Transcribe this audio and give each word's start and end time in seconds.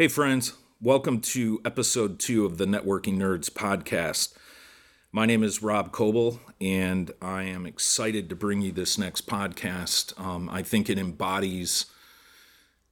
Hey, 0.00 0.08
friends, 0.08 0.54
welcome 0.80 1.20
to 1.20 1.60
episode 1.62 2.18
two 2.18 2.46
of 2.46 2.56
the 2.56 2.64
Networking 2.64 3.18
Nerds 3.18 3.50
podcast. 3.50 4.32
My 5.12 5.26
name 5.26 5.42
is 5.42 5.62
Rob 5.62 5.92
Coble, 5.92 6.40
and 6.58 7.10
I 7.20 7.42
am 7.42 7.66
excited 7.66 8.30
to 8.30 8.34
bring 8.34 8.62
you 8.62 8.72
this 8.72 8.96
next 8.96 9.26
podcast. 9.26 10.18
Um, 10.18 10.48
I 10.48 10.62
think 10.62 10.88
it 10.88 10.98
embodies 10.98 11.84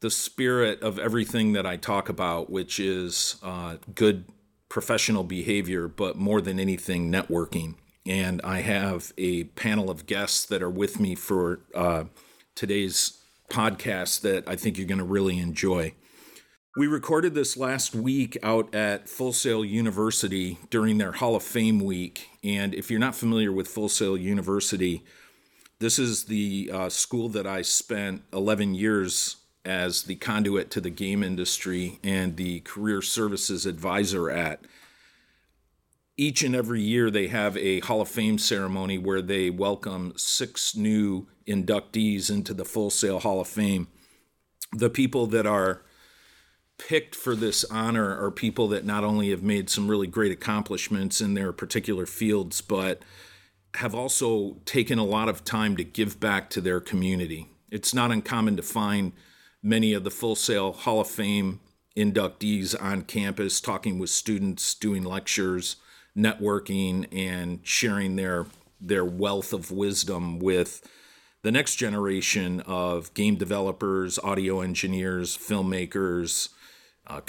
the 0.01 0.11
spirit 0.11 0.83
of 0.83 0.99
everything 0.99 1.55
that 1.55 1.65
I 1.65 1.79
talk 1.79 2.11
about, 2.11 2.51
which 2.51 2.79
is 2.79 3.37
uh, 3.43 3.77
good 3.95 4.27
professional 4.69 5.25
behavior, 5.25 5.89
but 5.89 6.17
more 6.17 6.43
than 6.43 6.61
anything, 6.61 7.11
networking. 7.11 7.77
And 8.05 8.39
I 8.45 8.61
have 8.61 9.15
a 9.17 9.45
panel 9.45 9.91
of 9.91 10.05
guests 10.05 10.45
that 10.45 10.63
are 10.63 10.69
with 10.69 11.01
me 11.01 11.15
for 11.15 11.61
uh, 11.75 12.05
today's 12.55 13.19
podcast 13.49 14.21
that 14.21 14.47
I 14.47 14.57
think 14.57 14.77
you're 14.77 14.87
going 14.87 14.99
to 14.99 15.05
really 15.05 15.39
enjoy. 15.39 15.95
We 16.79 16.87
recorded 16.87 17.35
this 17.35 17.57
last 17.57 17.93
week 17.93 18.39
out 18.41 18.73
at 18.73 19.09
Full 19.09 19.33
Sail 19.33 19.65
University 19.65 20.59
during 20.71 20.99
their 20.99 21.11
Hall 21.11 21.35
of 21.35 21.43
Fame 21.43 21.81
week. 21.81 22.29
And 22.45 22.73
if 22.73 22.89
you're 22.89 23.01
not 23.01 23.17
familiar 23.17 23.51
with 23.51 23.67
Full 23.67 23.89
Sail 23.89 24.17
University, 24.17 25.03
this 25.81 25.99
is 25.99 26.27
the 26.27 26.71
uh, 26.73 26.89
school 26.89 27.31
that 27.31 27.49
I 27.49 27.63
spent 27.63 28.23
11 28.33 28.77
years 28.77 29.39
as 29.65 30.05
the 30.05 30.15
conduit 30.15 30.71
to 30.71 30.81
the 30.81 30.89
game 30.89 31.25
industry 31.25 31.99
and 32.05 32.37
the 32.37 32.61
career 32.61 33.03
services 33.03 33.67
advisor 33.67 34.31
at. 34.31 34.61
Each 36.17 36.45
and 36.45 36.55
every 36.55 36.81
year, 36.81 37.11
they 37.11 37.27
have 37.27 37.57
a 37.57 37.81
Hall 37.81 38.03
of 38.03 38.09
Fame 38.09 38.39
ceremony 38.39 38.99
where 38.99 39.21
they 39.21 39.51
welcome 39.51 40.13
six 40.15 40.77
new 40.77 41.27
inductees 41.45 42.31
into 42.31 42.55
the 42.55 42.65
Full 42.65 42.91
Sail 42.91 43.19
Hall 43.19 43.41
of 43.41 43.49
Fame. 43.49 43.89
The 44.73 44.91
people 44.91 45.27
that 45.27 45.45
are 45.45 45.83
picked 46.79 47.15
for 47.15 47.35
this 47.35 47.65
honor 47.65 48.17
are 48.23 48.31
people 48.31 48.69
that 48.69 48.85
not 48.85 49.05
only 49.05 49.31
have 49.31 49.43
made 49.43 49.69
some 49.69 49.89
really 49.89 50.07
great 50.07 50.33
accomplishments 50.33 51.21
in 51.21 51.35
their 51.35 51.53
particular 51.53 52.07
fields, 52.07 52.61
but 52.61 53.03
have 53.75 53.95
also 53.95 54.57
taken 54.65 54.99
a 54.99 55.05
lot 55.05 55.29
of 55.29 55.45
time 55.45 55.77
to 55.77 55.85
give 55.85 56.19
back 56.19 56.49
to 56.51 56.61
their 56.61 56.81
community. 56.81 57.49
It's 57.71 57.93
not 57.93 58.11
uncommon 58.11 58.57
to 58.57 58.63
find 58.63 59.13
many 59.63 59.93
of 59.93 60.05
the 60.05 60.11
Full 60.11 60.37
Sail 60.37 60.73
Hall 60.73 61.01
of 61.01 61.09
Fame 61.09 61.61
inductees 61.97 62.81
on 62.81 63.03
campus 63.03 63.61
talking 63.61 63.99
with 63.99 64.11
students, 64.11 64.75
doing 64.75 65.03
lectures, 65.03 65.77
networking, 66.17 67.07
and 67.13 67.61
sharing 67.63 68.17
their 68.17 68.47
their 68.81 69.05
wealth 69.05 69.53
of 69.53 69.73
wisdom 69.73 70.39
with 70.39 70.89
the 71.43 71.51
next 71.51 71.77
generation 71.77 72.61
of 72.61 73.13
game 73.15 73.35
developers, 73.35 74.19
audio 74.21 74.61
engineers, 74.61 75.37
filmmakers, 75.37 76.51
uh, 77.09 77.21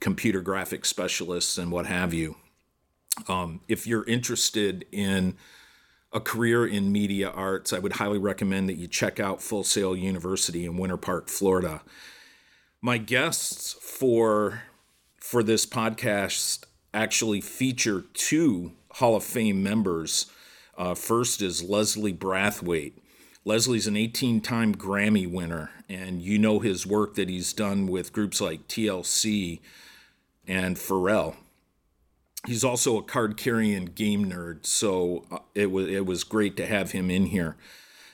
computer 0.00 0.42
graphics 0.42 0.86
specialists, 0.86 1.58
and 1.58 1.70
what 1.70 1.86
have 1.86 2.14
you. 2.14 2.36
Um, 3.28 3.60
if 3.68 3.86
you're 3.86 4.04
interested 4.04 4.86
in 4.90 5.36
a 6.12 6.20
career 6.20 6.66
in 6.66 6.92
media 6.92 7.28
arts, 7.28 7.72
I 7.72 7.78
would 7.78 7.94
highly 7.94 8.18
recommend 8.18 8.68
that 8.68 8.76
you 8.76 8.86
check 8.88 9.20
out 9.20 9.42
Full 9.42 9.64
Sail 9.64 9.94
University 9.94 10.64
in 10.64 10.78
Winter 10.78 10.96
Park, 10.96 11.28
Florida. 11.28 11.82
My 12.80 12.98
guests 12.98 13.74
for 13.74 14.62
for 15.20 15.42
this 15.42 15.66
podcast 15.66 16.64
actually 16.94 17.40
feature 17.40 18.04
two 18.14 18.72
Hall 18.92 19.16
of 19.16 19.24
Fame 19.24 19.62
members. 19.62 20.26
Uh, 20.78 20.94
first 20.94 21.42
is 21.42 21.62
Leslie 21.62 22.14
Brathwaite. 22.14 22.94
Leslie's 23.46 23.86
an 23.86 23.96
18 23.96 24.40
time 24.40 24.74
Grammy 24.74 25.30
winner, 25.30 25.70
and 25.88 26.20
you 26.20 26.36
know 26.36 26.58
his 26.58 26.84
work 26.84 27.14
that 27.14 27.28
he's 27.28 27.52
done 27.52 27.86
with 27.86 28.12
groups 28.12 28.40
like 28.40 28.66
TLC 28.66 29.60
and 30.48 30.74
Pharrell. 30.74 31.36
He's 32.44 32.64
also 32.64 32.98
a 32.98 33.04
card 33.04 33.36
carrying 33.36 33.84
game 33.86 34.28
nerd, 34.28 34.66
so 34.66 35.26
uh, 35.30 35.38
it 35.54 35.70
was, 35.70 35.86
it 35.86 36.04
was 36.06 36.24
great 36.24 36.56
to 36.56 36.66
have 36.66 36.90
him 36.90 37.08
in 37.08 37.26
here. 37.26 37.56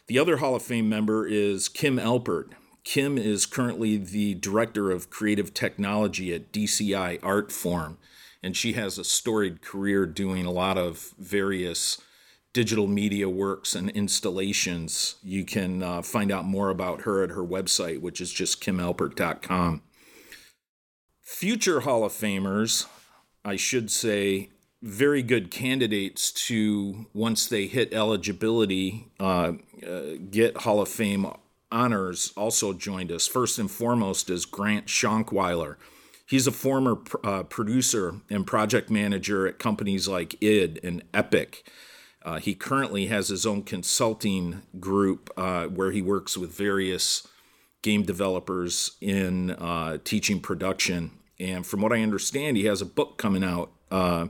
The 0.06 0.18
other 0.18 0.36
Hall 0.36 0.54
of 0.54 0.62
Fame 0.62 0.90
member 0.90 1.26
is 1.26 1.66
Kim 1.66 1.96
Alpert. 1.96 2.50
Kim 2.84 3.16
is 3.16 3.46
currently 3.46 3.96
the 3.96 4.34
director 4.34 4.90
of 4.90 5.08
creative 5.08 5.54
technology 5.54 6.34
at 6.34 6.52
DCI 6.52 7.20
Artform, 7.20 7.96
and 8.42 8.54
she 8.54 8.74
has 8.74 8.98
a 8.98 9.04
storied 9.04 9.62
career 9.62 10.04
doing 10.04 10.44
a 10.44 10.50
lot 10.50 10.76
of 10.76 11.14
various 11.18 12.02
digital 12.52 12.86
media 12.86 13.28
works 13.28 13.74
and 13.74 13.90
installations. 13.90 15.16
You 15.22 15.44
can 15.44 15.82
uh, 15.82 16.02
find 16.02 16.30
out 16.30 16.44
more 16.44 16.70
about 16.70 17.02
her 17.02 17.22
at 17.22 17.30
her 17.30 17.44
website, 17.44 18.00
which 18.00 18.20
is 18.20 18.32
just 18.32 18.62
kimalpert.com. 18.62 19.82
Future 21.20 21.80
Hall 21.80 22.04
of 22.04 22.12
Famers, 22.12 22.86
I 23.44 23.56
should 23.56 23.90
say, 23.90 24.50
very 24.82 25.22
good 25.22 25.50
candidates 25.50 26.32
to, 26.32 27.06
once 27.14 27.46
they 27.46 27.66
hit 27.66 27.94
eligibility, 27.94 29.08
uh, 29.18 29.52
uh, 29.86 30.02
get 30.30 30.58
Hall 30.58 30.80
of 30.80 30.88
Fame 30.88 31.26
honors 31.70 32.32
also 32.36 32.72
joined 32.72 33.10
us. 33.10 33.26
First 33.26 33.58
and 33.58 33.70
foremost 33.70 34.28
is 34.28 34.44
Grant 34.44 34.86
Shonkwiler. 34.86 35.76
He's 36.26 36.46
a 36.46 36.52
former 36.52 36.98
uh, 37.24 37.44
producer 37.44 38.20
and 38.28 38.46
project 38.46 38.90
manager 38.90 39.46
at 39.46 39.58
companies 39.58 40.06
like 40.06 40.40
id 40.42 40.80
and 40.82 41.02
Epic. 41.14 41.64
Uh, 42.24 42.38
he 42.38 42.54
currently 42.54 43.06
has 43.06 43.28
his 43.28 43.44
own 43.44 43.62
consulting 43.62 44.62
group 44.78 45.30
uh, 45.36 45.66
where 45.66 45.90
he 45.90 46.02
works 46.02 46.36
with 46.36 46.56
various 46.56 47.26
game 47.82 48.02
developers 48.02 48.92
in 49.00 49.50
uh, 49.50 49.98
teaching 50.04 50.40
production. 50.40 51.10
And 51.40 51.66
from 51.66 51.80
what 51.80 51.92
I 51.92 52.00
understand, 52.02 52.56
he 52.56 52.66
has 52.66 52.80
a 52.80 52.86
book 52.86 53.18
coming 53.18 53.42
out 53.42 53.72
uh, 53.90 54.28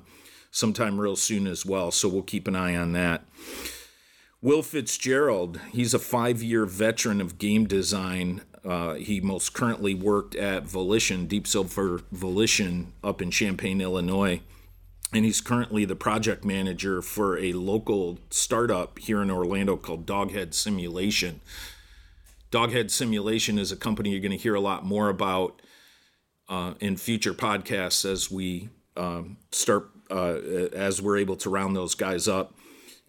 sometime 0.51 0.99
real 0.99 1.17
soon 1.17 1.47
as 1.47 1.67
well. 1.67 1.91
So 1.91 2.09
we'll 2.09 2.23
keep 2.23 2.49
an 2.49 2.57
eye 2.57 2.75
on 2.75 2.93
that. 2.93 3.25
Will 4.41 4.63
Fitzgerald, 4.63 5.61
he's 5.71 5.95
a 5.95 5.99
five 5.99 6.43
year 6.43 6.65
veteran 6.67 7.21
of 7.21 7.39
game 7.39 7.67
design. 7.67 8.41
Uh, 8.65 8.95
he 8.95 9.21
most 9.21 9.53
currently 9.53 9.95
worked 9.95 10.35
at 10.35 10.65
Volition, 10.65 11.27
Deep 11.27 11.47
Silver 11.47 12.01
Volition, 12.11 12.93
up 13.05 13.21
in 13.21 13.31
Champaign, 13.31 13.81
Illinois 13.81 14.41
and 15.13 15.25
he's 15.25 15.41
currently 15.41 15.85
the 15.85 15.97
project 15.97 16.45
manager 16.45 17.03
for 17.03 17.39
a 17.39 17.53
local 17.53 18.19
startup 18.31 18.99
here 18.99 19.21
in 19.21 19.31
Orlando 19.31 19.77
called 19.77 20.07
Doghead 20.07 20.55
Simulation. 20.55 21.41
Doghead 22.51 22.91
Simulation 22.91 23.59
is 23.59 23.73
a 23.73 23.77
company 23.77 24.11
you're 24.11 24.21
going 24.21 24.33
to 24.33 24.37
hear 24.37 24.55
a 24.55 24.61
lot 24.61 24.85
more 24.85 25.09
about 25.09 25.61
uh, 26.49 26.75
in 26.81 26.97
future 26.97 27.35
podcasts 27.35 28.11
as 28.11 28.31
we 28.31 28.69
um, 28.97 29.37
start, 29.51 29.91
uh, 30.11 30.35
as 30.75 31.01
we're 31.01 31.19
able 31.19 31.37
to 31.37 31.51
round 31.51 31.77
those 31.77 31.95
guys 31.95 32.29
up. 32.29 32.55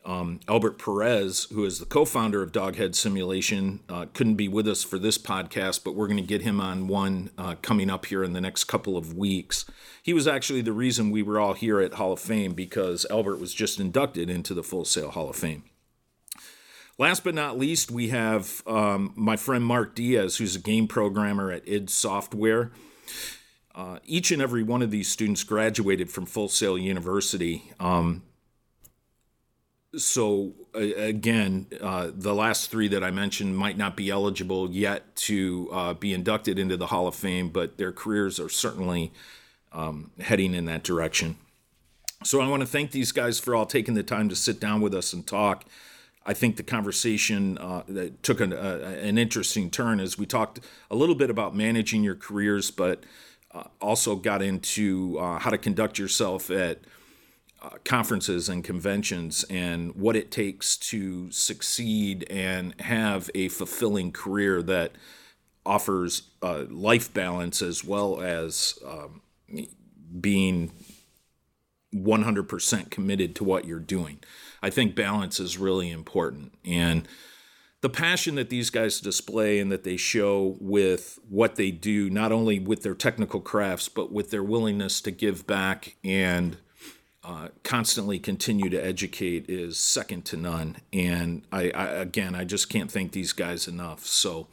Um, 0.06 0.42
Albert 0.50 0.80
Perez, 0.80 1.48
who 1.54 1.64
is 1.64 1.80
the 1.80 1.86
co 1.86 2.04
founder 2.04 2.42
of 2.42 2.52
Doghead 2.52 2.94
Simulation, 2.94 3.80
uh, 3.88 4.06
couldn't 4.14 4.36
be 4.36 4.50
with 4.50 4.68
us 4.68 4.84
for 4.84 5.00
this 5.00 5.18
podcast, 5.18 5.84
but 5.84 5.96
we're 5.96 6.08
going 6.08 6.18
to 6.18 6.24
get 6.24 6.42
him 6.42 6.60
on 6.60 6.88
one 6.88 7.30
uh, 7.38 7.56
coming 7.62 7.90
up 7.90 8.08
here 8.08 8.24
in 8.24 8.34
the 8.34 8.42
next 8.42 8.66
couple 8.66 8.98
of 8.98 9.16
weeks. 9.16 9.66
He 10.02 10.14
was 10.14 10.28
actually 10.28 10.62
the 10.62 10.74
reason 10.74 11.10
we 11.10 11.24
were 11.24 11.40
all 11.40 11.54
here 11.54 11.80
at 11.80 11.94
Hall 11.94 12.12
of 12.12 12.20
Fame 12.20 12.54
because 12.54 13.06
Albert 13.10 13.38
was 13.38 13.54
just 13.54 13.80
inducted 13.80 14.30
into 14.30 14.54
the 14.54 14.64
Full 14.64 14.84
Sail 14.84 15.12
Hall 15.12 15.30
of 15.30 15.38
Fame. 15.38 15.64
Last 16.98 17.24
but 17.24 17.34
not 17.34 17.58
least, 17.58 17.90
we 17.90 18.10
have 18.10 18.62
um, 18.68 19.14
my 19.16 19.38
friend 19.38 19.64
Mark 19.64 19.96
Diaz, 19.96 20.38
who's 20.38 20.56
a 20.56 20.60
game 20.60 20.88
programmer 20.88 21.50
at 21.50 21.68
id 21.68 21.90
Software. 21.90 22.72
Uh, 23.74 23.98
each 24.04 24.32
and 24.32 24.42
every 24.42 24.62
one 24.62 24.82
of 24.84 24.92
these 24.92 25.08
students 25.08 25.44
graduated 25.44 26.12
from 26.12 26.26
Full 26.26 26.50
Sail 26.50 26.78
University. 26.78 27.72
Um, 27.80 28.22
so 29.96 30.54
again, 30.74 31.68
uh, 31.80 32.10
the 32.14 32.34
last 32.34 32.72
three 32.72 32.88
that 32.88 33.04
I 33.04 33.12
mentioned 33.12 33.56
might 33.56 33.78
not 33.78 33.96
be 33.96 34.10
eligible 34.10 34.72
yet 34.72 35.16
to 35.18 35.70
uh, 35.72 35.94
be 35.94 36.14
inducted 36.14 36.58
into 36.58 36.78
the 36.78 36.88
Hall 36.88 37.08
of 37.08 37.16
Fame, 37.16 37.50
but 37.50 37.78
their 37.78 37.92
careers 37.92 38.40
are 38.40 38.50
certainly 38.50 39.14
um, 39.72 40.12
heading 40.20 40.54
in 40.56 40.66
that 40.66 40.84
direction. 40.84 41.38
So 42.24 42.42
I 42.42 42.48
want 42.48 42.62
to 42.62 42.68
thank 42.68 42.92
these 42.92 43.12
guys 43.12 43.40
for 43.40 43.54
all 43.54 43.66
taking 43.66 43.94
the 43.94 44.04
time 44.04 44.30
to 44.30 44.36
sit 44.36 44.60
down 44.60 44.82
with 44.82 44.94
us 44.94 45.14
and 45.14 45.28
talk. 45.28 45.66
I 46.26 46.34
think 46.34 46.56
the 46.56 46.64
conversation 46.64 47.58
uh, 47.58 47.84
took 48.22 48.40
an, 48.40 48.54
uh, 48.54 48.98
an 49.02 49.18
interesting 49.18 49.70
turn 49.70 50.00
as 50.00 50.18
we 50.18 50.26
talked 50.26 50.62
a 50.90 50.96
little 50.96 51.16
bit 51.16 51.30
about 51.30 51.54
managing 51.56 52.02
your 52.02 52.16
careers, 52.16 52.72
but 52.72 53.04
uh, 53.52 53.64
also 53.82 54.16
got 54.16 54.42
into 54.42 55.18
uh, 55.20 55.38
how 55.40 55.50
to 55.50 55.58
conduct 55.58 56.00
yourself 56.00 56.50
at 56.50 56.80
conferences 57.84 58.50
and 58.50 58.64
conventions 58.64 59.44
and 59.50 59.96
what 59.96 60.16
it 60.16 60.32
takes 60.32 60.78
to 60.78 61.32
succeed 61.32 62.26
and 62.30 62.80
have 62.82 63.30
a 63.36 63.48
fulfilling 63.50 64.12
career 64.12 64.62
that 64.62 64.92
offers 65.66 66.24
uh, 66.42 66.66
life 66.70 67.14
balance 67.14 67.62
as 67.62 67.84
well 67.84 68.22
as 68.22 68.78
um, 68.86 69.22
being 70.20 70.72
100% 71.96 72.90
committed 72.90 73.36
to 73.36 73.44
what 73.44 73.66
you're 73.66 73.80
doing. 73.80 74.20
I 74.62 74.70
think 74.70 74.96
balance 74.96 75.40
is 75.40 75.58
really 75.58 75.92
important. 75.92 76.54
And 76.66 77.08
the 77.82 77.90
passion 77.90 78.36
that 78.36 78.50
these 78.50 78.70
guys 78.70 79.00
display 79.00 79.60
and 79.60 79.72
that 79.72 79.84
they 79.84 79.98
show 79.98 80.58
with 80.60 81.20
what 81.30 81.56
they 81.56 81.70
do, 81.70 82.10
not 82.10 82.32
only 82.32 82.58
with 82.58 82.82
their 82.82 82.96
technical 82.96 83.42
crafts, 83.42 83.90
but 83.90 84.12
with 84.12 84.32
their 84.32 84.44
willingness 84.44 85.02
to 85.02 85.12
give 85.12 85.46
back 85.46 85.96
and 86.04 86.58
uh, 87.24 87.48
constantly 87.64 88.20
continue 88.20 88.70
to 88.70 88.78
educate 88.78 89.50
is 89.50 89.80
second 89.80 90.26
to 90.26 90.38
none. 90.38 90.78
And 90.92 91.44
I, 91.52 91.70
I, 91.72 91.86
again, 91.86 92.36
I 92.36 92.44
just 92.44 92.70
can't 92.70 92.92
thank 92.92 93.14
these 93.14 93.32
guys 93.32 93.68
enough. 93.68 94.06
So, 94.06 94.48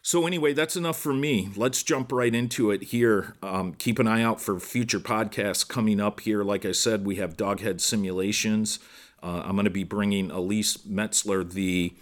so 0.00 0.26
anyway, 0.26 0.52
that's 0.52 0.76
enough 0.76 0.98
for 0.98 1.12
me. 1.12 1.50
Let's 1.56 1.82
jump 1.82 2.12
right 2.12 2.32
into 2.32 2.70
it 2.70 2.84
here. 2.84 3.34
Um, 3.42 3.74
keep 3.74 3.98
an 3.98 4.06
eye 4.06 4.22
out 4.22 4.40
for 4.40 4.60
future 4.60 5.00
podcasts 5.00 5.66
coming 5.66 6.00
up 6.00 6.20
here. 6.20 6.44
Like 6.44 6.64
I 6.64 6.72
said, 6.72 7.04
we 7.04 7.16
have 7.16 7.36
Doghead 7.36 7.80
Simulations. 7.80 8.78
Uh, 9.20 9.42
I'm 9.44 9.56
going 9.56 9.64
to 9.64 9.70
be 9.70 9.82
bringing 9.82 10.30
Elise 10.30 10.76
Metzler, 10.78 11.50
the 11.50 11.94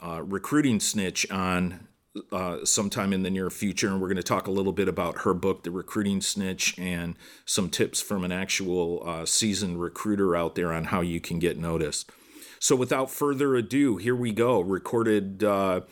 uh, 0.00 0.22
recruiting 0.22 0.78
snitch 0.78 1.28
on 1.30 1.88
uh, 2.32 2.64
sometime 2.64 3.12
in 3.12 3.22
the 3.22 3.30
near 3.30 3.50
future, 3.50 3.88
and 3.88 4.00
we're 4.00 4.08
going 4.08 4.16
to 4.16 4.22
talk 4.22 4.46
a 4.46 4.52
little 4.52 4.72
bit 4.72 4.88
about 4.88 5.18
her 5.18 5.34
book, 5.34 5.62
The 5.62 5.70
Recruiting 5.70 6.20
Snitch, 6.20 6.78
and 6.78 7.14
some 7.44 7.70
tips 7.70 8.00
from 8.00 8.24
an 8.24 8.32
actual 8.32 9.02
uh, 9.06 9.26
seasoned 9.26 9.80
recruiter 9.80 10.34
out 10.34 10.54
there 10.54 10.72
on 10.72 10.84
how 10.84 11.02
you 11.02 11.20
can 11.20 11.38
get 11.38 11.58
noticed. 11.58 12.10
So, 12.58 12.74
without 12.76 13.10
further 13.10 13.54
ado, 13.54 13.96
here 13.96 14.16
we 14.16 14.32
go. 14.32 14.60
Recorded 14.60 15.44
uh, 15.44 15.82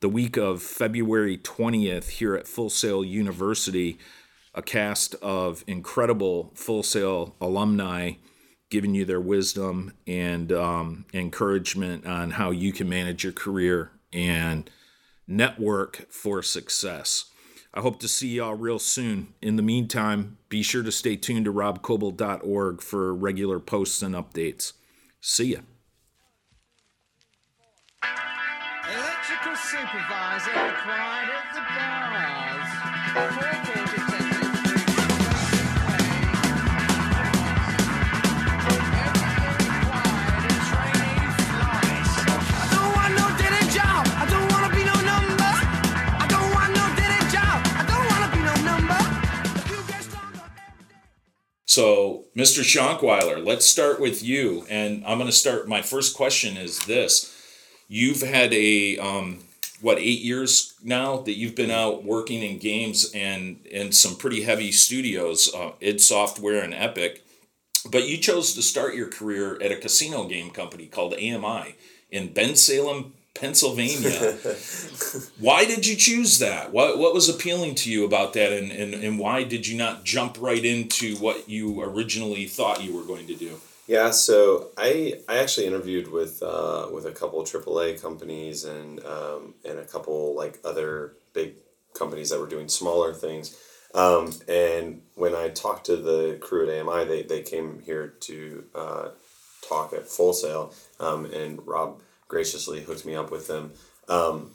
the 0.00 0.08
week 0.08 0.36
of 0.36 0.62
February 0.62 1.38
20th 1.38 2.08
here 2.08 2.34
at 2.34 2.48
Full 2.48 2.70
Sail 2.70 3.04
University, 3.04 3.98
a 4.54 4.62
cast 4.62 5.14
of 5.16 5.62
incredible 5.66 6.52
Full 6.54 6.82
Sail 6.82 7.36
alumni 7.40 8.12
giving 8.70 8.94
you 8.94 9.04
their 9.04 9.20
wisdom 9.20 9.92
and 10.06 10.50
um, 10.50 11.04
encouragement 11.14 12.04
on 12.06 12.32
how 12.32 12.50
you 12.50 12.72
can 12.72 12.88
manage 12.88 13.22
your 13.22 13.32
career 13.32 13.92
and 14.12 14.68
network 15.26 16.06
for 16.10 16.42
success. 16.42 17.26
I 17.74 17.80
hope 17.80 18.00
to 18.00 18.08
see 18.08 18.36
y'all 18.36 18.54
real 18.54 18.78
soon. 18.78 19.34
In 19.42 19.56
the 19.56 19.62
meantime, 19.62 20.38
be 20.48 20.62
sure 20.62 20.82
to 20.82 20.90
stay 20.90 21.16
tuned 21.16 21.44
to 21.44 21.52
robcoble.org 21.52 22.80
for 22.80 23.14
regular 23.14 23.60
posts 23.60 24.00
and 24.00 24.14
updates. 24.14 24.72
See 25.20 25.52
ya. 25.52 25.60
Electrical 28.88 29.56
supervisor 29.56 30.52
at 30.52 31.52
the 31.54 31.60
bars. 33.76 33.85
So, 51.66 52.24
Mr. 52.36 52.62
Shonkwiler, 52.62 53.44
let's 53.44 53.66
start 53.66 54.00
with 54.00 54.22
you. 54.22 54.64
And 54.70 55.04
I'm 55.04 55.18
going 55.18 55.28
to 55.28 55.36
start. 55.36 55.68
My 55.68 55.82
first 55.82 56.16
question 56.16 56.56
is 56.56 56.78
this 56.86 57.32
You've 57.88 58.22
had 58.22 58.54
a, 58.54 58.98
um, 58.98 59.40
what, 59.80 59.98
eight 59.98 60.20
years 60.20 60.74
now 60.82 61.18
that 61.18 61.36
you've 61.36 61.56
been 61.56 61.72
out 61.72 62.04
working 62.04 62.42
in 62.42 62.58
games 62.58 63.10
and 63.12 63.64
in 63.66 63.92
some 63.92 64.16
pretty 64.16 64.42
heavy 64.42 64.70
studios, 64.70 65.52
uh, 65.54 65.72
id 65.80 66.00
Software 66.00 66.62
and 66.62 66.72
Epic. 66.72 67.24
But 67.90 68.08
you 68.08 68.16
chose 68.16 68.54
to 68.54 68.62
start 68.62 68.94
your 68.94 69.08
career 69.08 69.60
at 69.60 69.72
a 69.72 69.76
casino 69.76 70.26
game 70.26 70.50
company 70.50 70.86
called 70.86 71.14
AMI 71.14 71.74
in 72.10 72.32
Bensalem, 72.32 73.12
Pennsylvania. 73.38 74.10
why 75.38 75.64
did 75.64 75.86
you 75.86 75.96
choose 75.96 76.38
that? 76.38 76.72
What 76.72 76.98
what 76.98 77.14
was 77.14 77.28
appealing 77.28 77.74
to 77.76 77.90
you 77.90 78.04
about 78.04 78.32
that 78.34 78.52
and, 78.52 78.70
and, 78.72 78.94
and 78.94 79.18
why 79.18 79.44
did 79.44 79.66
you 79.66 79.76
not 79.76 80.04
jump 80.04 80.36
right 80.40 80.64
into 80.64 81.16
what 81.16 81.48
you 81.48 81.82
originally 81.82 82.46
thought 82.46 82.82
you 82.82 82.94
were 82.94 83.04
going 83.04 83.26
to 83.26 83.34
do? 83.34 83.60
Yeah, 83.86 84.10
so 84.10 84.70
I 84.76 85.20
I 85.28 85.38
actually 85.38 85.66
interviewed 85.66 86.10
with 86.10 86.42
uh, 86.42 86.88
with 86.92 87.06
a 87.06 87.12
couple 87.12 87.42
AAA 87.42 88.00
companies 88.00 88.64
and 88.64 89.04
um, 89.04 89.54
and 89.64 89.78
a 89.78 89.84
couple 89.84 90.34
like 90.34 90.58
other 90.64 91.14
big 91.32 91.54
companies 91.94 92.30
that 92.30 92.40
were 92.40 92.48
doing 92.48 92.68
smaller 92.68 93.14
things. 93.14 93.56
Um, 93.94 94.32
and 94.46 95.02
when 95.14 95.34
I 95.34 95.48
talked 95.48 95.86
to 95.86 95.96
the 95.96 96.36
crew 96.40 96.68
at 96.68 96.86
AMI, 96.86 97.04
they, 97.04 97.22
they 97.22 97.40
came 97.40 97.80
here 97.80 98.08
to 98.08 98.64
uh, 98.74 99.08
talk 99.66 99.92
at 99.92 100.06
Full 100.06 100.34
Sail, 100.34 100.74
um, 101.00 101.24
and 101.26 101.66
Rob 101.66 102.00
graciously 102.28 102.82
hooked 102.82 103.04
me 103.04 103.14
up 103.14 103.30
with 103.30 103.46
them. 103.46 103.72
Um, 104.08 104.52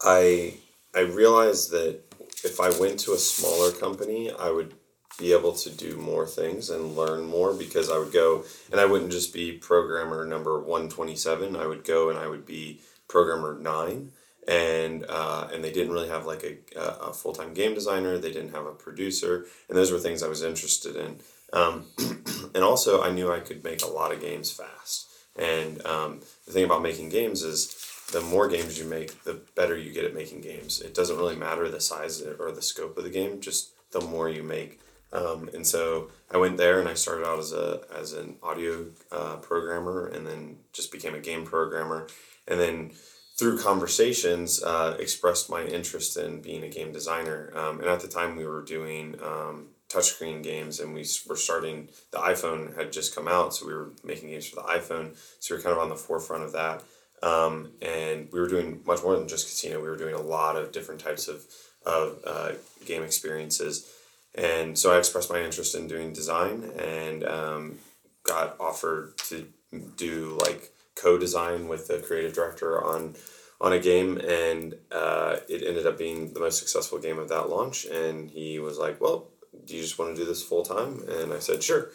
I 0.00 0.54
I 0.94 1.00
realized 1.00 1.70
that 1.72 2.00
if 2.44 2.60
I 2.60 2.70
went 2.78 3.00
to 3.00 3.12
a 3.12 3.18
smaller 3.18 3.72
company, 3.72 4.30
I 4.30 4.50
would 4.50 4.74
be 5.18 5.32
able 5.32 5.52
to 5.52 5.70
do 5.70 5.96
more 5.96 6.26
things 6.26 6.70
and 6.70 6.96
learn 6.96 7.24
more 7.24 7.52
because 7.52 7.90
I 7.90 7.98
would 7.98 8.12
go 8.12 8.44
and 8.70 8.80
I 8.80 8.84
wouldn't 8.84 9.10
just 9.10 9.34
be 9.34 9.52
programmer 9.52 10.24
number 10.24 10.60
127. 10.60 11.56
I 11.56 11.66
would 11.66 11.84
go 11.84 12.08
and 12.08 12.18
I 12.18 12.28
would 12.28 12.46
be 12.46 12.80
programmer 13.08 13.58
nine. 13.58 14.12
And, 14.46 15.04
uh, 15.08 15.48
and 15.52 15.62
they 15.62 15.72
didn't 15.72 15.92
really 15.92 16.08
have 16.08 16.24
like 16.24 16.42
a, 16.42 16.80
a 16.80 17.12
full 17.12 17.32
time 17.32 17.52
game 17.52 17.74
designer. 17.74 18.16
They 18.16 18.32
didn't 18.32 18.54
have 18.54 18.64
a 18.64 18.72
producer. 18.72 19.44
And 19.68 19.76
those 19.76 19.92
were 19.92 19.98
things 19.98 20.22
I 20.22 20.28
was 20.28 20.42
interested 20.42 20.96
in. 20.96 21.20
Um, 21.52 21.86
and 22.54 22.64
also, 22.64 23.02
I 23.02 23.10
knew 23.10 23.30
I 23.30 23.40
could 23.40 23.62
make 23.62 23.82
a 23.82 23.88
lot 23.88 24.12
of 24.12 24.20
games 24.20 24.50
fast. 24.50 25.08
And 25.36 25.84
um, 25.84 26.20
the 26.48 26.54
thing 26.54 26.64
about 26.64 26.82
making 26.82 27.10
games 27.10 27.42
is 27.42 27.76
the 28.10 28.22
more 28.22 28.48
games 28.48 28.78
you 28.78 28.86
make, 28.86 29.22
the 29.24 29.40
better 29.54 29.76
you 29.76 29.92
get 29.92 30.06
at 30.06 30.14
making 30.14 30.40
games. 30.40 30.80
It 30.80 30.94
doesn't 30.94 31.18
really 31.18 31.36
matter 31.36 31.68
the 31.68 31.80
size 31.80 32.22
or 32.22 32.50
the 32.50 32.62
scope 32.62 32.96
of 32.96 33.04
the 33.04 33.10
game, 33.10 33.40
just 33.40 33.72
the 33.92 34.00
more 34.00 34.30
you 34.30 34.42
make. 34.42 34.80
Um, 35.12 35.50
and 35.52 35.66
so 35.66 36.08
I 36.30 36.38
went 36.38 36.56
there 36.56 36.80
and 36.80 36.88
I 36.88 36.94
started 36.94 37.26
out 37.26 37.38
as 37.38 37.52
a 37.52 37.82
as 37.94 38.14
an 38.14 38.36
audio 38.42 38.86
uh, 39.12 39.36
programmer, 39.36 40.06
and 40.06 40.26
then 40.26 40.56
just 40.72 40.90
became 40.90 41.14
a 41.14 41.20
game 41.20 41.44
programmer, 41.44 42.08
and 42.46 42.58
then 42.58 42.92
through 43.36 43.58
conversations 43.58 44.62
uh, 44.62 44.96
expressed 44.98 45.48
my 45.48 45.64
interest 45.64 46.16
in 46.16 46.40
being 46.40 46.64
a 46.64 46.68
game 46.68 46.92
designer. 46.92 47.52
Um, 47.54 47.80
and 47.80 47.88
at 47.88 48.00
the 48.00 48.08
time, 48.08 48.36
we 48.36 48.46
were 48.46 48.62
doing 48.62 49.16
um, 49.22 49.68
touchscreen 49.88 50.42
games 50.42 50.80
and 50.80 50.92
we 50.92 51.04
were 51.26 51.36
starting 51.36 51.88
the 52.10 52.18
iphone 52.18 52.76
had 52.76 52.92
just 52.92 53.14
come 53.14 53.26
out 53.26 53.54
so 53.54 53.66
we 53.66 53.72
were 53.72 53.90
making 54.04 54.28
games 54.28 54.46
for 54.46 54.56
the 54.56 54.68
iphone 54.68 55.16
so 55.40 55.54
we 55.54 55.58
were 55.58 55.62
kind 55.62 55.74
of 55.74 55.82
on 55.82 55.88
the 55.88 55.96
forefront 55.96 56.44
of 56.44 56.52
that. 56.52 56.82
Um, 57.20 57.72
and 57.82 58.28
we 58.32 58.38
were 58.38 58.46
doing 58.46 58.80
much 58.86 59.02
more 59.02 59.16
than 59.16 59.26
just 59.26 59.48
casino 59.48 59.80
we 59.80 59.88
were 59.88 59.96
doing 59.96 60.14
a 60.14 60.20
lot 60.20 60.56
of 60.56 60.70
different 60.70 61.00
types 61.00 61.26
of, 61.26 61.44
of 61.84 62.20
uh, 62.24 62.52
game 62.86 63.02
experiences. 63.02 63.92
And 64.34 64.78
so 64.78 64.92
i 64.92 64.98
expressed 64.98 65.30
my 65.30 65.42
interest 65.42 65.74
in 65.74 65.88
doing 65.88 66.12
design 66.12 66.70
and 66.78 67.24
um, 67.24 67.78
got 68.22 68.56
offered 68.60 69.18
to 69.28 69.48
do 69.96 70.38
like 70.40 70.70
co-design 70.94 71.68
with 71.68 71.88
the 71.88 71.98
creative 71.98 72.34
director 72.34 72.82
on 72.84 73.14
on 73.60 73.72
a 73.72 73.78
game 73.80 74.18
and 74.18 74.74
uh, 74.92 75.36
it 75.48 75.64
ended 75.66 75.86
up 75.86 75.98
being 75.98 76.32
the 76.32 76.40
most 76.40 76.58
successful 76.58 76.98
game 76.98 77.18
of 77.18 77.28
that 77.28 77.48
launch 77.48 77.84
and 77.86 78.30
he 78.30 78.58
was 78.60 78.78
like 78.78 79.00
well 79.00 79.28
do 79.64 79.76
you 79.76 79.82
just 79.82 79.98
want 79.98 80.14
to 80.14 80.20
do 80.20 80.26
this 80.26 80.42
full 80.42 80.64
time? 80.64 81.02
And 81.08 81.32
I 81.32 81.38
said, 81.38 81.62
sure. 81.62 81.90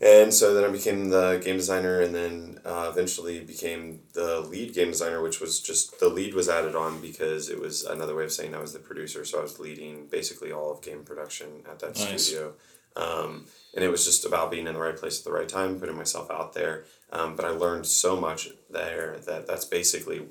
And 0.00 0.32
so 0.32 0.54
then 0.54 0.64
I 0.64 0.68
became 0.68 1.10
the 1.10 1.40
game 1.42 1.56
designer 1.56 2.00
and 2.00 2.14
then 2.14 2.60
uh, 2.64 2.88
eventually 2.90 3.40
became 3.40 4.00
the 4.12 4.40
lead 4.40 4.74
game 4.74 4.90
designer, 4.90 5.22
which 5.22 5.40
was 5.40 5.60
just 5.60 5.98
the 6.00 6.08
lead 6.08 6.34
was 6.34 6.48
added 6.48 6.74
on 6.74 7.00
because 7.00 7.48
it 7.48 7.60
was 7.60 7.84
another 7.84 8.14
way 8.14 8.24
of 8.24 8.32
saying 8.32 8.54
I 8.54 8.60
was 8.60 8.72
the 8.72 8.78
producer. 8.78 9.24
So 9.24 9.38
I 9.38 9.42
was 9.42 9.58
leading 9.58 10.06
basically 10.06 10.52
all 10.52 10.70
of 10.70 10.82
game 10.82 11.04
production 11.04 11.48
at 11.70 11.80
that 11.80 11.98
nice. 11.98 12.26
studio. 12.26 12.54
Um, 12.96 13.46
and 13.74 13.84
it 13.84 13.88
was 13.88 14.04
just 14.04 14.24
about 14.24 14.50
being 14.50 14.66
in 14.66 14.74
the 14.74 14.80
right 14.80 14.96
place 14.96 15.20
at 15.20 15.24
the 15.24 15.32
right 15.32 15.48
time, 15.48 15.78
putting 15.78 15.96
myself 15.96 16.30
out 16.30 16.52
there. 16.52 16.84
Um, 17.12 17.36
but 17.36 17.44
I 17.44 17.50
learned 17.50 17.86
so 17.86 18.20
much 18.20 18.48
there 18.70 19.18
that 19.26 19.46
that's 19.46 19.64
basically 19.64 20.22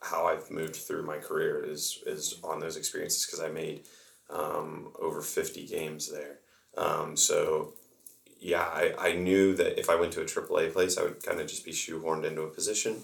how 0.00 0.26
I've 0.26 0.50
moved 0.50 0.76
through 0.76 1.04
my 1.04 1.18
career 1.18 1.64
is, 1.64 2.02
is 2.06 2.38
on 2.44 2.60
those 2.60 2.76
experiences 2.76 3.26
because 3.26 3.40
I 3.40 3.48
made 3.48 3.84
um, 4.34 4.88
over 5.00 5.22
50 5.22 5.66
games 5.66 6.12
there. 6.12 6.40
Um, 6.76 7.16
so, 7.16 7.74
yeah, 8.40 8.62
I, 8.62 8.92
I 8.98 9.12
knew 9.14 9.54
that 9.54 9.78
if 9.78 9.88
I 9.88 9.94
went 9.94 10.12
to 10.14 10.20
a 10.20 10.24
AAA 10.24 10.72
place, 10.72 10.98
I 10.98 11.04
would 11.04 11.22
kind 11.22 11.40
of 11.40 11.46
just 11.46 11.64
be 11.64 11.72
shoehorned 11.72 12.24
into 12.24 12.42
a 12.42 12.50
position 12.50 13.02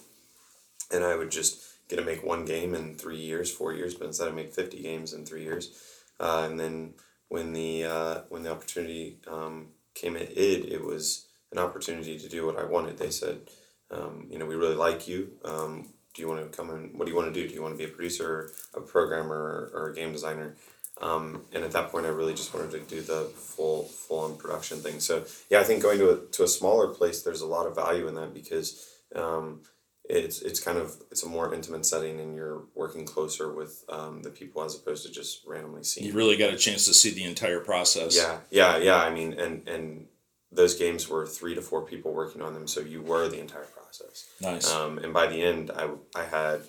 and 0.92 1.04
I 1.04 1.16
would 1.16 1.30
just 1.30 1.62
get 1.88 1.96
to 1.96 2.04
make 2.04 2.25
one 2.25 2.44
game 2.44 2.75
in 2.75 2.96
three 2.96 3.18
years, 3.18 3.50
four 3.50 3.72
years, 3.72 3.94
but 3.94 4.06
instead 4.06 4.28
I 4.28 4.32
make 4.32 4.52
50 4.52 4.82
games 4.82 5.12
in 5.12 5.25
three 5.25 5.44
years. 5.44 5.72
Uh, 6.18 6.46
and 6.50 6.58
then 6.58 6.94
when 7.28 7.52
the, 7.52 7.84
uh, 7.84 8.20
when 8.28 8.42
the 8.42 8.50
opportunity 8.50 9.18
um, 9.28 9.68
came 9.94 10.16
at 10.16 10.37
id, 10.37 10.66
it 10.72 10.84
was 10.84 11.26
an 11.52 11.58
opportunity 11.58 12.18
to 12.18 12.28
do 12.28 12.44
what 12.44 12.58
I 12.58 12.64
wanted. 12.64 12.99
They 12.99 13.10
said, 13.10 13.40
um, 13.90 14.26
you 14.30 14.38
know, 14.38 14.46
we 14.46 14.56
really 14.56 14.76
like 14.76 15.08
you. 15.08 15.32
Um, 15.44 15.88
do 16.14 16.22
you 16.22 16.28
want 16.28 16.50
to 16.50 16.56
come 16.56 16.70
in? 16.70 16.96
What 16.96 17.06
do 17.06 17.12
you 17.12 17.16
want 17.16 17.32
to 17.32 17.40
do? 17.40 17.49
Do 17.49 17.54
you 17.54 17.62
want 17.62 17.75
to 17.75 17.78
be 17.78 17.90
a 17.90 17.94
producer, 17.94 18.52
a 18.75 18.80
programmer, 18.80 19.70
or 19.72 19.90
a 19.90 19.94
game 19.94 20.12
designer? 20.12 20.56
Um, 21.00 21.42
and 21.52 21.64
at 21.64 21.73
that 21.73 21.90
point, 21.90 22.07
I 22.07 22.11
really 22.11 22.35
just 22.35 22.52
wanted 22.52 22.71
to 22.73 22.80
do 22.80 23.00
the 23.00 23.25
full 23.35 23.85
full 23.85 24.21
on 24.21 24.37
production 24.37 24.80
thing. 24.80 25.00
So 25.00 25.25
yeah, 25.49 25.61
I 25.61 25.64
think 25.64 25.83
going 25.83 25.99
to 25.99 26.11
a 26.11 26.16
to 26.33 26.45
a 26.45 26.49
smaller 26.49 26.88
place, 26.88 27.23
there's 27.23 27.40
a 27.40 27.47
lot 27.47 27.66
of 27.66 27.75
value 27.75 28.07
in 28.07 28.14
that 28.16 28.35
because 28.35 28.87
um, 29.16 29.62
it's 30.04 30.42
it's 30.42 30.61
kind 30.61 30.76
of 30.76 30.97
it's 31.11 31.23
a 31.23 31.28
more 31.28 31.54
intimate 31.54 31.87
setting 31.87 32.21
and 32.21 32.35
you're 32.35 32.64
working 32.75 33.07
closer 33.07 33.52
with 33.52 33.85
um, 33.88 34.23
the 34.23 34.30
people 34.30 34.62
as 34.62 34.76
opposed 34.76 35.07
to 35.07 35.12
just 35.12 35.47
randomly 35.47 35.85
seeing. 35.85 36.07
You 36.07 36.12
really 36.12 36.37
got 36.37 36.52
a 36.52 36.57
chance 36.57 36.85
to 36.87 36.95
see 36.95 37.11
the 37.11 37.25
entire 37.25 37.61
process. 37.61 38.16
Yeah, 38.16 38.38
yeah, 38.50 38.76
yeah. 38.76 38.97
I 38.97 39.11
mean, 39.11 39.33
and 39.35 39.66
and 39.69 40.07
those 40.52 40.75
games 40.75 41.09
were 41.09 41.26
three 41.26 41.54
to 41.54 41.62
four 41.62 41.83
people 41.83 42.12
working 42.12 42.42
on 42.42 42.54
them, 42.54 42.66
so 42.66 42.80
you 42.80 43.02
were 43.02 43.28
the 43.28 43.40
entire 43.40 43.66
process. 43.66 44.28
Nice. 44.40 44.71
Um, 44.71 44.99
and 44.99 45.14
by 45.14 45.26
the 45.28 45.42
end, 45.42 45.71
I 45.71 45.90
I 46.14 46.25
had 46.25 46.61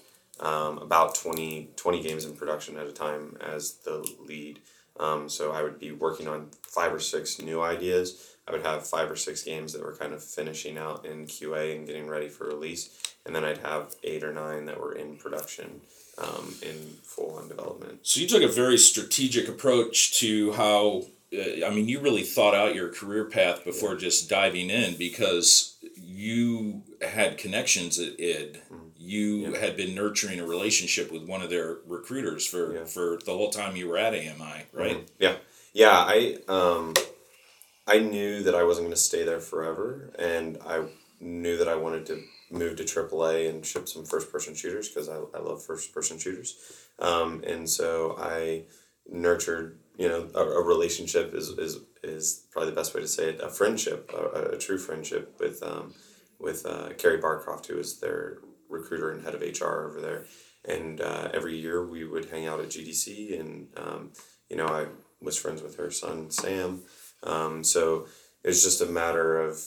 um, 0.42 0.80
about 0.80 1.16
20, 1.16 1.70
20 1.76 2.02
games 2.02 2.26
in 2.26 2.36
production 2.36 2.78
at 2.78 2.88
a 2.88 2.92
time 2.92 3.38
as 3.42 3.74
the 3.86 4.08
lead. 4.26 4.60
Um, 5.00 5.30
so 5.30 5.52
I 5.52 5.64
would 5.64 5.80
be 5.80 5.92
working 5.92 6.28
on 6.28 6.50
five 6.64 6.94
or 6.94 7.00
six 7.00 7.42
new 7.42 7.62
ideas. 7.62 8.36
I 8.48 8.52
would 8.52 8.66
have 8.66 8.86
five 8.86 9.10
or 9.10 9.16
six 9.16 9.44
games 9.44 9.74
that 9.74 9.84
were 9.84 9.96
kind 9.96 10.14
of 10.14 10.24
finishing 10.24 10.78
out 10.78 11.06
in 11.06 11.26
QA 11.26 11.76
and 11.76 11.88
getting 11.88 12.08
ready 12.08 12.28
for 12.28 12.48
release, 12.48 13.16
and 13.26 13.36
then 13.36 13.46
I'd 13.46 13.60
have 13.60 13.96
eight 14.04 14.24
or 14.24 14.34
nine 14.34 14.66
that 14.66 14.80
were 14.80 14.94
in 14.94 15.16
production, 15.18 15.82
um, 16.18 16.54
in 16.62 16.98
full 17.04 17.38
on 17.38 17.48
development. 17.48 18.00
So 18.02 18.20
you 18.20 18.28
took 18.28 18.44
a 18.44 18.48
very 18.48 18.78
strategic 18.78 19.48
approach 19.48 20.18
to 20.20 20.54
how. 20.54 21.04
Uh, 21.34 21.66
I 21.66 21.70
mean, 21.70 21.88
you 21.88 22.02
really 22.02 22.24
thought 22.24 22.54
out 22.54 22.76
your 22.76 22.90
career 22.90 23.24
path 23.24 23.64
before 23.64 23.96
just 23.96 24.30
diving 24.30 24.70
in 24.70 24.98
because 24.98 25.78
you 25.96 26.82
had 27.02 27.38
connections 27.38 27.98
at 28.00 28.20
id 28.20 28.60
you 29.04 29.38
Yeah. 29.52 29.58
had 29.58 29.76
been 29.78 29.96
nurturing 29.96 30.40
a 30.40 30.46
relationship 30.46 31.12
with 31.12 31.24
one 31.24 31.42
of 31.42 31.50
their 31.50 31.80
recruiters 31.86 32.46
for 32.46 32.74
Yeah. 32.76 32.86
for 32.86 33.20
the 33.26 33.34
whole 33.34 33.50
time 33.50 33.76
you 33.76 33.88
were 33.88 33.98
at 33.98 34.14
AMI, 34.14 34.66
right? 34.74 34.98
Mhm. 34.98 35.08
Yeah, 35.20 35.38
yeah. 35.74 35.98
I 36.08 36.38
um, 36.48 36.94
I 37.88 38.00
knew 38.00 38.44
that 38.44 38.56
I 38.56 38.64
wasn't 38.64 38.86
going 38.86 38.94
to 38.96 39.00
stay 39.02 39.24
there 39.24 39.40
forever, 39.42 40.12
and 40.18 40.58
I 40.66 40.86
knew 41.20 41.58
that 41.58 41.68
I 41.68 41.76
wanted 41.76 42.06
to 42.08 42.24
move 42.50 42.76
to 42.78 42.84
AAA 42.84 43.50
and 43.50 43.66
ship 43.66 43.88
some 43.88 44.06
first 44.06 44.32
person 44.32 44.54
shooters 44.56 44.88
because 44.90 45.10
I, 45.10 45.18
I 45.34 45.40
love 45.40 45.64
first 45.66 45.94
person 45.94 46.18
shooters, 46.20 46.56
um, 47.00 47.44
and 47.46 47.70
so 47.70 48.16
I 48.20 48.66
nurtured 49.10 49.80
you 49.98 50.08
know 50.08 50.30
a, 50.36 50.44
a 50.44 50.64
relationship 50.64 51.34
is, 51.34 51.50
is 51.50 51.80
is 52.04 52.44
probably 52.52 52.70
the 52.70 52.76
best 52.76 52.94
way 52.94 53.02
to 53.02 53.08
say 53.08 53.30
it 53.30 53.42
a 53.42 53.50
friendship 53.50 54.10
a, 54.14 54.54
a 54.56 54.58
true 54.58 54.78
friendship 54.78 55.36
with 55.40 55.62
um, 55.64 55.94
with 56.40 56.66
uh, 56.66 56.90
Carrie 56.98 57.20
Barcroft 57.20 57.66
who 57.68 57.78
is 57.78 58.00
their 58.00 58.38
recruiter 58.72 59.12
and 59.12 59.24
head 59.24 59.36
of 59.36 59.42
HR 59.42 59.86
over 59.90 60.00
there 60.02 60.24
and 60.66 61.02
uh, 61.02 61.30
every 61.34 61.58
year 61.58 61.86
we 61.86 62.04
would 62.06 62.26
hang 62.26 62.46
out 62.48 62.60
at 62.60 62.70
GDC 62.70 63.40
and 63.40 63.68
um, 63.78 64.12
you 64.50 64.56
know 64.58 64.68
I 64.68 64.86
was 65.22 65.38
friends 65.38 65.62
with 65.62 65.76
her 65.78 65.92
son 65.92 66.32
Sam 66.32 66.82
um, 67.24 67.64
so 67.64 68.06
it 68.44 68.48
was 68.48 68.64
just 68.64 68.82
a 68.82 68.86
matter 68.86 69.40
of 69.40 69.62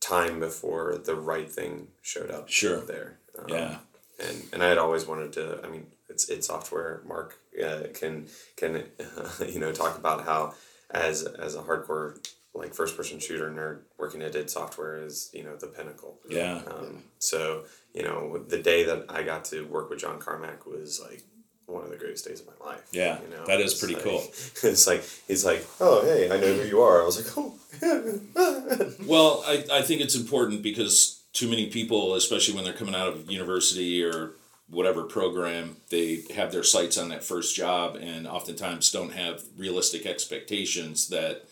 time 0.00 0.38
before 0.38 0.96
the 1.04 1.16
right 1.16 1.50
thing 1.50 1.88
showed 2.02 2.30
up 2.30 2.48
Sure. 2.48 2.80
there 2.80 3.18
um, 3.38 3.46
Yeah. 3.48 3.78
and 4.20 4.42
and 4.52 4.62
I 4.62 4.68
had 4.68 4.78
always 4.78 5.06
wanted 5.06 5.32
to. 5.34 5.60
I 5.64 5.68
mean, 5.68 5.86
it's 6.08 6.28
it's 6.30 6.46
software. 6.46 7.02
Mark 7.06 7.36
uh, 7.62 7.88
can 7.92 8.26
can 8.56 8.84
uh, 9.00 9.44
you 9.54 9.58
know 9.58 9.72
talk 9.72 9.98
about 9.98 10.24
how 10.24 10.54
as 10.90 11.22
as 11.24 11.54
a 11.54 11.62
hardcore 11.62 12.16
like 12.56 12.74
first 12.74 12.96
person 12.96 13.18
shooter 13.18 13.50
nerd 13.50 13.80
working 13.98 14.22
at 14.22 14.34
id 14.34 14.50
software 14.50 14.98
is 14.98 15.30
you 15.32 15.44
know 15.44 15.56
the 15.56 15.66
pinnacle. 15.66 16.18
Yeah. 16.28 16.62
Um, 16.66 17.04
so 17.18 17.64
you 17.94 18.02
know 18.02 18.38
the 18.38 18.58
day 18.58 18.84
that 18.84 19.06
I 19.08 19.22
got 19.22 19.44
to 19.46 19.62
work 19.66 19.90
with 19.90 20.00
John 20.00 20.18
Carmack 20.18 20.66
was 20.66 21.00
like 21.00 21.22
one 21.66 21.82
of 21.82 21.90
the 21.90 21.96
greatest 21.96 22.26
days 22.26 22.40
of 22.40 22.46
my 22.46 22.66
life. 22.66 22.86
Yeah, 22.92 23.18
you 23.20 23.28
know? 23.36 23.44
that 23.46 23.60
is 23.60 23.74
pretty 23.74 23.94
like- 23.94 24.04
cool. 24.04 24.20
It's 24.62 24.86
like 24.86 25.04
he's 25.26 25.44
like, 25.44 25.66
oh 25.80 26.04
hey, 26.04 26.30
I 26.30 26.38
know 26.40 26.54
who 26.54 26.62
you 26.62 26.80
are. 26.80 27.02
I 27.02 27.04
was 27.04 27.18
like, 27.18 27.36
oh. 27.36 27.52
Well, 29.06 29.44
I, 29.46 29.64
I 29.70 29.82
think 29.82 30.00
it's 30.00 30.14
important 30.16 30.62
because 30.62 31.22
too 31.32 31.48
many 31.48 31.66
people, 31.66 32.14
especially 32.14 32.54
when 32.54 32.64
they're 32.64 32.72
coming 32.72 32.94
out 32.94 33.08
of 33.08 33.30
university 33.30 34.02
or 34.02 34.32
whatever 34.68 35.04
program, 35.04 35.76
they 35.90 36.22
have 36.34 36.50
their 36.50 36.62
sights 36.62 36.96
on 36.96 37.08
that 37.10 37.22
first 37.22 37.54
job 37.54 37.96
and 37.96 38.26
oftentimes 38.26 38.90
don't 38.90 39.12
have 39.12 39.42
realistic 39.56 40.06
expectations 40.06 41.08
that, 41.08 41.44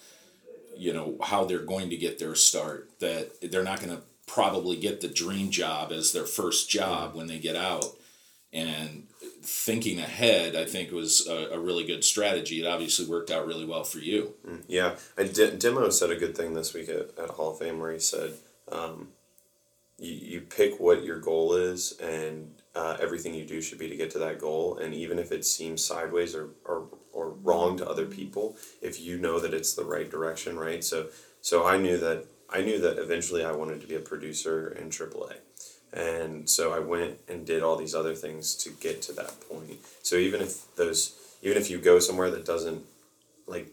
you 0.76 0.92
know, 0.92 1.16
how 1.22 1.44
they're 1.44 1.58
going 1.58 1.90
to 1.90 1.96
get 1.96 2.18
their 2.18 2.34
start, 2.34 2.90
that 3.00 3.50
they're 3.50 3.62
not 3.62 3.80
going 3.80 3.96
to 3.96 4.02
probably 4.26 4.76
get 4.76 5.00
the 5.00 5.08
dream 5.08 5.50
job 5.50 5.92
as 5.92 6.12
their 6.12 6.24
first 6.24 6.70
job 6.70 7.14
when 7.14 7.26
they 7.26 7.38
get 7.38 7.56
out. 7.56 7.84
And 8.52 9.08
thinking 9.42 9.98
ahead, 9.98 10.54
I 10.54 10.64
think 10.64 10.92
was 10.92 11.26
a, 11.26 11.54
a 11.54 11.58
really 11.58 11.84
good 11.84 12.04
strategy. 12.04 12.60
It 12.60 12.66
obviously 12.68 13.04
worked 13.04 13.30
out 13.30 13.48
really 13.48 13.64
well 13.64 13.82
for 13.82 13.98
you. 13.98 14.34
Yeah, 14.68 14.94
I. 15.18 15.24
Demo 15.24 15.90
said 15.90 16.10
a 16.10 16.16
good 16.16 16.36
thing 16.36 16.54
this 16.54 16.72
week 16.72 16.88
at, 16.88 17.18
at 17.18 17.30
Hall 17.30 17.50
of 17.50 17.58
Fame 17.58 17.80
where 17.80 17.92
he 17.92 17.98
said, 17.98 18.34
um, 18.70 19.08
you, 19.98 20.12
you 20.12 20.40
pick 20.40 20.78
what 20.78 21.02
your 21.02 21.18
goal 21.18 21.54
is, 21.54 21.98
and 22.00 22.52
uh, 22.74 22.96
everything 23.00 23.34
you 23.34 23.44
do 23.44 23.60
should 23.60 23.78
be 23.78 23.88
to 23.88 23.96
get 23.96 24.10
to 24.10 24.18
that 24.18 24.38
goal. 24.38 24.78
And 24.78 24.92
even 24.94 25.18
if 25.18 25.30
it 25.30 25.44
seems 25.44 25.84
sideways 25.84 26.34
or, 26.34 26.50
or, 26.64 26.88
or 27.12 27.30
wrong 27.30 27.76
to 27.78 27.88
other 27.88 28.06
people, 28.06 28.56
if 28.82 29.00
you 29.00 29.18
know 29.18 29.38
that 29.38 29.54
it's 29.54 29.74
the 29.74 29.84
right 29.84 30.10
direction, 30.10 30.58
right? 30.58 30.82
So 30.82 31.08
so 31.40 31.66
I 31.66 31.76
knew 31.76 31.98
that 31.98 32.26
I 32.50 32.62
knew 32.62 32.80
that 32.80 32.98
eventually 32.98 33.44
I 33.44 33.52
wanted 33.52 33.80
to 33.80 33.86
be 33.86 33.94
a 33.94 34.00
producer 34.00 34.68
in 34.68 34.88
AAA. 34.88 35.36
And 35.92 36.48
so 36.50 36.72
I 36.72 36.80
went 36.80 37.18
and 37.28 37.46
did 37.46 37.62
all 37.62 37.76
these 37.76 37.94
other 37.94 38.14
things 38.14 38.54
to 38.56 38.70
get 38.70 39.00
to 39.02 39.12
that 39.12 39.40
point. 39.48 39.78
So 40.02 40.16
even 40.16 40.40
if 40.40 40.74
those 40.74 41.14
even 41.42 41.56
if 41.56 41.70
you 41.70 41.78
go 41.78 41.98
somewhere 41.98 42.30
that 42.30 42.44
doesn't 42.44 42.82
like 43.46 43.70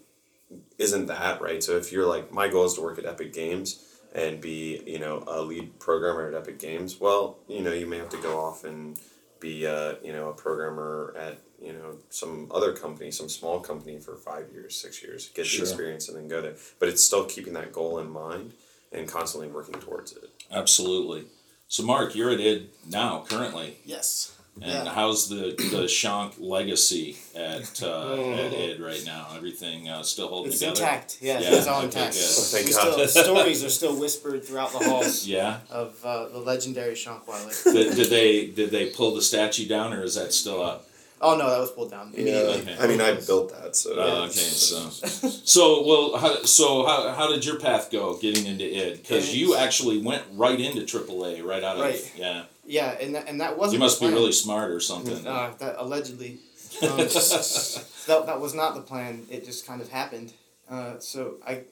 isn't 0.77 1.08
that 1.08 1.41
right? 1.41 1.63
So 1.63 1.77
if 1.77 1.91
you're 1.91 2.05
like, 2.05 2.31
my 2.31 2.48
goal 2.50 2.65
is 2.65 2.74
to 2.75 2.81
work 2.81 3.00
at 3.00 3.05
Epic 3.05 3.34
Games 3.34 3.90
and 4.13 4.41
be, 4.41 4.82
you 4.86 5.00
know, 5.00 5.24
a 5.27 5.41
lead 5.41 5.80
programmer 5.80 6.27
at 6.27 6.34
Epic 6.34 6.60
Games, 6.60 7.00
well, 7.00 7.38
you 7.48 7.62
know, 7.62 7.72
you 7.72 7.88
may 7.88 7.98
have 7.98 8.10
to 8.10 8.18
go 8.18 8.39
off 8.39 8.63
and 8.63 9.00
be, 9.39 9.65
uh, 9.65 9.96
you 10.03 10.13
know, 10.13 10.30
a 10.30 10.34
programmer 10.34 11.13
at, 11.18 11.39
you 11.62 11.74
know, 11.74 11.96
some 12.10 12.51
other 12.53 12.74
company, 12.74 13.10
some 13.12 13.30
small 13.30 13.60
company 13.60 14.00
for 14.00 14.15
five 14.18 14.51
years, 14.51 14.75
six 14.75 15.01
years, 15.01 15.30
get 15.30 15.46
Sure. 15.46 15.65
the 15.65 15.72
experience 15.72 16.08
and 16.10 16.18
then 16.18 16.27
go 16.27 16.41
there. 16.41 16.56
But 16.80 16.89
it's 16.89 17.03
still 17.03 17.25
keeping 17.25 17.53
that 17.53 17.72
goal 17.72 18.00
in 18.00 18.10
mind 18.10 18.53
and 18.91 19.08
constantly 19.08 19.48
working 19.48 19.80
towards 19.80 20.12
it. 20.12 20.30
Absolutely. 20.51 21.25
So, 21.68 21.84
Mark, 21.84 22.15
you're 22.15 22.30
at 22.32 22.39
id 22.41 22.70
now, 22.89 23.25
currently. 23.30 23.77
Yes. 23.86 24.36
And 24.55 24.65
Yeah. 24.70 24.89
how's 24.93 25.29
the 25.29 25.55
the 25.72 25.88
Shank 26.00 26.34
legacy 26.39 27.17
at 27.34 27.81
uh, 27.81 28.13
at 28.13 28.53
id 28.53 28.79
right 28.81 29.01
now? 29.05 29.27
Everything 29.36 29.88
uh, 29.88 30.03
still 30.03 30.27
holding 30.27 30.51
It's 30.51 30.60
together. 30.60 30.81
intact. 30.81 31.17
Yeah, 31.22 31.39
Yeah, 31.39 31.55
it's 31.55 31.67
all 31.67 31.81
intact. 31.84 32.13
good. 32.13 32.22
Oh, 32.24 32.41
thank 32.51 32.65
We 32.67 32.74
God. 32.74 33.10
still, 33.10 33.24
stories 33.24 33.63
are 33.63 33.70
still 33.70 33.96
whispered 34.00 34.43
throughout 34.43 34.72
the 34.74 34.79
halls 34.79 35.25
Yeah. 35.38 35.60
of 35.70 35.96
uh, 36.03 36.27
the 36.27 36.39
legendary 36.39 36.96
Shonkwiler. 36.96 37.63
did, 37.74 37.96
did 37.96 38.10
they 38.10 38.48
did 38.48 38.72
they 38.72 38.89
pull 38.89 39.15
the 39.15 39.22
statue 39.22 39.67
down 39.67 39.93
or 39.93 40.03
is 40.03 40.15
that 40.15 40.34
still 40.34 40.62
up? 40.62 40.86
Oh 41.24 41.38
no, 41.38 41.50
that 41.50 41.60
was 41.60 41.72
pulled 41.72 41.91
down 41.91 42.12
immediately. 42.13 42.62
Okay. 42.62 42.75
I 42.79 42.88
mean, 42.88 43.00
I 43.00 43.13
built 43.13 43.51
that, 43.53 43.75
so. 43.75 43.93
Oh, 43.96 44.24
okay, 44.24 44.31
so 44.31 44.89
so 44.89 45.86
well, 45.88 46.17
how, 46.17 46.43
so 46.43 46.84
how, 46.86 47.13
how 47.13 47.29
did 47.31 47.46
your 47.46 47.60
path 47.60 47.89
go 47.91 48.17
getting 48.17 48.48
into 48.48 48.65
id? 48.65 48.98
Because 48.98 49.34
you 49.36 49.55
actually 49.55 50.00
went 50.00 50.24
right 50.34 50.60
into 50.60 50.81
AAA 50.81 51.43
right 51.46 51.63
out 51.63 51.77
of 51.77 51.84
Right. 51.84 52.12
yeah. 52.17 52.43
Yeah, 52.72 52.92
and 53.01 53.16
that, 53.16 53.28
and 53.28 53.42
that 53.42 53.58
wasn't. 53.58 53.74
You 53.74 53.80
must 53.80 54.00
be 54.00 54.08
really 54.08 54.32
smart 54.32 54.72
or 54.72 54.80
something. 54.80 55.28
Uh, 55.28 55.54
that 55.60 55.75
allegedly. 55.78 56.40
Um, 56.82 56.98
that, 56.98 58.24
that 58.25 58.40
was 58.40 58.56
not 58.56 58.75
the 58.75 58.82
plan. 58.82 59.28
It 59.30 59.44
just 59.44 59.68
kind 59.68 59.82
of 59.82 59.90
happened. 59.90 60.32
Uh, 60.70 60.98
so 61.00 61.36
I, 61.46 61.63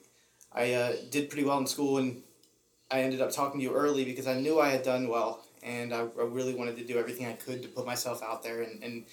I 0.52 0.74
uh, 0.74 0.92
did 1.10 1.30
pretty 1.30 1.42
well 1.42 1.58
in 1.58 1.66
school, 1.66 1.96
and 1.96 2.22
I 2.90 3.00
ended 3.00 3.22
up 3.22 3.32
talking 3.32 3.60
to 3.60 3.64
you 3.64 3.72
early 3.72 4.04
because 4.04 4.28
I 4.28 4.38
knew 4.38 4.60
I 4.60 4.68
had 4.68 4.82
done 4.82 5.08
well, 5.08 5.42
and 5.62 5.94
I, 5.94 6.00
I 6.00 6.24
really 6.24 6.54
wanted 6.54 6.76
to 6.76 6.84
do 6.84 6.98
everything 6.98 7.26
I 7.26 7.32
could 7.32 7.62
to 7.62 7.68
put 7.68 7.86
myself 7.86 8.22
out 8.22 8.42
there 8.42 8.60
and, 8.60 8.80
and 8.84 9.04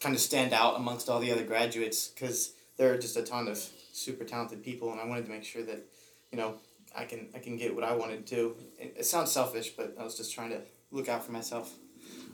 kind 0.00 0.14
of 0.14 0.20
stand 0.20 0.54
out 0.54 0.76
amongst 0.76 1.10
all 1.10 1.20
the 1.20 1.30
other 1.30 1.44
graduates 1.44 2.08
because 2.08 2.54
there 2.78 2.92
are 2.92 2.98
just 2.98 3.16
a 3.18 3.22
ton 3.22 3.46
of 3.46 3.58
super 3.92 4.24
talented 4.24 4.64
people, 4.64 4.90
and 4.92 5.00
I 5.00 5.04
wanted 5.04 5.26
to 5.26 5.30
make 5.30 5.44
sure 5.44 5.62
that, 5.64 5.84
you 6.32 6.38
know, 6.38 6.54
I 6.96 7.04
can 7.04 7.28
I 7.34 7.38
can 7.38 7.58
get 7.58 7.74
what 7.74 7.84
I 7.84 7.92
wanted 7.92 8.26
to. 8.28 8.56
It, 8.78 8.94
it 9.00 9.06
sounds 9.06 9.30
selfish, 9.30 9.70
but 9.76 9.94
I 10.00 10.04
was 10.04 10.16
just 10.16 10.34
trying 10.34 10.50
to 10.50 10.62
look 10.94 11.08
out 11.08 11.24
for 11.24 11.32
myself. 11.32 11.74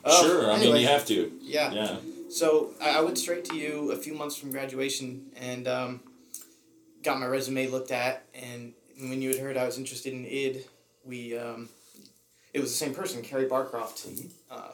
Uh, 0.05 0.23
sure, 0.23 0.51
I 0.51 0.59
mean 0.59 0.77
you 0.77 0.87
have 0.87 1.07
to. 1.07 1.33
Yeah. 1.41 1.73
Yeah. 1.73 1.97
So 2.31 2.75
I, 2.81 2.99
I 2.99 3.01
went 3.01 3.19
straight 3.19 3.45
to 3.47 3.57
you 3.57 3.91
a 3.91 3.97
few 3.97 4.15
months 4.15 4.37
from 4.37 4.51
graduation 4.51 5.33
and 5.37 5.67
um, 5.67 6.01
got 7.03 7.19
my 7.19 7.27
resume 7.27 7.67
looked 7.69 7.91
at. 7.91 8.25
And 8.35 8.73
when 8.99 9.21
you 9.21 9.31
had 9.31 9.39
heard 9.39 9.57
I 9.57 9.67
was 9.67 9.79
interested 9.79 10.13
in 10.13 10.25
id, 10.25 10.65
we 11.05 11.37
um, 11.37 11.69
it 12.53 12.61
was 12.61 12.71
the 12.71 12.77
same 12.77 12.95
person, 12.95 13.23
Carrie 13.23 13.49
Barcroft. 13.49 14.07
Uh, 14.51 14.73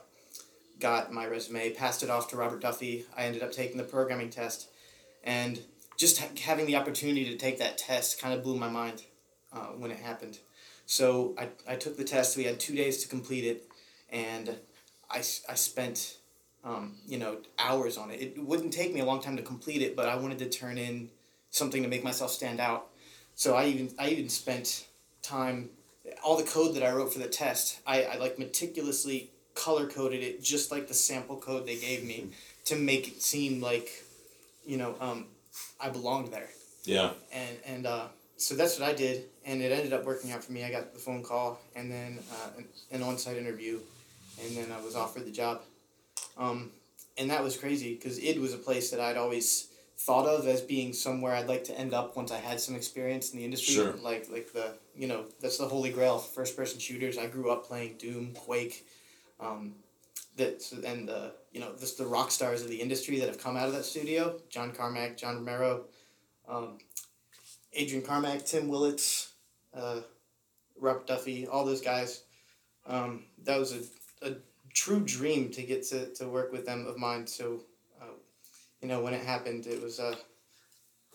got 0.78 1.12
my 1.12 1.26
resume, 1.26 1.70
passed 1.70 2.02
it 2.02 2.10
off 2.10 2.28
to 2.28 2.36
Robert 2.36 2.60
Duffy. 2.60 3.06
I 3.16 3.24
ended 3.24 3.42
up 3.42 3.52
taking 3.52 3.78
the 3.78 3.84
programming 3.84 4.30
test, 4.30 4.68
and 5.24 5.60
just 5.96 6.18
ha- 6.18 6.28
having 6.44 6.66
the 6.66 6.76
opportunity 6.76 7.24
to 7.30 7.36
take 7.36 7.58
that 7.58 7.78
test 7.78 8.20
kind 8.20 8.34
of 8.34 8.42
blew 8.42 8.56
my 8.58 8.68
mind 8.68 9.04
uh, 9.52 9.68
when 9.78 9.90
it 9.90 9.98
happened. 9.98 10.38
So 10.84 11.34
I, 11.38 11.48
I 11.66 11.76
took 11.76 11.96
the 11.96 12.04
test. 12.04 12.36
We 12.36 12.44
had 12.44 12.60
two 12.60 12.74
days 12.74 13.02
to 13.02 13.08
complete 13.08 13.44
it, 13.44 13.66
and 14.10 14.56
I, 15.10 15.18
I 15.18 15.54
spent 15.54 16.18
um, 16.64 16.94
you 17.06 17.18
know 17.18 17.38
hours 17.58 17.96
on 17.96 18.10
it. 18.10 18.20
It 18.20 18.44
wouldn't 18.44 18.72
take 18.72 18.92
me 18.92 19.00
a 19.00 19.04
long 19.04 19.20
time 19.20 19.36
to 19.36 19.42
complete 19.42 19.82
it, 19.82 19.96
but 19.96 20.08
I 20.08 20.16
wanted 20.16 20.38
to 20.40 20.48
turn 20.48 20.78
in 20.78 21.10
something 21.50 21.82
to 21.82 21.88
make 21.88 22.04
myself 22.04 22.30
stand 22.30 22.60
out. 22.60 22.88
So 23.34 23.54
I 23.54 23.66
even 23.66 23.90
I 23.98 24.08
even 24.08 24.28
spent 24.28 24.86
time 25.22 25.70
all 26.24 26.36
the 26.36 26.44
code 26.44 26.74
that 26.74 26.82
I 26.82 26.92
wrote 26.92 27.12
for 27.12 27.18
the 27.18 27.28
test. 27.28 27.80
I, 27.86 28.04
I 28.04 28.16
like 28.16 28.38
meticulously 28.38 29.30
color 29.54 29.86
coded 29.86 30.22
it 30.22 30.42
just 30.42 30.70
like 30.70 30.86
the 30.86 30.94
sample 30.94 31.36
code 31.36 31.66
they 31.66 31.76
gave 31.76 32.04
me 32.04 32.28
to 32.66 32.76
make 32.76 33.08
it 33.08 33.22
seem 33.22 33.60
like, 33.60 34.04
you 34.66 34.76
know, 34.76 34.94
um, 35.00 35.26
I 35.80 35.88
belonged 35.88 36.32
there. 36.32 36.48
Yeah. 36.84 37.10
And 37.32 37.56
and 37.66 37.86
uh, 37.86 38.06
so 38.36 38.54
that's 38.54 38.78
what 38.78 38.88
I 38.88 38.92
did, 38.92 39.24
and 39.44 39.62
it 39.62 39.72
ended 39.72 39.92
up 39.92 40.04
working 40.04 40.30
out 40.30 40.44
for 40.44 40.52
me. 40.52 40.62
I 40.62 40.70
got 40.70 40.92
the 40.92 41.00
phone 41.00 41.22
call 41.22 41.58
and 41.74 41.90
then 41.90 42.18
uh, 42.30 42.58
an, 42.58 42.64
an 42.92 43.02
on 43.02 43.18
site 43.18 43.36
interview, 43.36 43.80
and 44.42 44.56
then 44.56 44.72
I 44.72 44.82
was 44.82 44.94
offered 44.94 45.24
the 45.24 45.30
job. 45.30 45.62
Um, 46.36 46.70
and 47.18 47.30
that 47.30 47.42
was 47.42 47.56
crazy 47.56 47.94
because 47.94 48.18
id 48.18 48.38
was 48.38 48.52
a 48.52 48.58
place 48.58 48.90
that 48.90 49.00
I'd 49.00 49.16
always 49.16 49.68
thought 49.98 50.26
of 50.26 50.46
as 50.46 50.60
being 50.60 50.92
somewhere 50.92 51.34
I'd 51.34 51.48
like 51.48 51.64
to 51.64 51.78
end 51.78 51.94
up 51.94 52.16
once 52.16 52.30
I 52.30 52.38
had 52.38 52.60
some 52.60 52.74
experience 52.74 53.32
in 53.32 53.38
the 53.38 53.44
industry. 53.44 53.74
Sure. 53.74 53.94
Like 53.94 54.28
like 54.30 54.52
the 54.52 54.74
you 54.94 55.08
know 55.08 55.24
that's 55.40 55.58
the 55.58 55.66
holy 55.66 55.90
grail 55.90 56.18
first 56.18 56.56
person 56.56 56.78
shooters. 56.78 57.18
I 57.18 57.26
grew 57.26 57.50
up 57.50 57.66
playing 57.66 57.96
Doom, 57.98 58.34
Quake, 58.34 58.86
um, 59.40 59.74
that 60.36 60.62
and 60.84 61.08
the 61.08 61.32
you 61.52 61.60
know 61.60 61.72
just 61.78 61.98
the 61.98 62.06
rock 62.06 62.30
stars 62.30 62.62
of 62.62 62.68
the 62.68 62.80
industry 62.80 63.18
that 63.20 63.28
have 63.28 63.42
come 63.42 63.56
out 63.56 63.68
of 63.68 63.74
that 63.74 63.84
studio. 63.84 64.38
John 64.50 64.72
Carmack, 64.72 65.16
John 65.16 65.36
Romero, 65.36 65.84
um, 66.48 66.78
Adrian 67.72 68.04
Carmack, 68.04 68.44
Tim 68.44 68.68
Willits, 68.68 69.32
uh, 69.74 70.00
Robert 70.78 71.06
Duffy, 71.06 71.46
all 71.46 71.64
those 71.64 71.80
guys. 71.80 72.22
Um, 72.86 73.24
that 73.44 73.58
was 73.58 73.72
a, 73.72 73.80
a 74.22 74.32
true 74.74 75.00
dream 75.00 75.50
to 75.50 75.62
get 75.62 75.84
to, 75.88 76.12
to 76.14 76.28
work 76.28 76.52
with 76.52 76.66
them 76.66 76.86
of 76.86 76.98
mine. 76.98 77.26
So, 77.26 77.60
uh, 78.00 78.06
you 78.80 78.88
know, 78.88 79.00
when 79.00 79.14
it 79.14 79.24
happened, 79.24 79.66
it 79.66 79.82
was, 79.82 79.98
uh, 80.00 80.14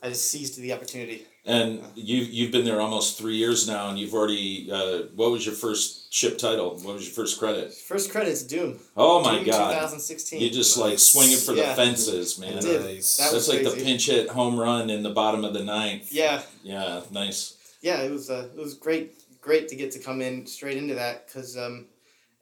I 0.03 0.09
just 0.09 0.29
seized 0.31 0.59
the 0.59 0.73
opportunity. 0.73 1.27
And 1.45 1.83
you 1.95 2.17
you've 2.17 2.51
been 2.51 2.65
there 2.65 2.79
almost 2.81 3.17
three 3.17 3.35
years 3.35 3.67
now, 3.67 3.89
and 3.89 3.97
you've 3.97 4.13
already. 4.13 4.69
Uh, 4.71 5.03
what 5.15 5.31
was 5.31 5.43
your 5.43 5.55
first 5.55 6.13
ship 6.13 6.37
title? 6.37 6.75
What 6.83 6.93
was 6.93 7.05
your 7.05 7.13
first 7.13 7.39
credit? 7.39 7.73
First 7.73 8.11
credits, 8.11 8.43
Doom. 8.43 8.77
Oh 8.95 9.23
my 9.23 9.37
Doom 9.37 9.45
god! 9.45 9.73
2016. 9.73 10.39
You 10.39 10.51
just 10.51 10.77
like 10.77 10.99
swinging 10.99 11.37
for 11.37 11.53
the 11.53 11.63
fences, 11.63 12.37
man. 12.37 12.59
I 12.59 12.61
did. 12.61 12.81
Nice. 12.81 13.17
That 13.17 13.33
was 13.33 13.47
That's 13.47 13.65
like 13.65 13.75
the 13.75 13.83
pinch 13.83 14.05
hit 14.05 14.29
home 14.29 14.59
run 14.59 14.91
in 14.91 15.01
the 15.01 15.09
bottom 15.09 15.43
of 15.43 15.53
the 15.55 15.63
ninth. 15.63 16.11
Yeah, 16.11 16.43
Yeah, 16.61 17.01
nice. 17.09 17.55
yeah, 17.81 18.01
it 18.03 18.11
was 18.11 18.29
uh, 18.29 18.49
it 18.55 18.59
was 18.59 18.75
great 18.75 19.13
great 19.41 19.67
to 19.69 19.75
get 19.75 19.91
to 19.93 19.99
come 19.99 20.21
in 20.21 20.45
straight 20.45 20.77
into 20.77 20.93
that 20.93 21.25
because 21.25 21.57
um, 21.57 21.87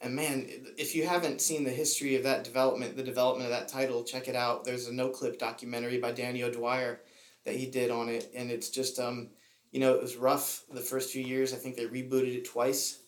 and 0.01 0.15
man, 0.15 0.47
if 0.77 0.95
you 0.95 1.05
haven't 1.05 1.41
seen 1.41 1.63
the 1.63 1.71
history 1.71 2.15
of 2.15 2.23
that 2.23 2.43
development, 2.43 2.95
the 2.95 3.03
development 3.03 3.51
of 3.51 3.57
that 3.57 3.67
title, 3.67 4.03
check 4.03 4.27
it 4.27 4.35
out. 4.35 4.63
There's 4.63 4.87
a 4.87 4.91
Noclip 4.91 5.37
documentary 5.37 5.99
by 5.99 6.11
Danny 6.11 6.43
O'Dwyer 6.43 7.01
that 7.45 7.55
he 7.55 7.65
did 7.65 7.91
on 7.91 8.07
it, 8.07 8.31
and 8.35 8.49
it's 8.49 8.69
just 8.69 8.99
um, 8.99 9.29
you 9.71 9.79
know, 9.79 9.93
it 9.93 10.01
was 10.01 10.15
rough 10.15 10.63
the 10.71 10.81
first 10.81 11.11
few 11.11 11.23
years. 11.23 11.53
I 11.53 11.57
think 11.57 11.75
they 11.75 11.85
rebooted 11.85 12.35
it 12.35 12.45
twice, 12.45 12.99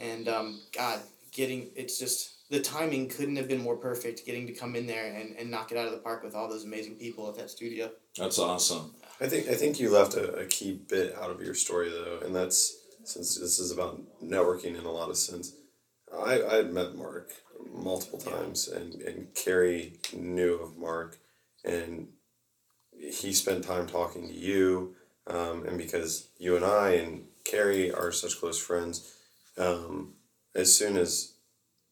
and 0.00 0.28
um, 0.28 0.60
God, 0.76 1.00
getting 1.30 1.70
it's 1.76 1.98
just 1.98 2.50
the 2.50 2.60
timing 2.60 3.08
couldn't 3.08 3.36
have 3.36 3.48
been 3.48 3.62
more 3.62 3.76
perfect. 3.76 4.26
Getting 4.26 4.46
to 4.48 4.52
come 4.52 4.76
in 4.76 4.86
there 4.86 5.12
and, 5.14 5.36
and 5.36 5.50
knock 5.50 5.72
it 5.72 5.78
out 5.78 5.86
of 5.86 5.92
the 5.92 5.98
park 5.98 6.22
with 6.22 6.34
all 6.34 6.48
those 6.48 6.64
amazing 6.64 6.96
people 6.96 7.28
at 7.28 7.36
that 7.36 7.50
studio. 7.50 7.90
That's 8.18 8.38
awesome. 8.38 8.94
I 9.20 9.28
think 9.28 9.48
I 9.48 9.54
think 9.54 9.80
you 9.80 9.90
left 9.90 10.14
a, 10.14 10.32
a 10.34 10.46
key 10.46 10.80
bit 10.88 11.16
out 11.16 11.30
of 11.30 11.40
your 11.40 11.54
story 11.54 11.88
though, 11.88 12.18
and 12.24 12.34
that's 12.34 12.76
since 13.04 13.38
this 13.38 13.58
is 13.58 13.70
about 13.70 14.00
networking 14.22 14.78
in 14.78 14.84
a 14.84 14.90
lot 14.90 15.08
of 15.08 15.16
sense. 15.16 15.54
I 16.16 16.42
I 16.42 16.54
had 16.56 16.72
met 16.72 16.94
Mark 16.94 17.30
multiple 17.72 18.18
times, 18.18 18.68
and 18.68 18.94
and 19.02 19.34
Carrie 19.34 19.94
knew 20.14 20.54
of 20.54 20.76
Mark, 20.76 21.18
and 21.64 22.08
he 22.92 23.32
spent 23.32 23.64
time 23.64 23.86
talking 23.86 24.28
to 24.28 24.34
you, 24.34 24.94
um, 25.26 25.64
and 25.66 25.76
because 25.78 26.28
you 26.38 26.56
and 26.56 26.64
I 26.64 26.90
and 26.92 27.24
Carrie 27.44 27.90
are 27.92 28.12
such 28.12 28.38
close 28.38 28.58
friends, 28.58 29.12
um, 29.58 30.14
as 30.54 30.74
soon 30.74 30.96
as 30.96 31.34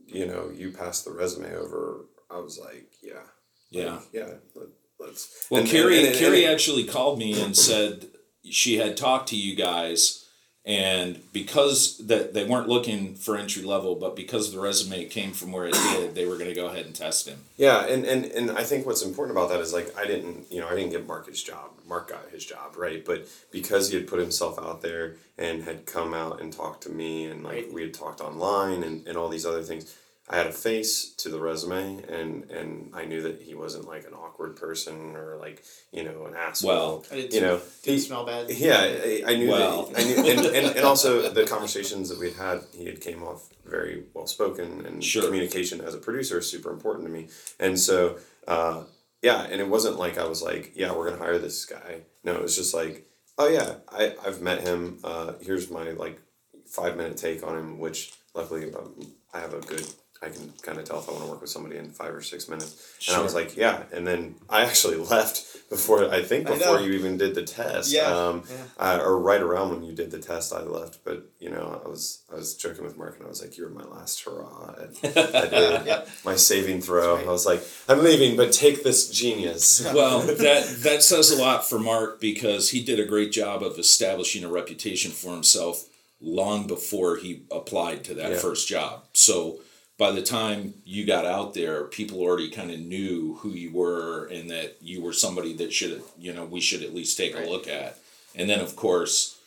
you 0.06 0.26
know 0.26 0.50
you 0.54 0.70
passed 0.72 1.04
the 1.04 1.12
resume 1.12 1.54
over, 1.54 2.06
I 2.30 2.38
was 2.38 2.58
like, 2.58 2.92
yeah, 3.02 3.22
Yeah. 3.70 3.94
like, 3.96 4.02
yeah, 4.12 4.34
let, 4.54 4.66
let's. 4.98 5.46
Well, 5.50 5.62
and- 5.62 5.70
Carrie 5.70 5.98
and- 5.98 6.08
and- 6.08 6.16
Carrie 6.16 6.46
actually 6.46 6.84
called 6.84 7.18
me 7.18 7.40
and 7.40 7.56
said 7.56 8.10
she 8.48 8.76
had 8.78 8.96
talked 8.96 9.28
to 9.30 9.36
you 9.36 9.54
guys, 9.56 10.19
and 10.64 11.20
because 11.32 11.98
that 12.06 12.34
they 12.34 12.44
weren't 12.44 12.68
looking 12.68 13.14
for 13.14 13.36
entry 13.36 13.62
level, 13.62 13.94
but 13.94 14.14
because 14.14 14.52
the 14.52 14.60
resume 14.60 15.06
came 15.06 15.32
from 15.32 15.52
where 15.52 15.66
it 15.66 15.74
did, 15.74 16.14
they 16.14 16.26
were 16.26 16.36
going 16.36 16.50
to 16.50 16.54
go 16.54 16.66
ahead 16.66 16.86
and 16.86 16.94
test 16.94 17.26
him. 17.28 17.38
Yeah, 17.56 17.86
and, 17.86 18.04
and, 18.04 18.26
and 18.26 18.50
I 18.50 18.62
think 18.64 18.86
what's 18.86 19.02
important 19.02 19.36
about 19.36 19.48
that 19.50 19.60
is 19.60 19.72
like 19.72 19.96
I 19.98 20.06
didn't 20.06 20.50
you 20.50 20.60
know 20.60 20.68
I 20.68 20.74
didn't 20.74 20.90
give 20.90 21.06
Mark 21.06 21.26
his 21.28 21.42
job. 21.42 21.70
Mark 21.88 22.08
got 22.10 22.28
his 22.30 22.44
job, 22.44 22.76
right? 22.76 23.04
But 23.04 23.26
because 23.50 23.90
he 23.90 23.96
had 23.96 24.06
put 24.06 24.20
himself 24.20 24.58
out 24.58 24.80
there 24.82 25.16
and 25.36 25.64
had 25.64 25.86
come 25.86 26.14
out 26.14 26.40
and 26.40 26.52
talked 26.52 26.82
to 26.84 26.90
me 26.90 27.26
and 27.26 27.42
like 27.42 27.50
Right. 27.50 27.72
we 27.72 27.82
had 27.82 27.94
talked 27.94 28.20
online 28.20 28.82
and, 28.84 29.06
and 29.08 29.16
all 29.16 29.28
these 29.28 29.44
other 29.46 29.62
things, 29.62 29.92
I 30.32 30.36
had 30.36 30.46
a 30.46 30.52
face 30.52 31.12
to 31.16 31.28
the 31.28 31.40
resume 31.40 32.04
and 32.08 32.48
and 32.50 32.90
I 32.94 33.04
knew 33.04 33.20
that 33.22 33.42
he 33.42 33.54
wasn't 33.56 33.86
like 33.88 34.06
an 34.06 34.14
awkward 34.14 34.54
person 34.56 35.16
or 35.16 35.36
like 35.40 35.64
you 35.92 36.04
know 36.04 36.26
an 36.26 36.34
asshole. 36.36 36.70
Well, 36.70 37.04
I 37.10 37.14
did 37.16 37.34
you 37.34 37.40
know 37.40 37.60
didn't 37.82 37.96
he, 37.96 37.98
smell 37.98 38.24
bad. 38.24 38.48
yeah, 38.48 38.78
I, 38.80 39.22
I 39.26 39.34
knew 39.36 39.48
Well. 39.50 39.86
that. 39.86 39.98
I 40.00 40.04
knew, 40.04 40.16
and, 40.30 40.46
and, 40.56 40.76
and 40.76 40.84
also 40.86 41.28
the 41.30 41.44
conversations 41.46 42.08
that 42.10 42.18
we'd 42.20 42.34
had, 42.34 42.60
he 42.72 42.86
had 42.86 43.00
came 43.00 43.22
off 43.24 43.48
very 43.66 44.04
well 44.14 44.26
spoken, 44.28 44.86
and 44.86 45.02
Sure. 45.02 45.24
communication 45.24 45.80
as 45.80 45.94
a 45.94 45.98
producer 45.98 46.38
is 46.38 46.48
super 46.48 46.70
important 46.70 47.06
to 47.06 47.12
me. 47.12 47.28
And 47.58 47.78
so, 47.78 48.18
uh, 48.48 48.84
yeah, 49.22 49.42
and 49.50 49.60
it 49.60 49.68
wasn't 49.68 49.98
like 49.98 50.16
I 50.16 50.26
was 50.28 50.42
like, 50.42 50.72
yeah, 50.76 50.92
we're 50.92 51.10
gonna 51.10 51.22
hire 51.22 51.38
this 51.38 51.64
guy. 51.64 52.02
No, 52.24 52.34
it 52.36 52.42
was 52.42 52.56
just 52.56 52.72
like, 52.72 53.06
oh 53.36 53.48
yeah, 53.48 53.76
I 53.88 54.14
I've 54.24 54.40
met 54.40 54.60
him. 54.66 54.98
Uh, 55.02 55.32
here's 55.40 55.70
my 55.70 55.90
like 55.90 56.20
five 56.66 56.96
minute 56.96 57.16
take 57.16 57.44
on 57.44 57.56
him, 57.58 57.78
which 57.80 58.12
luckily 58.34 58.72
um, 58.74 58.94
I 59.34 59.40
have 59.40 59.54
a 59.54 59.60
good. 59.60 59.86
I 60.22 60.28
can 60.28 60.52
kind 60.60 60.76
of 60.78 60.84
tell 60.84 60.98
if 60.98 61.08
I 61.08 61.12
want 61.12 61.24
to 61.24 61.30
work 61.30 61.40
with 61.40 61.48
somebody 61.48 61.78
in 61.78 61.90
five 61.92 62.14
or 62.14 62.20
six 62.20 62.46
minutes. 62.46 62.94
And 63.08 63.16
I 63.16 63.22
was 63.22 63.34
like, 63.34 63.56
yeah. 63.56 63.84
And 63.90 64.06
then 64.06 64.34
I 64.50 64.64
actually 64.66 64.96
left 65.14 65.70
before, 65.70 66.10
I 66.12 66.22
think 66.22 66.46
before 66.46 66.76
know. 66.78 66.84
you 66.84 66.92
even 66.92 67.16
did 67.16 67.34
the 67.34 67.42
test. 67.42 67.90
Yeah, 67.90 68.02
Um, 68.14 68.42
yeah. 68.50 68.56
uh, 68.78 68.98
or 69.02 69.18
right 69.18 69.40
around 69.40 69.70
when 69.70 69.82
you 69.82 69.94
did 69.94 70.10
the 70.10 70.18
test, 70.18 70.52
I 70.52 70.60
left. 70.60 70.98
But 71.04 71.24
you 71.38 71.48
know, 71.48 71.80
I 71.82 71.88
was 71.88 72.20
I 72.30 72.34
was 72.36 72.54
joking 72.54 72.84
with 72.84 72.98
Mark, 72.98 73.16
and 73.16 73.24
I 73.24 73.28
was 73.30 73.40
like, 73.40 73.56
"You 73.56 73.64
were 73.64 73.70
my 73.70 73.84
last 73.84 74.22
hurrah 74.22 74.74
at, 74.78 75.16
at 75.16 75.52
id, 75.54 75.86
Yep. 75.86 76.08
my 76.26 76.36
saving 76.36 76.82
throw." 76.82 77.16
right. 77.16 77.26
I 77.26 77.30
was 77.30 77.46
like, 77.46 77.62
"I'm 77.88 78.02
leaving, 78.04 78.36
but 78.36 78.52
take 78.52 78.84
this 78.84 79.08
genius." 79.08 79.80
Well, 79.94 80.20
that 80.20 80.66
that 80.82 81.02
says 81.02 81.30
a 81.30 81.40
lot 81.40 81.66
for 81.66 81.78
Mark 81.78 82.20
because 82.20 82.70
he 82.70 82.82
did 82.84 83.00
a 83.00 83.06
great 83.06 83.32
job 83.32 83.62
of 83.62 83.78
establishing 83.78 84.44
a 84.44 84.48
reputation 84.48 85.12
for 85.12 85.30
himself 85.30 85.86
long 86.20 86.66
before 86.66 87.16
he 87.16 87.44
applied 87.50 88.04
to 88.04 88.14
that 88.14 88.32
Yeah. 88.32 88.38
first 88.38 88.68
job. 88.68 89.04
So 89.14 89.60
by 90.00 90.10
the 90.10 90.22
time 90.22 90.72
you 90.86 91.04
got 91.04 91.26
out 91.26 91.52
there, 91.52 91.84
people 91.84 92.20
already 92.20 92.48
kind 92.48 92.70
of 92.70 92.80
knew 92.80 93.34
who 93.42 93.50
you 93.50 93.70
were 93.70 94.24
and 94.28 94.50
that 94.50 94.78
you 94.80 95.02
were 95.02 95.12
somebody 95.12 95.52
that 95.52 95.74
should, 95.74 96.02
you 96.18 96.32
know, 96.32 96.46
we 96.46 96.58
should 96.58 96.82
at 96.82 96.94
least 96.94 97.18
take 97.18 97.34
Right. 97.34 97.46
a 97.46 97.50
look 97.50 97.68
at. 97.68 97.98
And 98.34 98.48
then 98.48 98.60
of 98.60 98.74
course, 98.76 99.38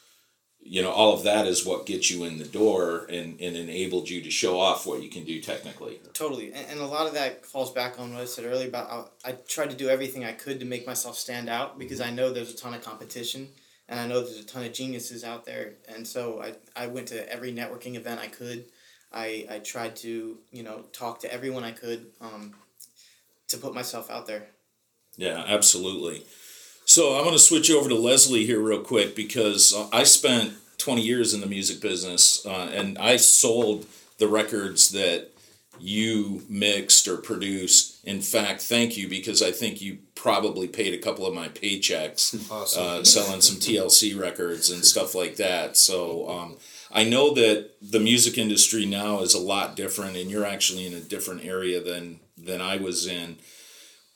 you 0.61 0.83
know, 0.83 0.91
all 0.91 1.11
of 1.11 1.23
that 1.23 1.47
is 1.47 1.65
what 1.65 1.87
gets 1.87 2.11
you 2.11 2.23
in 2.25 2.37
the 2.37 2.45
door 2.45 3.07
and, 3.09 3.41
and 3.41 3.57
enabled 3.57 4.07
you 4.07 4.21
to 4.21 4.29
show 4.29 4.59
off 4.59 4.85
what 4.85 5.01
you 5.01 5.09
can 5.09 5.23
do 5.23 5.41
technically. 5.41 5.99
Totally, 6.13 6.53
and, 6.53 6.67
and 6.69 6.79
a 6.79 6.85
lot 6.85 7.07
of 7.07 7.15
that 7.15 7.47
falls 7.47 7.71
back 7.71 7.99
on 7.99 8.13
what 8.13 8.21
I 8.21 8.25
said 8.25 8.45
earlier 8.45 8.67
about 8.67 9.11
I, 9.25 9.31
I 9.31 9.31
tried 9.47 9.71
to 9.71 9.75
do 9.75 9.89
everything 9.89 10.23
I 10.23 10.33
could 10.33 10.59
to 10.59 10.67
make 10.67 10.85
myself 10.85 11.17
stand 11.17 11.49
out 11.49 11.79
because 11.79 11.99
mm-hmm. 11.99 12.11
I 12.11 12.15
know 12.15 12.31
there's 12.31 12.53
a 12.53 12.55
ton 12.55 12.75
of 12.75 12.83
competition 12.83 13.47
and 13.89 13.99
I 13.99 14.05
know 14.05 14.21
there's 14.21 14.39
a 14.39 14.45
ton 14.45 14.63
of 14.63 14.71
geniuses 14.71 15.23
out 15.23 15.45
there, 15.45 15.73
and 15.93 16.07
so 16.07 16.41
I, 16.43 16.53
I 16.75 16.87
went 16.87 17.07
to 17.07 17.27
every 17.33 17.51
networking 17.51 17.95
event 17.95 18.21
I 18.21 18.27
could. 18.27 18.65
I, 19.13 19.45
I 19.49 19.59
tried 19.59 19.95
to 19.97 20.37
you 20.51 20.63
know 20.63 20.83
talk 20.91 21.19
to 21.21 21.33
everyone 21.33 21.63
I 21.63 21.71
could 21.71 22.07
um, 22.21 22.53
to 23.49 23.57
put 23.57 23.73
myself 23.73 24.09
out 24.09 24.27
there. 24.27 24.47
Yeah, 25.17 25.43
absolutely. 25.47 26.25
So 26.85 27.15
I'm 27.15 27.23
going 27.23 27.33
to 27.33 27.39
switch 27.39 27.71
over 27.71 27.87
to 27.87 27.95
Leslie 27.95 28.45
here 28.45 28.59
real 28.59 28.81
quick 28.81 29.15
because 29.15 29.73
uh, 29.73 29.87
I 29.93 30.03
spent 30.03 30.53
20 30.79 31.01
years 31.01 31.33
in 31.33 31.39
the 31.39 31.47
music 31.47 31.81
business 31.81 32.45
uh, 32.45 32.69
and 32.73 32.97
I 32.97 33.15
sold 33.17 33.85
the 34.17 34.27
records 34.27 34.89
that 34.89 35.29
you 35.79 36.43
mixed 36.49 37.07
or 37.07 37.17
produced. 37.17 38.03
In 38.05 38.21
fact, 38.21 38.61
thank 38.61 38.97
you 38.97 39.07
because 39.07 39.41
I 39.41 39.51
think 39.51 39.81
you 39.81 39.99
probably 40.15 40.67
paid 40.67 40.93
a 40.93 40.97
couple 40.97 41.25
of 41.25 41.33
my 41.33 41.47
paychecks 41.47 42.49
Awesome. 42.51 42.83
uh, 42.83 43.03
selling 43.03 43.41
some 43.41 43.57
TLC 43.57 44.19
records 44.19 44.69
and 44.69 44.83
stuff 44.83 45.15
like 45.15 45.35
that. 45.37 45.77
So 45.77 46.29
um, 46.29 46.57
I 46.93 47.03
know 47.03 47.33
that 47.33 47.71
the 47.81 47.99
music 47.99 48.37
industry 48.37 48.85
now 48.85 49.21
is 49.21 49.33
a 49.33 49.39
lot 49.39 49.75
different, 49.75 50.15
and 50.15 50.29
you're 50.29 50.45
actually 50.45 50.85
in 50.85 50.93
a 50.93 50.99
different 50.99 51.43
area 51.43 51.81
than 51.81 52.19
than 52.37 52.61
I 52.61 52.77
was 52.77 53.07
in. 53.07 53.37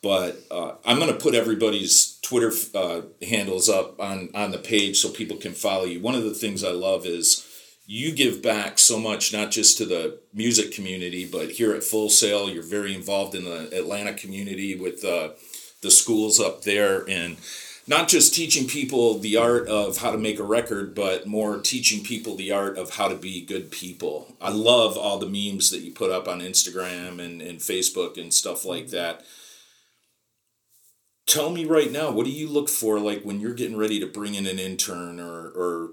But 0.04 0.38
uh, 0.52 0.76
I'm 0.86 1.00
going 1.00 1.12
to 1.12 1.20
put 1.20 1.34
everybody's 1.34 2.20
Twitter 2.22 2.52
uh, 2.76 3.02
handles 3.28 3.68
up 3.68 4.00
on 4.00 4.30
on 4.36 4.52
the 4.52 4.60
page 4.60 5.00
so 5.00 5.10
people 5.10 5.38
can 5.38 5.54
follow 5.54 5.86
you. 5.86 6.00
One 6.00 6.16
of 6.16 6.24
the 6.24 6.36
things 6.36 6.64
I 6.64 6.72
love 6.72 7.06
is 7.06 7.44
you 7.88 8.12
give 8.12 8.44
back 8.44 8.78
so 8.78 9.00
much, 9.00 9.34
not 9.34 9.50
just 9.50 9.78
to 9.78 9.86
the 9.86 10.20
music 10.34 10.72
community, 10.74 11.26
but 11.26 11.52
here 11.52 11.74
at 11.74 11.84
Full 11.84 12.10
Sail, 12.10 12.50
you're 12.50 12.62
very 12.62 12.94
involved 12.94 13.34
in 13.34 13.46
the 13.46 13.76
Atlanta 13.76 14.14
community 14.14 14.76
with 14.76 15.04
uh, 15.04 15.30
the 15.82 15.90
schools 15.90 16.40
up 16.40 16.64
there. 16.64 17.10
And 17.10 17.38
not 17.88 18.10
just 18.10 18.34
teaching 18.34 18.68
people 18.68 19.18
the 19.18 19.38
art 19.38 19.68
of 19.70 19.98
how 19.98 20.12
to 20.12 20.18
make 20.18 20.40
a 20.40 20.44
record, 20.44 20.94
but 20.94 21.26
more 21.26 21.58
teaching 21.58 22.04
people 22.04 22.36
the 22.36 22.52
art 22.52 22.78
of 22.78 22.96
how 22.96 23.08
to 23.08 23.16
be 23.16 23.40
good 23.40 23.72
people. 23.72 24.36
I 24.42 24.52
love 24.52 24.98
all 24.98 25.18
the 25.18 25.26
memes 25.26 25.72
that 25.72 25.80
you 25.80 25.94
put 25.94 26.12
up 26.12 26.28
on 26.28 26.42
Instagram 26.42 27.24
and, 27.24 27.42
and 27.42 27.60
Facebook 27.60 28.18
and 28.18 28.34
stuff 28.34 28.66
like 28.66 28.86
mm-hmm. 28.86 28.96
that. 28.98 29.24
Tell 31.26 31.50
me 31.50 31.66
right 31.66 31.92
now, 31.92 32.12
what 32.12 32.26
do 32.26 32.32
you 32.32 32.48
look 32.50 32.70
for 32.70 33.00
like 33.00 33.24
when 33.24 33.40
you're 33.40 33.54
getting 33.54 33.78
ready 33.78 34.00
to 34.00 34.06
bring 34.08 34.36
in 34.36 34.46
an 34.46 34.60
intern 34.60 35.20
or, 35.20 35.48
or 35.50 35.92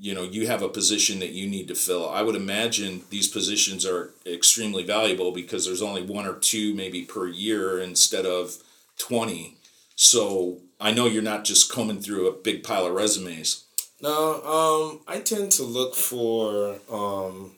you 0.00 0.14
know, 0.14 0.22
you 0.22 0.46
have 0.46 0.62
a 0.62 0.68
position 0.68 1.18
that 1.18 1.30
you 1.30 1.46
need 1.48 1.68
to 1.68 1.74
fill? 1.74 2.08
I 2.08 2.22
would 2.22 2.36
imagine 2.36 3.02
these 3.10 3.28
positions 3.28 3.84
are 3.84 4.14
extremely 4.26 4.82
valuable 4.82 5.32
because 5.32 5.66
there's 5.66 5.82
only 5.82 6.02
one 6.02 6.26
or 6.26 6.34
two 6.34 6.74
maybe 6.74 7.02
per 7.02 7.26
year 7.26 7.80
instead 7.80 8.24
of 8.24 8.58
20. 8.98 9.56
So 9.94 10.60
I 10.80 10.92
know 10.92 11.06
you're 11.06 11.22
not 11.22 11.44
just 11.44 11.72
combing 11.72 12.00
through 12.00 12.28
a 12.28 12.32
big 12.32 12.62
pile 12.62 12.86
of 12.86 12.94
resumes. 12.94 13.64
No, 14.00 14.42
um, 14.44 15.00
I 15.08 15.18
tend 15.18 15.50
to 15.52 15.64
look 15.64 15.96
for 15.96 16.78
um, 16.90 17.56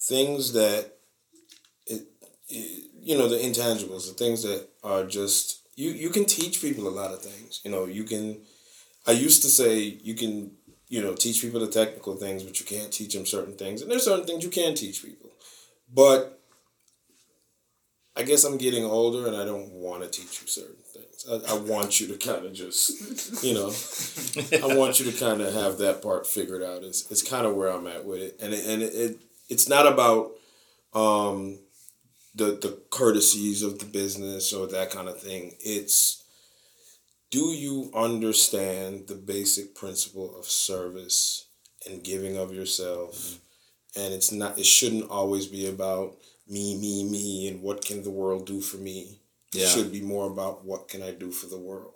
things 0.00 0.52
that 0.52 0.92
it, 1.86 2.02
it, 2.48 2.90
you 3.00 3.16
know, 3.16 3.28
the 3.28 3.36
intangibles, 3.36 4.08
the 4.08 4.14
things 4.14 4.42
that 4.42 4.68
are 4.84 5.04
just 5.04 5.62
you. 5.74 5.90
You 5.90 6.10
can 6.10 6.26
teach 6.26 6.60
people 6.60 6.86
a 6.86 6.90
lot 6.90 7.12
of 7.12 7.22
things. 7.22 7.62
You 7.64 7.70
know, 7.70 7.86
you 7.86 8.04
can. 8.04 8.42
I 9.06 9.12
used 9.12 9.40
to 9.42 9.48
say 9.48 9.78
you 9.78 10.14
can, 10.14 10.50
you 10.88 11.00
know, 11.00 11.14
teach 11.14 11.40
people 11.40 11.60
the 11.60 11.68
technical 11.68 12.16
things, 12.16 12.42
but 12.42 12.60
you 12.60 12.66
can't 12.66 12.92
teach 12.92 13.14
them 13.14 13.24
certain 13.24 13.54
things, 13.54 13.80
and 13.80 13.90
there's 13.90 14.04
certain 14.04 14.26
things 14.26 14.44
you 14.44 14.50
can 14.50 14.74
teach 14.74 15.02
people, 15.02 15.30
but 15.92 16.38
I 18.14 18.22
guess 18.24 18.44
I'm 18.44 18.58
getting 18.58 18.84
older, 18.84 19.28
and 19.28 19.36
I 19.36 19.46
don't 19.46 19.70
want 19.70 20.02
to 20.02 20.10
teach 20.10 20.42
you 20.42 20.48
certain 20.48 20.77
I, 21.26 21.54
I 21.54 21.56
want 21.58 22.00
you 22.00 22.06
to 22.08 22.16
kind 22.16 22.46
of 22.46 22.52
just, 22.52 23.42
you 23.42 23.54
know, 23.54 23.72
I 24.62 24.76
want 24.76 25.00
you 25.00 25.10
to 25.10 25.18
kind 25.18 25.40
of 25.40 25.52
have 25.52 25.78
that 25.78 26.02
part 26.02 26.26
figured 26.26 26.62
out. 26.62 26.84
It's, 26.84 27.10
it's 27.10 27.28
kind 27.28 27.46
of 27.46 27.56
where 27.56 27.68
I'm 27.68 27.86
at 27.86 28.04
with 28.04 28.20
it. 28.20 28.36
And 28.40 28.54
it, 28.54 28.66
and 28.66 28.82
it, 28.82 28.94
it 28.94 29.18
it's 29.48 29.68
not 29.68 29.86
about 29.86 30.32
um, 30.94 31.58
the, 32.34 32.58
the 32.60 32.80
courtesies 32.90 33.62
of 33.62 33.78
the 33.78 33.86
business 33.86 34.52
or 34.52 34.66
that 34.68 34.90
kind 34.90 35.08
of 35.08 35.20
thing. 35.20 35.54
It's 35.60 36.22
do 37.30 37.50
you 37.50 37.90
understand 37.94 39.08
the 39.08 39.14
basic 39.14 39.74
principle 39.74 40.38
of 40.38 40.46
service 40.46 41.46
and 41.86 42.02
giving 42.02 42.38
of 42.38 42.54
yourself? 42.54 43.16
Mm-hmm. 43.16 44.00
And 44.00 44.14
it's 44.14 44.30
not, 44.30 44.58
it 44.58 44.66
shouldn't 44.66 45.10
always 45.10 45.46
be 45.46 45.66
about 45.66 46.14
me, 46.48 46.78
me, 46.78 47.04
me, 47.04 47.48
and 47.48 47.62
what 47.62 47.84
can 47.84 48.02
the 48.02 48.10
world 48.10 48.46
do 48.46 48.60
for 48.60 48.76
me 48.76 49.17
yeah. 49.52 49.66
should 49.66 49.92
be 49.92 50.00
more 50.00 50.30
about 50.30 50.64
what 50.64 50.88
can 50.88 51.02
I 51.02 51.12
do 51.12 51.30
for 51.30 51.46
the 51.46 51.58
world, 51.58 51.94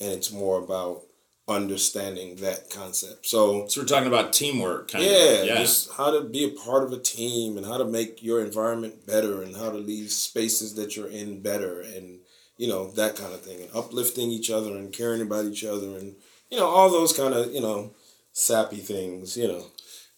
and 0.00 0.12
it's 0.12 0.32
more 0.32 0.58
about 0.58 1.02
understanding 1.48 2.36
that 2.36 2.70
concept. 2.70 3.26
So, 3.26 3.68
so 3.68 3.80
we're 3.80 3.86
talking 3.86 4.08
about 4.08 4.32
teamwork, 4.32 4.90
kind 4.90 5.04
yeah, 5.04 5.10
of. 5.10 5.46
Yeah, 5.46 5.54
just 5.56 5.92
how 5.92 6.10
to 6.10 6.22
be 6.22 6.44
a 6.44 6.48
part 6.48 6.82
of 6.82 6.92
a 6.92 6.98
team 6.98 7.56
and 7.56 7.64
how 7.64 7.78
to 7.78 7.84
make 7.84 8.22
your 8.22 8.44
environment 8.44 9.06
better 9.06 9.42
and 9.42 9.56
how 9.56 9.70
to 9.70 9.78
leave 9.78 10.10
spaces 10.10 10.74
that 10.74 10.96
you're 10.96 11.08
in 11.08 11.40
better 11.42 11.80
and 11.80 12.18
you 12.56 12.66
know 12.66 12.90
that 12.92 13.16
kind 13.16 13.32
of 13.32 13.42
thing 13.42 13.60
and 13.60 13.70
uplifting 13.74 14.30
each 14.30 14.50
other 14.50 14.76
and 14.76 14.92
caring 14.92 15.20
about 15.20 15.44
each 15.44 15.62
other 15.62 15.96
and 15.98 16.16
you 16.50 16.58
know 16.58 16.66
all 16.66 16.90
those 16.90 17.12
kind 17.12 17.34
of 17.34 17.52
you 17.52 17.60
know 17.60 17.92
sappy 18.32 18.78
things. 18.78 19.36
You 19.36 19.48
know. 19.48 19.66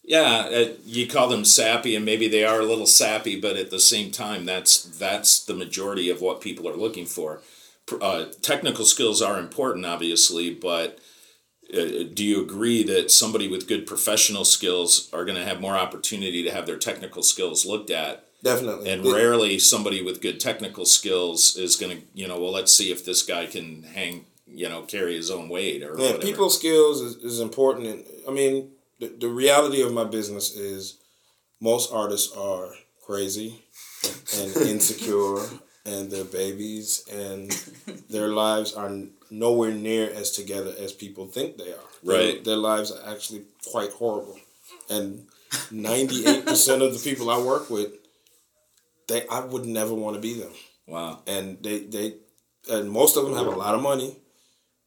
Yeah, 0.08 0.48
uh, 0.50 0.68
you 0.86 1.06
call 1.06 1.28
them 1.28 1.44
sappy, 1.44 1.94
and 1.94 2.02
maybe 2.02 2.28
they 2.28 2.42
are 2.42 2.60
a 2.60 2.64
little 2.64 2.86
sappy, 2.86 3.38
but 3.38 3.58
at 3.58 3.70
the 3.70 3.78
same 3.78 4.10
time, 4.10 4.46
that's 4.46 4.82
that's 4.82 5.44
the 5.44 5.52
majority 5.52 6.08
of 6.08 6.22
what 6.22 6.40
people 6.40 6.66
are 6.66 6.76
looking 6.76 7.04
for. 7.04 7.42
Uh, 8.00 8.24
technical 8.40 8.86
skills 8.86 9.20
are 9.20 9.38
important, 9.38 9.84
obviously, 9.84 10.52
but 10.54 10.98
uh, 11.74 12.04
do 12.14 12.24
you 12.24 12.40
agree 12.42 12.82
that 12.84 13.10
somebody 13.10 13.48
with 13.48 13.68
good 13.68 13.86
professional 13.86 14.46
skills 14.46 15.10
are 15.12 15.26
going 15.26 15.36
to 15.36 15.44
have 15.44 15.60
more 15.60 15.76
opportunity 15.76 16.42
to 16.42 16.50
have 16.50 16.64
their 16.64 16.78
technical 16.78 17.22
skills 17.22 17.66
looked 17.66 17.90
at? 17.90 18.24
Definitely. 18.42 18.90
And 18.90 19.04
rarely 19.04 19.58
somebody 19.58 20.02
with 20.02 20.22
good 20.22 20.40
technical 20.40 20.86
skills 20.86 21.54
is 21.54 21.76
going 21.76 21.98
to, 21.98 22.02
you 22.14 22.26
know, 22.26 22.40
well, 22.40 22.52
let's 22.52 22.72
see 22.72 22.90
if 22.90 23.04
this 23.04 23.22
guy 23.22 23.44
can 23.44 23.82
hang, 23.82 24.24
you 24.46 24.70
know, 24.70 24.82
carry 24.82 25.16
his 25.16 25.30
own 25.30 25.50
weight 25.50 25.82
or 25.82 25.98
yeah, 25.98 26.12
whatever. 26.12 26.22
people 26.22 26.48
skills 26.48 27.02
is, 27.02 27.16
is 27.16 27.40
important. 27.40 28.06
I 28.26 28.30
mean, 28.30 28.70
the, 28.98 29.08
the 29.08 29.28
reality 29.28 29.82
of 29.82 29.92
my 29.92 30.04
business 30.04 30.54
is 30.54 30.98
most 31.60 31.92
artists 31.92 32.36
are 32.36 32.70
crazy 33.04 33.62
and 34.38 34.56
insecure 34.68 35.38
and 35.84 36.10
their 36.10 36.24
babies 36.24 37.04
and 37.10 37.50
their 38.10 38.28
lives 38.28 38.74
are 38.74 38.92
nowhere 39.30 39.72
near 39.72 40.10
as 40.10 40.30
together 40.32 40.74
as 40.78 40.92
people 40.92 41.26
think 41.26 41.56
they 41.56 41.72
are. 41.72 41.88
Right. 42.04 42.44
Their, 42.44 42.54
their 42.54 42.56
lives 42.56 42.92
are 42.92 43.10
actually 43.10 43.44
quite 43.70 43.92
horrible. 43.92 44.38
And 44.90 45.26
98% 45.72 46.86
of 46.86 46.92
the 46.92 47.00
people 47.02 47.30
I 47.30 47.40
work 47.40 47.70
with, 47.70 47.92
they 49.06 49.26
I 49.28 49.40
would 49.40 49.64
never 49.64 49.94
want 49.94 50.16
to 50.16 50.20
be 50.20 50.38
them. 50.38 50.52
Wow. 50.86 51.22
And 51.26 51.58
they, 51.62 51.80
they 51.80 52.14
and 52.70 52.90
most 52.90 53.16
of 53.16 53.24
them 53.24 53.34
have 53.34 53.46
a 53.46 53.50
lot 53.50 53.74
of 53.74 53.82
money, 53.82 54.16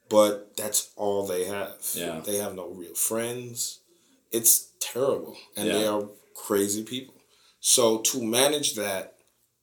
but 0.09 0.55
that's 0.55 0.91
all 0.95 1.25
they 1.25 1.45
have. 1.45 1.77
Yeah. 1.95 2.19
They 2.23 2.37
have 2.37 2.53
no 2.53 2.67
real 2.69 2.93
friends 2.93 3.80
it's 4.31 4.71
terrible 4.79 5.37
and 5.55 5.67
yeah. 5.67 5.73
they 5.73 5.87
are 5.87 6.03
crazy 6.35 6.83
people. 6.83 7.15
So 7.59 7.99
to 7.99 8.23
manage 8.23 8.75
that 8.75 9.15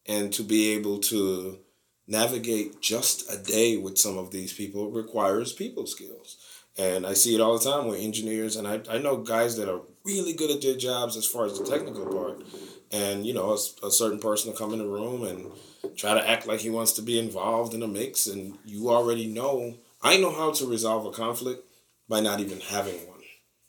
and 0.06 0.32
to 0.32 0.42
be 0.42 0.70
able 0.70 0.98
to 0.98 1.58
navigate 2.06 2.80
just 2.80 3.30
a 3.32 3.36
day 3.36 3.76
with 3.76 3.98
some 3.98 4.16
of 4.16 4.30
these 4.30 4.52
people 4.52 4.90
requires 4.90 5.52
people 5.52 5.86
skills. 5.86 6.36
And 6.78 7.04
i 7.06 7.12
see 7.12 7.34
it 7.34 7.40
all 7.40 7.58
the 7.58 7.70
time 7.70 7.88
with 7.88 8.00
engineers 8.00 8.54
and 8.54 8.68
i, 8.68 8.80
I 8.88 8.98
know 8.98 9.16
guys 9.16 9.56
that 9.56 9.68
are 9.68 9.80
really 10.04 10.32
good 10.32 10.50
at 10.50 10.62
their 10.62 10.76
jobs 10.76 11.16
as 11.16 11.26
far 11.26 11.44
as 11.44 11.58
the 11.58 11.66
technical 11.66 12.06
part. 12.06 12.42
And 12.90 13.26
you 13.26 13.34
know 13.34 13.50
a, 13.50 13.86
a 13.86 13.90
certain 13.90 14.20
person 14.20 14.50
will 14.50 14.58
come 14.58 14.72
in 14.72 14.78
the 14.78 14.86
room 14.86 15.24
and 15.24 15.50
try 15.96 16.14
to 16.14 16.28
act 16.28 16.46
like 16.46 16.60
he 16.60 16.70
wants 16.70 16.92
to 16.92 17.02
be 17.02 17.18
involved 17.18 17.74
in 17.74 17.82
a 17.82 17.88
mix 17.88 18.26
and 18.26 18.56
you 18.64 18.90
already 18.90 19.26
know 19.26 19.74
i 20.02 20.16
know 20.16 20.30
how 20.30 20.52
to 20.52 20.66
resolve 20.66 21.04
a 21.04 21.10
conflict 21.10 21.64
by 22.08 22.20
not 22.20 22.40
even 22.40 22.60
having 22.60 22.96
one 23.08 23.17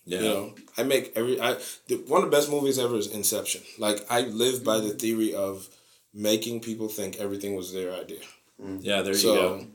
yeah. 0.10 0.20
You 0.20 0.26
know, 0.26 0.56
I 0.78 0.84
make 0.84 1.14
every 1.16 1.40
I 1.40 1.58
the, 1.88 1.96
one 2.08 2.24
of 2.24 2.32
the 2.32 2.36
best 2.36 2.50
movies 2.50 2.80
ever 2.80 2.96
is 2.96 3.08
Inception. 3.08 3.62
Like 3.78 4.06
I 4.10 4.22
live 4.22 4.64
by 4.64 4.80
the 4.80 4.90
theory 4.90 5.34
of 5.34 5.70
making 6.14 6.62
people 6.62 6.88
think 6.88 7.18
everything 7.18 7.56
was 7.56 7.74
their 7.74 7.94
idea. 7.94 8.22
Mm. 8.62 8.80
Yeah, 8.82 9.02
there 9.02 9.14
so, 9.14 9.34
you 9.34 9.40
go. 9.40 9.68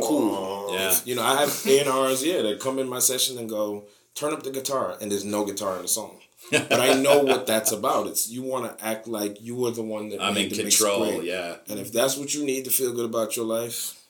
Cool. 0.00 0.74
Yeah. 0.74 0.96
You 1.04 1.14
know, 1.16 1.22
I 1.22 1.40
have 1.40 1.48
A&Rs, 1.66 2.24
yeah, 2.24 2.42
that 2.42 2.60
come 2.60 2.78
in 2.78 2.88
my 2.88 2.98
session 2.98 3.38
and 3.38 3.48
go, 3.48 3.84
turn 4.14 4.32
up 4.32 4.42
the 4.42 4.50
guitar, 4.50 4.96
and 5.00 5.10
there's 5.10 5.24
no 5.24 5.44
guitar 5.44 5.76
in 5.76 5.82
the 5.82 5.88
song. 5.88 6.18
but 6.50 6.80
I 6.80 6.94
know 6.94 7.22
what 7.22 7.46
that's 7.46 7.72
about. 7.72 8.06
It's 8.06 8.30
you 8.30 8.42
want 8.42 8.78
to 8.78 8.84
act 8.84 9.08
like 9.08 9.40
you 9.40 9.56
were 9.56 9.72
the 9.72 9.82
one 9.82 10.10
that 10.10 10.22
I'm 10.22 10.36
in 10.36 10.50
control. 10.50 11.22
Yeah. 11.22 11.56
And 11.68 11.80
if 11.80 11.92
that's 11.92 12.16
what 12.16 12.34
you 12.34 12.44
need 12.44 12.64
to 12.66 12.70
feel 12.70 12.92
good 12.92 13.06
about 13.06 13.36
your 13.36 13.46
life, 13.46 14.00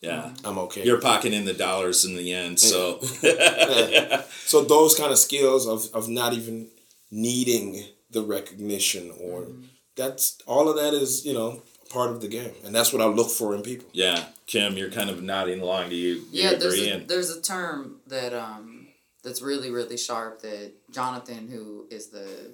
yeah. 0.00 0.30
I'm 0.44 0.58
okay. 0.58 0.84
You're 0.84 1.00
pocketing 1.00 1.44
the 1.44 1.54
dollars 1.54 2.04
in 2.04 2.16
the 2.16 2.32
end, 2.32 2.60
so 2.60 3.00
yeah. 3.22 4.22
So 4.44 4.62
those 4.62 4.94
kind 4.94 5.10
of 5.10 5.18
skills 5.18 5.66
of, 5.66 5.88
of 5.94 6.08
not 6.08 6.32
even 6.32 6.68
needing 7.10 7.84
the 8.10 8.22
recognition 8.22 9.12
or 9.20 9.42
mm-hmm. 9.42 9.62
that's 9.96 10.38
all 10.46 10.68
of 10.68 10.76
that 10.76 10.94
is, 10.94 11.24
you 11.24 11.32
know, 11.32 11.62
part 11.90 12.10
of 12.10 12.20
the 12.20 12.28
game. 12.28 12.52
And 12.64 12.74
that's 12.74 12.92
what 12.92 13.02
I 13.02 13.06
look 13.06 13.30
for 13.30 13.54
in 13.54 13.62
people. 13.62 13.88
Yeah. 13.92 14.26
Kim, 14.46 14.76
you're 14.76 14.90
kind 14.90 15.10
of 15.10 15.22
nodding 15.22 15.60
along. 15.60 15.90
Do 15.90 15.96
you, 15.96 16.24
yeah, 16.30 16.54
there's 16.54 16.78
a, 16.78 16.98
there's 17.00 17.30
a 17.30 17.40
term 17.40 18.00
that 18.06 18.32
um 18.32 18.88
that's 19.24 19.42
really, 19.42 19.70
really 19.70 19.96
sharp 19.96 20.42
that 20.42 20.72
Jonathan, 20.92 21.48
who 21.48 21.86
is 21.90 22.08
the 22.10 22.52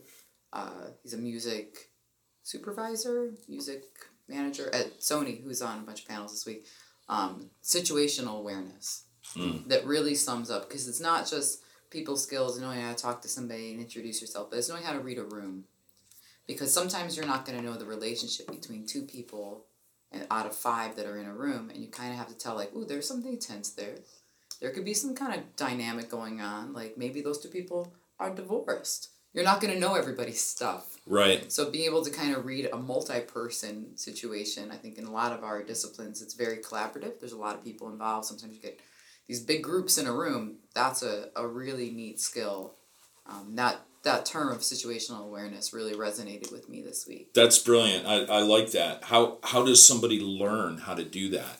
uh, 0.54 0.88
he's 1.02 1.14
a 1.14 1.18
music 1.18 1.90
supervisor, 2.44 3.32
music 3.48 3.82
manager 4.28 4.74
at 4.74 5.00
Sony, 5.00 5.42
who's 5.42 5.60
on 5.60 5.78
a 5.78 5.82
bunch 5.82 6.02
of 6.02 6.08
panels 6.08 6.32
this 6.32 6.46
week 6.46 6.66
um, 7.08 7.50
situational 7.62 8.38
awareness 8.38 9.04
mm. 9.36 9.66
that 9.68 9.86
really 9.86 10.14
sums 10.14 10.50
up 10.50 10.68
because 10.68 10.88
it's 10.88 11.00
not 11.00 11.28
just 11.28 11.62
people 11.90 12.16
skills 12.16 12.58
knowing 12.60 12.80
how 12.80 12.92
to 12.92 13.02
talk 13.02 13.22
to 13.22 13.28
somebody 13.28 13.72
and 13.72 13.80
introduce 13.80 14.20
yourself, 14.20 14.50
but 14.50 14.58
it's 14.58 14.68
knowing 14.68 14.82
how 14.82 14.92
to 14.92 15.00
read 15.00 15.18
a 15.18 15.24
room. 15.24 15.64
Because 16.46 16.72
sometimes 16.72 17.16
you're 17.16 17.26
not 17.26 17.46
going 17.46 17.56
to 17.56 17.64
know 17.64 17.74
the 17.74 17.84
relationship 17.84 18.48
between 18.48 18.86
two 18.86 19.02
people 19.02 19.66
out 20.30 20.46
of 20.46 20.54
five 20.54 20.96
that 20.96 21.06
are 21.06 21.18
in 21.18 21.26
a 21.26 21.34
room, 21.34 21.70
and 21.70 21.78
you 21.78 21.88
kind 21.88 22.10
of 22.10 22.18
have 22.18 22.28
to 22.28 22.36
tell, 22.36 22.56
like, 22.56 22.74
ooh, 22.74 22.84
there's 22.84 23.06
something 23.06 23.38
tense 23.38 23.70
there. 23.70 23.94
There 24.60 24.70
could 24.70 24.84
be 24.84 24.94
some 24.94 25.14
kind 25.14 25.34
of 25.34 25.56
dynamic 25.56 26.08
going 26.08 26.40
on. 26.40 26.72
Like 26.72 26.96
maybe 26.96 27.20
those 27.20 27.40
two 27.40 27.48
people 27.48 27.92
are 28.20 28.34
divorced. 28.34 29.08
You're 29.34 29.44
not 29.44 29.60
going 29.60 29.74
to 29.74 29.80
know 29.80 29.94
everybody's 29.94 30.40
stuff. 30.40 30.91
Right. 31.06 31.50
So 31.50 31.70
being 31.70 31.86
able 31.86 32.04
to 32.04 32.10
kind 32.10 32.34
of 32.34 32.46
read 32.46 32.68
a 32.72 32.76
multi-person 32.76 33.96
situation, 33.96 34.70
I 34.70 34.76
think 34.76 34.98
in 34.98 35.04
a 35.04 35.10
lot 35.10 35.32
of 35.32 35.42
our 35.42 35.62
disciplines, 35.62 36.22
it's 36.22 36.34
very 36.34 36.58
collaborative. 36.58 37.18
There's 37.18 37.32
a 37.32 37.38
lot 37.38 37.56
of 37.56 37.64
people 37.64 37.90
involved. 37.90 38.26
Sometimes 38.26 38.54
you 38.54 38.62
get 38.62 38.80
these 39.26 39.40
big 39.40 39.62
groups 39.62 39.98
in 39.98 40.06
a 40.06 40.12
room. 40.12 40.58
That's 40.74 41.02
a, 41.02 41.30
a 41.34 41.46
really 41.46 41.90
neat 41.90 42.20
skill. 42.20 42.74
Um, 43.26 43.54
that 43.56 43.80
that 44.02 44.26
term 44.26 44.50
of 44.50 44.58
situational 44.58 45.24
awareness 45.24 45.72
really 45.72 45.94
resonated 45.94 46.50
with 46.50 46.68
me 46.68 46.82
this 46.82 47.06
week. 47.06 47.32
That's 47.34 47.58
brilliant. 47.58 48.06
I, 48.06 48.24
I 48.24 48.42
like 48.42 48.72
that. 48.72 49.04
How 49.04 49.38
how 49.44 49.64
does 49.64 49.86
somebody 49.86 50.20
learn 50.20 50.78
how 50.78 50.94
to 50.94 51.04
do 51.04 51.30
that? 51.30 51.58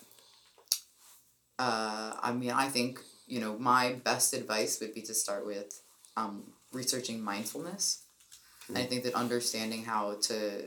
Uh, 1.58 2.16
I 2.20 2.32
mean, 2.32 2.50
I 2.50 2.68
think 2.68 3.00
you 3.26 3.40
know 3.40 3.58
my 3.58 3.94
best 4.04 4.34
advice 4.34 4.80
would 4.80 4.94
be 4.94 5.02
to 5.02 5.14
start 5.14 5.46
with 5.46 5.80
um, 6.16 6.52
researching 6.72 7.22
mindfulness. 7.22 8.01
And 8.72 8.78
I 8.78 8.82
mm-hmm. 8.82 8.90
think 8.90 9.04
that 9.04 9.14
understanding 9.14 9.84
how 9.84 10.16
to 10.22 10.62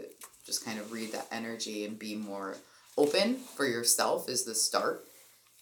just 0.46 0.64
kind 0.64 0.80
of 0.80 0.92
read 0.92 1.12
that 1.14 1.28
energy 1.32 1.86
and 1.86 1.98
be 1.98 2.16
more 2.16 2.56
open 2.98 3.36
for 3.36 3.66
yourself 3.66 4.30
is 4.30 4.44
the 4.44 4.54
start. 4.54 5.04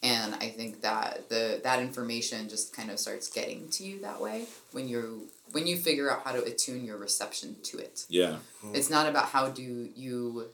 And 0.02 0.36
I 0.36 0.50
think 0.50 0.82
that 0.82 1.30
the 1.30 1.62
that 1.64 1.80
information 1.80 2.50
just 2.50 2.76
kind 2.76 2.92
of 2.92 3.00
starts 3.00 3.30
getting 3.30 3.70
to 3.70 3.86
you 3.86 4.02
that 4.02 4.20
way 4.20 4.48
when 4.74 4.90
you 4.90 5.30
when 5.54 5.66
you 5.66 5.78
figure 5.78 6.12
out 6.12 6.24
how 6.26 6.34
to 6.34 6.44
attune 6.44 6.84
your 6.84 6.98
reception 6.98 7.56
to 7.64 7.78
it. 7.78 8.06
Yeah. 8.10 8.36
Mm-hmm. 8.66 8.76
It's 8.76 8.90
not 8.90 9.08
about 9.08 9.28
how 9.28 9.48
do 9.48 9.62
you, 9.62 10.48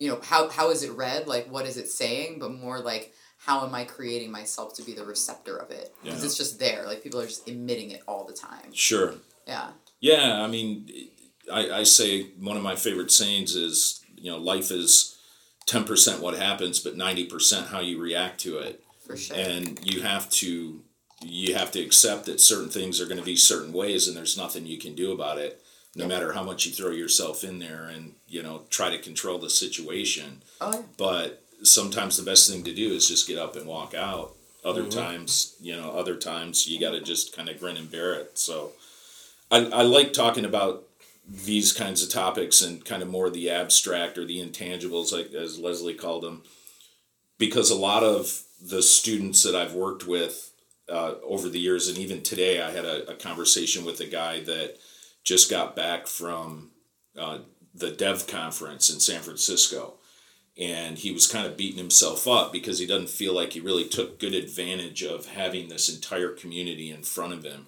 you 0.00 0.08
know, 0.08 0.18
how 0.24 0.48
how 0.48 0.70
is 0.70 0.82
it 0.82 0.90
read? 0.90 1.28
Like 1.28 1.46
what 1.46 1.66
is 1.66 1.76
it 1.76 1.88
saying? 1.88 2.40
But 2.40 2.52
more 2.52 2.80
like 2.80 3.12
how 3.38 3.64
am 3.64 3.72
I 3.72 3.84
creating 3.84 4.32
myself 4.32 4.74
to 4.74 4.82
be 4.82 4.92
the 4.92 5.04
receptor 5.04 5.56
of 5.56 5.70
it? 5.70 5.94
Because 6.02 6.20
Yeah. 6.20 6.26
it's 6.26 6.36
just 6.36 6.58
there. 6.58 6.84
Like 6.84 7.04
people 7.04 7.20
are 7.20 7.26
just 7.26 7.48
emitting 7.48 7.92
it 7.92 8.02
all 8.08 8.24
the 8.24 8.34
time. 8.34 8.72
Sure. 8.72 9.14
Yeah. 9.46 9.68
Yeah, 10.00 10.42
I 10.42 10.46
mean, 10.46 10.90
I, 11.50 11.80
I 11.80 11.82
say 11.82 12.28
one 12.38 12.56
of 12.56 12.62
my 12.62 12.76
favorite 12.76 13.10
sayings 13.10 13.54
is, 13.54 14.04
you 14.16 14.30
know, 14.30 14.38
life 14.38 14.70
is 14.70 15.18
10% 15.66 16.20
what 16.20 16.36
happens, 16.36 16.80
but 16.80 16.96
90% 16.96 17.68
how 17.68 17.80
you 17.80 18.00
react 18.00 18.40
to 18.40 18.58
it. 18.58 18.82
For 19.06 19.16
sure. 19.16 19.36
And 19.36 19.78
you 19.84 20.02
have 20.02 20.28
to 20.30 20.82
you 21.22 21.54
have 21.54 21.70
to 21.70 21.80
accept 21.80 22.24
that 22.24 22.40
certain 22.40 22.70
things 22.70 22.98
are 22.98 23.04
going 23.04 23.18
to 23.18 23.22
be 23.22 23.36
certain 23.36 23.74
ways 23.74 24.08
and 24.08 24.16
there's 24.16 24.38
nothing 24.38 24.64
you 24.64 24.78
can 24.78 24.94
do 24.94 25.12
about 25.12 25.36
it 25.36 25.60
no 25.94 26.06
matter 26.06 26.32
how 26.32 26.42
much 26.42 26.66
you 26.66 26.72
throw 26.72 26.90
yourself 26.90 27.42
in 27.42 27.58
there 27.58 27.86
and, 27.86 28.14
you 28.28 28.42
know, 28.42 28.62
try 28.70 28.90
to 28.90 28.98
control 28.98 29.38
the 29.38 29.50
situation. 29.50 30.42
oh 30.60 30.72
yeah. 30.72 30.82
But 30.96 31.42
sometimes 31.62 32.16
the 32.16 32.22
best 32.22 32.50
thing 32.50 32.62
to 32.64 32.74
do 32.74 32.92
is 32.92 33.08
just 33.08 33.26
get 33.26 33.38
up 33.38 33.56
and 33.56 33.66
walk 33.66 33.94
out. 33.94 34.34
Other 34.64 34.82
mm-hmm. 34.82 34.98
times, 34.98 35.56
you 35.60 35.76
know, 35.76 35.90
other 35.90 36.16
times 36.16 36.66
you 36.66 36.78
got 36.78 36.92
to 36.92 37.00
just 37.00 37.34
kind 37.34 37.48
of 37.48 37.58
grin 37.58 37.76
and 37.76 37.90
bear 37.90 38.14
it. 38.14 38.38
So 38.38 38.72
I, 39.50 39.64
I 39.66 39.82
like 39.82 40.12
talking 40.12 40.44
about 40.44 40.84
these 41.30 41.72
kinds 41.72 42.02
of 42.02 42.10
topics 42.10 42.60
and 42.60 42.84
kind 42.84 43.02
of 43.02 43.08
more 43.08 43.30
the 43.30 43.48
abstract 43.48 44.18
or 44.18 44.24
the 44.24 44.44
intangibles, 44.44 45.12
like 45.12 45.32
as 45.32 45.58
Leslie 45.58 45.94
called 45.94 46.24
them, 46.24 46.42
because 47.38 47.70
a 47.70 47.76
lot 47.76 48.02
of 48.02 48.42
the 48.60 48.82
students 48.82 49.44
that 49.44 49.54
I've 49.54 49.74
worked 49.74 50.06
with 50.06 50.52
uh, 50.88 51.14
over 51.22 51.48
the 51.48 51.60
years, 51.60 51.86
and 51.86 51.96
even 51.96 52.22
today, 52.22 52.60
I 52.60 52.72
had 52.72 52.84
a, 52.84 53.12
a 53.12 53.14
conversation 53.14 53.84
with 53.84 54.00
a 54.00 54.06
guy 54.06 54.40
that 54.40 54.76
just 55.22 55.48
got 55.48 55.76
back 55.76 56.08
from 56.08 56.70
uh, 57.16 57.38
the 57.72 57.92
Dev 57.92 58.26
conference 58.26 58.90
in 58.90 58.98
San 58.98 59.22
Francisco. 59.22 59.94
And 60.58 60.98
he 60.98 61.12
was 61.12 61.28
kind 61.28 61.46
of 61.46 61.56
beating 61.56 61.78
himself 61.78 62.26
up 62.26 62.52
because 62.52 62.80
he 62.80 62.86
doesn't 62.86 63.08
feel 63.08 63.32
like 63.32 63.52
he 63.52 63.60
really 63.60 63.88
took 63.88 64.18
good 64.18 64.34
advantage 64.34 65.02
of 65.02 65.26
having 65.26 65.68
this 65.68 65.88
entire 65.88 66.30
community 66.30 66.90
in 66.90 67.02
front 67.02 67.32
of 67.32 67.44
him. 67.44 67.66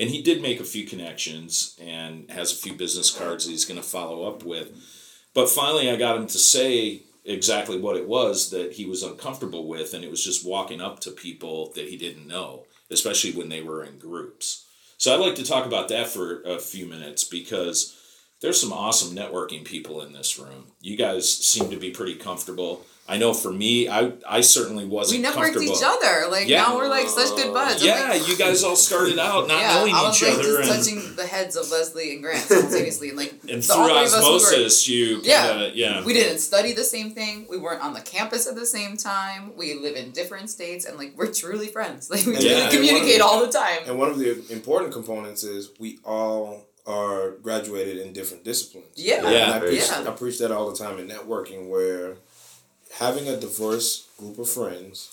And 0.00 0.08
he 0.08 0.22
did 0.22 0.40
make 0.40 0.60
a 0.60 0.64
few 0.64 0.86
connections 0.86 1.78
and 1.78 2.30
has 2.30 2.52
a 2.52 2.56
few 2.56 2.72
business 2.72 3.10
cards 3.10 3.44
that 3.44 3.50
he's 3.50 3.66
going 3.66 3.78
to 3.78 3.86
follow 3.86 4.26
up 4.26 4.42
with. 4.42 4.72
But 5.34 5.50
finally, 5.50 5.90
I 5.90 5.96
got 5.96 6.16
him 6.16 6.26
to 6.26 6.38
say 6.38 7.02
exactly 7.26 7.78
what 7.78 7.96
it 7.96 8.08
was 8.08 8.48
that 8.48 8.72
he 8.72 8.86
was 8.86 9.02
uncomfortable 9.02 9.68
with, 9.68 9.92
and 9.92 10.02
it 10.02 10.10
was 10.10 10.24
just 10.24 10.44
walking 10.44 10.80
up 10.80 11.00
to 11.00 11.10
people 11.10 11.70
that 11.74 11.88
he 11.88 11.98
didn't 11.98 12.26
know, 12.26 12.64
especially 12.90 13.32
when 13.32 13.50
they 13.50 13.60
were 13.60 13.84
in 13.84 13.98
groups. 13.98 14.64
So 14.96 15.12
I'd 15.12 15.20
like 15.20 15.34
to 15.34 15.44
talk 15.44 15.66
about 15.66 15.88
that 15.88 16.08
for 16.08 16.40
a 16.44 16.58
few 16.58 16.86
minutes 16.86 17.22
because 17.22 17.99
there's 18.40 18.60
some 18.60 18.72
awesome 18.72 19.14
networking 19.16 19.64
people 19.64 20.00
in 20.02 20.12
this 20.12 20.38
room. 20.38 20.66
You 20.80 20.96
guys 20.96 21.30
seem 21.32 21.70
to 21.70 21.76
be 21.76 21.90
pretty 21.90 22.14
comfortable. 22.14 22.84
I 23.08 23.18
know 23.18 23.34
for 23.34 23.50
me, 23.52 23.88
I 23.88 24.12
I 24.28 24.40
certainly 24.40 24.84
wasn't 24.84 25.20
We 25.22 25.26
networked 25.28 25.34
comfortable. 25.54 25.76
each 25.76 25.82
other. 25.84 26.28
Like 26.30 26.46
Yeah. 26.48 26.62
now 26.62 26.76
we're 26.76 26.86
like 26.86 27.08
such 27.08 27.34
good 27.34 27.52
buds. 27.52 27.82
I'm 27.82 27.88
Yeah, 27.88 28.08
like, 28.10 28.28
you 28.28 28.36
guys 28.36 28.62
all 28.62 28.76
started 28.76 29.18
out 29.18 29.48
not 29.48 29.60
yeah, 29.60 29.74
knowing 29.74 29.92
I 29.94 30.02
was 30.04 30.16
each 30.22 30.28
like 30.28 30.38
other 30.38 30.62
just 30.62 30.70
and, 30.70 31.00
touching 31.02 31.16
the 31.16 31.26
heads 31.26 31.56
of 31.56 31.68
Leslie 31.72 32.12
and 32.12 32.22
Grant 32.22 32.46
simultaneously, 32.48 33.08
and 33.08 33.18
like 33.18 33.32
and 33.48 33.62
the 33.64 33.66
through 33.66 33.84
three 33.88 33.98
of 33.98 34.12
us, 34.14 34.86
we 34.86 35.02
were- 35.04 35.08
you 35.08 35.20
Yeah. 35.24 35.48
kinda, 35.48 35.72
yeah. 35.74 36.04
We 36.04 36.12
didn't 36.12 36.38
study 36.38 36.72
the 36.72 36.84
same 36.84 37.10
thing. 37.12 37.46
We 37.50 37.56
weren't 37.58 37.82
on 37.82 37.94
the 37.94 38.00
campus 38.00 38.46
at 38.46 38.54
the 38.54 38.66
same 38.66 38.96
time. 38.96 39.56
We 39.56 39.74
live 39.74 39.96
in 39.96 40.12
different 40.12 40.48
states, 40.48 40.84
and 40.84 40.96
like 40.96 41.14
we're 41.16 41.32
truly 41.32 41.66
friends. 41.66 42.08
Like 42.14 42.24
we 42.24 42.36
Yeah. 42.38 42.70
communicate 42.70 43.20
one 43.20 43.28
of- 43.28 43.34
all 43.40 43.44
the 43.46 43.52
time. 43.52 43.80
And 43.86 43.98
one 43.98 44.08
of 44.10 44.18
the 44.20 44.40
important 44.52 44.92
components 44.92 45.42
is 45.42 45.70
we 45.80 45.98
all 46.04 46.68
are 46.90 47.30
graduated 47.46 47.96
in 47.98 48.12
different 48.12 48.42
disciplines. 48.44 48.86
Yeah. 48.96 49.24
And 49.24 49.32
Yeah. 49.34 49.52
I 49.56 49.58
preach, 49.60 49.88
Yeah. 49.88 50.04
I 50.08 50.10
preach 50.22 50.38
that 50.40 50.50
all 50.50 50.70
the 50.70 50.76
time 50.76 50.98
in 50.98 51.06
networking 51.08 51.68
where 51.68 52.16
having 53.04 53.28
a 53.28 53.36
diverse 53.46 54.06
group 54.18 54.38
of 54.38 54.48
friends 54.48 55.10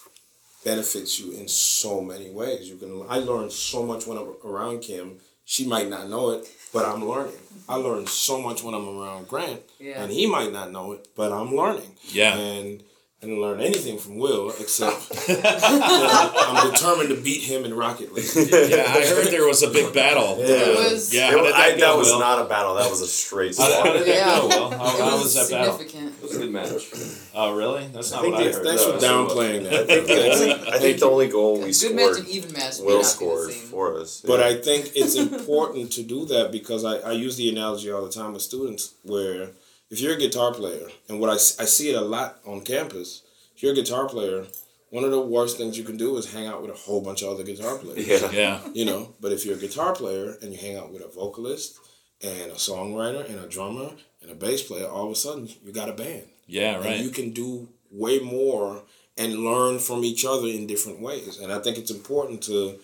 benefits 0.64 1.20
you 1.20 1.32
in 1.32 1.48
so 1.48 2.02
many 2.02 2.30
ways. 2.30 2.68
You 2.70 2.78
can 2.78 2.92
I 3.08 3.20
learned 3.20 3.52
so 3.52 3.84
much 3.84 4.06
when 4.08 4.18
I'm 4.18 4.30
around 4.44 4.82
Kim. 4.82 5.20
She 5.46 5.66
might 5.66 5.90
not 5.90 6.10
know 6.10 6.32
it, 6.32 6.42
but 6.74 6.84
I'm 6.86 7.08
learning. 7.08 7.38
I 7.70 7.76
learned 7.76 8.10
so 8.10 8.42
much 8.42 8.64
when 8.64 8.74
I'm 8.74 8.88
around 9.00 9.28
Grant, 9.30 9.62
Yeah. 9.80 10.02
and 10.04 10.12
he 10.12 10.26
might 10.28 10.52
not 10.52 10.72
know 10.72 10.92
it, 10.92 11.08
but 11.16 11.32
I'm 11.32 11.56
learning. 11.56 11.96
Yeah. 12.20 12.36
And 12.36 12.84
I 13.22 13.26
didn't 13.26 13.42
learn 13.42 13.60
anything 13.62 13.98
from 13.98 14.20
Will 14.20 14.52
except 14.60 15.10
that 15.28 16.32
I'm 16.36 16.72
determined 16.72 17.10
to 17.10 17.16
beat 17.20 17.42
him 17.42 17.66
in 17.66 17.74
Rocket 17.74 18.14
League. 18.14 18.26
yeah, 18.36 18.84
I 18.88 19.08
heard 19.08 19.28
there 19.32 19.48
was 19.48 19.64
a 19.64 19.72
big 19.72 19.92
battle. 19.92 20.38
Yeah. 20.38 20.46
It 20.46 20.78
was- 20.78 21.12
yeah, 21.12 21.30
It 21.30 21.32
how 21.34 21.40
I- 21.40 21.50
that 21.50 21.58
that 21.72 21.80
go, 21.80 21.98
was 21.98 22.10
Will? 22.12 22.20
not 22.20 22.46
a 22.46 22.48
battle. 22.48 22.76
That 22.76 22.92
was 22.92 23.02
a 23.02 23.08
straight 23.08 23.58
How, 23.58 23.64
how 23.84 23.92
did 23.94 24.02
that 24.04 24.08
Yeah. 24.08 24.38
go, 24.40 24.48
Will? 24.48 24.70
How, 24.70 24.76
it 24.76 25.00
how 25.02 25.12
was, 25.16 25.24
was 25.24 25.50
that 25.50 25.50
battle? 25.58 25.78
significant. 25.80 26.14
It 26.18 26.22
was 26.24 26.36
a 26.36 26.40
good 26.40 26.52
match. 26.52 27.32
Oh, 27.34 27.56
really? 27.56 27.88
That's 27.88 28.12
not 28.12 28.22
think 28.22 28.36
what 28.36 28.48
I 28.48 28.52
heard. 28.52 28.64
Thanks 28.64 28.84
for 28.84 28.92
downplaying 28.94 29.64
that. 29.64 29.74
I 29.74 29.86
think 29.86 30.08
the 30.08 30.32
only, 30.34 30.52
I 30.74 30.78
think 30.78 31.00
the 31.00 31.06
only 31.10 31.28
goal 31.30 31.54
we 31.56 31.72
good 31.72 31.96
match 31.96 32.06
scored, 32.06 32.18
and 32.20 32.28
even 32.28 32.54
match. 32.54 32.80
may 32.80 32.86
Will 32.86 32.98
the 33.00 33.04
scored 33.04 33.52
for 33.52 33.98
us. 34.00 34.22
But. 34.26 34.42
I 34.42 34.62
think 34.62 34.92
it's 34.96 35.16
important 35.16 35.92
to 35.94 36.04
do 36.04 36.26
that 36.26 36.52
because 36.52 36.86
I, 36.86 36.98
I 36.98 37.12
use 37.14 37.36
the 37.38 37.50
analogy 37.50 37.92
all 37.92 38.06
the 38.06 38.12
time 38.12 38.34
with 38.34 38.44
students 38.44 38.94
where 39.04 39.50
if 39.90 40.02
you're 40.02 40.14
a 40.16 40.20
guitar 40.20 40.54
player, 40.54 40.88
and 41.10 41.20
what 41.20 41.30
I, 41.30 41.34
I 41.34 41.66
see 41.66 41.90
it 41.92 41.96
a 41.96 42.02
lot 42.02 42.40
on 42.46 42.62
campus, 42.62 43.24
if 43.56 43.64
you're 43.64 43.74
a 43.74 43.76
guitar 43.76 44.08
player, 44.08 44.46
one 44.90 45.04
of 45.04 45.12
the 45.12 45.20
worst 45.22 45.58
things 45.58 45.78
you 45.78 45.84
can 45.84 45.98
do 45.98 46.16
is 46.18 46.32
hang 46.32 46.48
out 46.48 46.62
with 46.62 46.72
a 46.72 46.76
whole 46.76 47.02
bunch 47.02 47.22
of 47.22 47.30
other 47.30 47.44
guitar 47.44 47.78
players. 47.78 48.08
yeah. 48.08 48.32
Yeah, 48.32 48.60
You 48.74 48.86
know, 48.86 49.16
but 49.20 49.32
if 49.32 49.46
you're 49.46 49.56
a 49.58 49.60
guitar 49.60 49.94
player 49.94 50.38
and 50.42 50.52
you 50.54 50.58
hang 50.60 50.78
out 50.78 50.92
with 50.94 51.02
a 51.02 51.08
vocalist 51.10 51.78
and 52.22 52.52
a 52.52 52.56
songwriter 52.56 53.28
and 53.30 53.40
a 53.40 53.48
drummer 53.48 53.92
and 54.22 54.32
a 54.32 54.36
bass 54.36 54.64
player, 54.64 54.88
all 54.88 55.06
of 55.08 55.12
a 55.12 55.16
sudden 55.16 55.48
you 55.64 55.72
got 55.74 55.90
a 55.90 55.94
band. 55.94 56.28
yeah, 56.48 56.78
right. 56.78 56.86
And 56.86 57.04
you 57.04 57.10
can 57.12 57.32
do 57.32 57.70
way 57.92 58.20
more 58.20 58.84
and 59.18 59.40
learn 59.44 59.80
from 59.80 60.04
each 60.04 60.24
other 60.26 60.48
in 60.48 60.68
different 60.68 61.02
ways. 61.02 61.40
And 61.40 61.52
I 61.52 61.60
think 61.60 61.78
it's 61.78 61.92
important 61.92 62.44
to, 62.44 62.80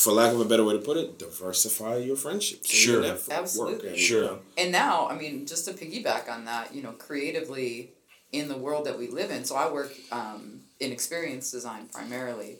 for 0.00 0.12
lack 0.12 0.32
of 0.32 0.40
a 0.40 0.44
better 0.46 0.64
way 0.64 0.72
to 0.72 0.78
put 0.80 0.96
it, 0.96 1.18
diversify 1.18 1.96
your 1.98 2.16
friendships. 2.16 2.70
and 2.70 2.82
your 2.84 2.94
Sure. 2.94 3.02
network 3.02 3.30
Absolutely. 3.38 3.88
and, 3.90 3.98
Sure. 3.98 4.22
you 4.22 4.26
know, 4.30 4.38
And 4.56 4.72
now, 4.72 5.06
I 5.08 5.14
mean, 5.16 5.46
just 5.46 5.66
to 5.66 5.72
piggyback 5.74 6.28
on 6.30 6.46
that, 6.46 6.74
you 6.74 6.82
know, 6.82 6.92
creatively 6.92 7.92
in 8.32 8.48
the 8.48 8.56
world 8.56 8.86
that 8.86 8.98
we 8.98 9.08
live 9.08 9.30
in. 9.30 9.44
So 9.44 9.56
I 9.56 9.70
work 9.70 9.92
um, 10.10 10.62
in 10.78 10.90
experience 10.92 11.50
design 11.50 11.88
primarily, 11.92 12.56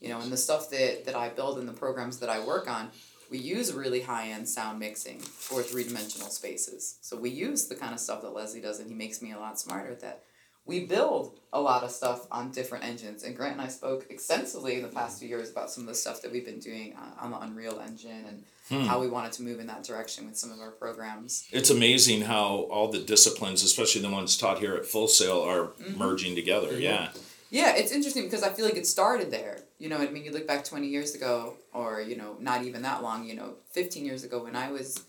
you 0.00 0.08
know, 0.10 0.20
and 0.20 0.30
the 0.30 0.36
stuff 0.36 0.70
that, 0.70 1.04
that 1.06 1.16
I 1.16 1.30
build 1.30 1.58
and 1.58 1.66
the 1.66 1.72
programs 1.72 2.18
that 2.20 2.28
I 2.30 2.38
work 2.44 2.70
on, 2.70 2.90
we 3.30 3.38
use 3.38 3.72
really 3.72 4.02
high 4.02 4.28
end 4.28 4.48
sound 4.48 4.78
mixing 4.78 5.18
for 5.18 5.62
three 5.62 5.82
dimensional 5.82 6.28
spaces. 6.28 6.98
So 7.00 7.16
we 7.16 7.30
use 7.30 7.66
the 7.66 7.74
kind 7.74 7.92
of 7.92 7.98
stuff 7.98 8.22
that 8.22 8.30
Leslie 8.34 8.60
does, 8.60 8.78
and 8.78 8.88
he 8.88 8.94
makes 8.94 9.20
me 9.20 9.32
a 9.32 9.38
lot 9.38 9.58
smarter 9.58 9.90
at 9.90 10.00
that. 10.02 10.22
We 10.66 10.86
build 10.86 11.38
a 11.52 11.60
lot 11.60 11.84
of 11.84 11.90
stuff 11.90 12.26
on 12.32 12.50
different 12.50 12.84
engines, 12.84 13.22
and 13.22 13.36
Grant 13.36 13.52
and 13.52 13.60
I 13.60 13.68
spoke 13.68 14.06
extensively 14.10 14.76
in 14.76 14.82
the 14.82 14.88
past 14.88 15.18
few 15.20 15.28
years 15.28 15.50
about 15.50 15.70
some 15.70 15.84
of 15.84 15.88
the 15.88 15.94
stuff 15.94 16.22
that 16.22 16.32
we've 16.32 16.44
been 16.44 16.58
doing 16.58 16.94
uh, 16.96 17.22
on 17.22 17.30
the 17.32 17.38
Unreal 17.40 17.80
Engine 17.86 18.24
and 18.28 18.44
Hmm. 18.70 18.86
how 18.86 18.98
we 18.98 19.08
wanted 19.08 19.30
to 19.32 19.42
move 19.42 19.60
in 19.60 19.66
that 19.66 19.82
direction 19.84 20.24
with 20.26 20.38
some 20.38 20.50
of 20.50 20.58
our 20.58 20.70
programs. 20.70 21.46
It's 21.52 21.68
amazing 21.68 22.22
how 22.22 22.66
all 22.70 22.88
the 22.90 22.98
disciplines, 22.98 23.62
especially 23.62 24.00
the 24.00 24.08
ones 24.08 24.38
taught 24.38 24.58
here 24.58 24.74
at 24.74 24.86
Full 24.86 25.06
Sail, 25.06 25.38
are 25.42 25.64
Mm-hmm. 25.66 25.98
merging 25.98 26.34
together. 26.34 26.78
Yeah, 26.80 27.10
Yeah, 27.50 27.76
it's 27.76 27.92
interesting 27.92 28.24
because 28.24 28.42
I 28.42 28.48
feel 28.54 28.64
like 28.64 28.76
it 28.78 28.86
started 28.86 29.30
there. 29.30 29.58
You 29.78 29.90
know, 29.90 29.98
I 29.98 30.08
mean, 30.08 30.24
you 30.24 30.32
look 30.32 30.46
back 30.46 30.64
20 30.64 30.86
years 30.88 31.14
ago, 31.14 31.56
or, 31.74 32.00
you 32.00 32.16
know, 32.16 32.36
not 32.40 32.64
even 32.64 32.80
that 32.82 33.02
long, 33.02 33.26
you 33.26 33.34
know, 33.36 33.56
15 33.72 34.02
years 34.06 34.24
ago 34.24 34.42
when 34.42 34.56
I 34.56 34.72
was 34.72 35.04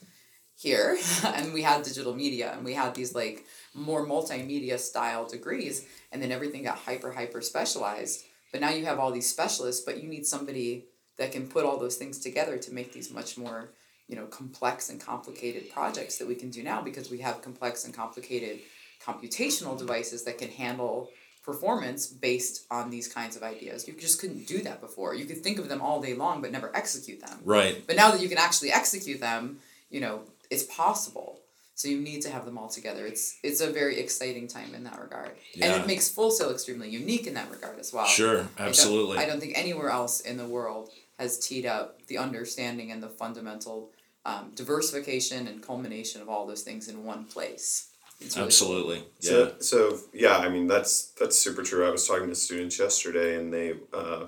here 0.57 0.97
and 1.25 1.53
we 1.53 1.61
had 1.61 1.83
digital 1.83 2.15
media 2.15 2.53
and 2.53 2.65
we 2.65 2.73
had 2.73 2.95
these 2.95 3.13
like 3.13 3.45
more 3.75 4.05
multimedia 4.05 4.79
style 4.79 5.27
degrees, 5.27 5.85
and 6.11 6.21
then 6.21 6.31
everything 6.31 6.63
got 6.63 6.77
hyper, 6.77 7.11
hyper 7.11 7.41
specialized. 7.41 8.23
But 8.51 8.61
now 8.61 8.69
you 8.69 8.85
have 8.85 8.99
all 8.99 9.11
these 9.11 9.29
specialists, 9.29 9.83
but 9.83 10.01
you 10.01 10.07
need 10.07 10.25
somebody 10.25 10.85
that 11.17 11.31
can 11.31 11.47
put 11.47 11.65
all 11.65 11.77
those 11.77 11.97
things 11.97 12.19
together 12.19 12.57
to 12.57 12.73
make 12.73 12.93
these 12.93 13.11
much 13.11 13.37
more, 13.37 13.69
you 14.07 14.15
know, 14.15 14.25
complex 14.27 14.89
and 14.89 14.99
complicated 14.99 15.69
projects 15.71 16.17
that 16.17 16.27
we 16.27 16.35
can 16.35 16.49
do 16.49 16.63
now 16.63 16.81
because 16.81 17.11
we 17.11 17.19
have 17.19 17.41
complex 17.41 17.85
and 17.85 17.93
complicated 17.93 18.59
computational 19.05 19.77
devices 19.77 20.23
that 20.23 20.37
can 20.37 20.49
handle 20.49 21.09
performance 21.43 22.07
based 22.07 22.65
on 22.71 22.89
these 22.89 23.07
kinds 23.07 23.35
of 23.35 23.43
ideas. 23.43 23.87
You 23.87 23.93
just 23.93 24.19
couldn't 24.19 24.47
do 24.47 24.59
that 24.63 24.81
before. 24.81 25.13
You 25.13 25.25
could 25.25 25.43
think 25.43 25.59
of 25.59 25.69
them 25.69 25.81
all 25.81 26.01
day 26.01 26.15
long 26.15 26.41
but 26.41 26.51
never 26.51 26.75
execute 26.75 27.19
them. 27.19 27.39
right. 27.43 27.85
But 27.85 27.97
now 27.97 28.11
that 28.11 28.21
you 28.21 28.29
can 28.29 28.39
actually 28.39 28.71
execute 28.71 29.19
them, 29.19 29.59
you 29.89 30.01
know, 30.01 30.21
it's 30.49 30.63
possible. 30.63 31.41
So 31.77 31.89
you 31.89 31.99
need 31.99 32.21
to 32.21 32.29
have 32.29 32.45
them 32.45 32.57
all 32.57 32.69
together. 32.69 33.05
It's 33.05 33.37
it's 33.43 33.59
a 33.59 33.69
very 33.69 33.99
exciting 33.99 34.47
time 34.47 34.73
in 34.73 34.85
that 34.85 34.97
regard, 34.97 35.31
and 35.61 35.73
it 35.81 35.85
makes 35.85 36.07
Full 36.07 36.31
Sail 36.31 36.49
extremely 36.51 36.89
unique 36.89 37.27
in 37.27 37.33
that 37.33 37.51
regard 37.51 37.79
as 37.79 37.91
well. 37.91 38.05
Sure, 38.05 38.39
I 38.57 38.59
don't- 38.59 38.67
absolutely. 38.69 39.17
I 39.17 39.25
don't, 39.25 39.41
think 39.41 39.57
anywhere 39.57 39.89
else 39.89 40.21
in 40.21 40.37
the 40.37 40.45
world 40.45 40.89
has 41.19 41.37
teed 41.37 41.65
up 41.65 42.05
the 42.07 42.17
understanding 42.17 42.91
and 42.91 43.03
the 43.03 43.09
fundamental 43.09 43.91
um, 44.25 44.51
diversification 44.55 45.47
and 45.47 45.61
culmination 45.61 46.21
of 46.21 46.29
all 46.29 46.47
those 46.47 46.61
things 46.61 46.87
in 46.87 47.03
one 47.03 47.25
place. 47.25 47.89
It's 48.21 48.37
really 48.37 48.43
cool. 48.43 48.45
Absolutely. 48.47 49.03
Yeah. 49.19 49.29
So, 49.29 49.55
so 49.59 49.99
yeah, 50.13 50.37
I 50.37 50.47
mean 50.47 50.67
that's 50.67 51.07
that's 51.19 51.37
super 51.37 51.61
true. 51.61 51.85
I 51.85 51.91
was 51.91 52.07
talking 52.07 52.29
to 52.29 52.35
students 52.35 52.79
yesterday, 52.79 53.37
and 53.37 53.53
they 53.53 53.73
uh, 53.93 54.27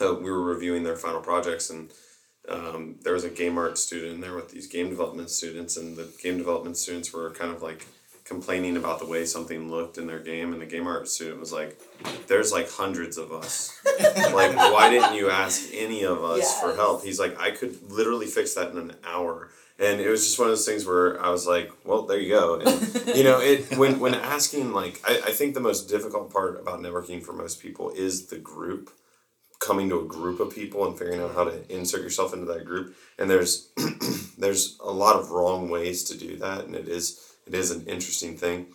uh, 0.00 0.14
we 0.14 0.30
were 0.30 0.42
reviewing 0.42 0.82
their 0.82 0.96
final 0.96 1.20
projects, 1.20 1.70
and 1.70 1.92
um, 2.48 2.96
there 3.02 3.12
was 3.12 3.24
a 3.24 3.30
game 3.30 3.58
art 3.58 3.78
student 3.78 4.14
in 4.14 4.20
there 4.20 4.34
with 4.34 4.50
these 4.50 4.66
game 4.66 4.88
development 4.88 5.30
students, 5.30 5.76
and 5.76 5.96
the 5.96 6.08
game 6.22 6.38
development 6.38 6.76
students 6.76 7.12
were 7.12 7.30
kind 7.30 7.50
of 7.50 7.62
like 7.62 7.86
complaining 8.24 8.76
about 8.76 8.98
the 8.98 9.06
way 9.06 9.24
something 9.24 9.70
looked 9.70 9.98
in 9.98 10.06
their 10.06 10.18
game, 10.18 10.52
and 10.52 10.60
the 10.60 10.66
game 10.66 10.86
art 10.86 11.08
student 11.08 11.40
was 11.40 11.52
like, 11.52 11.80
"There's 12.26 12.52
like 12.52 12.70
hundreds 12.70 13.18
of 13.18 13.32
us. 13.32 13.80
like, 14.32 14.56
why 14.56 14.90
didn't 14.90 15.14
you 15.14 15.30
ask 15.30 15.70
any 15.72 16.04
of 16.04 16.22
us 16.22 16.60
for 16.60 16.74
help?" 16.74 17.04
He's 17.04 17.20
like, 17.20 17.38
"I 17.40 17.50
could 17.50 17.90
literally 17.90 18.26
fix 18.26 18.54
that 18.54 18.70
in 18.70 18.78
an 18.78 18.92
hour." 19.04 19.50
And 19.78 20.00
it 20.00 20.08
was 20.08 20.24
just 20.24 20.38
one 20.38 20.48
of 20.48 20.52
those 20.52 20.64
things 20.64 20.86
where 20.86 21.22
I 21.22 21.30
was 21.30 21.46
like, 21.46 21.70
"Well, 21.84 22.02
there 22.02 22.18
you 22.18 22.30
go." 22.30 22.60
And, 22.60 23.16
you 23.16 23.24
know, 23.24 23.40
it 23.40 23.76
when 23.76 23.98
when 24.00 24.14
asking 24.14 24.72
like, 24.72 25.00
I, 25.04 25.16
I 25.26 25.32
think 25.32 25.54
the 25.54 25.60
most 25.60 25.88
difficult 25.88 26.32
part 26.32 26.58
about 26.60 26.80
networking 26.80 27.22
for 27.22 27.32
most 27.32 27.60
people 27.60 27.90
is 27.90 28.26
the 28.26 28.38
group 28.38 28.90
coming 29.66 29.88
to 29.88 30.00
a 30.00 30.04
group 30.04 30.40
of 30.40 30.54
people 30.54 30.86
and 30.86 30.98
figuring 30.98 31.20
out 31.20 31.34
how 31.34 31.44
to 31.44 31.74
insert 31.74 32.02
yourself 32.02 32.32
into 32.32 32.46
that 32.46 32.64
group. 32.64 32.94
And 33.18 33.28
there's 33.28 33.72
there's 34.38 34.78
a 34.82 34.90
lot 34.90 35.16
of 35.16 35.30
wrong 35.30 35.68
ways 35.68 36.04
to 36.04 36.16
do 36.16 36.36
that 36.36 36.64
and 36.64 36.74
it 36.74 36.88
is 36.88 37.20
it 37.46 37.54
is 37.54 37.70
an 37.70 37.84
interesting 37.86 38.36
thing. 38.36 38.66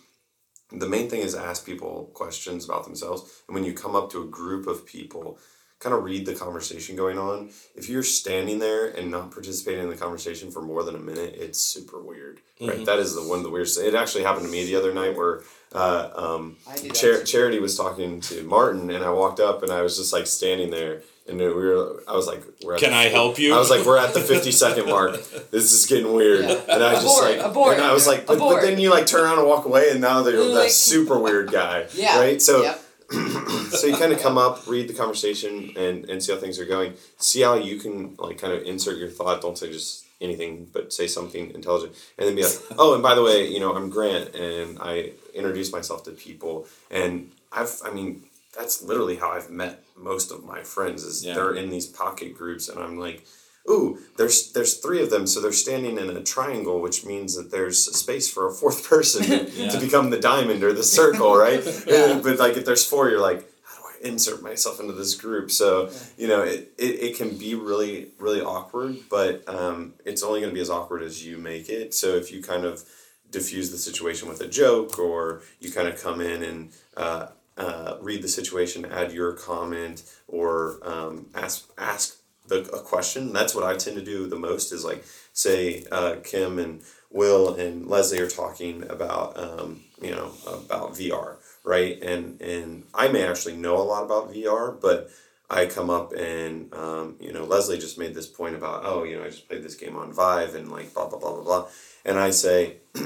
The 0.70 0.88
main 0.88 1.08
thing 1.10 1.20
is 1.20 1.34
ask 1.34 1.66
people 1.66 2.10
questions 2.14 2.64
about 2.64 2.84
themselves. 2.84 3.42
And 3.46 3.54
when 3.54 3.64
you 3.64 3.74
come 3.74 3.94
up 3.94 4.10
to 4.10 4.22
a 4.22 4.26
group 4.26 4.66
of 4.66 4.86
people 4.86 5.38
kind 5.82 5.94
of 5.96 6.04
read 6.04 6.24
the 6.26 6.34
conversation 6.34 6.94
going 6.94 7.18
on 7.18 7.50
if 7.74 7.88
you're 7.88 8.04
standing 8.04 8.58
there 8.60 8.86
and 8.88 9.10
not 9.10 9.30
participating 9.32 9.82
in 9.82 9.90
the 9.90 9.96
conversation 9.96 10.50
for 10.50 10.62
more 10.62 10.84
than 10.84 10.94
a 10.94 10.98
minute 10.98 11.34
it's 11.36 11.58
super 11.58 12.00
weird 12.00 12.38
right 12.60 12.86
that 12.86 12.98
is 13.00 13.14
the 13.16 13.22
one 13.22 13.38
of 13.38 13.44
the 13.44 13.50
weirdest 13.50 13.80
it 13.80 13.94
actually 13.94 14.22
happened 14.22 14.46
to 14.46 14.52
me 14.52 14.64
the 14.64 14.76
other 14.76 14.94
night 14.94 15.16
where 15.16 15.40
uh, 15.74 16.10
um, 16.14 16.56
I 16.68 16.76
do 16.76 16.88
that 16.88 16.94
Char- 16.94 17.22
Charity 17.24 17.58
was 17.58 17.76
talking 17.78 18.20
to 18.20 18.42
Martin, 18.44 18.90
and 18.90 19.02
I 19.02 19.08
walked 19.10 19.40
up, 19.40 19.62
and 19.62 19.72
I 19.72 19.80
was 19.80 19.96
just 19.96 20.12
like 20.12 20.26
standing 20.26 20.70
there, 20.70 21.00
and 21.26 21.38
we 21.38 21.46
were. 21.48 22.02
I 22.06 22.12
was 22.14 22.26
like, 22.26 22.42
"We're." 22.62 22.74
At 22.74 22.80
Can 22.80 22.90
the, 22.90 22.96
I 22.98 23.04
help 23.04 23.38
you? 23.38 23.54
I 23.54 23.58
was 23.58 23.70
like, 23.70 23.86
"We're 23.86 23.96
at 23.96 24.12
the 24.12 24.20
fifty 24.20 24.52
second 24.52 24.84
mark. 24.84 25.14
This 25.50 25.72
is 25.72 25.86
getting 25.86 26.12
weird." 26.12 26.40
Yeah. 26.44 26.60
And 26.68 26.84
I 26.84 26.92
just 27.00 27.06
Abort, 27.06 27.22
like, 27.38 27.46
abort, 27.46 27.76
and 27.78 27.86
I 27.86 27.94
was 27.94 28.06
like, 28.06 28.26
but, 28.26 28.38
but 28.38 28.60
then 28.60 28.78
you 28.78 28.90
like 28.90 29.06
turn 29.06 29.22
around 29.24 29.38
and 29.38 29.48
walk 29.48 29.64
away, 29.64 29.88
and 29.90 30.02
now 30.02 30.20
they're 30.22 30.34
You're 30.34 30.48
that 30.48 30.52
like- 30.64 30.70
super 30.72 31.18
weird 31.18 31.50
guy, 31.50 31.86
Yeah. 31.94 32.18
right? 32.20 32.42
So, 32.42 32.64
Yep. 32.64 32.81
so 33.70 33.86
you 33.86 33.96
kind 33.96 34.12
of 34.12 34.20
come 34.20 34.38
up, 34.38 34.66
read 34.66 34.88
the 34.88 34.94
conversation, 34.94 35.72
and 35.76 36.08
and 36.08 36.22
see 36.22 36.32
how 36.32 36.38
things 36.38 36.58
are 36.58 36.64
going. 36.64 36.94
See 37.18 37.42
how 37.42 37.54
you 37.54 37.78
can 37.78 38.14
like 38.18 38.38
kind 38.38 38.52
of 38.52 38.62
insert 38.62 38.98
your 38.98 39.08
thought. 39.08 39.40
Don't 39.40 39.56
say 39.58 39.70
just 39.70 40.04
anything, 40.20 40.68
but 40.72 40.92
say 40.92 41.06
something 41.06 41.50
intelligent, 41.52 41.94
and 42.18 42.28
then 42.28 42.34
be 42.36 42.42
like, 42.44 42.52
oh, 42.78 42.94
and 42.94 43.02
by 43.02 43.14
the 43.14 43.22
way, 43.22 43.46
you 43.48 43.60
know, 43.60 43.74
I'm 43.74 43.90
Grant, 43.90 44.34
and 44.34 44.78
I 44.80 45.12
introduce 45.34 45.72
myself 45.72 46.04
to 46.04 46.12
people, 46.12 46.66
and 46.90 47.30
I've, 47.52 47.80
I 47.84 47.90
mean, 47.90 48.24
that's 48.56 48.82
literally 48.82 49.16
how 49.16 49.30
I've 49.32 49.50
met 49.50 49.82
most 49.96 50.30
of 50.30 50.44
my 50.44 50.62
friends. 50.62 51.02
Is 51.04 51.24
Yeah. 51.24 51.34
they're 51.34 51.54
in 51.54 51.70
these 51.70 51.86
pocket 51.86 52.36
groups, 52.36 52.68
and 52.68 52.78
I'm 52.78 52.98
like. 52.98 53.24
Ooh, 53.70 53.98
there's 54.16 54.52
there's 54.52 54.74
three 54.78 55.00
of 55.02 55.10
them, 55.10 55.26
so 55.26 55.40
they're 55.40 55.52
standing 55.52 55.96
in 55.98 56.10
a 56.10 56.22
triangle, 56.22 56.80
which 56.80 57.04
means 57.06 57.36
that 57.36 57.50
there's 57.50 57.78
space 57.96 58.28
for 58.30 58.48
a 58.48 58.52
fourth 58.52 58.88
person 58.88 59.22
to, 59.24 59.50
Yeah. 59.50 59.68
to 59.70 59.78
become 59.80 60.10
the 60.10 60.18
diamond 60.18 60.64
or 60.64 60.72
the 60.72 60.82
circle, 60.82 61.36
right? 61.36 61.62
Yeah. 61.86 62.20
But 62.24 62.38
like 62.38 62.56
if 62.56 62.64
there's 62.64 62.84
four, 62.84 63.08
you're 63.08 63.20
like, 63.20 63.48
how 63.64 63.76
do 63.82 63.88
I 63.88 64.08
insert 64.08 64.42
myself 64.42 64.80
into 64.80 64.92
this 64.94 65.14
group? 65.14 65.50
So 65.50 65.90
you 66.18 66.26
know, 66.26 66.42
it, 66.42 66.72
it, 66.76 66.94
it 67.06 67.16
can 67.16 67.36
be 67.38 67.54
really 67.54 68.10
really 68.18 68.40
awkward, 68.42 68.96
but 69.08 69.48
um, 69.48 69.94
it's 70.04 70.22
only 70.24 70.40
going 70.40 70.50
to 70.50 70.54
be 70.54 70.60
as 70.60 70.70
awkward 70.70 71.02
as 71.02 71.24
you 71.24 71.38
make 71.38 71.68
it. 71.68 71.94
So 71.94 72.08
if 72.16 72.32
you 72.32 72.42
kind 72.42 72.64
of 72.64 72.82
diffuse 73.30 73.70
the 73.70 73.78
situation 73.78 74.28
with 74.28 74.40
a 74.42 74.48
joke, 74.48 74.98
or 74.98 75.40
you 75.60 75.70
kind 75.72 75.88
of 75.88 76.02
come 76.02 76.20
in 76.20 76.42
and 76.42 76.70
uh, 76.96 77.28
uh, 77.56 77.96
read 78.00 78.22
the 78.22 78.28
situation, 78.28 78.84
add 78.84 79.12
your 79.12 79.32
comment, 79.34 80.02
or 80.26 80.78
um, 80.82 81.26
ask 81.34 81.70
ask 81.78 82.16
a 82.58 82.80
question. 82.80 83.32
That's 83.32 83.54
what 83.54 83.64
I 83.64 83.76
tend 83.76 83.96
to 83.96 84.04
do 84.04 84.28
the 84.28 84.38
most. 84.38 84.72
Is 84.72 84.84
like 84.84 85.04
say 85.32 85.84
uh, 85.90 86.16
Kim 86.22 86.58
and 86.58 86.82
Will 87.10 87.54
and 87.54 87.86
Leslie 87.86 88.20
are 88.20 88.28
talking 88.28 88.84
about 88.88 89.38
um, 89.38 89.80
you 90.00 90.10
know 90.10 90.32
about 90.46 90.92
VR, 90.94 91.36
right? 91.64 92.00
And 92.02 92.40
and 92.40 92.84
I 92.94 93.08
may 93.08 93.26
actually 93.26 93.56
know 93.56 93.76
a 93.76 93.82
lot 93.82 94.04
about 94.04 94.32
VR, 94.32 94.80
but 94.80 95.10
I 95.50 95.66
come 95.66 95.90
up 95.90 96.14
and 96.14 96.72
um, 96.72 97.16
you 97.20 97.32
know 97.32 97.44
Leslie 97.44 97.78
just 97.78 97.98
made 97.98 98.14
this 98.14 98.26
point 98.26 98.56
about 98.56 98.82
oh 98.84 99.04
you 99.04 99.16
know 99.16 99.24
I 99.24 99.28
just 99.28 99.48
played 99.48 99.62
this 99.62 99.74
game 99.74 99.96
on 99.96 100.12
Vive 100.12 100.54
and 100.54 100.70
like 100.70 100.94
blah 100.94 101.08
blah 101.08 101.18
blah 101.18 101.34
blah 101.34 101.44
blah, 101.44 101.68
and 102.04 102.18
I 102.18 102.30
say. 102.30 102.76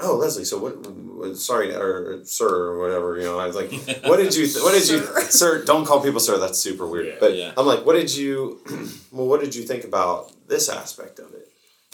Oh 0.00 0.16
Leslie, 0.16 0.44
so 0.44 0.58
what? 0.58 1.36
Sorry, 1.36 1.72
or 1.72 2.24
sir, 2.24 2.48
or 2.48 2.80
whatever. 2.80 3.16
You 3.16 3.26
know, 3.26 3.38
I 3.38 3.46
was 3.46 3.54
like, 3.54 3.70
"What 4.04 4.16
did 4.16 4.34
you? 4.34 4.44
Th- 4.44 4.62
what 4.62 4.72
did 4.72 4.88
you, 4.88 4.98
sir? 5.30 5.64
Don't 5.64 5.84
call 5.86 6.02
people 6.02 6.18
sir. 6.18 6.36
That's 6.36 6.58
super 6.58 6.84
weird." 6.84 7.06
Yeah, 7.06 7.14
but 7.20 7.36
yeah. 7.36 7.52
I'm 7.56 7.64
like, 7.64 7.86
"What 7.86 7.94
did 7.94 8.14
you? 8.14 8.60
Well, 9.12 9.28
what 9.28 9.40
did 9.40 9.54
you 9.54 9.62
think 9.62 9.84
about 9.84 10.32
this 10.48 10.68
aspect 10.68 11.20
of 11.20 11.32
it?" 11.32 11.48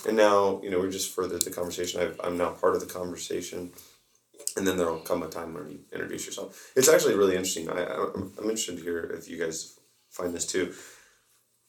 And 0.09 0.17
now, 0.17 0.61
you 0.63 0.71
know, 0.71 0.81
we 0.81 0.89
just 0.89 1.15
furthered 1.15 1.43
the 1.43 1.51
conversation. 1.51 2.01
I've, 2.01 2.19
I'm 2.25 2.39
now 2.39 2.51
part 2.53 2.75
of 2.75 2.81
the 2.81 2.87
conversation. 2.93 3.71
And 4.57 4.67
then 4.67 4.79
there'll 4.79 5.01
come 5.01 5.23
a 5.23 5.29
time 5.29 5.53
where 5.53 5.69
you 5.69 5.81
introduce 5.93 6.25
yourself. 6.25 6.73
It's 6.75 6.89
actually 6.89 7.15
really 7.17 7.37
interesting. 7.37 7.69
I- 7.69 7.85
I'm, 7.85 8.33
I'm 8.39 8.45
interested 8.45 8.79
to 8.79 8.83
hear 8.83 8.99
if 9.19 9.29
you 9.29 9.37
guys 9.39 9.79
find 10.09 10.33
this 10.35 10.47
too. 10.47 10.73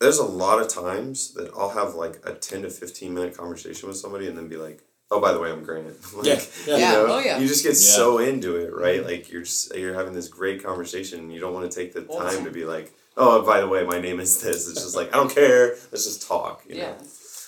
There's 0.01 0.17
a 0.17 0.25
lot 0.25 0.59
of 0.59 0.67
times 0.67 1.33
that 1.35 1.51
I'll 1.55 1.69
have 1.69 1.93
like 1.95 2.19
a 2.25 2.33
10 2.33 2.63
to 2.63 2.69
15 2.69 3.13
minute 3.13 3.37
conversation 3.37 3.87
with 3.87 3.97
somebody 3.97 4.27
and 4.27 4.37
then 4.37 4.47
be 4.49 4.57
like, 4.57 4.81
oh, 5.11 5.21
by 5.21 5.31
the 5.31 5.39
way, 5.39 5.51
I'm 5.51 5.63
Grant. 5.63 5.87
like, 6.17 6.25
Yeah, 6.25 6.41
yeah. 6.65 6.75
You, 6.75 6.81
Yeah, 6.81 7.05
oh, 7.07 7.19
yeah. 7.19 7.39
you 7.39 7.47
just 7.47 7.63
get 7.63 7.73
Yeah. 7.73 7.95
so 7.95 8.17
into 8.17 8.55
it, 8.57 8.73
right? 8.73 9.05
Like 9.05 9.31
you're 9.31 9.43
just, 9.43 9.73
you're 9.75 9.93
having 9.93 10.13
this 10.13 10.27
great 10.27 10.63
conversation. 10.63 11.19
And 11.19 11.31
you 11.33 11.39
don't 11.39 11.53
want 11.53 11.71
to 11.71 11.75
take 11.79 11.93
the 11.93 12.05
Well, 12.09 12.19
time 12.19 12.43
to 12.45 12.51
be 12.51 12.65
like, 12.65 12.91
oh, 13.15 13.45
by 13.45 13.61
the 13.61 13.67
way, 13.67 13.83
my 13.85 13.99
name 14.01 14.19
is 14.19 14.41
this. 14.41 14.67
It's 14.69 14.81
just 14.81 14.95
like, 14.95 15.09
I 15.13 15.17
don't 15.17 15.33
care. 15.33 15.75
Let's 15.91 16.05
just 16.05 16.27
talk. 16.27 16.63
You 16.67 16.75
Yeah. 16.77 16.91
know? 16.93 16.97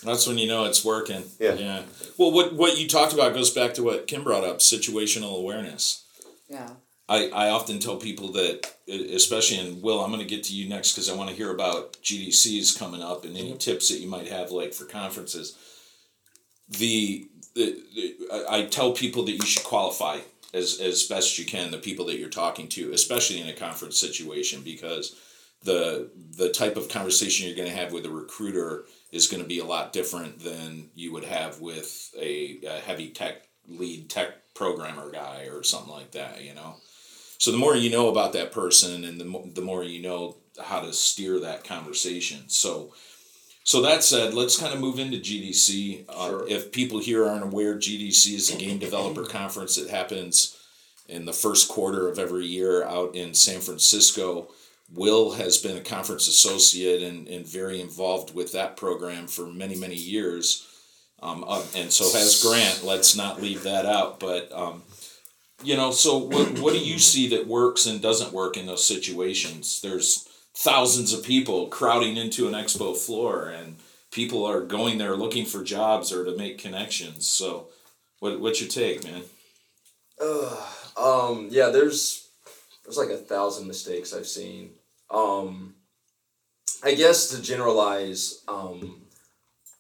That's 0.06 0.28
when 0.28 0.38
you 0.38 0.48
know 0.48 0.66
it's 0.66 0.84
working. 0.86 1.24
Yeah. 1.40 1.54
Yeah. 1.54 1.84
Well, 2.18 2.32
what 2.34 2.54
what 2.54 2.78
you 2.78 2.88
talked 2.90 3.14
about 3.14 3.34
goes 3.34 3.50
back 3.52 3.74
to 3.76 3.84
what 3.84 4.06
Kim 4.06 4.22
brought 4.26 4.44
up: 4.44 4.58
situational 4.60 5.38
awareness. 5.40 6.04
Yeah. 6.50 6.72
I, 7.10 7.28
I 7.30 7.50
often 7.50 7.80
tell 7.80 7.98
people 7.98 8.32
that, 8.34 8.76
especially 8.88 9.60
in 9.60 9.82
Will, 9.82 10.02
I'm 10.02 10.12
going 10.12 10.26
to 10.26 10.36
get 10.36 10.44
to 10.46 10.56
you 10.56 10.70
next 10.70 10.94
because 10.94 11.10
I 11.10 11.16
want 11.16 11.30
to 11.30 11.36
hear 11.36 11.52
about 11.52 11.94
GDCs 12.02 12.78
coming 12.78 13.02
up 13.02 13.26
and 13.26 13.38
any 13.38 13.58
tips 13.58 13.90
that 13.90 14.00
you 14.00 14.08
might 14.08 14.28
have, 14.28 14.52
like 14.52 14.74
for 14.74 14.86
conferences. 14.86 15.58
The, 16.70 17.28
the, 17.56 17.84
the 17.94 18.16
I, 18.32 18.60
I 18.60 18.66
tell 18.66 18.94
people 18.94 19.24
that 19.26 19.34
you 19.34 19.46
should 19.46 19.66
qualify 19.66 20.20
as 20.54 20.80
as 20.80 21.04
best 21.04 21.38
you 21.38 21.46
can 21.46 21.72
the 21.72 21.78
people 21.78 22.06
that 22.06 22.20
you're 22.20 22.30
talking 22.30 22.70
to, 22.70 22.94
especially 22.94 23.42
in 23.42 23.48
a 23.48 23.54
conference 23.54 24.00
situation, 24.00 24.62
because 24.62 25.16
the 25.64 26.10
the 26.38 26.50
type 26.50 26.78
of 26.78 26.88
conversation 26.88 27.48
you're 27.48 27.58
going 27.58 27.70
to 27.70 27.76
have 27.76 27.92
with 27.92 28.06
a 28.06 28.10
recruiter 28.10 28.86
is 29.12 29.28
going 29.28 29.44
to 29.44 29.50
be 29.50 29.60
a 29.60 29.66
lot 29.66 29.92
different 29.92 30.40
than 30.40 30.90
you 30.96 31.12
would 31.12 31.26
have 31.26 31.60
with 31.60 32.14
a, 32.18 32.60
a 32.66 32.80
heavy 32.80 33.10
tech 33.10 33.48
lead 33.68 34.10
tech 34.10 34.54
programmer 34.54 35.12
guy 35.12 35.48
or 35.52 35.64
something 35.64 35.92
like 35.92 36.12
that. 36.12 36.42
You 36.44 36.54
know. 36.56 36.78
So 37.44 37.52
the 37.52 37.58
more 37.58 37.76
you 37.76 37.90
know 37.90 38.08
about 38.08 38.32
that 38.32 38.54
person, 38.54 39.04
and 39.04 39.20
the 39.20 39.26
mo- 39.26 39.50
the 39.54 39.60
more 39.60 39.84
you 39.84 40.02
know 40.02 40.38
how 40.64 40.80
to 40.80 40.94
steer 40.94 41.42
that 41.42 41.66
conversation. 41.66 42.48
So, 42.48 42.94
so 43.66 43.82
that 43.82 44.02
said, 44.02 44.34
let's 44.34 44.58
kind 44.58 44.74
of 44.74 44.80
move 44.80 44.98
into 44.98 45.18
GDC. 45.18 46.06
Uh, 46.08 46.30
Sure. 46.30 46.48
If 46.48 46.72
people 46.72 47.00
here 47.00 47.28
aren't 47.28 47.44
aware, 47.44 47.76
GDC 47.76 48.34
is 48.34 48.50
a 48.50 48.58
game 48.58 48.78
developer 48.78 49.26
conference 49.40 49.76
that 49.76 49.90
happens 49.90 50.58
in 51.10 51.26
the 51.26 51.34
first 51.34 51.68
quarter 51.68 52.08
of 52.08 52.18
every 52.18 52.46
year 52.46 52.86
out 52.86 53.14
in 53.14 53.34
San 53.34 53.60
Francisco. 53.60 54.48
Will 54.90 55.34
has 55.34 55.58
been 55.58 55.76
a 55.76 55.82
conference 55.82 56.30
associate 56.30 57.04
and, 57.04 57.28
and 57.28 57.46
very 57.46 57.82
involved 57.82 58.34
with 58.34 58.54
that 58.54 58.78
program 58.78 59.28
for 59.28 59.48
many, 59.48 59.76
many 59.76 59.96
years. 59.96 60.66
Um, 61.22 61.44
uh, 61.46 61.64
and 61.76 61.92
so 61.92 62.06
has 62.18 62.42
Grant. 62.42 62.86
Let's 62.86 63.18
not 63.18 63.42
leave 63.42 63.64
that 63.64 63.86
out. 63.86 64.22
But 64.22 64.50
um, 64.54 64.84
you 65.64 65.76
know 65.76 65.92
so 65.92 66.18
what, 66.18 66.60
what 66.60 66.74
do 66.74 66.80
you 66.80 67.00
see 67.00 67.28
that 67.30 67.48
works 67.48 67.86
and 67.86 68.02
doesn't 68.02 68.34
work 68.34 68.58
in 68.58 68.66
those 68.66 68.86
situations? 68.86 69.82
There's 69.82 70.28
thousands 70.56 71.14
of 71.14 71.24
people 71.24 71.68
crowding 71.68 72.18
into 72.18 72.48
an 72.48 72.54
expo 72.54 72.96
floor 72.96 73.50
and 73.50 73.78
people 74.12 74.46
are 74.46 74.62
going 74.62 74.98
there 74.98 75.16
looking 75.16 75.46
for 75.46 75.64
jobs 75.64 76.12
or 76.14 76.24
to 76.24 76.38
make 76.38 76.60
connections. 76.60 77.28
So 77.28 77.68
what, 78.20 78.40
what's 78.40 78.62
your 78.62 78.70
take 78.70 79.04
man? 79.04 79.24
Uh, 80.22 80.66
um, 80.96 81.48
yeah, 81.50 81.70
there's 81.70 82.30
there's 82.84 82.98
like 82.98 83.10
a 83.10 83.18
thousand 83.18 83.68
mistakes 83.68 84.14
I've 84.14 84.28
seen. 84.28 84.72
Um, 85.10 85.76
I 86.84 86.96
guess 86.96 87.30
to 87.30 87.42
generalize, 87.42 88.44
um, 88.48 89.04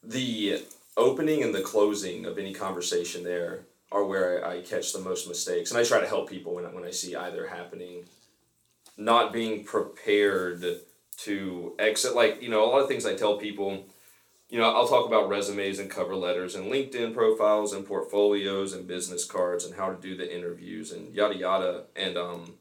the 0.03 0.63
opening 0.95 1.43
and 1.43 1.53
the 1.53 1.61
closing 1.61 2.25
of 2.25 2.37
any 2.37 2.53
conversation 2.53 3.23
there 3.23 3.65
are 3.93 4.03
where 4.03 4.45
I, 4.45 4.57
I 4.57 4.61
catch 4.61 4.91
the 4.91 4.99
most 4.99 5.27
mistakes, 5.27 5.71
and 5.71 5.79
I 5.79 5.83
try 5.83 6.01
to 6.01 6.07
help 6.07 6.29
people 6.29 6.55
when 6.55 6.65
when 6.73 6.83
I 6.83 6.91
see 6.91 7.15
either 7.15 7.47
happening. 7.47 8.05
Not 8.95 9.33
being 9.33 9.63
prepared 9.63 10.63
to 11.19 11.73
exit, 11.79 12.15
like 12.15 12.41
you 12.41 12.49
know, 12.49 12.63
a 12.63 12.69
lot 12.69 12.81
of 12.81 12.87
things 12.87 13.05
I 13.05 13.15
tell 13.15 13.37
people. 13.37 13.85
You 14.49 14.59
know, 14.59 14.69
I'll 14.69 14.87
talk 14.87 15.07
about 15.07 15.29
resumes 15.29 15.79
and 15.79 15.89
cover 15.89 16.15
letters 16.15 16.53
and 16.53 16.71
LinkedIn 16.71 17.15
profiles 17.15 17.73
and 17.73 17.87
portfolios 17.87 18.73
and 18.73 18.87
business 18.87 19.25
cards 19.25 19.65
and 19.65 19.75
how 19.75 19.89
to 19.89 19.99
do 19.99 20.15
the 20.15 20.35
interviews 20.35 20.91
and 20.91 21.11
yada 21.11 21.35
yada. 21.35 21.85
And 21.95 22.17
um, 22.17 22.53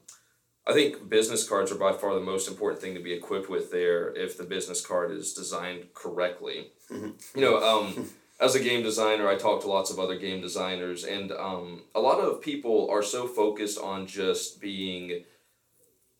I 0.65 0.73
think 0.73 1.07
business 1.07 1.47
cards 1.47 1.71
are 1.71 1.77
by 1.77 1.93
far 1.93 2.15
the 2.15 2.21
most 2.21 2.47
important 2.47 2.81
thing 2.81 2.95
to 2.95 2.99
be 2.99 3.13
equipped 3.13 3.49
with 3.49 3.71
there 3.71 4.15
if 4.15 4.37
the 4.37 4.43
business 4.43 4.83
card 4.83 5.11
is 5.11 5.33
designed 5.33 5.93
correctly. 5.93 6.71
You 7.35 7.41
know, 7.41 7.57
um, 7.61 8.09
as 8.43 8.55
a 8.55 8.59
game 8.59 8.83
designer, 8.83 9.29
I 9.29 9.35
talk 9.35 9.61
to 9.61 9.69
lots 9.69 9.89
of 9.89 9.99
other 9.99 10.17
game 10.17 10.41
designers, 10.41 11.05
and 11.05 11.31
um, 11.31 11.83
a 11.95 12.01
lot 12.01 12.19
of 12.19 12.41
people 12.41 12.89
are 12.91 13.01
so 13.01 13.25
focused 13.25 13.79
on 13.79 14.05
just 14.05 14.59
being, 14.59 15.23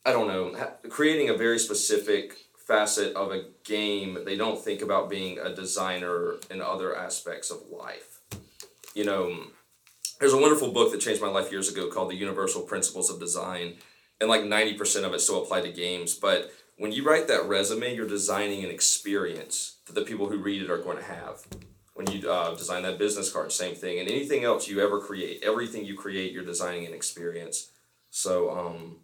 I 0.05 0.13
don't 0.13 0.30
know, 0.30 0.55
ha- 0.57 0.76
creating 0.88 1.30
a 1.30 1.34
very 1.36 1.59
specific 1.59 2.38
facet 2.55 3.13
of 3.17 3.34
a 3.34 3.43
game. 3.65 4.19
They 4.24 4.38
don't 4.38 4.57
think 4.57 4.82
about 4.82 5.09
being 5.09 5.38
a 5.38 5.53
designer 5.53 6.36
in 6.49 6.61
other 6.61 6.95
aspects 6.95 7.51
of 7.51 7.63
life. 7.69 8.21
You 8.95 9.03
know, 9.03 9.47
there's 10.21 10.32
a 10.32 10.41
wonderful 10.41 10.71
book 10.71 10.93
that 10.93 11.01
changed 11.01 11.21
my 11.21 11.28
life 11.28 11.51
years 11.51 11.69
ago 11.69 11.89
called 11.89 12.09
The 12.09 12.15
Universal 12.15 12.61
Principles 12.61 13.09
of 13.09 13.19
Design, 13.19 13.74
and 14.21 14.30
like 14.30 14.43
90% 14.43 15.03
of 15.03 15.13
it 15.13 15.19
still 15.19 15.43
apply 15.43 15.59
to 15.59 15.74
games. 15.74 16.13
But 16.15 16.53
when 16.78 16.93
you 16.93 17.03
write 17.03 17.28
that 17.28 17.49
resume, 17.49 17.93
you're 17.93 18.07
designing 18.07 18.63
an 18.63 18.71
experience 18.71 19.80
that 19.88 19.93
the 19.95 20.03
people 20.03 20.30
who 20.30 20.38
read 20.38 20.61
it 20.61 20.69
are 20.69 20.78
going 20.78 20.97
to 20.97 21.03
have. 21.03 21.45
When 22.04 22.20
you 22.20 22.30
uh, 22.30 22.56
design 22.56 22.84
that 22.84 22.97
business 22.97 23.32
card, 23.32 23.51
same 23.51 23.76
thing. 23.76 23.99
And 23.99 24.10
anything 24.10 24.43
else 24.43 24.68
you 24.68 24.82
ever 24.82 24.99
create, 24.99 25.43
everything 25.43 25.86
you 25.86 25.95
create, 25.95 26.32
you're 26.32 26.45
designing 26.45 26.86
an 26.86 26.93
experience. 26.93 27.72
So, 28.10 28.51
um, 28.51 28.97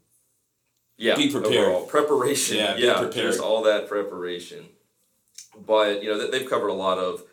yeah, 0.98 1.16
Be 1.16 1.32
prepared. 1.32 1.70
Overall, 1.70 1.86
preparation. 1.86 2.58
Yeah, 2.58 2.76
be 2.76 2.84
yeah, 2.84 2.98
prepared. 2.98 3.32
just 3.32 3.40
all 3.40 3.64
that 3.64 3.88
preparation. 3.88 4.66
But 5.66 6.04
you 6.04 6.10
know, 6.10 6.30
they've 6.30 6.50
covered 6.50 6.68
a 6.68 6.74
lot 6.74 6.98
of 6.98 7.24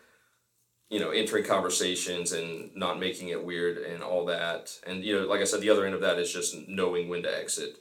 you 0.89 0.99
know, 0.99 1.09
entering 1.09 1.43
conversations 1.43 2.31
and 2.31 2.73
not 2.75 2.99
making 2.99 3.29
it 3.29 3.43
weird 3.43 3.77
and 3.77 4.01
all 4.01 4.25
that. 4.25 4.71
And 4.85 5.03
you 5.03 5.19
know, 5.19 5.27
like 5.27 5.41
I 5.41 5.43
said, 5.43 5.61
the 5.61 5.69
other 5.69 5.85
end 5.85 5.95
of 5.95 6.01
that 6.01 6.17
is 6.17 6.31
just 6.31 6.55
knowing 6.67 7.09
when 7.09 7.23
to 7.23 7.37
exit. 7.37 7.77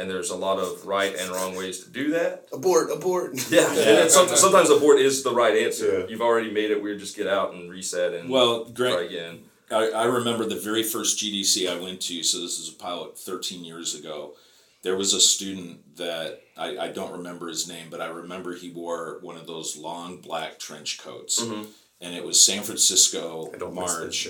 And 0.00 0.10
there's 0.10 0.30
a 0.30 0.36
lot 0.36 0.58
of 0.58 0.86
right 0.86 1.14
and 1.14 1.30
wrong 1.30 1.54
ways 1.54 1.84
to 1.84 1.90
do 1.90 2.10
that. 2.12 2.46
Abort, 2.52 2.90
abort. 2.90 3.32
Yeah, 3.50 3.68
and 3.68 3.76
then 3.76 4.10
some, 4.10 4.28
sometimes 4.28 4.70
abort 4.70 4.98
is 4.98 5.22
the 5.22 5.34
right 5.34 5.56
answer. 5.56 6.00
Yeah. 6.00 6.06
You've 6.08 6.22
already 6.22 6.50
made 6.50 6.70
it 6.70 6.82
weird. 6.82 7.00
Just 7.00 7.16
get 7.16 7.26
out 7.26 7.52
and 7.52 7.70
reset 7.70 8.14
and 8.14 8.30
Well, 8.30 8.64
try 8.66 9.02
again. 9.02 9.40
I, 9.70 9.90
I 9.90 10.04
remember 10.04 10.46
the 10.46 10.56
very 10.58 10.82
first 10.82 11.18
GDC 11.18 11.70
I 11.70 11.80
went 11.80 12.00
to, 12.02 12.22
so 12.22 12.40
this 12.40 12.58
is 12.58 12.74
about 12.74 13.18
13 13.18 13.64
years 13.64 13.94
ago. 13.94 14.34
There 14.82 14.96
was 14.96 15.12
a 15.12 15.20
student 15.20 15.96
that 15.96 16.40
I, 16.56 16.78
I 16.78 16.88
don't 16.88 17.12
remember 17.12 17.48
his 17.48 17.68
name, 17.68 17.88
but 17.90 18.00
I 18.00 18.06
remember 18.06 18.54
he 18.54 18.70
wore 18.70 19.18
one 19.20 19.36
of 19.36 19.46
those 19.46 19.76
long 19.76 20.20
black 20.20 20.58
trench 20.58 20.98
coats. 20.98 21.42
Mm-hmm. 21.42 21.70
And 22.00 22.14
it 22.14 22.24
was 22.24 22.40
San 22.40 22.62
Francisco, 22.62 23.50
I 23.54 23.58
don't 23.58 23.74
miss 23.74 23.94
those 23.94 24.26
March. 24.26 24.28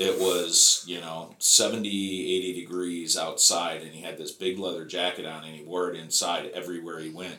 It 0.00 0.18
was, 0.18 0.82
you 0.86 0.98
know, 0.98 1.34
70, 1.40 1.86
80 1.86 2.54
degrees 2.54 3.18
outside, 3.18 3.82
and 3.82 3.92
he 3.92 4.00
had 4.00 4.16
this 4.16 4.32
big 4.32 4.58
leather 4.58 4.86
jacket 4.86 5.26
on, 5.26 5.44
and 5.44 5.54
he 5.54 5.62
wore 5.62 5.90
it 5.90 6.00
inside 6.00 6.50
everywhere 6.54 7.00
he 7.00 7.10
went. 7.10 7.36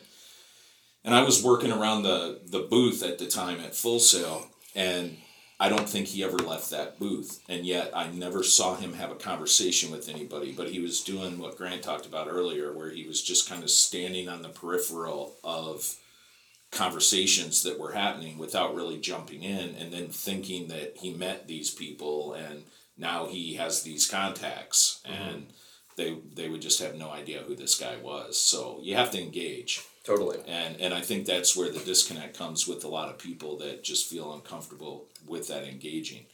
And 1.03 1.15
I 1.15 1.23
was 1.23 1.43
working 1.43 1.71
around 1.71 2.03
the, 2.03 2.39
the 2.45 2.59
booth 2.59 3.01
at 3.01 3.17
the 3.17 3.25
time 3.25 3.59
at 3.61 3.75
Full 3.75 3.99
Sail, 3.99 4.45
and 4.75 5.17
I 5.59 5.69
don't 5.69 5.89
think 5.89 6.09
he 6.09 6.23
ever 6.23 6.37
left 6.37 6.69
that 6.69 6.99
booth. 6.99 7.43
And 7.49 7.65
yet 7.65 7.89
I 7.95 8.11
never 8.11 8.43
saw 8.43 8.75
him 8.75 8.93
have 8.93 9.09
a 9.09 9.15
conversation 9.15 9.89
with 9.89 10.07
anybody, 10.07 10.51
but 10.51 10.69
he 10.69 10.79
was 10.79 11.01
doing 11.01 11.39
what 11.39 11.57
Grant 11.57 11.81
talked 11.81 12.05
about 12.05 12.27
earlier, 12.27 12.73
where 12.73 12.91
he 12.91 13.07
was 13.07 13.23
just 13.23 13.49
kind 13.49 13.63
of 13.63 13.71
standing 13.71 14.29
on 14.29 14.43
the 14.43 14.49
peripheral 14.49 15.33
of 15.43 15.95
conversations 16.71 17.63
that 17.63 17.79
were 17.79 17.91
happening 17.91 18.37
without 18.37 18.75
really 18.75 18.97
jumping 18.97 19.43
in 19.43 19.75
and 19.75 19.91
then 19.91 20.07
thinking 20.07 20.69
that 20.69 20.97
he 20.97 21.13
met 21.13 21.47
these 21.47 21.69
people 21.69 22.33
and 22.33 22.63
now 22.97 23.27
he 23.27 23.55
has 23.55 23.83
these 23.83 24.09
contacts 24.09 25.01
mm-hmm. 25.05 25.21
and 25.21 25.47
they 25.97 26.17
they 26.33 26.47
would 26.47 26.61
just 26.61 26.81
have 26.81 26.95
no 26.95 27.09
idea 27.09 27.39
who 27.39 27.55
this 27.55 27.77
guy 27.77 27.97
was 27.97 28.39
so 28.39 28.79
you 28.81 28.95
have 28.95 29.11
to 29.11 29.21
engage 29.21 29.81
Totally. 30.03 30.39
and 30.47 30.79
and 30.81 30.93
I 30.93 31.01
think 31.01 31.25
that's 31.25 31.55
where 31.55 31.69
the 31.69 31.79
disconnect 31.79 32.37
comes 32.37 32.67
with 32.67 32.83
a 32.83 32.87
lot 32.87 33.09
of 33.09 33.19
people 33.19 33.57
that 33.57 33.83
just 33.83 34.09
feel 34.09 34.33
uncomfortable 34.33 35.07
with 35.27 35.47
that 35.49 35.63
engaging. 35.63 36.25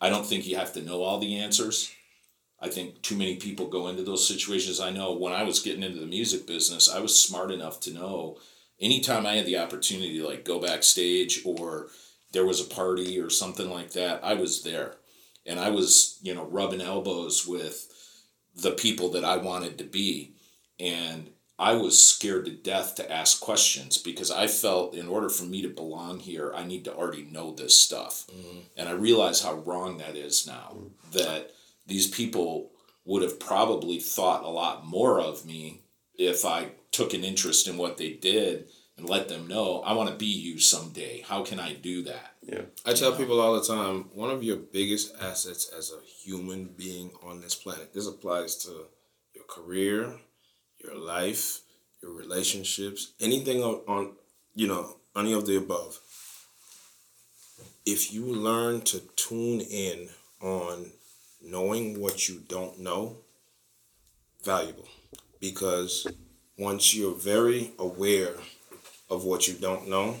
I 0.00 0.10
don't 0.10 0.26
think 0.26 0.46
you 0.46 0.56
have 0.56 0.74
to 0.74 0.82
know 0.82 1.02
all 1.02 1.18
the 1.18 1.36
answers. 1.36 1.90
I 2.60 2.68
think 2.68 3.00
too 3.02 3.16
many 3.16 3.36
people 3.36 3.68
go 3.68 3.88
into 3.88 4.02
those 4.02 4.26
situations. 4.26 4.80
I 4.80 4.90
know 4.90 5.12
when 5.12 5.32
I 5.32 5.44
was 5.44 5.60
getting 5.60 5.82
into 5.82 6.00
the 6.00 6.06
music 6.06 6.46
business, 6.46 6.90
I 6.90 7.00
was 7.00 7.22
smart 7.22 7.50
enough 7.50 7.80
to 7.80 7.92
know 7.92 8.38
anytime 8.80 9.26
I 9.26 9.34
had 9.34 9.46
the 9.46 9.58
opportunity 9.58 10.18
to 10.18 10.26
like 10.26 10.44
go 10.44 10.60
backstage 10.60 11.42
or 11.44 11.88
there 12.32 12.46
was 12.46 12.60
a 12.60 12.74
party 12.74 13.18
or 13.18 13.30
something 13.30 13.70
like 13.70 13.92
that, 13.92 14.22
I 14.22 14.34
was 14.34 14.62
there. 14.62 14.96
And 15.46 15.60
I 15.60 15.70
was, 15.70 16.18
you 16.22 16.34
know, 16.34 16.44
rubbing 16.44 16.80
elbows 16.80 17.46
with 17.46 17.92
the 18.54 18.72
people 18.72 19.10
that 19.10 19.24
I 19.24 19.36
wanted 19.36 19.78
to 19.78 19.84
be. 19.84 20.34
And 20.80 21.30
I 21.58 21.74
was 21.74 22.02
scared 22.04 22.44
to 22.46 22.50
death 22.50 22.96
to 22.96 23.10
ask 23.10 23.40
questions 23.40 23.96
because 23.96 24.30
I 24.30 24.46
felt 24.46 24.94
in 24.94 25.08
order 25.08 25.28
for 25.28 25.44
me 25.44 25.62
to 25.62 25.68
belong 25.68 26.18
here, 26.18 26.52
I 26.54 26.64
need 26.64 26.84
to 26.84 26.94
already 26.94 27.24
know 27.24 27.52
this 27.52 27.78
stuff. 27.78 28.26
Mm-hmm. 28.26 28.58
And 28.76 28.88
I 28.88 28.92
realize 28.92 29.42
how 29.42 29.54
wrong 29.54 29.98
that 29.98 30.16
is 30.16 30.46
now. 30.46 30.76
That 31.12 31.52
these 31.86 32.08
people 32.08 32.72
would 33.04 33.22
have 33.22 33.38
probably 33.38 34.00
thought 34.00 34.44
a 34.44 34.48
lot 34.48 34.84
more 34.84 35.20
of 35.20 35.46
me 35.46 35.82
if 36.18 36.44
I 36.44 36.70
took 36.90 37.14
an 37.14 37.24
interest 37.24 37.68
in 37.68 37.76
what 37.76 37.96
they 37.96 38.12
did 38.12 38.68
and 38.96 39.08
let 39.08 39.28
them 39.28 39.46
know 39.46 39.82
I 39.84 39.92
want 39.92 40.08
to 40.08 40.16
be 40.16 40.26
you 40.26 40.58
someday. 40.58 41.22
How 41.26 41.42
can 41.44 41.60
I 41.60 41.74
do 41.74 42.02
that? 42.04 42.34
Yeah. 42.42 42.62
I 42.84 42.94
tell 42.94 43.12
people 43.12 43.40
all 43.40 43.54
the 43.54 43.66
time, 43.66 44.06
one 44.14 44.30
of 44.30 44.42
your 44.42 44.56
biggest 44.56 45.14
assets 45.20 45.70
as 45.76 45.92
a 45.92 46.04
human 46.06 46.70
being 46.76 47.10
on 47.22 47.40
this 47.40 47.54
planet. 47.54 47.92
This 47.92 48.08
applies 48.08 48.56
to 48.64 48.86
your 49.34 49.44
career, 49.44 50.14
your 50.82 50.96
life, 50.96 51.60
your 52.02 52.12
relationships, 52.12 53.12
anything 53.20 53.62
on, 53.62 53.80
on 53.86 54.12
you 54.54 54.66
know, 54.66 54.96
any 55.14 55.32
of 55.32 55.46
the 55.46 55.56
above. 55.56 56.00
If 57.84 58.12
you 58.12 58.24
learn 58.24 58.80
to 58.82 59.00
tune 59.16 59.60
in 59.60 60.08
on 60.40 60.92
knowing 61.42 62.00
what 62.00 62.28
you 62.28 62.42
don't 62.48 62.80
know, 62.80 63.18
valuable. 64.42 64.88
Because 65.40 66.06
once 66.58 66.94
you're 66.94 67.14
very 67.14 67.72
aware 67.78 68.34
of 69.10 69.24
what 69.24 69.46
you 69.46 69.54
don't 69.54 69.88
know, 69.88 70.16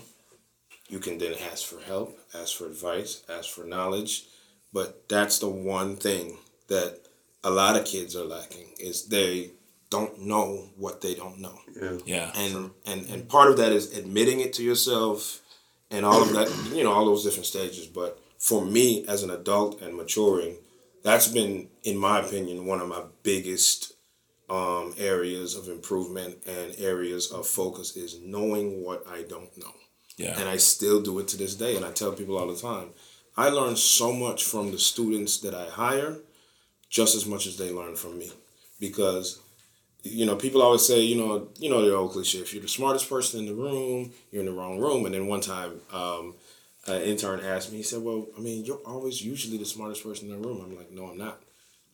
you 0.88 0.98
can 0.98 1.18
then 1.18 1.34
ask 1.50 1.66
for 1.66 1.80
help, 1.80 2.18
ask 2.34 2.56
for 2.56 2.66
advice, 2.66 3.22
ask 3.28 3.50
for 3.50 3.64
knowledge. 3.64 4.26
But 4.72 5.08
that's 5.08 5.38
the 5.38 5.48
one 5.48 5.96
thing 5.96 6.38
that 6.68 7.00
a 7.42 7.50
lot 7.50 7.76
of 7.76 7.84
kids 7.84 8.14
are 8.14 8.24
lacking 8.24 8.68
is 8.78 9.06
they 9.06 9.50
don't 9.90 10.20
know 10.20 10.70
what 10.76 11.00
they 11.00 11.14
don't 11.14 11.38
know. 11.38 11.58
Yeah. 11.80 11.98
Yeah. 12.04 12.32
And 12.36 12.70
and 12.84 13.06
and 13.06 13.28
part 13.28 13.50
of 13.50 13.56
that 13.56 13.72
is 13.72 13.96
admitting 13.96 14.40
it 14.40 14.52
to 14.54 14.62
yourself 14.62 15.40
and 15.90 16.04
all 16.04 16.22
of 16.22 16.32
that, 16.32 16.48
you 16.74 16.84
know, 16.84 16.92
all 16.92 17.06
those 17.06 17.24
different 17.24 17.46
stages. 17.46 17.86
But 17.86 18.18
for 18.38 18.64
me 18.64 19.06
as 19.06 19.22
an 19.22 19.30
adult 19.30 19.80
and 19.80 19.96
maturing, 19.96 20.56
that's 21.02 21.28
been, 21.28 21.68
in 21.84 21.96
my 21.96 22.20
opinion, 22.20 22.66
one 22.66 22.80
of 22.80 22.88
my 22.88 23.02
biggest 23.22 23.94
um, 24.48 24.94
areas 24.98 25.56
of 25.56 25.68
improvement 25.68 26.36
and 26.46 26.74
areas 26.78 27.30
of 27.32 27.46
focus 27.46 27.96
is 27.96 28.20
knowing 28.20 28.84
what 28.84 29.06
I 29.08 29.22
don't 29.22 29.56
know. 29.58 29.72
Yeah. 30.16 30.38
And 30.38 30.48
I 30.48 30.56
still 30.56 31.02
do 31.02 31.18
it 31.18 31.28
to 31.28 31.36
this 31.36 31.54
day. 31.54 31.76
And 31.76 31.84
I 31.84 31.92
tell 31.92 32.12
people 32.12 32.38
all 32.38 32.46
the 32.46 32.60
time, 32.60 32.90
I 33.36 33.48
learn 33.50 33.76
so 33.76 34.12
much 34.12 34.44
from 34.44 34.70
the 34.70 34.78
students 34.78 35.38
that 35.40 35.54
I 35.54 35.66
hire, 35.66 36.18
just 36.88 37.14
as 37.14 37.26
much 37.26 37.46
as 37.46 37.58
they 37.58 37.70
learn 37.70 37.96
from 37.96 38.18
me. 38.18 38.32
Because, 38.80 39.40
you 40.02 40.24
know, 40.24 40.36
people 40.36 40.62
always 40.62 40.86
say, 40.86 41.00
you 41.00 41.16
know, 41.16 41.48
you 41.58 41.68
know 41.68 41.84
the 41.84 41.94
old 41.94 42.12
cliche, 42.12 42.38
if 42.38 42.54
you're 42.54 42.62
the 42.62 42.68
smartest 42.68 43.10
person 43.10 43.40
in 43.40 43.46
the 43.46 43.54
room, 43.54 44.12
you're 44.30 44.40
in 44.40 44.46
the 44.46 44.54
wrong 44.54 44.78
room. 44.78 45.04
And 45.04 45.14
then 45.14 45.26
one 45.26 45.40
time, 45.40 45.80
um, 45.92 46.34
an 46.86 47.02
intern 47.02 47.40
asked 47.40 47.72
me, 47.72 47.78
he 47.78 47.82
said, 47.82 48.02
Well, 48.02 48.28
I 48.36 48.40
mean, 48.40 48.64
you're 48.64 48.80
always 48.86 49.20
usually 49.20 49.58
the 49.58 49.64
smartest 49.64 50.04
person 50.04 50.30
in 50.30 50.40
the 50.40 50.48
room. 50.48 50.60
I'm 50.62 50.76
like, 50.76 50.92
No, 50.92 51.06
I'm 51.06 51.18
not. 51.18 51.42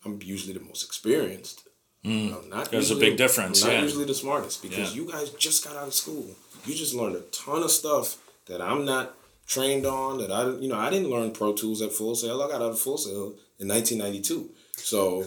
I'm 0.04 0.20
usually 0.22 0.52
the 0.52 0.64
most 0.64 0.84
experienced. 0.84 1.66
Mm. 2.04 2.42
I'm 2.44 2.48
not 2.50 2.70
There's 2.70 2.90
a 2.90 2.96
big 2.96 3.16
difference, 3.16 3.62
I'm 3.62 3.68
not 3.70 3.76
yeah. 3.76 3.82
usually 3.82 4.04
the 4.06 4.14
smartest 4.14 4.60
because 4.62 4.94
Yeah. 4.94 5.02
you 5.02 5.10
guys 5.10 5.30
just 5.30 5.64
got 5.64 5.76
out 5.76 5.86
of 5.86 5.94
school. 5.94 6.26
You 6.66 6.74
just 6.74 6.94
learned 6.94 7.16
a 7.16 7.20
ton 7.30 7.62
of 7.62 7.70
stuff 7.70 8.16
that 8.46 8.60
I'm 8.60 8.84
not 8.84 9.14
trained 9.46 9.86
on. 9.86 10.18
That 10.18 10.32
I, 10.32 10.48
you 10.58 10.68
know, 10.68 10.78
I 10.78 10.90
didn't 10.90 11.10
learn 11.10 11.30
Pro 11.30 11.52
Tools 11.52 11.80
at 11.80 11.92
Full 11.92 12.14
Sail. 12.16 12.42
I 12.42 12.48
got 12.48 12.56
out 12.60 12.70
of 12.72 12.78
Full 12.80 12.98
Sail 12.98 13.34
in 13.60 13.68
1992. 13.68 14.50
So 14.76 15.24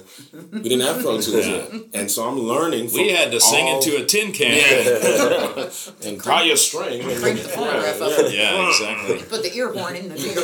we 0.52 0.64
didn't 0.64 0.82
have 0.82 1.02
Pro 1.02 1.22
Tools 1.22 1.48
yet, 1.48 1.72
and 1.94 2.12
so 2.12 2.28
I'm 2.28 2.38
learning. 2.40 2.90
We 2.94 3.10
had 3.10 3.32
to 3.32 3.40
sing 3.40 3.68
into 3.68 3.96
a 3.96 4.06
tin 4.06 4.34
can. 4.34 4.52
and 6.04 6.22
tie 6.22 6.44
your 6.44 6.58
string. 6.58 7.00
and- 7.02 7.22
Crank 7.22 7.42
the 7.42 7.50
phonograph 7.50 8.02
up. 8.02 8.12
yeah, 8.34 8.54
Yeah, 8.54 8.68
exactly. 8.68 9.18
Put 9.30 9.44
the 9.44 9.56
ear 9.56 9.72
horn 9.72 9.96
in 9.96 10.10
the 10.10 10.20
you're 10.20 10.36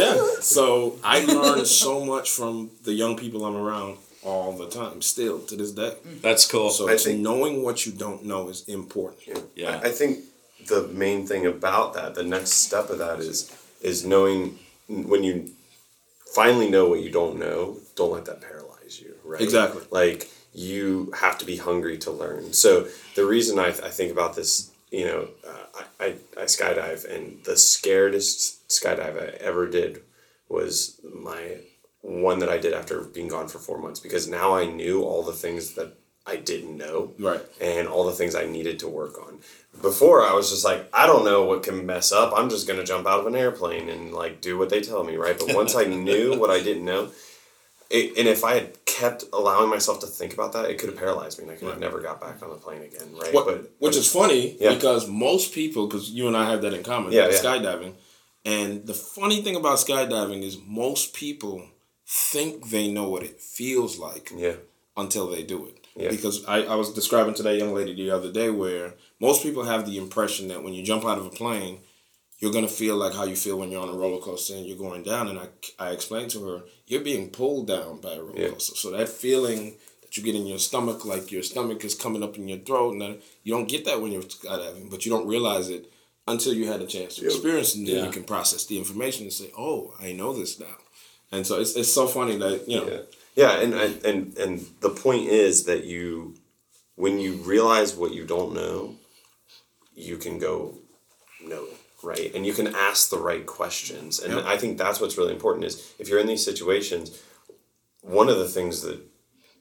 yeah. 0.00 0.40
So 0.40 0.98
I 1.04 1.24
learned 1.24 1.66
so 1.68 2.04
much 2.04 2.30
from 2.30 2.70
the 2.84 2.92
young 2.94 3.16
people 3.16 3.44
I'm 3.44 3.54
around 3.56 3.98
all 4.26 4.52
the 4.52 4.68
time, 4.68 5.00
still 5.02 5.38
to 5.48 5.54
this 5.56 5.72
day. 5.72 5.92
That's 6.20 6.44
cool. 6.46 6.70
So 6.70 6.88
I 6.88 6.96
think- 6.96 7.20
knowing 7.20 7.62
what 7.62 7.86
you 7.86 7.92
don't 7.92 8.24
know 8.24 8.48
is 8.48 8.60
important. 8.68 9.44
yeah. 9.54 9.80
I, 9.82 9.88
I 9.88 9.90
think 9.92 10.12
the 10.66 10.82
main 10.88 11.26
thing 11.26 11.46
about 11.46 11.94
that, 11.94 12.14
the 12.14 12.24
next 12.24 12.52
step 12.66 12.90
of 12.90 12.98
that 12.98 13.18
is 13.20 13.38
is 13.90 14.04
knowing 14.04 14.58
when 14.88 15.22
you 15.22 15.50
finally 16.34 16.68
know 16.68 16.88
what 16.88 17.00
you 17.00 17.10
don't 17.10 17.38
know, 17.38 17.76
don't 17.94 18.12
let 18.12 18.24
that 18.24 18.40
paralyze 18.40 19.00
you, 19.00 19.14
right? 19.24 19.40
Exactly. 19.40 19.82
Like 19.90 20.28
you 20.52 21.12
have 21.20 21.36
to 21.38 21.44
be 21.44 21.56
hungry 21.56 21.96
to 21.98 22.10
learn. 22.10 22.52
So 22.52 22.88
the 23.14 23.26
reason 23.26 23.58
I, 23.58 23.68
I 23.68 23.90
think 23.98 24.10
about 24.10 24.34
this, 24.34 24.70
you 24.90 25.04
know, 25.04 25.28
uh, 25.46 25.82
I, 26.00 26.04
I, 26.04 26.08
I 26.42 26.44
skydive 26.44 27.04
and 27.14 27.44
the 27.44 27.52
scaredest 27.52 28.56
skydive 28.68 29.14
I 29.22 29.28
ever 29.50 29.68
did 29.68 30.02
was 30.48 30.98
my 31.14 31.58
one 32.08 32.38
that 32.38 32.48
I 32.48 32.58
did 32.58 32.72
after 32.72 33.00
being 33.02 33.26
gone 33.28 33.48
for 33.48 33.58
four 33.58 33.78
months 33.78 33.98
because 33.98 34.28
now 34.28 34.54
I 34.54 34.64
knew 34.64 35.02
all 35.02 35.22
the 35.24 35.32
things 35.32 35.72
that 35.74 35.94
I 36.24 36.36
didn't 36.36 36.76
know 36.76 37.14
Right. 37.18 37.40
and 37.60 37.88
all 37.88 38.04
the 38.06 38.12
things 38.12 38.34
I 38.36 38.46
needed 38.46 38.78
to 38.80 38.88
work 38.88 39.18
on. 39.26 39.38
Before 39.82 40.22
I 40.22 40.32
was 40.32 40.50
just 40.50 40.64
like, 40.64 40.88
I 40.92 41.06
don't 41.06 41.24
know 41.24 41.44
what 41.44 41.62
can 41.64 41.84
mess 41.84 42.12
up. 42.12 42.32
I'm 42.36 42.48
just 42.48 42.66
gonna 42.68 42.84
jump 42.84 43.06
out 43.06 43.20
of 43.20 43.26
an 43.26 43.34
airplane 43.36 43.88
and 43.88 44.12
like 44.12 44.40
do 44.40 44.56
what 44.56 44.70
they 44.70 44.80
tell 44.80 45.02
me, 45.04 45.16
right? 45.16 45.38
But 45.38 45.54
once 45.54 45.74
I 45.74 45.84
knew 46.06 46.38
what 46.38 46.50
I 46.50 46.62
didn't 46.62 46.84
know, 46.84 47.10
it, 47.90 48.16
and 48.18 48.26
if 48.28 48.42
I 48.44 48.54
had 48.54 48.84
kept 48.86 49.24
allowing 49.32 49.68
myself 49.70 50.00
to 50.00 50.06
think 50.06 50.32
about 50.34 50.52
that, 50.54 50.64
it 50.70 50.78
could 50.78 50.88
have 50.90 50.98
paralyzed 50.98 51.38
me, 51.38 51.44
and 51.44 51.52
I 51.52 51.56
could 51.56 51.68
have 51.68 51.78
never 51.80 52.00
got 52.00 52.20
back 52.20 52.42
on 52.42 52.50
the 52.50 52.56
plane 52.56 52.82
again, 52.82 53.14
right? 53.20 53.32
What, 53.32 53.46
but 53.46 53.70
which 53.78 53.96
is 53.96 54.10
funny 54.10 54.56
Yeah. 54.60 54.74
because 54.74 55.08
most 55.08 55.52
people, 55.54 55.86
because 55.86 56.10
you 56.10 56.26
and 56.26 56.36
I 56.36 56.50
have 56.50 56.62
that 56.62 56.72
in 56.74 56.82
common, 56.82 57.12
Yeah, 57.12 57.28
yeah. 57.28 57.38
skydiving. 57.38 57.92
And 58.44 58.86
the 58.86 58.94
funny 58.94 59.42
thing 59.42 59.54
about 59.56 59.78
skydiving 59.78 60.42
is 60.42 60.56
most 60.66 61.14
people 61.14 61.64
think 62.06 62.70
they 62.70 62.88
know 62.90 63.08
what 63.08 63.22
it 63.22 63.40
feels 63.40 63.98
like 63.98 64.30
yeah, 64.36 64.54
until 64.96 65.26
they 65.28 65.42
do 65.42 65.66
it. 65.66 65.86
Yeah. 65.96 66.10
Because 66.10 66.44
I, 66.46 66.58
I 66.62 66.74
was 66.76 66.92
describing 66.92 67.34
to 67.34 67.42
that 67.44 67.56
young 67.56 67.74
lady 67.74 67.94
the 67.94 68.10
other 68.10 68.30
day 68.30 68.50
where 68.50 68.94
most 69.18 69.42
people 69.42 69.64
have 69.64 69.86
the 69.86 69.98
impression 69.98 70.48
that 70.48 70.62
when 70.62 70.74
you 70.74 70.82
jump 70.84 71.04
out 71.04 71.18
of 71.18 71.26
a 71.26 71.30
plane, 71.30 71.78
you're 72.38 72.52
going 72.52 72.66
to 72.66 72.70
feel 72.72 72.96
like 72.96 73.14
how 73.14 73.24
you 73.24 73.34
feel 73.34 73.58
when 73.58 73.70
you're 73.70 73.82
on 73.82 73.88
a 73.88 73.92
roller 73.96 74.20
coaster 74.20 74.54
and 74.54 74.66
you're 74.66 74.76
going 74.76 75.02
down. 75.02 75.28
And 75.28 75.38
I, 75.38 75.48
I 75.78 75.90
explained 75.90 76.30
to 76.32 76.46
her, 76.48 76.62
you're 76.86 77.00
being 77.00 77.30
pulled 77.30 77.66
down 77.66 78.00
by 78.00 78.12
a 78.12 78.22
roller 78.22 78.38
Yeah. 78.38 78.48
coaster. 78.50 78.76
So 78.76 78.90
that 78.90 79.08
feeling 79.08 79.76
that 80.02 80.16
you 80.16 80.22
get 80.22 80.34
in 80.34 80.46
your 80.46 80.58
stomach, 80.58 81.04
like 81.06 81.32
your 81.32 81.42
stomach 81.42 81.82
is 81.82 81.94
coming 81.94 82.22
up 82.22 82.36
in 82.36 82.46
your 82.46 82.58
throat, 82.58 82.92
and 82.92 83.00
that, 83.00 83.22
you 83.42 83.54
don't 83.54 83.68
get 83.68 83.86
that 83.86 84.00
when 84.02 84.12
you're 84.12 84.22
skydiving, 84.22 84.90
but 84.90 85.06
you 85.06 85.10
don't 85.10 85.26
realize 85.26 85.70
it 85.70 85.90
until 86.28 86.52
you 86.52 86.66
had 86.66 86.82
a 86.82 86.86
chance 86.86 87.16
to 87.16 87.24
experience 87.24 87.74
it. 87.74 87.78
And 87.78 87.88
then 87.88 87.96
Yeah. 87.96 88.04
you 88.04 88.10
can 88.10 88.24
process 88.24 88.66
the 88.66 88.76
information 88.76 89.22
and 89.24 89.32
say, 89.32 89.50
oh, 89.58 89.94
I 89.98 90.12
know 90.12 90.34
this 90.34 90.60
now. 90.60 90.76
And 91.32 91.46
so 91.46 91.60
it's, 91.60 91.74
it's 91.76 91.92
so 91.92 92.06
funny 92.06 92.36
that, 92.36 92.68
you 92.68 92.80
know, 92.80 92.88
yeah, 92.88 93.00
yeah. 93.34 93.60
And 93.60 93.74
and 93.74 94.04
and 94.04 94.38
and 94.38 94.66
the 94.80 94.90
point 94.90 95.28
is 95.28 95.64
that 95.64 95.84
you, 95.84 96.34
when 96.94 97.18
you 97.18 97.34
realize 97.34 97.94
what 97.96 98.12
you 98.14 98.24
don't 98.24 98.54
know, 98.54 98.94
you 99.94 100.16
can 100.16 100.38
go 100.38 100.74
know 101.42 101.64
it, 101.64 101.76
right? 102.02 102.34
And 102.34 102.46
you 102.46 102.52
can 102.52 102.68
ask 102.74 103.10
the 103.10 103.18
right 103.18 103.44
questions. 103.44 104.20
And 104.20 104.34
Yep. 104.34 104.44
I 104.46 104.56
think 104.56 104.78
that's 104.78 105.00
what's 105.00 105.18
really 105.18 105.32
important 105.32 105.64
is 105.64 105.94
if 105.98 106.08
you're 106.08 106.20
in 106.20 106.26
these 106.26 106.44
situations, 106.44 107.20
one 108.02 108.28
of 108.28 108.38
the 108.38 108.48
things 108.48 108.82
that 108.82 109.00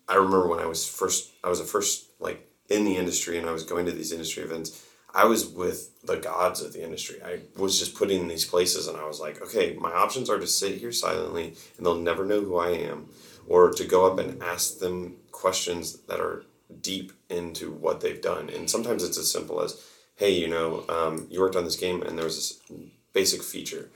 I 0.07 0.15
remember 0.15 0.47
when 0.47 0.59
I 0.59 0.67
was 0.67 0.87
first 0.87 1.31
I 1.43 1.49
was 1.49 1.59
a 1.59 1.65
first 1.65 2.05
like 2.19 2.47
in 2.69 2.85
the 2.85 2.97
industry 2.97 3.37
and 3.37 3.49
I 3.49 3.51
was 3.51 3.63
going 3.63 3.85
to 3.87 3.91
these 3.91 4.11
industry 4.11 4.43
events, 4.43 4.84
I 5.15 5.23
was 5.25 5.47
with 5.47 6.01
the 6.01 6.17
gods 6.17 6.61
of 6.61 6.73
the 6.73 6.83
industry. 6.83 7.21
I 7.23 7.39
was 7.57 7.79
just 7.79 7.95
put 7.95 8.11
in 8.11 8.27
these 8.27 8.43
places 8.43 8.87
and 8.87 8.97
I 8.97 9.07
was 9.07 9.21
like, 9.21 9.41
okay, 9.41 9.75
my 9.79 9.91
options 9.91 10.29
are 10.29 10.37
to 10.37 10.45
sit 10.45 10.77
here 10.77 10.91
silently 10.91 11.55
and 11.77 11.85
they'll 11.85 11.95
never 11.95 12.25
know 12.25 12.41
who 12.41 12.57
I 12.57 12.71
am, 12.71 13.07
or 13.47 13.71
to 13.71 13.85
go 13.85 14.05
up 14.11 14.19
and 14.19 14.43
ask 14.43 14.79
them 14.79 15.15
questions 15.31 15.99
that 16.07 16.19
are 16.19 16.43
deep 16.81 17.13
into 17.29 17.71
what 17.71 18.01
they've 18.01 18.21
done. 18.21 18.49
And 18.49 18.69
sometimes 18.69 19.03
it's 19.03 19.17
as 19.17 19.31
simple 19.31 19.61
as, 19.61 19.81
hey, 20.17 20.31
you 20.31 20.47
know, 20.47 20.83
um, 20.89 21.27
you 21.29 21.39
worked 21.39 21.55
on 21.55 21.63
this 21.63 21.77
game 21.77 22.01
and 22.01 22.17
there 22.17 22.25
was 22.25 22.35
this 22.35 22.79
basic 23.13 23.41
feature. 23.41 23.89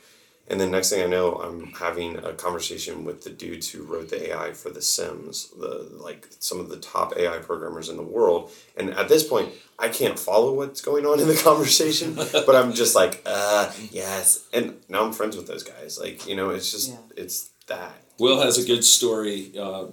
And 0.50 0.60
then 0.60 0.72
next 0.72 0.90
thing 0.90 1.04
I 1.04 1.06
know, 1.08 1.36
I'm 1.36 1.68
having 1.74 2.18
a 2.18 2.34
conversation 2.34 3.06
with 3.06 3.24
the 3.24 3.30
dudes 3.30 3.70
who 3.70 3.84
wrote 3.84 4.10
the 4.10 4.32
AI 4.32 4.54
for 4.54 4.72
The 4.72 4.82
Sims, 4.82 5.52
the 5.60 5.88
like 5.92 6.28
some 6.40 6.60
of 6.60 6.70
the 6.70 6.78
top 6.78 7.16
AI 7.16 7.38
programmers 7.38 7.88
in 7.88 7.98
the 7.98 8.04
world. 8.04 8.52
And 8.76 8.90
at 8.92 9.10
this 9.10 9.24
point, 9.28 9.50
I 9.78 9.90
can't 9.90 10.18
follow 10.18 10.54
what's 10.54 10.82
going 10.82 11.06
on 11.06 11.20
in 11.20 11.28
the 11.28 11.36
conversation, 11.44 12.16
but 12.16 12.56
I'm 12.56 12.74
just 12.74 12.96
like, 12.96 13.22
uh, 13.26 13.72
yes. 13.92 14.48
And 14.52 14.78
now 14.90 15.06
I'm 15.06 15.14
friends 15.14 15.38
with 15.38 15.46
those 15.48 15.64
guys. 15.64 16.00
Like, 16.00 16.28
you 16.28 16.36
know, 16.36 16.50
it's 16.50 16.72
just 16.72 16.90
Yeah. 16.90 16.98
it's 17.16 17.52
that. 17.68 17.94
Will 18.18 18.42
has 18.42 18.58
a 18.58 18.66
good 18.66 18.84
story. 18.84 19.52
Uh, 19.58 19.84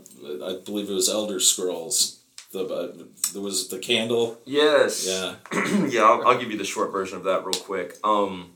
I 0.43 0.57
believe 0.65 0.89
it 0.89 0.95
was 0.95 1.09
Elder 1.11 1.39
Scrolls. 1.39 2.21
The 2.53 2.65
uh, 2.65 2.93
there 3.35 3.43
was 3.43 3.69
the 3.69 3.79
candle. 3.79 4.39
Yes. 4.47 5.07
Yeah. 5.07 5.35
yeah, 5.89 6.03
I'll, 6.03 6.27
I'll 6.29 6.39
give 6.39 6.51
you 6.51 6.57
the 6.59 6.65
short 6.65 6.91
version 6.93 7.19
of 7.19 7.25
that 7.25 7.45
real 7.45 7.61
quick. 7.61 7.99
Um, 8.03 8.53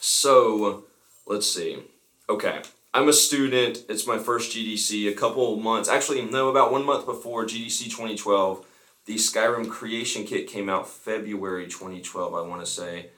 so 0.00 0.84
let's 1.28 1.46
see. 1.46 1.82
Okay, 2.28 2.60
I'm 2.92 3.08
a 3.08 3.12
student. 3.12 3.84
It's 3.88 4.06
my 4.06 4.18
first 4.18 4.56
GDC. 4.56 5.08
A 5.10 5.14
couple 5.14 5.56
months, 5.56 5.88
actually, 5.88 6.22
no, 6.22 6.48
about 6.48 6.72
one 6.72 6.84
month 6.84 7.06
before 7.06 7.44
GDC 7.44 7.84
2012, 7.84 8.66
the 9.06 9.14
Skyrim 9.14 9.70
Creation 9.70 10.24
Kit 10.24 10.48
came 10.48 10.68
out 10.68 10.88
February 10.88 11.66
2012. 11.66 12.34
I 12.34 12.40
want 12.40 12.60
to 12.60 12.66
say. 12.66 13.10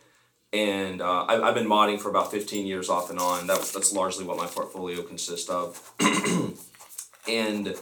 And 0.53 1.01
uh, 1.01 1.27
I've, 1.29 1.43
I've 1.43 1.55
been 1.55 1.69
modding 1.69 2.01
for 2.01 2.11
about 2.11 2.33
15 2.33 2.67
years 2.67 2.89
off 2.89 3.11
and 3.11 3.21
on. 3.21 3.47
That, 3.47 3.61
that's 3.73 3.93
largely 3.93 4.25
what 4.25 4.37
my 4.37 4.47
portfolio 4.47 5.03
consists 5.03 5.49
of. 5.49 5.95
and 7.29 7.77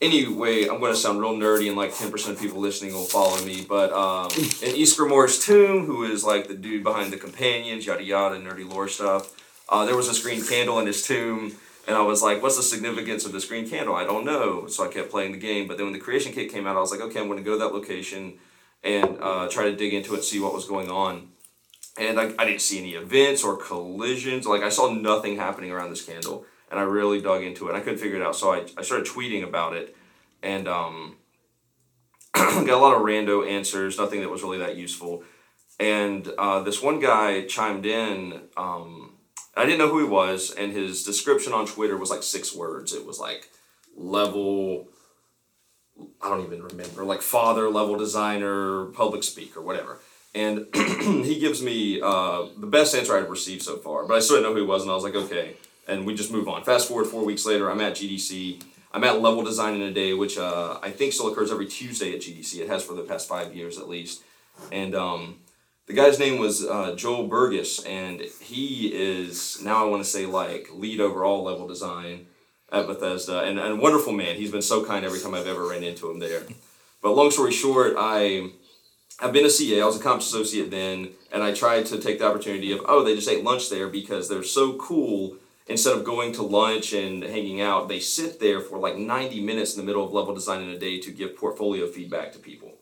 anyway, 0.00 0.68
I'm 0.68 0.78
going 0.78 0.92
to 0.92 0.98
sound 0.98 1.20
real 1.20 1.34
nerdy, 1.34 1.66
and 1.66 1.76
like 1.76 1.92
10% 1.92 2.28
of 2.28 2.40
people 2.40 2.60
listening 2.60 2.92
will 2.92 3.04
follow 3.04 3.44
me. 3.44 3.66
But 3.68 3.92
um, 3.92 4.26
in 4.36 4.76
Ysgramor's 4.76 5.44
tomb, 5.44 5.84
who 5.86 6.04
is 6.04 6.24
like 6.24 6.48
the 6.48 6.54
dude 6.54 6.84
behind 6.84 7.12
the 7.12 7.16
companions, 7.16 7.86
yada 7.86 8.04
yada, 8.04 8.36
nerdy 8.36 8.68
lore 8.68 8.88
stuff, 8.88 9.34
uh, 9.68 9.84
there 9.84 9.96
was 9.96 10.08
this 10.08 10.22
green 10.22 10.44
candle 10.44 10.78
in 10.78 10.86
his 10.86 11.02
tomb. 11.02 11.56
And 11.86 11.96
I 11.96 12.02
was 12.02 12.22
like, 12.22 12.42
what's 12.42 12.56
the 12.56 12.62
significance 12.62 13.24
of 13.24 13.32
this 13.32 13.44
green 13.44 13.68
candle? 13.68 13.94
I 13.94 14.04
don't 14.04 14.24
know. 14.24 14.66
So 14.66 14.84
I 14.84 14.88
kept 14.88 15.10
playing 15.10 15.32
the 15.32 15.38
game. 15.38 15.68
But 15.68 15.76
then 15.76 15.86
when 15.86 15.92
the 15.92 16.00
creation 16.00 16.32
kit 16.32 16.50
came 16.50 16.66
out, 16.66 16.76
I 16.76 16.80
was 16.80 16.90
like, 16.90 17.00
okay, 17.00 17.20
I'm 17.20 17.26
going 17.26 17.38
to 17.38 17.44
go 17.44 17.52
to 17.52 17.58
that 17.58 17.72
location 17.72 18.38
and 18.82 19.18
uh, 19.20 19.48
try 19.48 19.64
to 19.64 19.76
dig 19.76 19.94
into 19.94 20.14
it, 20.14 20.24
see 20.24 20.40
what 20.40 20.52
was 20.52 20.66
going 20.66 20.90
on. 20.90 21.28
And 21.98 22.20
I, 22.20 22.32
I 22.38 22.44
didn't 22.44 22.60
see 22.60 22.78
any 22.78 22.94
events 22.94 23.44
or 23.44 23.56
collisions. 23.56 24.46
Like, 24.46 24.62
I 24.62 24.68
saw 24.68 24.92
nothing 24.92 25.36
happening 25.36 25.70
around 25.70 25.90
this 25.90 26.04
candle. 26.04 26.44
And 26.70 26.80
I 26.80 26.82
really 26.82 27.20
dug 27.20 27.44
into 27.44 27.68
it. 27.68 27.76
I 27.76 27.80
couldn't 27.80 28.00
figure 28.00 28.16
it 28.16 28.22
out. 28.22 28.34
So 28.34 28.52
I, 28.52 28.66
I 28.76 28.82
started 28.82 29.06
tweeting 29.06 29.44
about 29.44 29.74
it. 29.74 29.96
And 30.42 30.66
um, 30.66 31.16
got 32.34 32.68
a 32.68 32.76
lot 32.76 32.96
of 32.96 33.02
rando 33.02 33.48
answers, 33.48 33.96
nothing 33.96 34.20
that 34.20 34.28
was 34.28 34.42
really 34.42 34.58
that 34.58 34.76
useful. 34.76 35.22
And 35.78 36.26
uh, 36.36 36.62
this 36.62 36.82
one 36.82 36.98
guy 36.98 37.46
chimed 37.46 37.86
in. 37.86 38.40
Um, 38.56 39.05
I 39.56 39.64
didn't 39.64 39.78
know 39.78 39.88
who 39.88 39.98
he 39.98 40.04
was, 40.04 40.50
and 40.50 40.72
his 40.72 41.02
description 41.02 41.52
on 41.52 41.66
Twitter 41.66 41.96
was 41.96 42.10
like 42.10 42.22
six 42.22 42.54
words. 42.54 42.92
It 42.92 43.06
was 43.06 43.18
like 43.18 43.48
level, 43.96 44.88
I 46.20 46.28
don't 46.28 46.44
even 46.44 46.62
remember, 46.62 47.04
like 47.04 47.22
father, 47.22 47.70
level 47.70 47.96
designer, 47.96 48.86
public 48.86 49.24
speaker, 49.24 49.62
whatever. 49.62 49.98
And 50.34 50.66
he 50.74 51.38
gives 51.40 51.62
me 51.62 52.00
uh, 52.02 52.46
the 52.58 52.66
best 52.66 52.94
answer 52.94 53.16
I've 53.16 53.30
received 53.30 53.62
so 53.62 53.78
far, 53.78 54.06
but 54.06 54.14
I 54.14 54.20
still 54.20 54.36
didn't 54.36 54.50
know 54.50 54.54
who 54.54 54.60
he 54.60 54.66
was, 54.66 54.82
and 54.82 54.90
I 54.90 54.94
was 54.94 55.04
like, 55.04 55.14
okay. 55.14 55.56
And 55.88 56.04
we 56.04 56.14
just 56.14 56.30
move 56.30 56.48
on. 56.48 56.62
Fast 56.62 56.88
forward 56.88 57.06
four 57.06 57.24
weeks 57.24 57.46
later, 57.46 57.70
I'm 57.70 57.80
at 57.80 57.94
GDC. 57.94 58.62
I'm 58.92 59.04
at 59.04 59.20
level 59.22 59.42
design 59.42 59.74
in 59.74 59.82
a 59.82 59.92
day, 59.92 60.12
which 60.12 60.36
uh, 60.36 60.78
I 60.82 60.90
think 60.90 61.12
still 61.12 61.32
occurs 61.32 61.50
every 61.50 61.66
Tuesday 61.66 62.12
at 62.12 62.20
GDC. 62.20 62.60
It 62.60 62.68
has 62.68 62.84
for 62.84 62.94
the 62.94 63.02
past 63.02 63.28
five 63.28 63.54
years 63.54 63.78
at 63.78 63.88
least. 63.88 64.22
And 64.72 64.94
um, 64.94 65.38
the 65.86 65.92
guy's 65.92 66.18
name 66.18 66.38
was 66.38 66.64
uh, 66.64 66.94
Joel 66.96 67.28
Burgess, 67.28 67.84
and 67.84 68.20
he 68.40 68.88
is 68.92 69.62
now 69.62 69.86
I 69.86 69.88
want 69.88 70.02
to 70.02 70.08
say 70.08 70.26
like 70.26 70.68
lead 70.72 71.00
overall 71.00 71.44
level 71.44 71.66
design 71.66 72.26
at 72.72 72.86
Bethesda, 72.86 73.42
and, 73.42 73.58
and 73.58 73.72
a 73.74 73.76
wonderful 73.76 74.12
man. 74.12 74.36
He's 74.36 74.50
been 74.50 74.62
so 74.62 74.84
kind 74.84 75.04
every 75.04 75.20
time 75.20 75.34
I've 75.34 75.46
ever 75.46 75.68
ran 75.68 75.84
into 75.84 76.10
him 76.10 76.18
there. 76.18 76.42
But 77.02 77.12
long 77.12 77.30
story 77.30 77.52
short, 77.52 77.94
I 77.96 78.50
I've 79.20 79.32
been 79.32 79.46
a 79.46 79.50
CA. 79.50 79.80
I 79.80 79.86
was 79.86 79.98
a 79.98 80.02
comps 80.02 80.26
associate 80.26 80.70
then, 80.70 81.10
and 81.32 81.42
I 81.42 81.52
tried 81.54 81.86
to 81.86 81.98
take 81.98 82.18
the 82.18 82.26
opportunity 82.26 82.72
of 82.72 82.80
oh 82.86 83.04
they 83.04 83.14
just 83.14 83.28
ate 83.28 83.44
lunch 83.44 83.70
there 83.70 83.88
because 83.88 84.28
they're 84.28 84.42
so 84.42 84.74
cool. 84.74 85.36
Instead 85.68 85.96
of 85.96 86.04
going 86.04 86.32
to 86.32 86.42
lunch 86.42 86.92
and 86.92 87.24
hanging 87.24 87.60
out, 87.60 87.88
they 87.88 87.98
sit 87.98 88.38
there 88.38 88.60
for 88.60 88.78
like 88.78 88.96
ninety 88.96 89.40
minutes 89.40 89.74
in 89.74 89.80
the 89.80 89.86
middle 89.86 90.04
of 90.04 90.12
level 90.12 90.34
design 90.34 90.62
in 90.62 90.70
a 90.70 90.78
day 90.78 91.00
to 91.00 91.12
give 91.12 91.36
portfolio 91.36 91.86
feedback 91.86 92.32
to 92.32 92.38
people. 92.40 92.72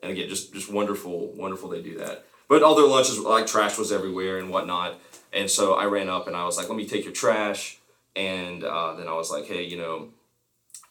And 0.00 0.12
again, 0.12 0.28
just 0.28 0.52
just 0.52 0.72
wonderful, 0.72 1.32
wonderful 1.34 1.68
they 1.68 1.82
do 1.82 1.98
that. 1.98 2.24
But 2.48 2.62
all 2.62 2.74
their 2.74 2.86
lunches, 2.86 3.18
like 3.18 3.46
trash 3.46 3.78
was 3.78 3.92
everywhere 3.92 4.38
and 4.38 4.50
whatnot. 4.50 4.98
And 5.32 5.50
so 5.50 5.74
I 5.74 5.84
ran 5.86 6.08
up 6.08 6.26
and 6.26 6.36
I 6.36 6.44
was 6.44 6.56
like, 6.56 6.68
let 6.68 6.76
me 6.76 6.86
take 6.86 7.04
your 7.04 7.14
trash. 7.14 7.78
and 8.14 8.62
uh, 8.62 8.94
then 8.94 9.08
I 9.08 9.14
was 9.14 9.30
like, 9.30 9.46
hey, 9.46 9.62
you 9.64 9.78
know, 9.78 10.08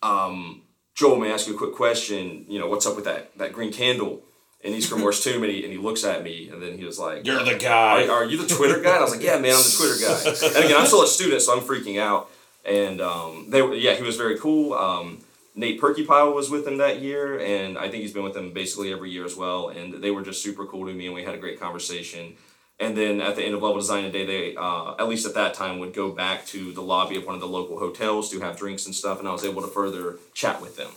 um, 0.01 0.63
Joel, 0.95 1.19
may 1.19 1.29
I 1.29 1.33
ask 1.33 1.47
you 1.47 1.55
a 1.55 1.57
quick 1.57 1.73
question? 1.73 2.45
You 2.49 2.59
know, 2.59 2.67
what's 2.67 2.85
up 2.85 2.95
with 2.95 3.05
that 3.05 3.37
that 3.37 3.53
green 3.53 3.71
candle? 3.71 4.23
in 4.63 4.73
Ysgramor's 4.73 5.23
Tomb, 5.23 5.43
and 5.43 5.51
he, 5.51 5.63
and 5.63 5.71
he 5.71 5.79
looks 5.79 6.03
at 6.03 6.23
me, 6.23 6.49
and 6.49 6.61
then 6.61 6.77
he 6.77 6.85
was 6.85 6.99
like, 6.99 7.25
You're 7.25 7.43
the 7.43 7.55
guy. 7.55 8.07
Are, 8.07 8.11
are 8.11 8.25
you 8.25 8.37
the 8.37 8.53
Twitter 8.53 8.79
guy? 8.79 8.91
And 8.91 8.99
I 8.99 9.01
was 9.01 9.11
like, 9.11 9.23
Yeah, 9.23 9.39
man, 9.39 9.53
I'm 9.53 9.63
the 9.63 9.75
Twitter 9.75 9.99
guy. 9.99 10.55
And 10.55 10.65
again, 10.65 10.77
I'm 10.79 10.85
still 10.85 11.03
a 11.03 11.07
student, 11.07 11.41
so 11.41 11.57
I'm 11.57 11.63
freaking 11.63 11.99
out. 11.99 12.29
And 12.63 13.01
um, 13.01 13.47
they 13.49 13.61
were, 13.61 13.73
yeah, 13.73 13.95
he 13.95 14.03
was 14.03 14.17
very 14.17 14.37
cool. 14.37 14.73
Um, 14.73 15.19
Nate 15.53 15.81
Purkeypile 15.81 16.33
was 16.33 16.49
with 16.49 16.65
him 16.65 16.77
that 16.77 17.01
year, 17.01 17.39
and 17.39 17.77
I 17.77 17.89
think 17.89 18.03
he's 18.03 18.13
been 18.13 18.23
with 18.23 18.33
them 18.33 18.53
basically 18.53 18.93
every 18.93 19.11
year 19.11 19.25
as 19.25 19.35
well. 19.35 19.69
And 19.69 20.01
they 20.01 20.11
were 20.11 20.23
just 20.23 20.41
super 20.41 20.65
cool 20.65 20.87
to 20.87 20.93
me, 20.93 21.07
and 21.07 21.15
we 21.15 21.23
had 21.23 21.35
a 21.35 21.39
great 21.39 21.59
conversation. 21.59 22.35
And 22.79 22.97
then 22.97 23.21
at 23.21 23.35
the 23.35 23.43
end 23.43 23.53
of 23.53 23.61
Level 23.61 23.77
Design 23.77 24.11
Day, 24.11 24.25
they, 24.25 24.55
uh, 24.55 24.95
at 24.97 25.07
least 25.07 25.27
at 25.27 25.35
that 25.35 25.53
time, 25.53 25.79
would 25.79 25.93
go 25.93 26.11
back 26.11 26.45
to 26.47 26.71
the 26.71 26.81
lobby 26.81 27.17
of 27.17 27.25
one 27.25 27.35
of 27.35 27.41
the 27.41 27.47
local 27.47 27.77
hotels 27.77 28.29
to 28.31 28.39
have 28.39 28.57
drinks 28.57 28.85
and 28.85 28.95
stuff, 28.95 29.19
and 29.19 29.27
I 29.27 29.31
was 29.31 29.43
able 29.43 29.61
to 29.61 29.67
further 29.67 30.17
chat 30.33 30.61
with 30.61 30.77
them. 30.77 30.91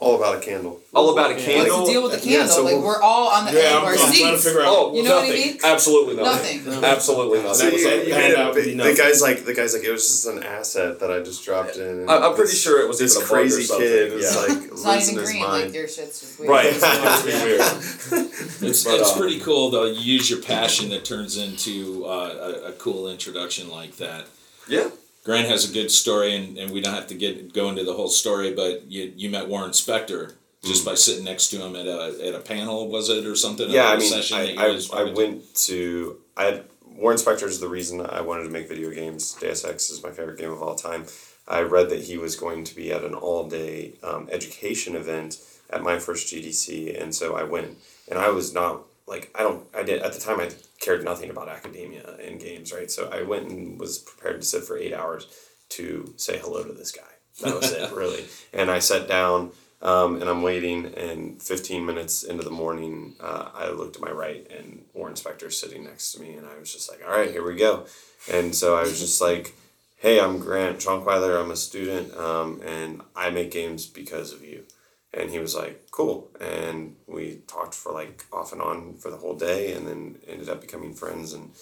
All 0.00 0.14
about 0.14 0.36
a 0.36 0.40
candle. 0.40 0.80
All 0.94 1.10
about 1.12 1.32
a 1.32 1.34
What's 1.34 1.44
candle. 1.44 1.84
the 1.84 1.90
deal 1.90 2.02
with 2.04 2.22
the 2.22 2.28
Yeah, 2.30 2.38
candle? 2.38 2.54
so 2.54 2.62
like 2.62 2.74
we'll- 2.74 2.82
we're 2.82 3.02
all 3.02 3.28
on 3.30 3.46
the 3.46 3.50
edge 3.50 3.56
Yeah, 3.64 3.78
of 3.78 3.82
our 3.82 3.90
I'm 3.94 3.98
trying 3.98 4.32
to 4.36 4.38
figure 4.38 4.60
out. 4.60 4.66
Oh, 4.68 4.94
You 4.94 5.02
know 5.02 5.16
what 5.16 5.24
I 5.24 5.28
nothing. 5.28 5.42
mean? 5.46 5.58
Absolutely 5.64 6.14
nothing. 6.16 6.64
Nothing. 6.64 6.84
Absolutely 6.84 7.38
nothing. 7.42 7.54
So 7.54 7.66
It 7.66 7.72
was 7.72 7.82
you, 7.82 7.90
like- 7.90 8.06
you 8.06 8.14
hand 8.14 8.34
know, 8.34 8.40
out 8.42 8.54
would 8.54 8.64
be 8.64 8.70
the, 8.70 8.76
nothing. 8.76 8.94
the 8.94 9.02
guy's 9.02 9.20
like 9.20 9.44
the 9.44 9.54
guy's 9.54 9.74
like 9.74 9.82
it 9.82 9.90
was 9.90 10.06
just 10.06 10.26
an 10.26 10.44
asset 10.44 11.00
that 11.00 11.10
I 11.10 11.18
just 11.18 11.44
dropped 11.44 11.76
in. 11.78 12.08
I- 12.08 12.18
I'm 12.18 12.34
pretty 12.36 12.54
sure 12.54 12.80
it 12.80 12.86
was 12.86 13.00
this 13.00 13.16
even 13.16 13.26
a 13.26 13.28
bug 13.28 13.38
or 13.38 13.42
crazy 13.42 13.66
kid 13.76 14.12
was 14.12 14.22
yeah. 14.34 14.40
like 14.40 14.62
It's 14.70 14.84
not 14.84 14.94
losing 14.94 15.14
even 15.14 15.20
his 15.24 15.30
green. 15.32 15.42
mind. 15.42 15.64
Like 15.64 15.74
your 15.74 15.88
shit's 15.88 16.20
just 16.20 16.38
weird. 16.38 16.50
Right. 16.50 16.66
It's 16.66 16.78
supposed 16.78 17.24
weird. 17.24 17.60
It's, 18.60 18.84
But, 18.84 19.00
it's 19.00 19.10
um, 19.12 19.18
pretty 19.18 19.40
cool 19.40 19.70
though. 19.70 19.84
You 19.86 20.00
use 20.00 20.30
your 20.30 20.40
passion 20.40 20.90
that 20.90 21.04
turns 21.04 21.36
into 21.36 22.04
uh, 22.06 22.60
a, 22.64 22.68
a 22.68 22.72
cool 22.72 23.08
introduction 23.08 23.68
like 23.68 23.96
that. 23.96 24.26
Yeah. 24.68 24.88
Grant 25.28 25.46
has 25.48 25.68
a 25.68 25.74
good 25.74 25.90
story, 25.90 26.34
and, 26.34 26.56
and 26.56 26.72
we 26.72 26.80
don't 26.80 26.94
have 26.94 27.08
to 27.08 27.14
get 27.14 27.52
go 27.52 27.68
into 27.68 27.84
the 27.84 27.92
whole 27.92 28.08
story. 28.08 28.54
But 28.54 28.90
you 28.90 29.12
you 29.14 29.28
met 29.28 29.46
Warren 29.46 29.72
Spector 29.72 30.36
just 30.64 30.86
by 30.86 30.94
sitting 30.94 31.26
next 31.26 31.48
to 31.48 31.58
him 31.58 31.76
at 31.76 31.86
a 31.86 32.16
at 32.26 32.34
a 32.34 32.40
panel, 32.40 32.88
was 32.88 33.10
it 33.10 33.26
or 33.26 33.36
something? 33.36 33.68
Mm. 33.68 33.72
yeah, 33.74 33.88
I 33.88 33.98
mean, 33.98 34.10
I, 34.14 34.54
I, 34.56 35.00
I 35.00 35.04
went 35.04 35.16
to? 35.16 35.22
went 35.22 35.54
to 35.54 36.16
I 36.34 36.44
had 36.44 36.64
Warren 36.86 37.18
Spector 37.18 37.42
is 37.42 37.60
the 37.60 37.68
reason 37.68 38.00
I 38.00 38.22
wanted 38.22 38.44
to 38.44 38.48
make 38.48 38.70
video 38.70 38.88
games. 38.88 39.34
Deus 39.34 39.66
Ex 39.66 39.90
is 39.90 40.02
my 40.02 40.12
favorite 40.12 40.38
game 40.38 40.50
of 40.50 40.62
all 40.62 40.74
time. 40.74 41.04
I 41.46 41.60
read 41.60 41.90
that 41.90 42.04
he 42.04 42.16
was 42.16 42.34
going 42.34 42.64
to 42.64 42.74
be 42.74 42.90
at 42.90 43.04
an 43.04 43.12
all 43.12 43.46
day 43.50 43.96
um, 44.02 44.30
education 44.32 44.96
event 44.96 45.36
at 45.68 45.82
my 45.82 45.98
first 45.98 46.32
GDC, 46.32 46.98
and 46.98 47.14
so 47.14 47.36
I 47.36 47.42
went. 47.42 47.76
And 48.10 48.18
I 48.18 48.30
was 48.30 48.54
not 48.54 48.87
like 49.08 49.30
I 49.34 49.42
don't 49.42 49.66
I 49.74 49.82
did 49.82 50.02
at 50.02 50.12
the 50.12 50.20
time 50.20 50.40
I 50.40 50.50
cared 50.80 51.04
nothing 51.04 51.30
about 51.30 51.48
academia 51.48 52.16
and 52.22 52.40
games, 52.40 52.72
right? 52.72 52.90
So 52.90 53.08
I 53.10 53.22
went 53.22 53.48
and 53.48 53.78
was 53.78 53.98
prepared 53.98 54.40
to 54.40 54.46
sit 54.46 54.64
for 54.64 54.78
eight 54.78 54.92
hours 54.94 55.26
to 55.70 56.14
say 56.16 56.38
hello 56.38 56.62
to 56.62 56.72
this 56.72 56.92
guy. 56.92 57.02
That 57.42 57.54
was 57.54 57.72
it, 57.72 57.92
really. 57.94 58.24
And 58.52 58.70
I 58.70 58.78
sat 58.78 59.08
down. 59.08 59.52
Um, 59.80 60.20
and 60.20 60.28
I'm 60.28 60.42
waiting, 60.42 60.86
and 60.96 61.40
15 61.40 61.86
minutes 61.86 62.24
into 62.24 62.42
the 62.42 62.50
morning, 62.50 63.14
uh, 63.20 63.50
I 63.54 63.70
looked 63.70 63.94
to 63.94 64.00
my 64.00 64.10
right, 64.10 64.44
and 64.50 64.84
Warren 64.92 65.14
Spector's 65.14 65.56
sitting 65.56 65.84
next 65.84 66.10
to 66.12 66.20
me, 66.20 66.34
and 66.34 66.44
I 66.48 66.58
was 66.58 66.72
just 66.72 66.90
like, 66.90 67.00
all 67.06 67.16
right, 67.16 67.30
here 67.30 67.46
we 67.46 67.54
go. 67.54 67.86
And 68.28 68.52
so 68.52 68.76
I 68.76 68.80
was 68.80 68.98
just 68.98 69.20
like, 69.28 69.54
hey, 69.98 70.20
I'm 70.20 70.40
Grant 70.40 70.78
Shonkwiler, 70.78 71.40
I'm 71.40 71.52
a 71.52 71.56
student, 71.56 72.12
um, 72.16 72.60
and 72.66 73.02
I 73.14 73.30
make 73.30 73.52
games 73.52 73.86
because 73.86 74.32
of 74.32 74.42
you. 74.42 74.64
And 75.12 75.30
he 75.30 75.38
was 75.38 75.54
like, 75.54 75.90
cool. 75.90 76.30
And 76.40 76.96
we 77.06 77.40
talked 77.46 77.74
for 77.74 77.92
like 77.92 78.26
off 78.32 78.52
and 78.52 78.60
on 78.60 78.94
for 78.96 79.10
the 79.10 79.16
whole 79.16 79.36
day, 79.36 79.72
and 79.72 79.86
then 79.86 80.18
ended 80.26 80.48
up 80.48 80.60
becoming 80.60 80.94
friends, 80.94 81.32
and 81.32 81.52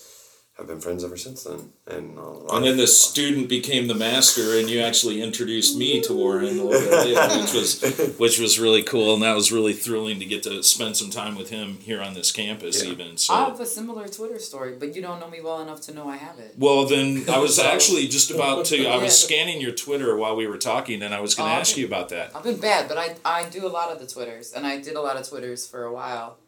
have 0.57 0.67
been 0.67 0.81
friends 0.81 1.05
ever 1.05 1.19
since 1.19 1.43
then. 1.45 1.71
And, 1.87 2.17
a 2.19 2.55
And 2.55 2.65
then 2.65 2.79
the 2.79 2.87
student 2.87 3.47
became 3.49 3.89
the 3.89 3.95
master, 3.95 4.59
and 4.59 4.71
you 4.71 4.81
actually 4.81 5.21
introduced 5.21 5.77
me 5.77 6.01
to 6.01 6.15
Warren 6.15 6.45
a 6.59 6.63
little 6.63 6.71
bit, 6.71 7.09
yeah, 7.09 7.41
which 7.43 7.53
was 7.53 8.15
which 8.19 8.39
was 8.39 8.59
really 8.59 8.83
cool, 8.83 9.13
and 9.15 9.23
that 9.23 9.35
was 9.35 9.53
really 9.53 9.75
thrilling 9.75 10.19
to 10.19 10.25
get 10.25 10.43
to 10.45 10.63
spend 10.63 10.97
some 10.97 11.11
time 11.11 11.37
with 11.37 11.51
him 11.51 11.77
here 11.81 12.01
on 12.01 12.15
this 12.15 12.33
campus, 12.33 12.83
Yeah. 12.83 12.93
even. 12.93 13.19
So. 13.19 13.35
I 13.35 13.45
have 13.45 13.61
a 13.61 13.67
similar 13.67 14.09
Twitter 14.09 14.39
story, 14.39 14.77
but 14.79 14.97
you 14.97 15.03
don't 15.03 15.21
know 15.21 15.29
me 15.29 15.41
well 15.43 15.61
enough 15.61 15.83
to 15.83 15.95
know 15.95 16.09
I 16.09 16.17
have 16.17 16.39
it. 16.39 16.55
Well, 16.57 16.87
then 16.87 17.25
I 17.31 17.39
was 17.39 17.59
actually 17.59 18.07
just 18.09 18.31
about 18.31 18.65
to. 18.67 18.87
I 18.87 18.97
was 18.97 19.21
scanning 19.21 19.61
your 19.61 19.73
Twitter 19.73 20.17
while 20.17 20.37
we 20.37 20.47
were 20.47 20.59
talking, 20.59 21.03
and 21.03 21.15
I 21.15 21.21
was 21.21 21.35
going 21.35 21.51
to 21.51 21.55
Oh, 21.57 21.61
ask 21.61 21.73
okay. 21.75 21.83
you 21.83 21.87
about 21.87 22.09
that. 22.09 22.35
I've 22.35 22.43
been 22.43 22.59
bad, 22.61 22.89
but 22.89 22.97
I, 22.97 23.15
I 23.25 23.45
do 23.51 23.67
a 23.67 23.69
lot 23.69 23.93
of 23.93 23.99
the 24.01 24.07
Twitters, 24.07 24.53
and 24.55 24.67
I 24.67 24.81
did 24.81 24.95
a 24.97 25.03
lot 25.03 25.17
of 25.19 25.29
Twitters 25.29 25.67
for 25.67 25.85
a 25.85 25.93
while, 25.93 26.39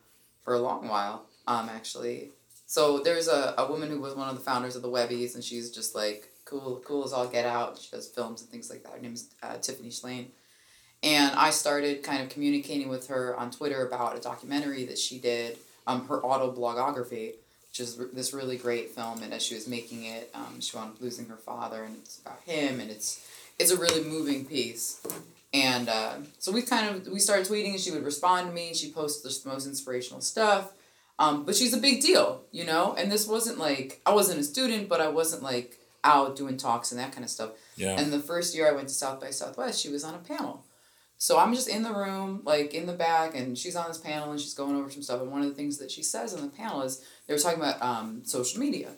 for 0.44 0.54
a 0.54 0.58
long 0.58 0.88
while, 0.88 1.26
um, 1.46 1.68
actually. 1.68 2.30
So 2.68 2.98
there's 2.98 3.28
a, 3.28 3.54
a 3.56 3.66
woman 3.66 3.88
who 3.88 3.98
was 3.98 4.14
one 4.14 4.28
of 4.28 4.34
the 4.34 4.42
founders 4.42 4.76
of 4.76 4.82
the 4.82 4.90
Webbies, 4.90 5.34
and 5.34 5.42
she's 5.42 5.70
just 5.70 5.94
like 5.94 6.28
cool, 6.44 6.82
cool 6.84 7.02
as 7.02 7.14
all 7.14 7.26
get 7.26 7.46
out. 7.46 7.78
She 7.78 7.90
does 7.90 8.06
films 8.06 8.42
and 8.42 8.50
things 8.50 8.68
like 8.68 8.82
that. 8.82 8.92
Her 8.92 9.00
name 9.00 9.14
is 9.14 9.30
uh, 9.42 9.56
Tiffany 9.56 9.88
Shlain. 9.88 10.26
And 11.02 11.34
I 11.34 11.48
started 11.48 12.02
kind 12.02 12.22
of 12.22 12.28
communicating 12.28 12.90
with 12.90 13.06
her 13.08 13.34
on 13.36 13.50
Twitter 13.50 13.86
about 13.86 14.18
a 14.18 14.20
documentary 14.20 14.84
that 14.84 14.98
she 14.98 15.18
did, 15.18 15.56
um, 15.86 16.06
her 16.08 16.20
autoblogography, 16.20 17.32
which 17.70 17.80
is 17.80 17.96
this 18.12 18.34
really 18.34 18.58
great 18.58 18.90
film. 18.90 19.22
And 19.22 19.32
as 19.32 19.42
she 19.42 19.54
was 19.54 19.66
making 19.66 20.04
it, 20.04 20.30
um, 20.34 20.60
she 20.60 20.76
wound 20.76 20.90
up 20.90 21.00
losing 21.00 21.24
her 21.26 21.36
father, 21.36 21.84
and 21.84 21.96
it's 21.96 22.18
about 22.18 22.40
him, 22.44 22.80
and 22.80 22.90
it's 22.90 23.26
it's 23.58 23.70
a 23.70 23.78
really 23.78 24.04
moving 24.04 24.44
piece. 24.44 25.00
And 25.54 25.88
uh, 25.88 26.16
so 26.38 26.52
we 26.52 26.60
kind 26.60 26.94
of 26.94 27.08
we 27.08 27.18
started 27.18 27.46
tweeting, 27.46 27.70
and 27.70 27.80
she 27.80 27.92
would 27.92 28.04
respond 28.04 28.48
to 28.48 28.54
me. 28.54 28.68
and 28.68 28.76
She 28.76 28.90
posted 28.90 29.32
the 29.32 29.48
most 29.48 29.66
inspirational 29.66 30.20
stuff. 30.20 30.72
Um, 31.18 31.44
but 31.44 31.56
she's 31.56 31.74
a 31.74 31.78
big 31.78 32.00
deal, 32.00 32.42
you 32.52 32.64
know. 32.64 32.94
And 32.96 33.10
this 33.10 33.26
wasn't 33.26 33.58
like 33.58 34.00
I 34.06 34.12
wasn't 34.12 34.40
a 34.40 34.44
student, 34.44 34.88
but 34.88 35.00
I 35.00 35.08
wasn't 35.08 35.42
like 35.42 35.78
out 36.04 36.36
doing 36.36 36.56
talks 36.56 36.92
and 36.92 37.00
that 37.00 37.12
kind 37.12 37.24
of 37.24 37.30
stuff. 37.30 37.50
Yeah. 37.76 37.98
And 37.98 38.12
the 38.12 38.20
first 38.20 38.54
year 38.54 38.68
I 38.68 38.72
went 38.72 38.88
to 38.88 38.94
South 38.94 39.20
by 39.20 39.30
Southwest, 39.30 39.80
she 39.80 39.88
was 39.88 40.04
on 40.04 40.14
a 40.14 40.18
panel. 40.18 40.64
So 41.20 41.36
I'm 41.36 41.52
just 41.52 41.68
in 41.68 41.82
the 41.82 41.92
room, 41.92 42.42
like 42.44 42.74
in 42.74 42.86
the 42.86 42.92
back, 42.92 43.34
and 43.34 43.58
she's 43.58 43.74
on 43.74 43.88
this 43.88 43.98
panel 43.98 44.30
and 44.30 44.40
she's 44.40 44.54
going 44.54 44.76
over 44.76 44.88
some 44.88 45.02
stuff. 45.02 45.20
And 45.20 45.32
one 45.32 45.42
of 45.42 45.48
the 45.48 45.54
things 45.54 45.78
that 45.78 45.90
she 45.90 46.02
says 46.04 46.32
on 46.32 46.42
the 46.42 46.48
panel 46.48 46.82
is 46.82 47.04
they 47.26 47.34
were 47.34 47.40
talking 47.40 47.58
about 47.58 47.82
um, 47.82 48.22
social 48.24 48.60
media 48.60 48.90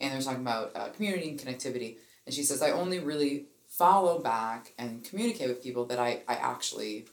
and 0.00 0.12
they 0.12 0.16
were 0.16 0.22
talking 0.22 0.40
about 0.40 0.70
uh, 0.76 0.88
community 0.90 1.28
and 1.30 1.38
connectivity. 1.38 1.96
And 2.26 2.34
she 2.34 2.44
says, 2.44 2.62
I 2.62 2.70
only 2.70 3.00
really 3.00 3.46
follow 3.68 4.20
back 4.20 4.72
and 4.78 5.02
communicate 5.02 5.48
with 5.48 5.64
people 5.64 5.84
that 5.86 5.98
I, 5.98 6.22
I 6.28 6.34
actually 6.34 7.06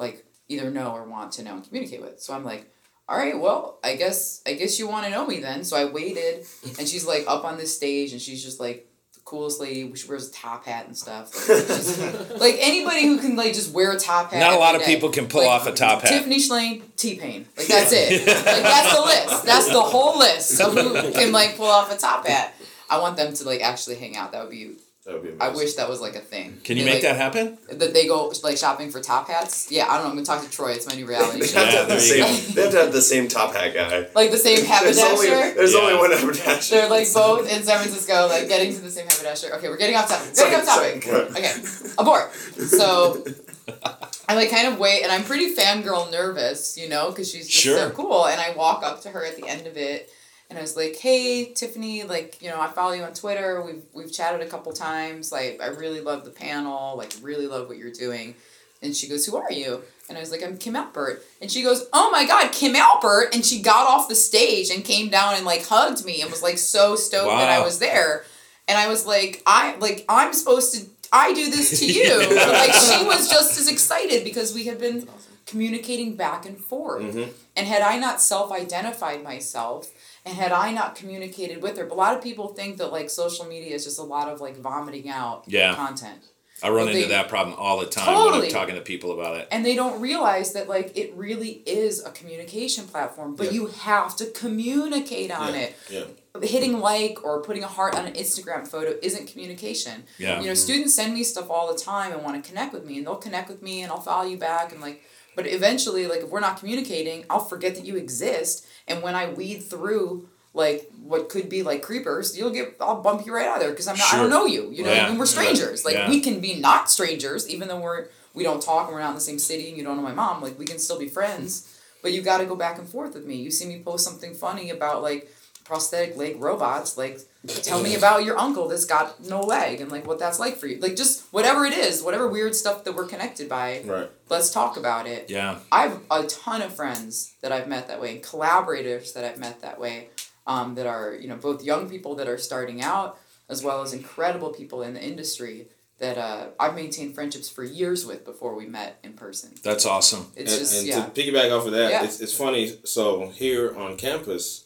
like 0.00 0.26
either 0.48 0.68
know 0.68 0.90
or 0.90 1.04
want 1.04 1.30
to 1.32 1.44
know 1.44 1.54
and 1.54 1.64
communicate 1.64 2.00
with. 2.00 2.20
So 2.20 2.34
I'm 2.34 2.44
like, 2.44 2.68
all 3.08 3.16
right, 3.16 3.38
well, 3.38 3.78
I 3.82 3.96
guess 3.96 4.42
I 4.46 4.52
guess 4.52 4.78
you 4.78 4.86
want 4.88 5.04
to 5.06 5.10
know 5.10 5.26
me 5.26 5.40
then. 5.40 5.64
So 5.64 5.76
I 5.76 5.86
waited, 5.86 6.44
and 6.78 6.86
she's 6.88 7.06
like 7.06 7.24
up 7.26 7.44
on 7.44 7.56
this 7.56 7.74
stage, 7.74 8.12
and 8.12 8.20
she's 8.20 8.42
just 8.44 8.60
like 8.60 8.86
the 9.14 9.20
coolest 9.24 9.60
lady. 9.60 9.94
She 9.94 10.06
wears 10.08 10.28
a 10.28 10.32
top 10.32 10.66
hat 10.66 10.86
and 10.86 10.96
stuff. 10.96 11.32
Like, 11.48 11.58
she's- 11.66 12.30
like 12.40 12.56
anybody 12.60 13.06
who 13.06 13.18
can 13.18 13.34
like 13.36 13.54
just 13.54 13.72
wear 13.72 13.92
a 13.92 13.98
top 13.98 14.32
hat. 14.32 14.40
Not 14.40 14.52
a 14.52 14.58
lot 14.58 14.74
of 14.74 14.82
day. 14.82 14.86
people 14.94 15.08
can 15.10 15.26
pull 15.26 15.40
Like, 15.40 15.50
off 15.50 15.66
a 15.66 15.72
top 15.72 16.02
hat. 16.02 16.10
Tiffany 16.10 16.36
Shlain, 16.38 16.82
T 16.96 17.16
Pain. 17.16 17.46
Like 17.56 17.66
that's 17.68 17.92
it. 17.92 18.26
like 18.26 18.36
that's 18.62 18.94
the 18.94 19.00
list. 19.02 19.44
That's 19.46 19.68
the 19.72 19.80
whole 19.80 20.18
list 20.18 20.60
of 20.60 20.74
who 20.74 21.12
can 21.12 21.32
like 21.32 21.56
pull 21.56 21.66
off 21.66 21.90
a 21.92 21.96
top 21.96 22.26
hat. 22.26 22.54
I 22.90 23.00
want 23.00 23.16
them 23.16 23.32
to 23.34 23.44
like 23.44 23.62
actually 23.62 23.96
hang 23.96 24.16
out. 24.16 24.32
That 24.32 24.42
would 24.42 24.50
be. 24.50 24.76
That 25.08 25.14
would 25.22 25.38
be 25.38 25.40
I 25.42 25.48
wish 25.48 25.72
that 25.76 25.88
was 25.88 26.02
like 26.02 26.16
a 26.16 26.20
thing. 26.20 26.60
Can 26.64 26.76
you 26.76 26.84
They, 26.84 26.90
make 26.90 27.02
like, 27.02 27.02
that 27.04 27.16
happen? 27.16 27.56
That 27.72 27.94
they 27.94 28.06
go 28.06 28.30
like 28.44 28.58
shopping 28.58 28.90
for 28.90 29.00
top 29.00 29.26
hats. 29.28 29.70
Yeah, 29.72 29.86
I 29.88 29.94
don't 29.94 30.04
know. 30.04 30.10
I'm 30.10 30.16
gonna 30.16 30.26
talk 30.26 30.42
to 30.44 30.50
Troy. 30.50 30.72
It's 30.72 30.86
my 30.86 30.94
new 30.96 31.06
reality 31.06 31.40
They 31.46 31.46
have 31.58 31.70
to 31.70 31.76
have 31.78 31.88
the 31.88 31.98
same. 31.98 32.54
They 32.54 32.62
have 32.62 32.70
to 32.72 32.76
have 32.78 32.92
the 32.92 33.00
same 33.00 33.26
top 33.26 33.54
hat 33.54 33.72
guy. 33.72 34.06
Like 34.14 34.30
the 34.30 34.36
same 34.36 34.56
There's 34.66 34.98
only 34.98 35.28
haberdasher. 35.30 35.54
there's 35.56 35.72
Yeah. 35.72 35.80
only 35.80 35.94
one 35.96 36.12
haberdasher. 36.12 36.74
They're 36.74 36.90
like 36.90 37.10
both 37.14 37.50
in 37.50 37.62
San 37.62 37.78
Francisco, 37.78 38.26
like 38.28 38.48
getting 38.48 38.74
to 38.74 38.80
the 38.82 38.90
same 38.90 39.06
haberdasher. 39.08 39.54
Okay, 39.54 39.68
we're 39.70 39.78
getting 39.78 39.96
off 39.96 40.10
topic. 40.10 40.34
Getting 40.34 40.54
off 40.60 40.66
topic. 40.66 41.02
sorry. 41.02 41.22
Okay, 41.30 41.54
abort. 41.96 42.30
So 42.34 43.24
I 44.28 44.34
like 44.34 44.50
kind 44.50 44.68
of 44.68 44.78
wait, 44.78 45.02
and 45.04 45.10
I'm 45.10 45.24
pretty 45.24 45.54
fangirl 45.54 46.12
nervous, 46.12 46.76
you 46.76 46.86
know, 46.90 47.08
because 47.08 47.30
she's 47.32 47.46
just 47.48 47.58
Sure. 47.64 47.78
so 47.78 47.90
cool. 47.90 48.26
And 48.26 48.38
I 48.38 48.50
walk 48.54 48.82
up 48.84 49.00
to 49.02 49.08
her 49.08 49.24
at 49.24 49.36
the 49.36 49.48
end 49.48 49.66
of 49.66 49.78
it, 49.78 50.10
and 50.50 50.58
I 50.58 50.62
was 50.62 50.76
like, 50.76 50.96
"Hey, 50.96 51.52
Tiffany, 51.52 52.04
like, 52.04 52.40
you 52.40 52.48
know, 52.48 52.60
I 52.60 52.68
follow 52.68 52.92
you 52.92 53.02
on 53.02 53.12
Twitter. 53.12 53.62
We've 53.62 53.82
we've 53.92 54.12
chatted 54.12 54.40
a 54.40 54.50
couple 54.50 54.72
times. 54.72 55.30
Like, 55.30 55.60
I 55.62 55.66
really 55.66 56.00
love 56.00 56.24
the 56.24 56.30
panel. 56.30 56.96
Like, 56.96 57.12
really 57.22 57.46
love 57.46 57.68
what 57.68 57.76
you're 57.76 57.92
doing." 57.92 58.34
And 58.82 58.96
she 58.96 59.08
goes, 59.08 59.26
"Who 59.26 59.36
are 59.36 59.52
you?" 59.52 59.82
And 60.08 60.16
I 60.16 60.20
was 60.20 60.30
like, 60.30 60.42
"I'm 60.42 60.56
Kim 60.56 60.74
Alpert." 60.74 61.20
And 61.42 61.50
she 61.50 61.62
goes, 61.62 61.86
"Oh 61.92 62.10
my 62.10 62.26
God, 62.26 62.50
Kim 62.52 62.74
Alpert!" 62.74 63.34
And 63.34 63.44
she 63.44 63.60
got 63.60 63.86
off 63.86 64.08
the 64.08 64.14
stage 64.14 64.70
and 64.70 64.84
came 64.84 65.10
down 65.10 65.34
and 65.34 65.44
like 65.44 65.66
hugged 65.66 66.04
me 66.04 66.22
and 66.22 66.30
was 66.30 66.42
like 66.42 66.58
so 66.58 66.96
stoked 66.96 67.28
that 67.28 67.50
I 67.50 67.62
was 67.62 67.78
there. 67.78 68.24
And 68.66 68.78
I 68.78 68.88
was 68.88 69.06
like, 69.06 69.42
"I 69.46 69.76
like 69.76 70.04
I'm 70.08 70.32
supposed 70.32 70.74
to." 70.74 70.86
I 71.10 71.32
do 71.32 71.50
this 71.50 71.80
to 71.80 71.86
you. 71.86 72.26
But, 72.28 72.52
like 72.52 72.72
she 72.72 73.04
was 73.04 73.30
just 73.30 73.58
as 73.58 73.66
excited 73.70 74.24
because 74.24 74.54
we 74.54 74.64
had 74.64 74.78
been 74.78 75.08
communicating 75.46 76.16
back 76.16 76.44
and 76.44 76.58
forth. 76.58 77.02
Mm-hmm. 77.02 77.30
And 77.56 77.66
had 77.66 77.82
I 77.82 77.98
not 77.98 78.20
self 78.20 78.52
identified 78.52 79.22
myself 79.24 79.90
and 80.28 80.36
had 80.36 80.52
I 80.52 80.72
not 80.72 80.94
communicated 80.94 81.62
with 81.62 81.76
her, 81.78 81.84
but 81.84 81.94
a 81.94 81.96
lot 81.96 82.16
of 82.16 82.22
people 82.22 82.48
think 82.48 82.76
that 82.78 82.92
like 82.92 83.10
social 83.10 83.44
media 83.46 83.74
is 83.74 83.84
just 83.84 83.98
a 83.98 84.02
lot 84.02 84.28
of 84.28 84.40
like 84.40 84.56
vomiting 84.58 85.08
out 85.08 85.44
Yeah. 85.46 85.74
content. 85.74 86.22
I 86.60 86.70
run 86.70 86.86
But 86.86 86.94
into 86.96 87.06
they- 87.06 87.14
that 87.14 87.28
problem 87.28 87.54
all 87.56 87.78
the 87.78 87.86
time 87.86 88.12
when 88.32 88.42
I'm 88.42 88.48
talking 88.50 88.74
to 88.74 88.80
people 88.80 89.12
about 89.12 89.36
it. 89.36 89.46
and 89.52 89.64
they 89.64 89.76
don't 89.76 90.00
realize 90.00 90.54
that 90.54 90.68
like 90.68 90.96
it 90.96 91.14
really 91.14 91.62
is 91.66 92.04
a 92.04 92.10
communication 92.10 92.84
platform 92.88 93.36
but 93.36 93.46
Yeah. 93.46 93.52
you 93.52 93.66
have 93.68 94.16
to 94.16 94.26
communicate 94.26 95.30
on 95.30 95.54
Yeah, 95.54 95.60
it 95.60 95.76
yeah. 95.88 96.04
hitting 96.42 96.80
like 96.80 97.22
or 97.24 97.40
putting 97.42 97.62
a 97.62 97.68
heart 97.68 97.94
on 97.94 98.06
an 98.06 98.14
instagram 98.14 98.66
photo 98.66 98.96
isn't 99.02 99.28
communication 99.28 100.04
Yeah. 100.18 100.40
you 100.40 100.46
know 100.46 100.52
mm-hmm. 100.52 100.56
students 100.56 100.94
send 100.94 101.14
me 101.14 101.22
stuff 101.22 101.48
all 101.48 101.72
the 101.72 101.78
time 101.78 102.12
and 102.12 102.24
want 102.24 102.42
to 102.42 102.48
connect 102.48 102.72
with 102.72 102.84
me 102.84 102.98
and 102.98 103.06
they'll 103.06 103.16
connect 103.16 103.48
with 103.48 103.62
me 103.62 103.82
and 103.82 103.92
i'll 103.92 104.00
follow 104.00 104.26
you 104.28 104.36
back 104.36 104.72
and 104.72 104.80
like 104.80 105.04
but 105.36 105.46
eventually 105.46 106.08
like 106.08 106.22
if 106.22 106.28
we're 106.30 106.40
not 106.40 106.58
communicating 106.58 107.24
i'll 107.30 107.44
forget 107.44 107.76
that 107.76 107.84
you 107.84 107.94
exist 107.96 108.66
and 108.88 109.02
when 109.02 109.14
i 109.14 109.28
weed 109.30 109.58
through 109.62 110.28
like 110.54 110.90
what 111.02 111.28
could 111.28 111.48
be 111.48 111.62
like 111.62 111.82
creepers 111.82 112.36
you'll 112.36 112.50
get 112.50 112.76
i'll 112.80 113.00
bump 113.02 113.24
you 113.26 113.34
right 113.34 113.46
out 113.46 113.56
of 113.56 113.62
there 113.62 113.70
because 113.70 113.86
i'm 113.86 113.96
not 113.96 114.12
i 114.12 114.16
don't 114.16 114.30
know 114.30 114.46
you 114.46 114.70
you 114.70 114.82
know 114.82 114.92
Yeah. 114.92 115.06
I 115.06 115.08
mean, 115.10 115.18
we're 115.18 115.26
strangers. 115.26 115.84
Like 115.84 115.94
Yeah. 115.94 116.08
we 116.08 116.20
can 116.20 116.40
be 116.40 116.54
not 116.58 116.90
strangers 116.90 117.48
even 117.48 117.68
though 117.68 117.80
we're 117.80 118.06
we 118.34 118.42
don't 118.44 118.62
talk 118.62 118.86
and 118.86 118.94
we're 118.94 119.00
not 119.00 119.10
in 119.10 119.14
the 119.16 119.20
same 119.20 119.38
city 119.38 119.68
and 119.68 119.76
you 119.76 119.84
don't 119.84 119.96
know 119.96 120.02
my 120.02 120.12
mom 120.14 120.42
like 120.42 120.58
we 120.58 120.64
can 120.64 120.78
still 120.78 120.98
be 120.98 121.08
friends. 121.08 121.74
But 122.02 122.12
you 122.12 122.22
got 122.22 122.38
to 122.38 122.46
go 122.46 122.54
back 122.54 122.78
and 122.78 122.88
forth 122.88 123.14
with 123.14 123.26
me. 123.26 123.34
You 123.34 123.50
see 123.50 123.66
me 123.66 123.80
post 123.80 124.04
something 124.04 124.32
funny 124.32 124.70
about 124.70 125.02
like 125.02 125.28
prosthetic 125.68 126.16
leg 126.16 126.40
robots 126.40 126.96
like 126.96 127.20
tell 127.62 127.82
me 127.82 127.94
about 127.94 128.24
your 128.24 128.38
uncle 128.38 128.68
that's 128.68 128.86
got 128.86 129.22
no 129.28 129.40
leg 129.42 129.80
and 129.82 129.92
like 129.92 130.06
what 130.06 130.18
that's 130.18 130.38
like 130.40 130.56
for 130.56 130.66
you 130.66 130.78
like 130.80 130.96
just 130.96 131.30
whatever 131.30 131.66
it 131.66 131.74
is 131.74 132.02
whatever 132.02 132.26
weird 132.26 132.54
stuff 132.54 132.84
that 132.84 132.94
we're 132.96 133.06
connected 133.06 133.48
by 133.50 133.82
Right. 133.84 134.10
let's 134.30 134.50
talk 134.50 134.78
about 134.78 135.06
it 135.06 135.28
Yeah. 135.28 135.58
I 135.70 135.82
have 135.82 136.00
a 136.10 136.22
ton 136.26 136.62
of 136.62 136.72
friends 136.74 137.34
that 137.42 137.52
I've 137.52 137.68
met 137.68 137.86
that 137.88 138.00
way, 138.00 138.10
and 138.14 138.22
collaborators 138.22 139.12
that 139.12 139.24
I've 139.24 139.38
met 139.38 139.60
that 139.60 139.78
way, 139.78 140.08
um, 140.46 140.74
that 140.76 140.86
are 140.86 141.14
you 141.14 141.28
know 141.28 141.36
both 141.36 141.62
young 141.62 141.88
people 141.88 142.14
that 142.16 142.28
are 142.28 142.38
starting 142.38 142.80
out, 142.82 143.18
as 143.48 143.62
well 143.62 143.82
as 143.82 143.92
incredible 143.92 144.50
people 144.50 144.82
in 144.82 144.94
the 144.94 145.02
industry 145.02 145.68
that 145.98 146.16
uh, 146.16 146.46
I've 146.60 146.74
maintained 146.76 147.14
friendships 147.14 147.48
for 147.48 147.64
years 147.64 148.06
with 148.06 148.24
before 148.24 148.54
we 148.54 148.66
met 148.66 148.98
in 149.02 149.12
person. 149.14 149.50
That's 149.64 149.84
awesome. 149.84 150.32
It's 150.36 150.52
and, 150.52 150.60
just 150.60 150.78
and 150.78 150.86
yeah, 150.86 151.04
to 151.04 151.10
piggyback 151.10 151.50
off 151.56 151.66
of 151.66 151.72
that, 151.72 151.90
Yeah. 151.90 152.04
it's, 152.04 152.20
it's 152.20 152.32
funny. 152.32 152.76
So 152.84 153.30
here 153.30 153.76
on 153.76 153.96
campus, 153.96 154.64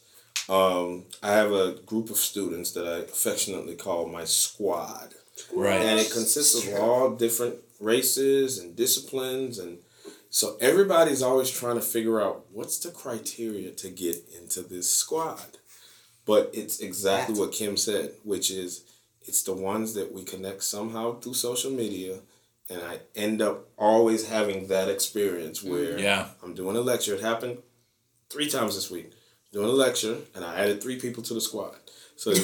um, 0.49 1.05
I 1.21 1.31
have 1.31 1.51
a 1.51 1.75
group 1.85 2.09
of 2.09 2.17
students 2.17 2.71
that 2.71 2.87
I 2.87 2.97
affectionately 2.99 3.75
call 3.75 4.07
my 4.07 4.25
squad, 4.25 5.13
Right. 5.53 5.81
and 5.81 5.99
it 5.99 6.11
consists 6.11 6.65
of 6.67 6.73
all 6.75 7.11
different 7.15 7.55
races 7.79 8.57
and 8.59 8.75
disciplines, 8.75 9.59
and 9.59 9.79
so 10.29 10.57
everybody's 10.59 11.21
always 11.21 11.49
trying 11.51 11.75
to 11.75 11.81
figure 11.81 12.21
out 12.21 12.45
what's 12.51 12.79
the 12.79 12.91
criteria 12.91 13.71
to 13.71 13.89
get 13.89 14.17
into 14.39 14.61
this 14.61 14.89
squad. 14.93 15.57
But 16.25 16.51
it's 16.53 16.79
exactly 16.79 17.37
what 17.37 17.51
Kim 17.51 17.75
said, 17.77 18.13
which 18.23 18.49
is 18.49 18.83
it's 19.25 19.43
the 19.43 19.53
ones 19.53 19.93
that 19.93 20.11
we 20.11 20.23
connect 20.23 20.63
somehow 20.63 21.19
through 21.19 21.33
social 21.35 21.71
media, 21.71 22.19
and 22.69 22.81
I 22.81 22.99
end 23.15 23.41
up 23.41 23.69
always 23.77 24.27
having 24.29 24.67
that 24.67 24.89
experience 24.89 25.61
where 25.63 25.99
Yeah. 25.99 26.29
I'm 26.41 26.53
doing 26.53 26.75
a 26.77 26.81
lecture. 26.81 27.15
It 27.15 27.21
happened 27.21 27.59
three 28.29 28.49
times 28.49 28.75
this 28.75 28.89
week. 28.89 29.11
Doing 29.53 29.69
a 29.69 29.71
lecture, 29.71 30.17
and 30.35 30.43
I 30.43 30.55
added 30.59 30.81
three 30.81 30.99
people 30.99 31.21
to 31.23 31.33
the 31.35 31.39
squad. 31.41 31.75
So 32.15 32.31
I, 32.31 32.35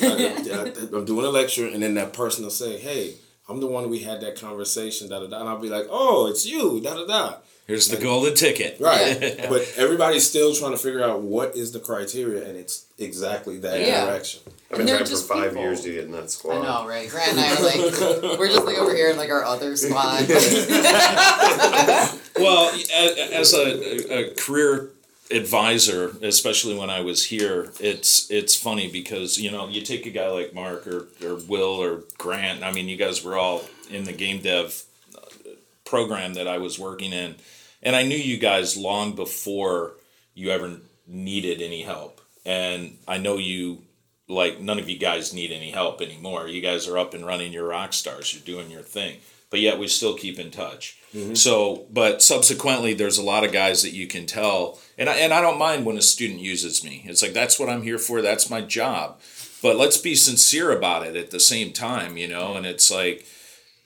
am 0.96 1.06
doing 1.06 1.26
a 1.26 1.30
lecture, 1.30 1.68
and 1.68 1.82
then 1.82 1.96
that 1.96 2.14
person 2.14 2.44
will 2.44 2.52
say, 2.52 2.78
"Hey, 2.78 3.16
I'm 3.50 3.60
the 3.60 3.68
one 3.68 3.90
we 3.90 4.00
had 4.00 4.22
that 4.22 4.40
conversation." 4.40 5.10
Da 5.10 5.20
da 5.20 5.26
da. 5.28 5.40
And 5.40 5.50
I'll 5.50 5.58
be 5.58 5.70
like, 5.70 5.88
"Oh, 5.90 6.28
it's 6.28 6.46
you." 6.46 6.80
Da 6.82 6.94
da 6.94 7.08
da. 7.08 7.36
Here's 7.66 7.88
the 7.88 7.98
golden 7.98 8.34
ticket. 8.36 8.78
Right. 8.80 9.46
but 9.50 9.72
everybody's 9.78 10.28
still 10.28 10.54
trying 10.56 10.72
to 10.72 10.78
figure 10.78 11.04
out 11.04 11.22
what 11.22 11.56
is 11.56 11.72
the 11.72 11.80
criteria, 11.80 12.48
and 12.48 12.58
it's 12.58 12.86
exactly 12.98 13.58
that 13.60 13.80
Yeah. 13.80 14.06
direction. 14.06 14.42
I've 14.72 14.78
been 14.78 14.86
they're 14.88 14.98
trying 14.98 15.10
for 15.10 15.18
five 15.18 15.50
people. 15.52 15.64
years 15.64 15.82
to 15.82 15.92
get 15.94 16.06
in 16.06 16.12
that 16.12 16.30
squad. 16.30 16.60
I 16.60 16.64
know, 16.64 16.88
right? 16.88 17.10
Grant 17.10 17.32
and 17.32 17.40
I 17.40 17.56
are 17.56 17.64
like, 17.64 18.40
we're 18.40 18.48
just 18.50 18.66
like 18.66 18.78
over 18.78 18.96
here 18.96 19.10
in 19.10 19.18
like 19.18 19.30
our 19.32 19.44
other 19.44 19.76
squad. 19.76 20.26
Well, 22.40 22.72
as 22.94 23.54
a, 23.54 24.14
a 24.30 24.34
career 24.36 24.92
advisor, 25.32 26.16
especially 26.22 26.76
when 26.78 26.90
I 26.90 27.02
was 27.02 27.26
here, 27.26 27.72
it's 27.80 28.30
it's 28.32 28.56
funny 28.56 28.90
because 28.92 29.40
you 29.40 29.52
know 29.52 29.68
you 29.68 29.82
take 29.82 30.06
a 30.06 30.12
guy 30.12 30.30
like 30.30 30.54
Mark 30.54 30.88
or, 30.88 31.08
or 31.24 31.36
Will 31.36 31.82
or 31.82 32.04
Grant. 32.18 32.64
I 32.64 32.72
mean, 32.72 32.90
you 32.90 32.98
guys 32.98 33.24
were 33.24 33.38
all 33.38 33.64
in 33.90 34.04
the 34.06 34.14
game 34.14 34.42
dev 34.42 34.84
uh, 35.16 35.22
program 35.86 36.34
that 36.34 36.48
I 36.48 36.58
was 36.58 36.80
working 36.80 37.14
in, 37.14 37.36
and 37.82 37.96
I 37.96 38.04
knew 38.04 38.18
you 38.18 38.38
guys 38.38 38.78
long 38.78 39.16
before 39.16 39.94
you 40.34 40.50
ever 40.52 40.78
needed 41.08 41.62
any 41.62 41.84
help. 41.84 42.22
And 42.46 42.98
I 43.08 43.18
know 43.18 43.38
you 43.38 43.84
like 44.28 44.60
none 44.60 44.80
of 44.80 44.90
you 44.90 44.98
guys 44.98 45.34
need 45.34 45.52
any 45.52 45.72
help 45.72 46.02
anymore. 46.02 46.48
You 46.48 46.62
guys 46.62 46.88
are 46.88 46.98
up 46.98 47.14
and 47.14 47.26
running. 47.26 47.52
You're 47.52 47.68
rock 47.68 47.94
stars. 47.94 48.34
You're 48.34 48.44
doing 48.44 48.72
your 48.72 48.84
thing. 48.84 49.18
But 49.50 49.60
yet 49.62 49.80
we 49.80 49.88
still 49.88 50.14
keep 50.16 50.38
in 50.38 50.52
touch. 50.52 50.98
So, 51.34 51.86
but 51.92 52.22
subsequently, 52.22 52.94
there's 52.94 53.18
a 53.18 53.24
lot 53.24 53.44
of 53.44 53.52
guys 53.52 53.82
that 53.82 53.94
you 53.94 54.06
can 54.06 54.28
tell, 54.28 54.80
and 55.00 55.10
I, 55.10 55.16
and 55.16 55.34
I 55.34 55.42
don't 55.42 55.58
mind 55.58 55.86
when 55.88 55.98
a 55.98 56.02
student 56.04 56.40
uses 56.42 56.84
me. 56.84 57.02
It's 57.08 57.24
like 57.24 57.34
that's 57.34 57.60
what 57.60 57.70
I'm 57.70 57.82
here 57.82 57.98
for. 57.98 58.22
That's 58.22 58.50
my 58.52 58.62
job. 58.62 59.20
But 59.64 59.76
let's 59.78 59.98
be 59.98 60.14
sincere 60.16 60.72
about 60.72 61.08
it 61.08 61.16
at 61.16 61.32
the 61.32 61.40
same 61.40 61.74
time, 61.74 62.16
you 62.18 62.28
know. 62.28 62.54
And 62.56 62.66
it's 62.66 62.92
like 62.92 63.26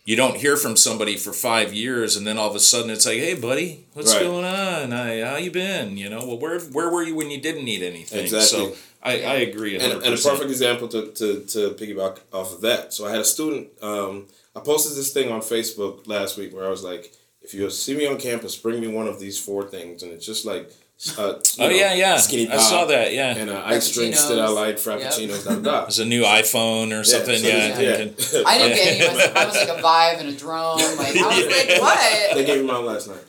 you 0.05 0.15
don't 0.17 0.35
hear 0.35 0.57
from 0.57 0.75
somebody 0.75 1.15
for 1.15 1.31
five 1.31 1.73
years, 1.73 2.17
and 2.17 2.27
then 2.27 2.37
all 2.37 2.49
of 2.49 2.55
a 2.55 2.59
sudden 2.59 2.89
it's 2.91 3.05
like, 3.05 3.17
hey, 3.19 3.35
buddy, 3.35 3.85
what's 3.93 4.13
Right. 4.13 4.23
going 4.23 4.43
on? 4.45 4.91
I, 4.91 5.21
how 5.21 5.37
you 5.37 5.49
been? 5.51 5.95
You 5.97 6.09
know, 6.09 6.25
well, 6.27 6.37
where 6.39 6.59
where 6.59 6.89
were 6.89 7.03
you 7.03 7.15
when 7.15 7.31
you 7.31 7.39
didn't 7.39 7.63
need 7.63 7.81
anything? 7.81 8.19
Exactly. 8.25 8.73
So 8.73 8.75
I, 9.01 9.11
I 9.21 9.35
agree. 9.49 9.77
100%. 9.79 9.83
and, 9.83 10.03
and 10.03 10.13
a 10.13 10.17
perfect 10.17 10.49
example 10.49 10.87
to, 10.89 11.07
to, 11.11 11.39
to 11.45 11.59
piggyback 11.71 12.19
off 12.33 12.53
of 12.53 12.61
that. 12.61 12.93
So 12.93 13.05
I 13.07 13.11
had 13.11 13.19
a 13.21 13.25
student. 13.25 13.67
Um, 13.81 14.27
I 14.55 14.59
posted 14.59 14.95
this 14.97 15.11
thing 15.13 15.31
on 15.31 15.41
Facebook 15.41 16.07
last 16.07 16.37
week 16.37 16.53
where 16.55 16.65
I 16.65 16.69
was 16.69 16.83
like, 16.83 17.11
"If 17.41 17.53
you 17.53 17.69
see 17.71 17.95
me 17.97 18.05
on 18.05 18.19
campus, 18.19 18.55
bring 18.55 18.79
me 18.79 18.87
one 18.87 19.07
of 19.07 19.19
these 19.19 19.39
four 19.39 19.63
things," 19.63 20.03
and 20.03 20.11
it's 20.11 20.25
just 20.25 20.45
like, 20.45 20.69
uh, 21.17 21.33
Oh 21.59 21.67
know, 21.67 21.69
yeah, 21.69 21.93
yeah. 21.93 22.17
skinny 22.17 22.49
I 22.49 22.57
saw 22.57 22.85
that. 22.85 23.13
Yeah. 23.13 23.35
and 23.35 23.49
uh, 23.49 23.61
ice 23.65 23.91
drinks 23.93 24.25
that 24.27 24.39
I 24.39 24.47
like, 24.47 24.77
frappuccinos, 24.77 25.43
da 25.45 25.55
da 25.55 25.61
da. 25.61 25.81
There's 25.81 25.99
a 25.99 26.05
new 26.05 26.23
iPhone 26.23 26.97
or 26.97 27.03
something. 27.03 27.37
so 27.39 27.47
yeah, 27.47 27.75
there's- 27.77 27.99
I 28.35 28.37
think. 28.37 28.47
I 28.47 28.57
didn't 28.57 28.75
get 28.77 28.87
any. 29.11 29.27
of 29.29 29.35
I 29.35 29.45
was 29.45 29.55
like 29.55 29.69
a 29.69 29.81
vibe 29.81 30.19
and 30.21 30.29
a 30.29 30.37
drone. 30.37 30.77
Like 30.97 31.15
I 31.17 31.27
was 31.27 31.45
like, 31.47 31.81
what? 31.81 32.35
They 32.35 32.45
gave 32.45 32.61
me 32.61 32.67
mine 32.67 32.85
last 32.85 33.07
night. 33.09 33.23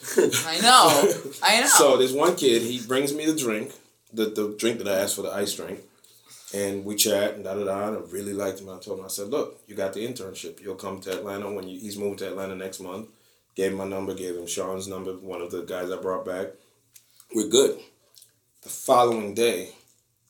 I 0.47 0.61
know. 0.61 1.33
I 1.43 1.61
know. 1.61 1.67
So 1.67 1.97
this 1.97 2.13
one 2.13 2.37
kid, 2.37 2.63
he 2.63 2.81
brings 2.87 3.13
me 3.13 3.27
the 3.27 3.35
drink, 3.37 3.73
the, 4.13 4.27
the 4.27 4.55
drink 4.59 4.79
that 4.79 4.89
I 4.89 5.01
asked 5.01 5.17
for, 5.17 5.23
the 5.23 5.33
ice 5.33 5.55
drink, 5.55 5.81
and 6.55 6.85
we 6.85 6.95
chat 6.95 7.35
and 7.35 7.43
da 7.45 7.55
da 7.55 7.65
da. 7.65 7.89
And 7.89 7.97
I 7.97 8.01
really 8.11 8.35
liked 8.35 8.61
him. 8.61 8.69
I 8.71 8.79
told 8.79 9.01
him, 9.01 9.05
I 9.05 9.09
said, 9.09 9.29
look, 9.29 9.61
you 9.67 9.75
got 9.75 9.95
the 9.95 10.07
internship. 10.07 10.61
You'll 10.63 10.77
come 10.77 11.01
to 11.01 11.13
Atlanta 11.13 11.51
when 11.51 11.67
you, 11.67 11.81
he's 11.81 11.99
moving 11.99 12.19
to 12.19 12.29
Atlanta 12.29 12.55
next 12.55 12.79
month. 12.81 13.09
Gave 13.57 13.73
him 13.73 13.79
my 13.79 13.85
number, 13.87 14.15
gave 14.15 14.37
him 14.37 14.47
Sean's 14.47 14.87
number, 14.89 15.13
one 15.13 15.41
of 15.41 15.51
the 15.51 15.63
guys 15.63 15.91
I 15.91 15.97
brought 15.97 16.25
back. 16.25 16.49
We're 17.35 17.49
good. 17.49 17.81
The 18.63 18.69
following 18.69 19.35
day, 19.35 19.71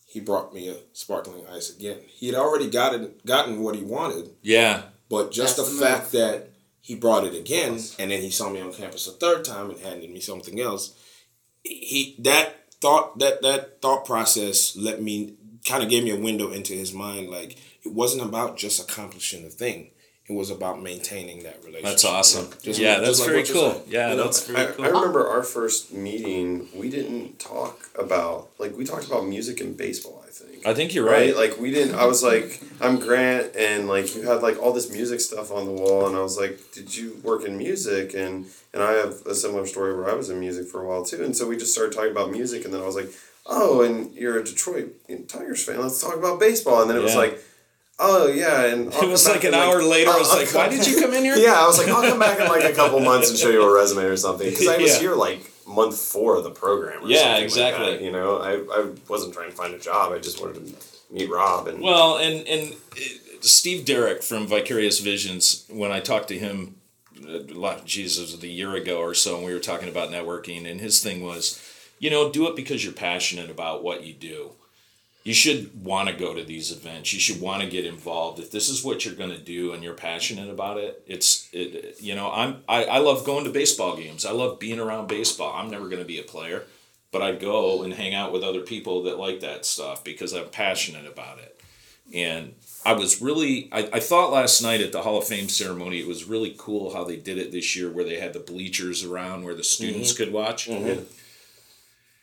he 0.07 0.19
brought 0.19 0.53
me 0.53 0.69
a 0.69 0.77
sparkling 0.93 1.45
ice 1.47 1.69
again. 1.69 1.99
He 2.07 2.25
had 2.27 2.35
already 2.35 2.67
gotten 2.69 3.13
gotten 3.25 3.61
what 3.61 3.75
he 3.75 3.83
wanted, 3.83 4.31
Yeah. 4.41 4.83
but 5.09 5.31
just 5.31 5.57
That's 5.57 5.69
the 5.69 5.75
the 5.75 5.81
fact 5.85 6.11
that 6.13 6.49
he 6.81 6.95
brought 6.95 7.25
it 7.25 7.35
again, 7.35 7.79
and 7.99 8.11
then 8.11 8.21
he 8.21 8.29
saw 8.29 8.49
me 8.49 8.59
on 8.61 8.73
campus 8.73 9.07
a 9.07 9.11
third 9.11 9.45
time 9.45 9.69
and 9.69 9.79
handed 9.79 10.09
me 10.09 10.19
something 10.19 10.59
else, 10.59 10.93
he 11.63 12.15
that 12.19 12.73
thought 12.81 13.19
that 13.19 13.41
that 13.43 13.81
thought 13.81 14.05
process 14.05 14.75
let 14.75 15.01
me 15.01 15.35
kind 15.63 15.83
of 15.83 15.89
gave 15.89 16.03
me 16.03 16.11
a 16.11 16.19
window 16.19 16.51
into 16.51 16.73
his 16.73 16.91
mind. 16.93 17.29
Like 17.29 17.57
it 17.83 17.91
wasn't 17.93 18.23
about 18.23 18.57
just 18.57 18.79
accomplishing 18.81 19.43
the 19.43 19.49
thing; 19.49 19.91
it 20.27 20.33
was 20.33 20.49
about 20.49 20.81
maintaining 20.81 21.43
that 21.43 21.57
relationship. 21.59 21.83
That's 21.83 22.05
awesome. 22.05 22.49
Just- 22.63 22.79
yeah, 22.79 22.95
just 22.95 23.05
that's 23.05 23.19
like 23.19 23.29
very 23.29 23.43
cool. 23.43 23.83
Yeah, 23.87 24.09
You 24.09 24.17
know, 24.17 24.23
that's 24.23 24.49
I, 24.49 24.65
cool. 24.71 24.85
I 24.85 24.87
remember 24.89 25.27
our 25.27 25.43
first 25.43 25.93
meeting. 25.93 26.67
We 26.75 26.89
didn't 26.89 27.39
talk 27.39 27.89
about 27.97 28.49
like 28.57 28.75
we 28.75 28.85
talked 28.85 29.05
about 29.05 29.27
music 29.27 29.61
and 29.61 29.77
baseball. 29.77 30.23
I 30.25 30.31
think. 30.31 30.65
I 30.65 30.73
think 30.73 30.95
you're 30.95 31.05
right? 31.05 31.35
right. 31.35 31.37
Like 31.37 31.59
we 31.59 31.69
didn't. 31.69 31.93
I 31.95 32.05
was 32.05 32.23
like, 32.23 32.59
I'm 32.81 32.99
Grant, 32.99 33.55
and 33.55 33.87
like 33.87 34.15
you 34.15 34.23
had 34.23 34.41
like 34.41 34.59
all 34.61 34.73
this 34.73 34.91
music 34.91 35.19
stuff 35.19 35.51
on 35.51 35.65
the 35.65 35.71
wall, 35.71 36.07
and 36.07 36.15
I 36.17 36.21
was 36.21 36.39
like, 36.39 36.59
did 36.73 36.95
you 36.97 37.19
work 37.23 37.43
in 37.45 37.55
music? 37.57 38.15
And 38.15 38.47
and 38.73 38.81
I 38.81 38.93
have 38.93 39.21
a 39.27 39.35
similar 39.35 39.67
story 39.67 39.95
where 39.95 40.09
I 40.09 40.15
was 40.15 40.31
in 40.31 40.39
music 40.39 40.67
for 40.67 40.81
a 40.81 40.87
while 40.87 41.05
too, 41.05 41.23
and 41.23 41.37
so 41.37 41.47
we 41.47 41.55
just 41.55 41.71
started 41.71 41.93
talking 41.93 42.11
about 42.11 42.31
music, 42.31 42.65
and 42.65 42.73
then 42.73 42.81
I 42.81 42.85
was 42.85 42.95
like, 42.95 43.11
oh, 43.45 43.81
and 43.83 44.11
you're 44.15 44.39
a 44.39 44.43
Detroit 44.43 44.91
Tigers 45.27 45.63
fan. 45.63 45.79
Let's 45.81 46.01
talk 46.01 46.15
about 46.15 46.39
baseball, 46.39 46.81
and 46.81 46.89
then 46.89 46.97
it 46.97 47.03
was 47.03 47.15
like. 47.15 47.39
Oh 47.97 48.27
yeah, 48.27 48.65
and 48.65 48.93
I'll 48.93 49.03
It 49.03 49.09
was 49.09 49.27
like 49.27 49.43
an 49.45 49.53
in, 49.53 49.55
hour 49.55 49.81
later. 49.81 50.11
I 50.11 50.17
was 50.17 50.29
I'll 50.31 50.39
like, 50.39 50.49
come- 50.49 50.61
"Why 50.61 50.69
did 50.69 50.85
you 50.85 50.99
come 51.01 51.13
in 51.13 51.23
here?" 51.23 51.35
Yeah, 51.37 51.53
I 51.53 51.65
was 51.65 51.77
like, 51.77 51.87
I'll 51.87 52.01
come 52.07 52.19
back 52.19 52.39
in 52.39 52.47
like 52.47 52.63
a 52.65 52.73
couple 52.73 52.99
months 52.99 53.29
and 53.29 53.39
show 53.39 53.49
you 53.49 53.61
a 53.63 53.73
resume 53.73 54.03
or 54.03 54.17
something 54.17 54.49
because 54.49 54.67
I 54.67 54.77
was 54.77 54.93
Yeah. 54.95 54.99
here 54.99 55.15
like 55.15 55.49
month 55.65 55.97
four 55.97 56.35
of 56.37 56.43
the 56.43 56.51
program. 56.51 57.03
Or 57.05 57.07
Yeah, 57.07 57.19
something 57.19 57.33
like 57.35 57.43
exactly. 57.43 57.91
that, 57.93 58.01
you 58.01 58.11
know, 58.11 58.37
I, 58.37 58.81
I 58.81 58.89
wasn't 59.07 59.33
trying 59.33 59.49
to 59.49 59.55
find 59.55 59.73
a 59.73 59.79
job. 59.79 60.11
I 60.11 60.19
just 60.19 60.41
wanted 60.41 60.67
to 60.67 60.75
meet 61.13 61.29
Rob 61.29 61.67
and 61.67 61.81
Well, 61.81 62.17
and 62.17 62.45
and 62.47 62.73
uh, 62.73 62.99
Steve 63.41 63.85
Derrick 63.85 64.23
from 64.23 64.45
Vicarious 64.45 64.99
Visions, 64.99 65.65
when 65.69 65.91
I 65.91 66.01
talked 66.01 66.27
to 66.29 66.37
him, 66.37 66.75
uh, 67.25 67.39
like, 67.53 67.85
Jesus, 67.85 68.41
a 68.43 68.47
year 68.47 68.73
ago 68.75 68.97
or 68.99 69.13
so, 69.13 69.37
and 69.37 69.45
we 69.45 69.53
were 69.53 69.59
talking 69.59 69.87
about 69.87 70.09
networking, 70.09 70.69
and 70.69 70.81
his 70.81 71.01
thing 71.01 71.23
was, 71.23 71.61
you 71.99 72.09
know, 72.09 72.29
do 72.29 72.47
it 72.49 72.55
because 72.57 72.83
you're 72.83 72.93
passionate 72.93 73.49
about 73.49 73.83
what 73.83 74.03
you 74.03 74.13
do. 74.13 74.51
You 75.25 75.33
should 75.33 75.83
want 75.83 76.07
to 76.07 76.13
go 76.13 76.35
to 76.35 76.43
these 76.43 76.71
events. 76.71 77.11
You 77.11 77.19
should 77.19 77.41
want 77.41 77.63
to 77.63 77.67
get 77.67 77.83
involved. 77.83 78.39
If 78.39 78.51
this 78.51 78.69
is 78.69 78.83
what 78.83 79.03
you're 79.03 79.15
going 79.15 79.31
to 79.31 79.39
do 79.39 79.73
and 79.73 79.83
you're 79.83 79.95
passionate 79.95 80.51
about 80.51 80.77
it, 80.77 81.03
it's 81.07 81.49
it. 81.51 81.99
You 81.99 82.13
know, 82.13 82.31
I'm 82.31 82.57
I, 82.69 82.85
I 82.85 82.97
love 82.99 83.25
going 83.25 83.43
to 83.45 83.49
baseball 83.49 83.97
games. 83.97 84.23
I 84.23 84.31
love 84.31 84.59
being 84.59 84.79
around 84.79 85.07
baseball. 85.07 85.51
I'm 85.55 85.71
never 85.71 85.85
going 85.85 86.01
to 86.01 86.07
be 86.07 86.19
a 86.19 86.23
player, 86.23 86.65
but 87.11 87.23
I 87.23 87.31
go 87.31 87.81
and 87.81 87.91
hang 87.91 88.13
out 88.13 88.31
with 88.31 88.43
other 88.43 88.61
people 88.61 89.01
that 89.03 89.17
like 89.17 89.39
that 89.39 89.65
stuff 89.65 90.03
because 90.03 90.31
I'm 90.31 90.49
passionate 90.49 91.07
about 91.07 91.39
it. 91.39 91.59
And 92.13 92.53
I 92.85 92.93
was 92.93 93.19
really 93.19 93.67
I, 93.71 93.89
I 93.93 93.99
thought 93.99 94.31
last 94.31 94.61
night 94.61 94.81
at 94.81 94.91
the 94.91 95.01
Hall 95.01 95.17
of 95.17 95.25
Fame 95.25 95.49
ceremony 95.49 96.01
it 96.01 96.07
was 96.07 96.25
really 96.25 96.53
cool 96.55 96.93
how 96.93 97.03
they 97.03 97.17
did 97.17 97.39
it 97.39 97.51
this 97.51 97.75
year 97.75 97.89
where 97.89 98.05
they 98.05 98.19
had 98.19 98.33
the 98.33 98.39
bleachers 98.39 99.03
around 99.03 99.43
where 99.43 99.55
the 99.55 99.63
students 99.63 100.13
mm-hmm. 100.13 100.23
could 100.23 100.33
watch. 100.33 100.67
Mm-hmm. 100.67 101.01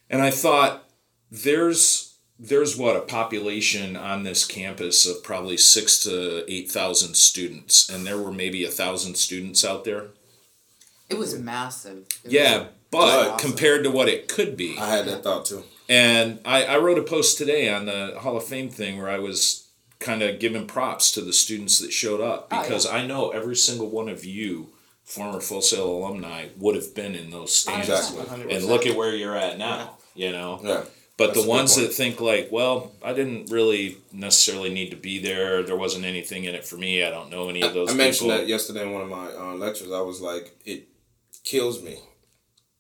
And 0.09 0.23
I 0.23 0.31
thought 0.31 0.89
there's 1.33 2.12
there's 2.45 2.77
what 2.77 2.97
a 2.97 3.01
population 3.01 3.97
on 3.97 4.25
this 4.25 4.45
campus 4.45 5.07
of 5.07 5.23
probably 5.23 5.57
six 5.57 6.03
to 6.05 6.45
eight 6.53 6.71
thousand 6.71 7.15
students, 7.17 7.89
and 7.89 8.05
there 8.07 8.19
were 8.19 8.33
maybe 8.33 8.65
a 8.65 8.71
thousand 8.71 9.17
students 9.17 9.65
out 9.65 9.85
there. 9.85 10.09
It 11.09 11.19
was 11.19 11.39
massive. 11.39 11.99
It 11.99 12.25
was 12.25 12.33
Yeah, 12.33 12.67
but 12.91 13.29
awesome. 13.33 13.39
compared 13.51 13.85
to 13.85 13.91
what 13.91 14.09
it 14.09 14.29
could 14.29 14.57
be, 14.57 14.77
I 14.79 14.89
had 14.97 15.07
that 15.07 15.23
thought 15.23 15.45
too. 15.47 15.63
and 15.89 16.41
I, 16.45 16.65
I 16.65 16.79
wrote 16.79 16.99
a 16.99 17.03
post 17.03 17.39
today 17.39 17.73
on 17.73 17.87
the 17.87 18.17
Hall 18.21 18.37
of 18.37 18.45
Fame 18.45 18.71
thing 18.71 18.99
where 18.99 19.11
I 19.11 19.19
was 19.19 19.69
kind 20.01 20.23
of 20.23 20.41
giving 20.41 20.67
props 20.67 21.13
to 21.13 21.21
the 21.21 21.33
students 21.33 21.79
that 21.79 21.93
showed 21.93 22.21
up 22.21 22.49
Oh, 22.51 22.57
yeah. 22.57 22.63
because 22.63 22.87
I 22.87 23.07
know 23.07 23.31
every 23.31 23.55
single 23.55 23.89
one 23.89 24.09
of 24.09 24.25
you, 24.25 24.71
former 25.05 25.39
Full 25.41 25.63
Sail 25.63 25.87
alumni, 25.89 26.47
would 26.59 26.75
have 26.75 26.93
been 26.95 27.15
in 27.15 27.31
those 27.31 27.55
stands. 27.55 27.89
Exactly. 27.89 28.53
And 28.53 28.65
look 28.65 28.85
at 28.85 28.97
where 28.97 29.15
you're 29.15 29.37
at 29.37 29.59
now, 29.59 29.99
you 30.17 30.33
know? 30.33 30.61
Yeah. 30.65 30.85
But 31.23 31.35
That's 31.35 31.45
the 31.45 31.49
ones 31.51 31.77
that 31.77 31.93
think 31.95 32.21
like, 32.21 32.49
well, 32.51 32.93
I 33.03 33.13
didn't 33.13 33.51
really 33.51 33.99
necessarily 34.13 34.73
need 34.73 34.91
to 34.91 34.97
be 34.97 35.19
there. 35.19 35.63
There 35.63 35.77
wasn't 35.77 36.05
anything 36.05 36.45
in 36.45 36.55
it 36.55 36.65
for 36.65 36.77
me. 36.77 37.03
I 37.05 37.11
don't 37.11 37.31
know 37.31 37.49
any 37.49 37.63
of 37.63 37.75
those 37.75 37.91
I 37.91 37.95
mentioned 37.95 38.31
people. 38.31 38.39
that 38.39 38.49
yesterday 38.49 38.83
in 38.83 38.93
one 38.93 39.03
of 39.03 39.09
my 39.09 39.27
uh, 39.33 39.55
lectures. 39.55 39.93
I 39.93 40.01
was 40.01 40.21
like, 40.21 40.57
it 40.65 40.89
kills 41.45 41.83
me, 41.83 41.99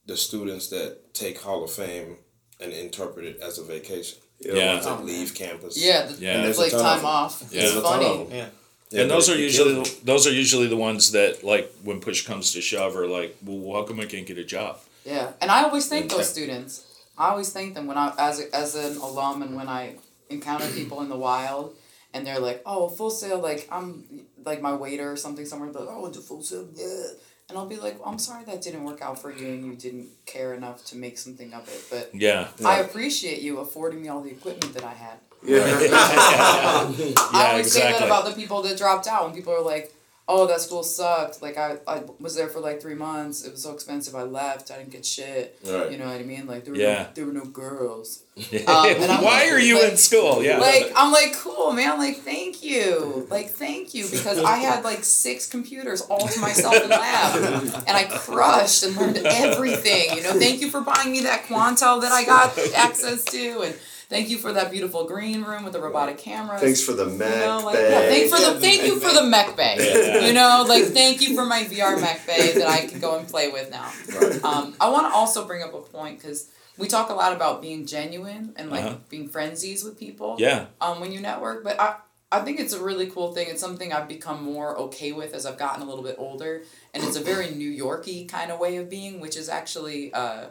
the 0.06 0.16
students 0.16 0.68
that 0.70 1.14
take 1.14 1.38
Hall 1.40 1.62
of 1.64 1.70
Fame 1.70 2.16
and 2.60 2.72
interpret 2.72 3.24
it 3.24 3.40
as 3.40 3.58
a 3.58 3.64
vacation. 3.64 4.18
Yeah. 4.40 4.72
Ones 4.74 4.86
that 4.86 5.04
leave 5.04 5.34
campus. 5.34 5.82
Yeah, 5.82 6.06
the, 6.06 6.14
Yeah. 6.20 6.42
it's 6.46 6.58
There's 6.58 6.58
like 6.58 6.70
ton 6.72 6.80
time 6.82 6.96
them. 6.98 7.06
off. 7.06 7.38
Yeah. 7.50 7.62
It's 7.62 7.72
There's 7.72 7.76
a 7.76 7.82
ton 7.82 8.00
of 8.00 8.06
funny. 8.28 8.36
Yeah. 8.36 8.46
Yeah, 8.90 9.02
and 9.02 9.10
those 9.10 9.30
are 9.30 9.38
usually 9.38 9.74
kills 9.76 10.00
those 10.00 10.26
are 10.26 10.32
usually 10.32 10.66
the 10.66 10.76
ones 10.76 11.12
that 11.12 11.42
like 11.42 11.72
when 11.82 12.00
push 12.00 12.26
comes 12.26 12.52
to 12.52 12.60
shove 12.60 12.94
are 12.94 13.06
like, 13.06 13.36
well, 13.42 13.80
how 13.80 13.86
come 13.88 14.00
I 14.00 14.04
can't 14.04 14.26
get 14.26 14.36
a 14.36 14.44
job? 14.44 14.80
Yeah, 15.06 15.32
and 15.40 15.50
I 15.50 15.62
always 15.64 15.88
thank 15.88 16.10
those 16.10 16.28
students. 16.28 16.84
I 17.22 17.28
always 17.30 17.52
thank 17.52 17.74
them 17.74 17.86
when 17.86 17.96
I 17.96 18.12
as 18.18 18.40
a, 18.40 18.54
as 18.54 18.74
an 18.74 18.96
alum 18.96 19.42
and 19.42 19.54
when 19.54 19.68
I 19.68 19.94
encounter 20.28 20.66
people 20.74 21.02
in 21.02 21.08
the 21.08 21.16
wild 21.16 21.76
and 22.12 22.26
they're 22.26 22.40
like, 22.40 22.62
"Oh, 22.66 22.88
full 22.88 23.10
sail 23.10 23.38
like 23.38 23.68
I'm 23.70 24.26
like 24.44 24.60
my 24.60 24.74
waiter 24.74 25.10
or 25.10 25.16
something 25.16 25.46
somewhere." 25.46 25.70
But 25.70 25.86
oh, 25.88 26.06
it's 26.06 26.18
a 26.18 26.20
full 26.20 26.42
sail, 26.42 26.68
yeah. 26.74 27.04
And 27.48 27.56
I'll 27.56 27.68
be 27.68 27.76
like, 27.76 28.00
well, 28.00 28.08
"I'm 28.08 28.18
sorry 28.18 28.44
that 28.46 28.60
didn't 28.60 28.82
work 28.82 29.02
out 29.02 29.20
for 29.20 29.30
you 29.30 29.46
and 29.46 29.64
you 29.64 29.76
didn't 29.76 30.08
care 30.26 30.52
enough 30.54 30.84
to 30.86 30.96
make 30.96 31.16
something 31.16 31.54
of 31.54 31.68
it." 31.68 31.84
But 31.90 32.10
Yeah. 32.12 32.48
I 32.64 32.80
appreciate 32.80 33.40
you 33.40 33.58
affording 33.58 34.02
me 34.02 34.08
all 34.08 34.20
the 34.20 34.30
equipment 34.30 34.74
that 34.74 34.84
I 34.84 34.94
had. 34.94 35.18
yeah, 35.44 35.58
I 37.32 37.48
always 37.50 37.70
say 37.70 37.92
that 37.92 38.02
about 38.02 38.24
the 38.26 38.32
people 38.32 38.62
that 38.62 38.76
dropped 38.76 39.06
out 39.06 39.26
when 39.26 39.34
people 39.34 39.52
are 39.52 39.62
like, 39.62 39.94
"Oh, 40.28 40.46
that 40.46 40.60
school 40.60 40.82
sucked. 40.82 41.42
Like 41.42 41.58
I, 41.58 41.78
I 41.86 42.02
was 42.20 42.34
there 42.34 42.48
for 42.48 42.60
like 42.60 42.80
three 42.80 42.94
months. 42.94 43.44
It 43.44 43.52
was 43.52 43.62
so 43.62 43.72
expensive. 43.72 44.14
I 44.14 44.22
left. 44.22 44.70
I 44.70 44.78
didn't 44.78 44.90
get 44.90 45.04
shit. 45.04 45.58
Right. 45.66 45.90
You 45.92 45.98
know 45.98 46.06
what 46.06 46.16
I 46.20 46.22
mean? 46.22 46.46
Like 46.46 46.64
there 46.64 46.72
were 46.74 46.80
Yeah. 46.80 47.02
no, 47.02 47.08
there 47.14 47.26
were 47.26 47.32
no 47.32 47.44
girls. 47.44 48.22
Um, 48.52 48.66
Why 48.66 49.20
like- 49.42 49.52
are 49.52 49.58
you 49.58 49.74
like- 49.80 49.90
in 49.92 49.96
school? 49.98 50.42
Yeah. 50.42 50.58
Like 50.58 50.90
I'm 50.96 51.12
like 51.12 51.34
cool 51.36 51.72
man. 51.72 51.98
Like 51.98 52.18
thank 52.18 52.62
you. 52.62 53.26
Like 53.30 53.50
thank 53.50 53.92
you 53.94 54.08
because 54.08 54.38
I 54.42 54.56
had 54.56 54.84
like 54.84 55.04
six 55.04 55.46
computers 55.46 56.00
all 56.02 56.26
to 56.28 56.40
myself 56.40 56.74
in 56.82 56.88
lab, 56.88 57.84
and 57.86 57.90
I 57.96 58.04
crushed 58.04 58.84
and 58.84 58.96
learned 58.96 59.18
everything. 59.18 60.16
You 60.16 60.22
know, 60.22 60.32
thank 60.32 60.60
you 60.62 60.70
for 60.70 60.80
buying 60.80 61.12
me 61.12 61.20
that 61.22 61.44
Quantel 61.44 62.00
that 62.02 62.12
I 62.12 62.24
got 62.24 62.56
access 62.74 63.24
to, 63.26 63.60
and 63.62 63.74
thank 64.12 64.28
you 64.30 64.38
for 64.38 64.52
that 64.52 64.70
beautiful 64.70 65.04
green 65.06 65.42
room 65.42 65.64
with 65.64 65.72
the 65.72 65.80
robotic 65.80 66.18
cameras. 66.18 66.60
Thanks 66.60 66.82
for 66.84 66.92
the 66.92 67.06
Mac 67.06 67.34
You 67.34 67.40
know, 67.40 67.60
like, 67.64 67.74
bag. 67.74 67.90
yeah, 67.90 68.00
thank 68.12 68.30
for 68.32 68.38
Yeah, 68.40 68.52
the 68.52 68.60
thank 68.60 68.82
you 68.84 69.00
for 69.00 69.12
the 69.12 69.24
mech 69.24 69.56
bay. 69.56 69.76
Yeah. 69.78 70.26
You 70.26 70.32
know, 70.34 70.64
like 70.68 70.84
thank 70.84 71.20
you 71.22 71.34
for 71.34 71.44
my 71.44 71.64
VR 71.64 72.00
mech 72.00 72.26
bay 72.26 72.52
that 72.54 72.68
I 72.68 72.86
can 72.86 73.00
go 73.00 73.18
and 73.18 73.26
play 73.28 73.48
with 73.50 73.70
now. 73.70 73.90
Right. 74.20 74.44
Um, 74.44 74.74
I 74.80 74.88
want 74.90 75.10
to 75.10 75.14
also 75.14 75.46
bring 75.46 75.62
up 75.62 75.74
a 75.74 75.80
point 75.80 76.18
because 76.20 76.48
we 76.78 76.86
talk 76.88 77.10
a 77.10 77.14
lot 77.14 77.32
about 77.34 77.60
being 77.62 77.86
genuine 77.86 78.52
and 78.56 78.70
like 78.70 78.84
Uh-huh. 78.84 78.96
being 79.08 79.28
frenzies 79.28 79.82
with 79.84 79.98
people. 79.98 80.36
yeah. 80.38 80.66
Um, 80.80 81.00
when 81.00 81.10
you 81.12 81.20
network, 81.20 81.64
but 81.64 81.80
I 81.80 81.96
I 82.34 82.40
think 82.40 82.60
it's 82.60 82.72
a 82.72 82.82
really 82.82 83.08
cool 83.08 83.34
thing. 83.34 83.48
It's 83.50 83.60
something 83.60 83.92
I've 83.92 84.08
become 84.08 84.42
more 84.42 84.70
okay 84.84 85.12
with 85.12 85.34
as 85.34 85.44
I've 85.44 85.58
gotten 85.58 85.82
a 85.82 85.84
little 85.84 86.02
bit 86.02 86.16
older, 86.18 86.62
and 86.94 87.04
it's 87.04 87.14
a 87.16 87.20
very 87.20 87.50
New 87.50 87.68
Yorky 87.68 88.24
kind 88.24 88.50
of 88.50 88.58
way 88.58 88.76
of 88.78 88.88
being, 88.88 89.20
which 89.20 89.36
is 89.36 89.50
actually 89.50 90.14
uh, 90.14 90.46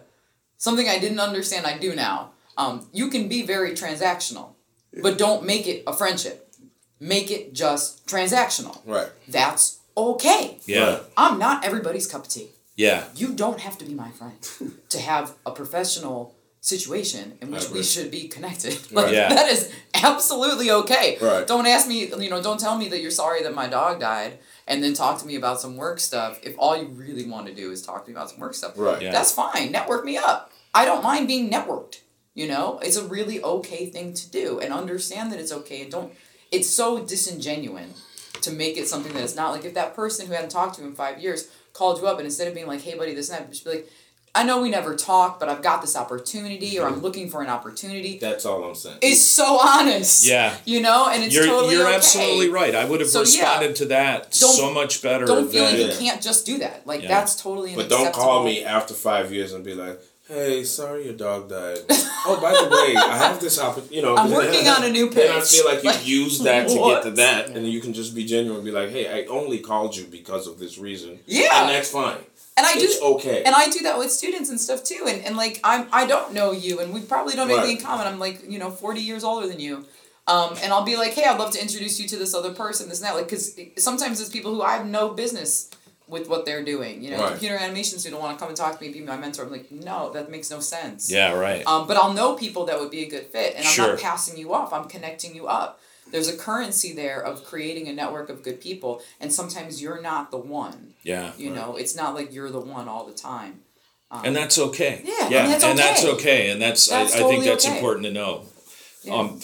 something 0.59 0.88
I 0.88 0.99
didn't 0.99 1.20
understand. 1.20 1.66
I 1.66 1.80
do 1.80 1.95
now. 1.95 2.32
Um, 2.58 2.88
you 2.91 3.10
can 3.10 3.28
be 3.28 3.41
very 3.43 3.72
transactional, 3.72 4.56
but 5.02 5.18
don't 5.18 5.45
make 5.45 5.68
it 5.68 5.84
a 5.88 5.93
friendship. 5.93 6.54
Make 6.99 7.32
it 7.32 7.54
just 7.54 8.06
transactional. 8.06 8.80
Right. 8.86 9.10
That's 9.28 9.80
okay. 9.97 10.60
Yeah. 10.66 10.99
I'm 11.18 11.39
not 11.39 11.66
everybody's 11.66 12.08
cup 12.08 12.24
of 12.24 12.30
tea. 12.30 12.49
Yeah. 12.76 13.06
You 13.16 13.34
don't 13.34 13.60
have 13.60 13.78
to 13.80 13.86
be 13.86 13.93
my 13.93 14.12
friend 14.12 14.38
to 14.89 14.99
have 14.99 15.34
a 15.45 15.52
professional 15.52 16.36
situation 16.64 17.38
in 17.41 17.49
which 17.49 17.70
we 17.72 17.82
should 17.82 18.12
be 18.12 18.28
connected. 18.28 18.74
Like 18.91 19.06
Right. 19.06 19.14
Yeah. 19.16 19.30
that 19.34 19.49
is 19.49 19.74
absolutely 19.95 20.70
okay. 20.70 21.18
Right. 21.20 21.47
Don't 21.47 21.66
ask 21.66 21.88
me, 21.88 22.06
you 22.08 22.30
know, 22.30 22.41
don't 22.41 22.60
tell 22.60 22.78
me 22.78 22.88
that 22.89 23.02
you're 23.02 23.10
sorry 23.12 23.41
that 23.43 23.56
my 23.56 23.68
dog 23.68 23.99
died 23.99 24.38
and 24.68 24.84
then 24.84 24.93
talk 24.93 25.20
to 25.20 25.26
me 25.26 25.36
about 25.36 25.60
some 25.60 25.76
work 25.76 25.99
stuff 25.99 26.39
if 26.43 26.56
all 26.60 26.78
you 26.78 26.86
really 26.89 27.26
want 27.28 27.47
to 27.47 27.54
do 27.54 27.72
is 27.72 27.82
talk 27.82 28.06
to 28.06 28.12
me 28.12 28.16
about 28.16 28.30
some 28.30 28.39
work 28.39 28.54
stuff. 28.54 28.74
Right. 28.78 29.02
Yeah. 29.02 29.12
That's 29.12 29.32
fine. 29.32 29.72
Network 29.72 30.06
me 30.06 30.18
up. 30.18 30.52
I 30.74 30.86
don't 30.86 31.04
mind 31.04 31.28
being 31.28 31.49
networked. 31.49 32.02
You 32.34 32.47
know, 32.47 32.79
it's 32.82 32.95
a 32.95 33.05
really 33.05 33.43
okay 33.43 33.88
thing 33.88 34.13
to 34.13 34.29
do 34.29 34.59
and 34.59 34.73
understand 34.73 35.32
that 35.32 35.39
it's 35.39 35.51
okay 35.51 35.82
and 35.82 35.91
don't 35.91 36.13
it's 36.51 36.69
so 36.69 36.99
disingenuine 37.03 37.97
to 38.41 38.51
make 38.51 38.77
it 38.77 38.88
something 38.88 39.13
that 39.13 39.23
it's 39.23 39.36
not 39.36 39.51
like 39.51 39.65
if 39.65 39.73
that 39.73 39.95
person 39.95 40.27
who 40.27 40.34
hadn't 40.34 40.49
talked 40.49 40.75
to 40.75 40.82
you 40.82 40.88
in 40.88 40.93
five 40.93 41.19
years 41.19 41.49
called 41.73 41.99
you 41.99 42.07
up 42.07 42.17
and 42.17 42.25
instead 42.25 42.47
of 42.47 42.53
being 42.53 42.67
like, 42.67 42.82
hey 42.82 42.97
buddy, 42.97 43.13
this 43.13 43.29
and 43.29 43.39
that, 43.39 43.49
just 43.49 43.63
be 43.65 43.71
like, 43.71 43.89
I 44.34 44.43
know 44.43 44.61
we 44.61 44.69
never 44.69 44.95
talked, 44.95 45.41
but 45.41 45.49
I've 45.49 45.61
got 45.61 45.82
this 45.82 45.97
opportunity 45.97 46.79
or 46.79 46.88
I'm 46.88 46.93
mm-hmm. 46.93 47.01
looking 47.01 47.29
for 47.29 47.41
an 47.41 47.49
opportunity. 47.49 48.17
That's 48.17 48.45
all 48.45 48.63
I'm 48.63 48.75
saying. 48.75 48.99
Is 49.01 49.25
so 49.25 49.59
honest. 49.59 50.25
Yeah. 50.25 50.55
You 50.63 50.79
know, 50.79 51.09
and 51.09 51.21
it's 51.21 51.36
you're 51.36 51.45
totally 51.45 51.75
you're 51.75 51.86
okay. 51.86 51.95
absolutely 51.97 52.49
right. 52.49 52.73
I 52.73 52.86
would 52.86 53.01
have 53.01 53.09
So, 53.09 53.19
yeah. 53.19 53.23
responded 53.23 53.75
to 53.77 53.86
that 53.88 54.32
Don't- 54.39 54.53
so 54.55 54.73
much 54.73 55.01
better 55.01 55.25
Don't 55.25 55.51
feel 55.51 55.65
than 55.65 55.73
like 55.73 55.82
you 55.82 55.88
Yeah. 55.88 56.11
can't 56.11 56.21
just 56.21 56.45
do 56.45 56.59
that. 56.59 56.88
Like 56.88 57.01
Yeah. 57.01 57.09
that's 57.09 57.36
totally 57.36 57.75
But 57.75 57.89
don't 57.89 58.13
call 58.13 58.43
me 58.43 58.63
after 58.63 58.93
five 58.93 59.34
years 59.34 59.51
and 59.51 59.65
be 59.65 59.73
like, 59.73 59.99
"Hey, 60.32 60.63
sorry 60.63 61.05
your 61.05 61.13
dog 61.13 61.49
died." 61.49 61.79
oh, 61.89 62.39
by 62.41 62.51
the 62.51 62.69
way, 62.69 62.95
I 62.95 63.17
have 63.17 63.39
this 63.39 63.59
opportunity. 63.59 63.95
You 63.95 64.01
know, 64.01 64.15
I'm 64.15 64.32
working 64.32 64.67
on 64.67 64.84
a 64.84 64.89
new 64.89 65.09
Then 65.09 65.38
I 65.38 65.41
feel 65.41 65.65
like 65.65 65.84
you 65.84 65.91
use 66.23 66.39
that 66.39 66.67
to 66.69 66.75
get 66.75 67.03
to 67.03 67.11
that, 67.11 67.49
and 67.49 67.67
you 67.67 67.82
can 67.82 67.93
just 67.93 68.15
be 68.15 68.25
genuine 68.25 68.57
and 68.57 68.65
be 68.65 68.71
like, 68.71 68.89
"Hey, 68.89 69.07
I 69.07 69.25
only 69.27 69.59
called 69.59 69.95
you 69.95 70.05
because 70.05 70.47
of 70.47 70.59
this 70.59 70.77
reason." 70.77 71.19
Yeah. 71.25 71.49
and 71.61 71.69
that's 71.69 71.91
fine. 71.91 72.17
And 72.57 72.65
I 72.65 72.75
do 72.75 72.91
okay. 73.15 73.43
And 73.43 73.55
I 73.55 73.69
do 73.69 73.79
that 73.79 73.97
with 73.97 74.11
students 74.11 74.49
and 74.49 74.59
stuff 74.59 74.84
too. 74.84 75.05
And, 75.07 75.23
and 75.25 75.38
like 75.38 75.59
I'm 75.63 75.88
I 75.91 76.05
don't 76.05 76.34
know 76.34 76.51
you 76.51 76.79
and 76.79 76.93
we 76.93 77.01
probably 77.01 77.34
don't 77.34 77.49
have 77.49 77.59
anything 77.59 77.77
in 77.77 77.84
common. 77.84 78.07
I'm 78.07 78.19
like, 78.19 78.43
you 78.47 78.59
know, 78.59 78.69
40 78.69 78.99
years 79.01 79.23
older 79.23 79.47
than 79.47 79.59
you. 79.59 79.86
Um, 80.27 80.55
and 80.61 80.71
I'll 80.71 80.84
be 80.84 80.97
like, 80.97 81.13
hey, 81.13 81.23
I'd 81.25 81.39
love 81.39 81.51
to 81.53 81.61
introduce 81.61 81.99
you 81.99 82.07
to 82.09 82.17
this 82.17 82.34
other 82.36 82.53
person, 82.53 82.89
this 82.89 82.99
and 82.99 83.07
that. 83.07 83.15
Like, 83.15 83.25
because 83.25 83.57
sometimes 83.77 84.21
it's 84.21 84.29
people 84.29 84.53
who 84.53 84.61
I 84.61 84.73
have 84.77 84.86
no 84.86 85.09
business 85.09 85.69
with 86.12 86.28
what 86.30 86.45
they're 86.45 86.64
doing. 86.64 87.01
You 87.03 87.12
know, 87.12 87.20
Right. 87.22 87.32
computer 87.32 87.55
animation 87.55 87.97
student 87.97 88.22
want 88.22 88.38
to 88.38 88.39
come 88.39 88.49
and 88.49 88.57
talk 88.57 88.76
to 88.78 88.82
me 88.82 88.88
and 88.88 88.93
be 88.93 89.01
my 89.01 89.18
mentor. 89.18 89.45
I'm 89.45 89.51
like, 89.51 89.72
no, 89.72 90.12
that 90.12 90.30
makes 90.30 90.51
no 90.51 90.59
sense. 90.59 91.09
Yeah, 91.09 91.32
right. 91.34 91.66
Um, 91.66 91.88
but 91.88 91.97
I'll 91.97 92.14
know 92.14 92.36
people 92.36 92.66
that 92.66 92.80
would 92.80 92.91
be 92.91 93.01
a 93.03 93.09
good 93.09 93.26
fit, 93.28 93.55
and 93.55 93.66
I'm 93.66 93.72
Sure. 93.74 93.88
not 93.93 93.99
passing 93.99 94.38
you 94.38 94.53
off. 94.53 94.72
I'm 94.74 94.88
connecting 94.88 95.34
you 95.34 95.47
up. 95.47 95.80
There's 96.12 96.28
a 96.28 96.36
currency 96.36 96.91
there 96.93 97.22
of 97.24 97.45
creating 97.45 97.88
a 97.88 97.93
network 97.93 98.30
of 98.30 98.43
good 98.43 98.59
people, 98.59 99.01
and 99.22 99.34
sometimes 99.34 99.82
you're 99.82 100.01
not 100.01 100.30
the 100.30 100.38
one. 100.38 100.93
Yeah. 101.03 101.32
You 101.38 101.49
know, 101.51 101.78
it's 101.78 101.95
not 101.95 102.14
like 102.14 102.34
you're 102.34 102.51
the 102.51 102.59
one 102.59 102.88
all 102.89 103.05
the 103.05 103.14
time. 103.14 103.62
Um, 104.12 104.26
And 104.26 104.36
that's 104.36 104.57
okay. 104.59 105.01
Yeah, 105.05 105.30
Yeah. 105.30 105.43
and 105.43 105.51
that's 105.53 105.64
and 105.64 105.80
that's 105.80 106.03
okay. 106.03 106.14
okay. 106.14 106.49
And 106.51 106.62
that's, 106.62 106.88
That's 106.88 107.16
I, 107.16 107.20
I 107.20 107.30
think 107.30 107.45
that's 107.45 107.66
okay. 107.66 107.76
important 107.76 108.05
to 108.07 108.12
know. 108.12 108.43
yeah. 109.03 109.14
Um, 109.16 109.39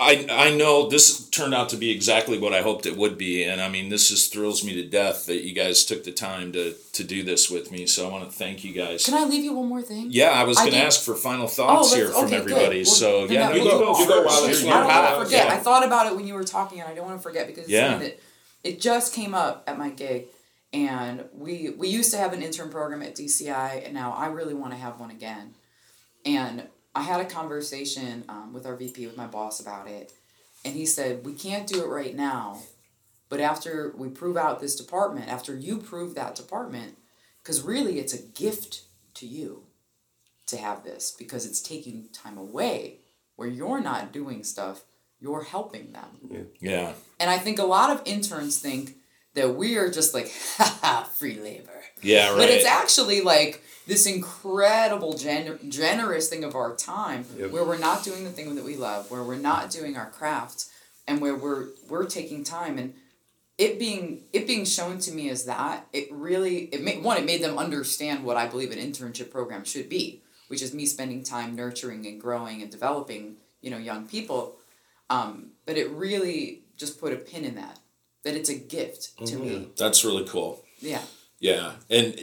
I 0.00 0.26
I 0.30 0.50
know 0.54 0.88
this 0.88 1.28
turned 1.30 1.54
out 1.54 1.70
to 1.70 1.76
be 1.76 1.90
exactly 1.90 2.38
what 2.38 2.54
I 2.54 2.62
hoped 2.62 2.86
it 2.86 2.96
would 2.96 3.18
be, 3.18 3.42
and 3.42 3.60
I 3.60 3.68
mean 3.68 3.88
this 3.88 4.08
just 4.08 4.32
thrills 4.32 4.62
me 4.64 4.74
to 4.74 4.84
death 4.88 5.26
that 5.26 5.44
you 5.44 5.52
guys 5.52 5.84
took 5.84 6.04
the 6.04 6.12
time 6.12 6.52
to 6.52 6.74
to 6.92 7.04
do 7.04 7.24
this 7.24 7.50
with 7.50 7.72
me. 7.72 7.86
So 7.86 8.08
I 8.08 8.12
want 8.12 8.24
to 8.24 8.30
thank 8.30 8.62
you 8.62 8.72
guys. 8.72 9.04
Can 9.04 9.14
I 9.14 9.24
leave 9.24 9.42
you 9.44 9.54
one 9.54 9.68
more 9.68 9.82
thing? 9.82 10.08
yeah, 10.10 10.30
I 10.30 10.44
was 10.44 10.56
going 10.58 10.70
to 10.70 10.78
ask 10.78 11.02
for 11.02 11.14
final 11.16 11.46
oh, 11.46 11.48
thoughts 11.48 11.90
let's- 11.92 11.94
here 11.96 12.12
from 12.12 12.26
okay, 12.26 12.36
everybody. 12.36 12.78
Well, 12.78 12.84
so 12.84 13.24
yeah, 13.24 13.48
no, 13.48 13.54
you 13.54 13.64
go 13.64 13.78
go 13.78 13.98
You 13.98 14.06
go 14.06 14.22
first. 14.22 14.26
while 14.26 14.50
it's 14.50 14.64
I 14.64 14.70
don't 14.70 14.86
want 14.86 15.08
to 15.18 15.24
forget. 15.24 15.46
Yeah. 15.46 15.54
I 15.54 15.56
thought 15.58 15.84
about 15.84 16.06
it 16.06 16.16
when 16.16 16.26
you 16.26 16.34
were 16.34 16.44
talking, 16.44 16.80
and 16.80 16.88
I 16.88 16.94
don't 16.94 17.06
want 17.06 17.18
to 17.18 17.22
forget 17.22 17.46
because 17.48 17.68
Yeah. 17.68 17.90
something 17.92 18.12
it 18.64 18.80
just 18.80 19.12
came 19.14 19.34
up 19.34 19.64
at 19.66 19.78
my 19.78 19.90
gig, 19.90 20.26
and 20.72 21.24
we 21.32 21.70
we 21.76 21.88
used 21.88 22.12
to 22.12 22.18
have 22.18 22.32
an 22.32 22.42
intern 22.42 22.70
program 22.70 23.02
at 23.02 23.16
DCI, 23.16 23.84
and 23.84 23.94
now 23.94 24.12
I 24.12 24.26
really 24.28 24.54
want 24.54 24.72
to 24.74 24.78
have 24.78 25.00
one 25.00 25.10
again. 25.10 25.54
And 26.24 26.68
I 26.94 27.02
had 27.02 27.20
a 27.20 27.24
conversation 27.24 28.24
um, 28.28 28.52
with 28.52 28.66
our 28.66 28.76
VP, 28.76 29.06
with 29.06 29.16
my 29.16 29.26
boss 29.26 29.60
about 29.60 29.88
it, 29.88 30.12
and 30.64 30.74
he 30.74 30.86
said, 30.86 31.24
We 31.24 31.32
can't 31.32 31.66
do 31.66 31.82
it 31.82 31.88
right 31.88 32.14
now, 32.14 32.62
but 33.28 33.40
after 33.40 33.94
we 33.96 34.08
prove 34.08 34.36
out 34.36 34.60
this 34.60 34.76
department, 34.76 35.28
after 35.28 35.54
you 35.54 35.78
prove 35.78 36.14
that 36.14 36.34
department, 36.34 36.98
because 37.42 37.62
really 37.62 37.98
it's 37.98 38.14
a 38.14 38.22
gift 38.22 38.82
to 39.14 39.26
you 39.26 39.64
to 40.46 40.56
have 40.56 40.82
this 40.84 41.14
because 41.16 41.46
it's 41.46 41.60
taking 41.60 42.08
time 42.12 42.38
away 42.38 43.00
where 43.36 43.48
you're 43.48 43.80
not 43.80 44.12
doing 44.12 44.42
stuff, 44.42 44.82
you're 45.20 45.44
helping 45.44 45.92
them. 45.92 46.48
Yeah. 46.60 46.92
And 47.20 47.30
I 47.30 47.38
think 47.38 47.58
a 47.58 47.64
lot 47.64 47.90
of 47.90 48.02
interns 48.04 48.58
think 48.58 48.96
that 49.34 49.54
we 49.54 49.76
are 49.76 49.90
just 49.90 50.14
like, 50.14 50.32
haha, 50.56 51.04
free 51.04 51.38
labor. 51.38 51.70
Yeah, 52.02 52.30
right. 52.30 52.38
But 52.38 52.50
it's 52.50 52.66
actually 52.66 53.20
like 53.20 53.62
this 53.88 54.04
incredible 54.06 55.16
gen- 55.16 55.58
generous 55.68 56.28
thing 56.28 56.44
of 56.44 56.54
our 56.54 56.76
time 56.76 57.24
where 57.24 57.64
we're 57.64 57.78
not 57.78 58.04
doing 58.04 58.22
the 58.22 58.30
thing 58.30 58.54
that 58.54 58.64
we 58.64 58.76
love, 58.76 59.10
where 59.10 59.24
we're 59.24 59.36
not 59.36 59.70
doing 59.70 59.96
our 59.96 60.10
craft, 60.10 60.66
and 61.08 61.20
where 61.22 61.34
we're 61.34 61.68
we're 61.88 62.04
taking 62.04 62.44
time 62.44 62.78
and 62.78 62.94
it 63.56 63.78
being 63.78 64.24
it 64.32 64.46
being 64.46 64.66
shown 64.66 64.98
to 64.98 65.10
me 65.10 65.30
as 65.30 65.46
that 65.46 65.86
it 65.92 66.06
really 66.12 66.66
it 66.66 66.82
made 66.82 67.02
one 67.02 67.16
it 67.16 67.24
made 67.24 67.42
them 67.42 67.56
understand 67.58 68.24
what 68.24 68.36
I 68.36 68.46
believe 68.46 68.70
an 68.70 68.78
internship 68.78 69.30
program 69.30 69.64
should 69.64 69.88
be, 69.88 70.22
which 70.48 70.62
is 70.62 70.74
me 70.74 70.84
spending 70.84 71.24
time 71.24 71.56
nurturing 71.56 72.06
and 72.06 72.20
growing 72.20 72.60
and 72.60 72.70
developing 72.70 73.36
you 73.62 73.70
know 73.70 73.78
young 73.78 74.06
people, 74.06 74.56
um, 75.08 75.52
but 75.64 75.78
it 75.78 75.90
really 75.90 76.60
just 76.76 77.00
put 77.00 77.14
a 77.14 77.16
pin 77.16 77.44
in 77.44 77.54
that 77.54 77.78
that 78.24 78.34
it's 78.34 78.50
a 78.50 78.54
gift 78.54 79.16
to 79.26 79.38
me. 79.38 79.68
That's 79.78 80.04
really 80.04 80.26
cool. 80.28 80.62
Yeah. 80.80 81.02
Yeah. 81.40 81.72
And 81.88 82.18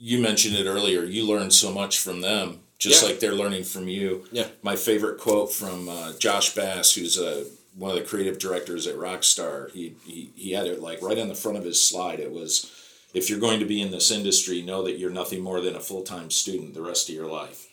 you 0.00 0.20
mentioned 0.20 0.56
it 0.56 0.66
earlier. 0.66 1.04
You 1.04 1.26
learn 1.26 1.50
so 1.50 1.70
much 1.70 1.98
from 1.98 2.22
them, 2.22 2.60
just 2.78 3.02
Yeah. 3.02 3.08
like 3.08 3.20
they're 3.20 3.34
learning 3.34 3.64
from 3.64 3.86
you. 3.88 4.24
Yeah. 4.32 4.48
My 4.62 4.76
favorite 4.76 5.18
quote 5.20 5.52
from 5.52 5.88
uh, 5.88 6.14
Josh 6.18 6.54
Bass, 6.54 6.92
who's 6.94 7.18
a 7.18 7.44
one 7.76 7.90
of 7.92 7.96
the 7.96 8.02
creative 8.08 8.38
directors 8.38 8.86
at 8.88 8.96
Rockstar, 8.96 9.70
he, 9.72 9.94
he 10.04 10.30
he 10.34 10.52
had 10.52 10.66
it 10.66 10.80
like 10.80 11.00
right 11.02 11.18
on 11.18 11.28
the 11.28 11.34
front 11.34 11.56
of 11.58 11.64
his 11.64 11.82
slide. 11.82 12.18
It 12.18 12.32
was, 12.32 12.70
if 13.14 13.30
you're 13.30 13.38
going 13.38 13.60
to 13.60 13.66
be 13.66 13.80
in 13.80 13.90
this 13.92 14.10
industry, 14.10 14.60
know 14.62 14.82
that 14.82 14.98
you're 14.98 15.10
nothing 15.10 15.40
more 15.40 15.60
than 15.60 15.76
a 15.76 15.80
full 15.80 16.02
time 16.02 16.30
student 16.30 16.74
the 16.74 16.82
rest 16.82 17.08
of 17.08 17.14
your 17.14 17.28
life. 17.28 17.66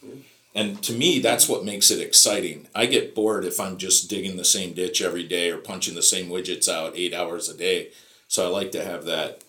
And 0.53 0.82
to 0.84 0.93
me, 0.93 1.19
that's 1.19 1.47
what 1.47 1.65
makes 1.65 1.91
it 1.91 1.99
exciting. 2.01 2.67
I 2.75 2.88
get 2.88 3.13
bored 3.15 3.45
if 3.45 3.59
I'm 3.59 3.78
just 3.78 4.09
digging 4.09 4.38
the 4.38 4.45
same 4.45 4.73
ditch 4.73 5.01
every 5.01 5.23
day 5.23 5.49
or 5.51 5.57
punching 5.57 5.93
the 5.95 6.01
same 6.01 6.30
widgets 6.30 6.67
out 6.67 6.93
eight 6.95 7.13
hours 7.13 7.47
a 7.49 7.55
day. 7.57 7.89
So 8.28 8.43
I 8.45 8.49
like 8.49 8.71
to 8.73 8.84
have 8.84 9.05
that 9.05 9.43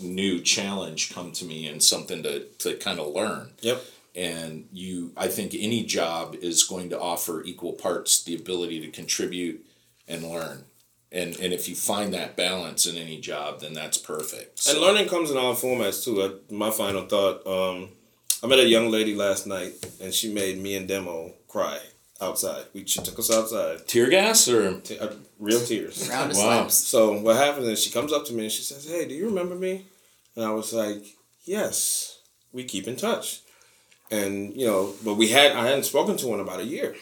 new 0.00 0.40
challenge 0.40 1.12
come 1.14 1.30
to 1.32 1.44
me 1.44 1.66
and 1.66 1.82
something 1.82 2.22
to, 2.22 2.44
to 2.58 2.74
kind 2.76 2.98
of 2.98 3.12
learn 3.14 3.50
Yep. 3.60 3.82
and 4.16 4.66
you 4.72 5.12
i 5.16 5.28
think 5.28 5.54
any 5.54 5.84
job 5.84 6.34
is 6.40 6.64
going 6.64 6.90
to 6.90 6.98
offer 7.00 7.42
equal 7.44 7.72
parts 7.72 8.22
the 8.24 8.34
ability 8.34 8.80
to 8.80 8.88
contribute 8.90 9.64
and 10.08 10.24
learn 10.24 10.64
and 11.12 11.36
and 11.38 11.52
if 11.52 11.68
you 11.68 11.74
find 11.76 12.12
that 12.12 12.36
balance 12.36 12.86
in 12.86 12.96
any 12.96 13.20
job 13.20 13.60
then 13.60 13.72
that's 13.72 13.98
perfect 13.98 14.66
And 14.68 14.80
learning 14.80 15.08
comes 15.08 15.30
in 15.30 15.36
all 15.36 15.54
formats 15.54 16.04
too. 16.04 16.20
Uh, 16.22 16.30
my 16.50 16.70
final 16.70 17.06
thought. 17.06 17.46
Um, 17.46 17.90
I 18.42 18.46
met 18.46 18.58
a 18.58 18.66
young 18.66 18.90
lady 18.90 19.14
last 19.14 19.46
night, 19.46 19.72
and 20.02 20.12
she 20.12 20.30
made 20.32 20.58
me 20.60 20.74
and 20.76 20.86
Demo 20.88 21.32
cry 21.48 21.78
outside. 22.28 22.64
We 22.72 22.86
she 22.86 23.00
took 23.02 23.18
us 23.18 23.30
outside, 23.30 23.86
tear 23.86 24.08
gas 24.10 24.48
or 24.48 24.80
t- 24.80 24.98
uh, 24.98 25.12
real 25.38 25.60
tears. 25.60 26.08
Round 26.08 26.30
of 26.32 26.36
Wow. 26.36 26.42
slaps. 26.60 26.74
So 26.74 27.20
what 27.20 27.36
happened 27.36 27.66
is 27.66 27.82
she 27.82 27.90
comes 27.90 28.12
up 28.12 28.24
to 28.26 28.32
me 28.32 28.44
and 28.44 28.52
she 28.52 28.62
says, 28.62 28.84
"Hey, 28.86 29.04
do 29.06 29.14
you 29.14 29.26
remember 29.26 29.54
me?" 29.54 29.86
And 30.36 30.44
I 30.44 30.50
was 30.50 30.72
like, 30.72 31.02
"Yes, 31.44 32.18
we 32.52 32.64
keep 32.64 32.86
in 32.88 32.96
touch." 32.96 33.40
And 34.10 34.54
you 34.60 34.66
know, 34.66 34.94
but 35.04 35.14
we 35.14 35.28
had 35.28 35.52
I 35.52 35.66
hadn't 35.68 35.84
spoken 35.84 36.16
to 36.18 36.28
her 36.28 36.34
in 36.34 36.40
about 36.40 36.60
a 36.60 36.64
year. 36.76 36.94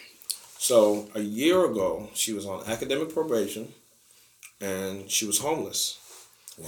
So 0.58 1.08
a 1.14 1.20
year 1.20 1.64
ago, 1.70 2.08
she 2.14 2.32
was 2.32 2.46
on 2.46 2.64
academic 2.66 3.12
probation, 3.12 3.74
and 4.60 5.10
she 5.10 5.26
was 5.26 5.38
homeless. 5.38 5.98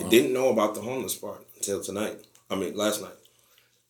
I 0.01 0.09
didn't 0.09 0.33
know 0.33 0.49
about 0.49 0.75
the 0.75 0.81
homeless 0.81 1.15
part 1.15 1.47
until 1.57 1.81
tonight. 1.83 2.17
I 2.51 2.57
mean, 2.57 2.75
last 2.77 3.01
night. 3.03 3.13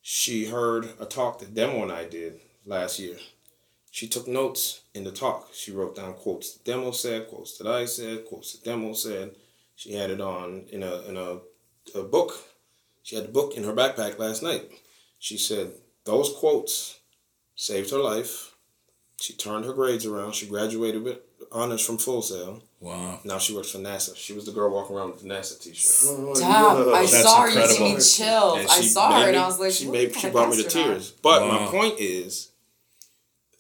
She 0.07 0.47
heard 0.47 0.91
a 1.01 1.07
talk 1.07 1.39
that 1.39 1.55
Demo 1.55 1.83
and 1.83 1.91
I 1.91 2.05
did 2.05 2.39
last 2.67 2.99
year. 2.99 3.17
She 3.95 4.09
took 4.09 4.27
notes 4.27 4.81
in 4.93 5.05
the 5.05 5.13
talk. 5.13 5.51
She 5.55 5.71
wrote 5.71 5.95
down 5.95 6.15
quotes 6.15 6.53
that 6.55 6.65
Demo 6.65 6.91
said, 6.91 7.29
quotes 7.29 7.57
that 7.59 7.69
I 7.69 7.85
said, 7.85 8.25
quotes 8.25 8.53
that 8.53 8.65
Demo 8.65 8.93
said. 8.93 9.37
She 9.77 9.93
had 9.93 10.11
it 10.11 10.21
on 10.21 10.65
in 10.73 10.83
a 10.83 11.03
in 11.03 11.17
a, 11.17 11.39
a 11.97 12.03
book. 12.03 12.33
She 13.05 13.15
had 13.15 13.27
the 13.27 13.31
book 13.31 13.55
in 13.57 13.63
her 13.63 13.73
backpack 13.73 14.19
last 14.19 14.43
night. 14.43 14.69
She 15.21 15.39
said 15.39 15.75
those 16.05 16.35
quotes 16.37 16.99
saved 17.55 17.93
her 17.93 17.99
life. 18.01 18.57
She 19.21 19.33
turned 19.33 19.65
her 19.65 19.73
grades 19.73 20.05
around. 20.07 20.35
She 20.35 20.49
graduated 20.49 21.05
with 21.05 21.19
honors 21.53 21.87
from 21.87 21.99
Full 21.99 22.21
Sail. 22.21 22.65
wow 22.81 23.21
Now 23.23 23.39
she 23.39 23.55
works 23.55 23.71
for 23.71 23.79
NASA. 23.79 24.17
She 24.17 24.33
was 24.33 24.45
the 24.45 24.51
girl 24.51 24.75
walking 24.75 24.97
around 24.97 25.11
with 25.13 25.23
the 25.23 25.29
NASA 25.29 25.61
T-shirt. 25.63 26.17
Oh, 26.19 26.35
Damn, 26.35 26.93
I 26.93 27.03
That's 27.03 27.23
saw 27.23 27.43
her. 27.43 27.49
You 27.49 27.61
incredible. 27.61 27.79
gave 27.87 27.97
me 27.99 28.03
chills. 28.03 28.59
I 28.77 28.81
saw 28.81 29.13
her 29.13 29.21
made 29.21 29.29
and 29.29 29.37
I 29.37 29.47
was 29.47 29.61
like, 29.61 29.71
she 29.71 29.89
made 29.89 30.17
she 30.17 30.31
brought 30.31 30.51
me 30.51 30.61
to 30.61 30.69
tears. 30.69 31.13
But 31.13 31.43
Wow. 31.43 31.61
my 31.61 31.67
point 31.71 32.01
is, 32.01 32.51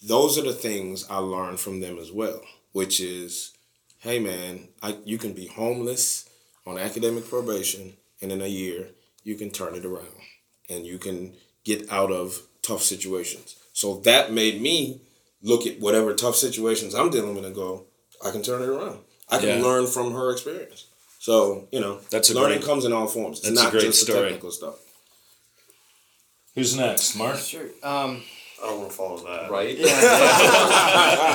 those 0.06 0.36
are 0.38 0.42
the 0.42 0.52
things 0.52 1.06
I 1.08 1.18
learned 1.18 1.60
from 1.60 1.80
them 1.80 1.98
as 1.98 2.12
well. 2.12 2.40
Which 2.72 3.00
is, 3.00 3.52
hey 4.00 4.18
man, 4.18 4.68
I 4.82 4.96
you 5.04 5.18
can 5.18 5.32
be 5.32 5.46
homeless 5.46 6.28
on 6.66 6.78
academic 6.78 7.28
probation, 7.28 7.94
and 8.20 8.32
in 8.32 8.42
a 8.42 8.46
year 8.48 8.88
you 9.22 9.36
can 9.36 9.50
turn 9.50 9.74
it 9.74 9.84
around, 9.84 10.20
and 10.68 10.84
you 10.86 10.98
can 10.98 11.34
get 11.64 11.90
out 11.90 12.10
of 12.10 12.42
tough 12.62 12.82
situations. 12.82 13.56
So 13.72 13.96
that 14.00 14.32
made 14.32 14.60
me 14.60 15.00
look 15.42 15.66
at 15.66 15.78
whatever 15.80 16.14
tough 16.14 16.36
situations 16.36 16.94
I'm 16.94 17.10
dealing 17.10 17.34
with 17.34 17.44
and 17.44 17.54
go, 17.54 17.84
I 18.24 18.30
can 18.30 18.42
turn 18.42 18.62
it 18.62 18.68
around. 18.68 18.98
I 19.28 19.38
can 19.38 19.58
Yeah. 19.60 19.62
learn 19.64 19.86
from 19.86 20.12
her 20.12 20.30
experience. 20.32 20.86
So 21.20 21.68
you 21.72 21.80
know, 21.80 22.00
That's 22.10 22.30
a 22.30 22.34
learning 22.34 22.58
great- 22.58 22.66
comes 22.68 22.84
in 22.84 22.92
all 22.92 23.06
forms. 23.06 23.38
It's 23.38 23.48
that's 23.48 23.60
a 23.60 23.64
not 23.64 23.70
great 23.72 23.82
just 23.84 24.06
the 24.06 24.12
story. 24.12 24.28
technical 24.28 24.50
stuff. 24.50 24.76
who's 26.54 26.76
next 26.76 27.14
mark 27.16 27.38
Sure. 27.38 27.68
Um, 27.82 28.22
I 28.62 28.66
don't 28.66 28.78
want 28.78 28.90
to 28.90 28.96
follow 28.96 29.18
that. 29.18 29.50
Right? 29.50 29.76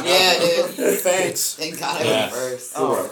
Yeah, 0.06 0.40
dude. 0.76 1.00
thanks. 1.00 1.56
Thank 1.56 1.80
God 1.80 2.02
I 2.02 2.04
Yeah. 2.06 2.20
went 2.22 2.32
first. 2.34 2.74
Oh, 2.76 3.12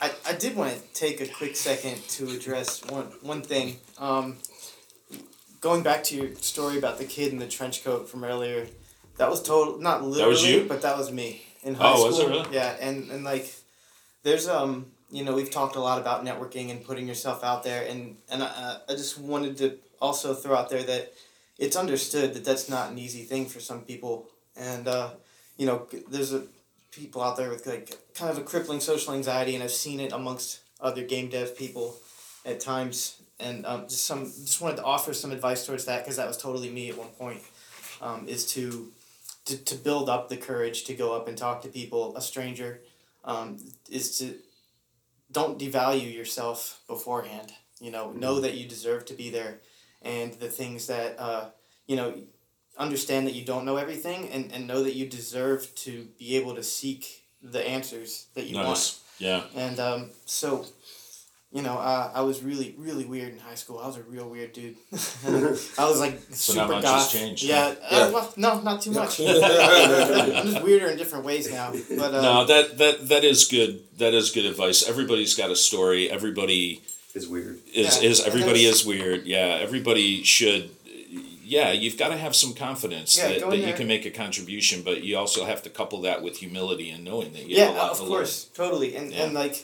I, 0.00 0.10
I 0.26 0.32
did 0.34 0.54
want 0.56 0.72
to 0.74 0.80
take 0.94 1.20
a 1.20 1.26
quick 1.26 1.56
second 1.56 1.96
to 2.10 2.30
address 2.30 2.84
one 2.86 3.06
one 3.22 3.42
thing. 3.42 3.78
Um, 3.98 4.36
going 5.60 5.82
back 5.82 6.04
to 6.04 6.16
your 6.16 6.34
story 6.36 6.78
about 6.78 6.98
the 6.98 7.04
kid 7.04 7.32
in 7.32 7.38
the 7.38 7.48
trench 7.48 7.82
coat 7.84 8.08
from 8.08 8.24
earlier, 8.24 8.66
that 9.16 9.28
was 9.30 9.42
total 9.42 9.78
not 9.80 10.04
literally, 10.04 10.30
was 10.30 10.46
you? 10.46 10.64
but 10.68 10.82
that 10.82 10.96
was 10.96 11.10
me 11.10 11.42
in 11.62 11.74
high 11.74 11.92
Oh, 11.92 11.96
school. 11.96 12.06
was 12.08 12.18
it 12.20 12.28
really? 12.28 12.54
Yeah, 12.54 12.76
and 12.80 13.10
and 13.10 13.24
like, 13.24 13.52
there's 14.22 14.46
um, 14.48 14.86
you 15.10 15.24
know, 15.24 15.34
we've 15.34 15.50
talked 15.50 15.74
a 15.76 15.80
lot 15.80 16.00
about 16.00 16.24
networking 16.24 16.70
and 16.70 16.84
putting 16.84 17.08
yourself 17.08 17.42
out 17.42 17.62
there, 17.64 17.86
and 17.88 18.16
and 18.30 18.42
I, 18.42 18.78
I 18.88 18.92
just 18.92 19.18
wanted 19.18 19.56
to 19.58 19.78
also 20.00 20.34
throw 20.34 20.54
out 20.54 20.70
there 20.70 20.82
that 20.84 21.12
it's 21.58 21.76
understood 21.76 22.34
that 22.34 22.44
that's 22.44 22.68
not 22.68 22.90
an 22.90 22.98
easy 22.98 23.24
thing 23.24 23.46
for 23.46 23.60
some 23.60 23.82
people, 23.82 24.28
and 24.56 24.86
uh, 24.86 25.10
you 25.56 25.66
know, 25.66 25.86
there's 26.08 26.32
a 26.32 26.44
people 26.90 27.22
out 27.22 27.36
there 27.36 27.50
with 27.50 27.66
like 27.66 27.96
kind 28.14 28.30
of 28.30 28.38
a 28.38 28.42
crippling 28.42 28.80
social 28.80 29.14
anxiety, 29.14 29.54
and 29.54 29.62
I've 29.62 29.72
seen 29.72 30.00
it 30.00 30.12
amongst 30.12 30.60
other 30.80 31.04
game 31.04 31.28
dev 31.28 31.56
people 31.56 31.96
at 32.46 32.60
times, 32.60 33.20
and 33.40 33.66
um, 33.66 33.82
just 33.88 34.06
some 34.06 34.24
just 34.24 34.60
wanted 34.60 34.76
to 34.76 34.84
offer 34.84 35.12
some 35.12 35.32
advice 35.32 35.66
towards 35.66 35.84
that 35.86 36.04
because 36.04 36.16
that 36.16 36.26
was 36.26 36.36
totally 36.36 36.70
me 36.70 36.88
at 36.88 36.96
one 36.96 37.08
point, 37.08 37.42
um, 38.00 38.26
is 38.28 38.46
to, 38.52 38.92
to 39.44 39.56
to 39.56 39.74
build 39.74 40.08
up 40.08 40.28
the 40.28 40.36
courage 40.36 40.84
to 40.84 40.94
go 40.94 41.14
up 41.14 41.28
and 41.28 41.36
talk 41.36 41.62
to 41.62 41.68
people, 41.68 42.16
a 42.16 42.22
stranger, 42.22 42.80
um, 43.24 43.58
is 43.90 44.18
to 44.18 44.36
don't 45.30 45.58
devalue 45.58 46.14
yourself 46.14 46.80
beforehand. 46.86 47.52
You 47.80 47.90
know, 47.90 48.12
know 48.12 48.40
that 48.40 48.54
you 48.54 48.68
deserve 48.68 49.04
to 49.06 49.14
be 49.14 49.30
there, 49.30 49.60
and 50.02 50.32
the 50.34 50.48
things 50.48 50.86
that 50.86 51.18
uh, 51.18 51.46
you 51.86 51.96
know 51.96 52.14
understand 52.78 53.26
that 53.26 53.34
you 53.34 53.44
don't 53.44 53.64
know 53.64 53.76
everything 53.76 54.28
and, 54.30 54.52
and 54.52 54.66
know 54.68 54.82
that 54.84 54.94
you 54.94 55.06
deserve 55.06 55.74
to 55.74 56.06
be 56.18 56.36
able 56.36 56.54
to 56.54 56.62
seek 56.62 57.24
the 57.42 57.66
answers 57.66 58.26
that 58.34 58.44
you 58.46 58.56
want. 58.56 58.98
yeah 59.18 59.42
And 59.56 59.80
um, 59.80 60.10
so, 60.26 60.64
you 61.50 61.62
know, 61.62 61.74
uh, 61.78 62.12
I 62.14 62.20
was 62.22 62.42
really, 62.42 62.74
really 62.78 63.04
weird 63.04 63.32
in 63.32 63.38
high 63.40 63.56
school. 63.56 63.78
I 63.80 63.86
was 63.88 63.96
a 63.96 64.02
real 64.02 64.28
weird 64.28 64.52
dude. 64.52 64.76
I 64.92 65.88
was 65.88 65.98
like 65.98 66.20
So 66.30 66.52
super 66.52 66.58
not 66.58 66.70
much 66.70 66.84
has 66.84 66.92
goth. 67.04 67.12
changed, 67.12 67.42
Yeah, 67.42 67.74
huh? 67.82 67.96
Uh, 67.96 68.10
well, 68.12 68.32
no, 68.36 68.60
not 68.60 68.80
too 68.82 68.92
much. 68.92 69.18
I'm 69.20 69.26
just 70.46 70.62
weirder 70.62 70.86
in 70.88 70.96
different 70.96 71.24
ways 71.24 71.50
now. 71.50 71.72
But 71.72 72.14
uh, 72.14 72.22
no 72.22 72.44
that 72.46 72.78
that 72.78 73.08
that 73.08 73.24
is 73.24 73.46
good 73.48 73.80
that 73.98 74.14
is 74.14 74.30
good 74.30 74.44
advice 74.44 74.88
everybody's 74.88 75.34
got 75.34 75.50
a 75.50 75.56
story 75.56 76.08
everybody 76.10 76.82
It's 77.18 77.26
weird. 77.26 77.58
is 77.74 78.02
Yeah, 78.02 78.08
is 78.10 78.20
everybody 78.30 78.62
is 78.72 78.86
weird 78.86 79.20
yeah 79.26 79.58
everybody 79.66 80.22
should 80.24 80.70
yeah 81.56 81.72
you've 81.72 81.98
got 82.02 82.08
to 82.14 82.16
have 82.24 82.34
some 82.42 82.52
confidence 82.54 83.10
Yeah, 83.18 83.28
that, 83.28 83.40
that 83.40 83.52
in 83.60 83.68
you 83.68 83.74
can 83.74 83.86
make 83.94 84.04
a 84.06 84.10
contribution 84.24 84.82
but 84.88 84.96
you 85.06 85.16
also 85.22 85.40
have 85.46 85.60
to 85.66 85.70
couple 85.70 85.98
that 86.02 86.22
with 86.22 86.34
humility 86.44 86.88
and 86.90 87.04
knowing 87.04 87.32
that 87.32 87.44
you 87.48 87.56
yeah, 87.56 87.66
have 87.66 87.74
a 87.74 87.78
lot 87.78 87.90
of 87.92 87.98
to 88.00 88.06
course, 88.06 88.44
totally. 88.62 88.90
And 88.98 89.12
and 89.20 89.32
like, 89.42 89.56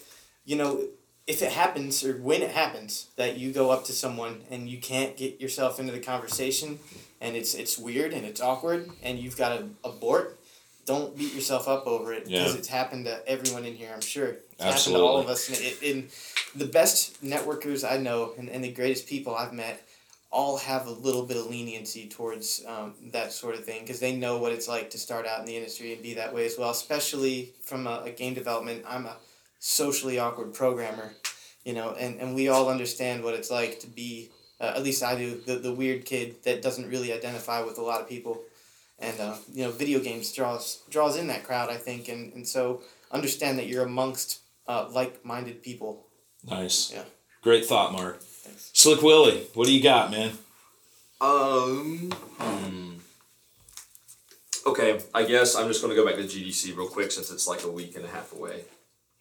you 0.51 0.57
know, 0.57 0.71
if 1.27 1.39
it 1.47 1.53
happens 1.53 2.05
or 2.05 2.13
when 2.29 2.41
it 2.43 2.51
happens 2.63 3.09
that 3.17 3.37
you 3.39 3.53
go 3.61 3.71
up 3.71 3.83
to 3.89 3.93
someone 3.93 4.35
and 4.51 4.69
you 4.69 4.79
can't 4.79 5.13
get 5.17 5.41
yourself 5.41 5.79
into 5.81 5.93
the 5.93 6.01
conversation 6.13 6.79
and 7.21 7.37
it's 7.37 7.53
it's 7.55 7.79
weird 7.79 8.13
and 8.17 8.25
it's 8.27 8.41
awkward 8.41 8.91
and 9.03 9.19
you've 9.19 9.37
got 9.37 9.51
to 9.59 9.61
abort. 9.85 10.39
Don't 10.87 11.17
beat 11.17 11.33
yourself 11.35 11.67
up 11.69 11.87
over 11.87 12.13
it 12.13 12.25
because 12.27 12.53
Yeah. 12.53 12.59
it's 12.59 12.69
happened 12.69 13.07
to 13.07 13.27
everyone 13.29 13.65
in 13.65 13.75
here. 13.75 13.91
I'm 13.95 14.01
sure 14.01 14.27
it's 14.53 14.63
happened 14.63 14.97
to 14.97 15.03
all 15.03 15.19
of 15.19 15.29
us. 15.29 15.49
And, 15.49 15.59
it, 15.59 15.83
and 15.83 16.09
the 16.55 16.67
best 16.67 17.25
networkers 17.25 17.91
I 17.91 17.97
know 17.99 18.33
and, 18.39 18.49
and 18.49 18.63
the 18.63 18.73
greatest 18.73 19.07
people 19.07 19.35
I've 19.35 19.53
met 19.53 19.83
all 20.31 20.59
have 20.59 20.87
a 20.89 20.91
little 20.91 21.23
bit 21.25 21.37
of 21.37 21.47
leniency 21.47 22.09
towards 22.09 22.65
um, 22.67 22.95
that 23.13 23.33
sort 23.33 23.55
of 23.55 23.65
thing 23.65 23.83
because 23.83 24.01
they 24.01 24.17
know 24.17 24.39
what 24.39 24.53
it's 24.53 24.67
like 24.67 24.91
to 24.91 24.99
start 24.99 25.27
out 25.27 25.39
in 25.41 25.47
the 25.47 25.57
industry 25.57 25.93
and 25.93 26.03
be 26.03 26.15
that 26.15 26.35
way 26.35 26.45
as 26.45 26.59
well. 26.59 26.71
Especially 26.71 27.51
from 27.63 27.87
a, 27.87 28.03
a 28.07 28.11
game 28.11 28.35
development, 28.35 28.85
I'm 28.87 29.07
a 29.07 29.17
socially 29.61 30.19
awkward 30.19 30.53
programmer, 30.53 31.13
you 31.65 31.73
know, 31.73 31.95
and, 31.99 32.21
and 32.21 32.35
we 32.35 32.49
all 32.49 32.69
understand 32.69 33.23
what 33.25 33.35
it's 33.35 33.51
like 33.51 33.81
to 33.81 33.87
be. 33.87 34.29
Uh, 34.61 34.73
at 34.77 34.83
least 34.83 35.03
I 35.03 35.15
do. 35.17 35.41
The, 35.47 35.57
the 35.57 35.73
weird 35.75 36.05
kid 36.05 36.37
that 36.45 36.63
doesn't 36.63 36.89
really 36.91 37.13
identify 37.13 37.63
with 37.63 37.79
a 37.79 37.83
lot 37.83 38.01
of 38.01 38.09
people, 38.09 38.41
and 38.99 39.21
uh, 39.21 39.37
you 39.53 39.65
know, 39.65 39.71
video 39.71 40.01
games 40.01 40.33
draws 40.33 40.83
draws 40.91 41.17
in 41.17 41.27
that 41.29 41.45
crowd. 41.45 41.71
I 41.71 41.77
think, 41.77 42.09
and, 42.09 42.33
and 42.33 42.47
so 42.47 42.83
understand 43.11 43.59
that 43.59 43.67
you're 43.67 43.85
amongst 43.85 44.41
uh, 44.67 44.89
like 44.91 45.25
minded 45.25 45.63
people. 45.63 46.07
Nice. 46.49 46.93
Yeah. 46.93 47.05
Great 47.43 47.67
thought, 47.67 47.93
Mark. 47.93 48.21
Thanks. 48.21 48.71
Slick 48.73 49.03
Willie, 49.03 49.47
what 49.55 49.67
do 49.67 49.73
you 49.73 49.83
got, 49.83 50.11
man? 50.11 50.33
Um. 51.21 52.11
Okay, 54.67 54.99
I 55.15 55.25
guess 55.25 55.55
I'm 55.55 55.69
just 55.69 55.83
going 55.83 55.95
to 55.95 56.01
go 56.01 56.07
back 56.07 56.17
to 56.17 56.23
GDC 56.23 56.75
real 56.75 56.89
quick 56.89 57.13
since 57.13 57.31
it's 57.31 57.47
like 57.47 57.65
a 57.65 57.69
week 57.71 57.97
and 57.97 58.05
a 58.05 58.09
half 58.09 58.33
away. 58.33 58.65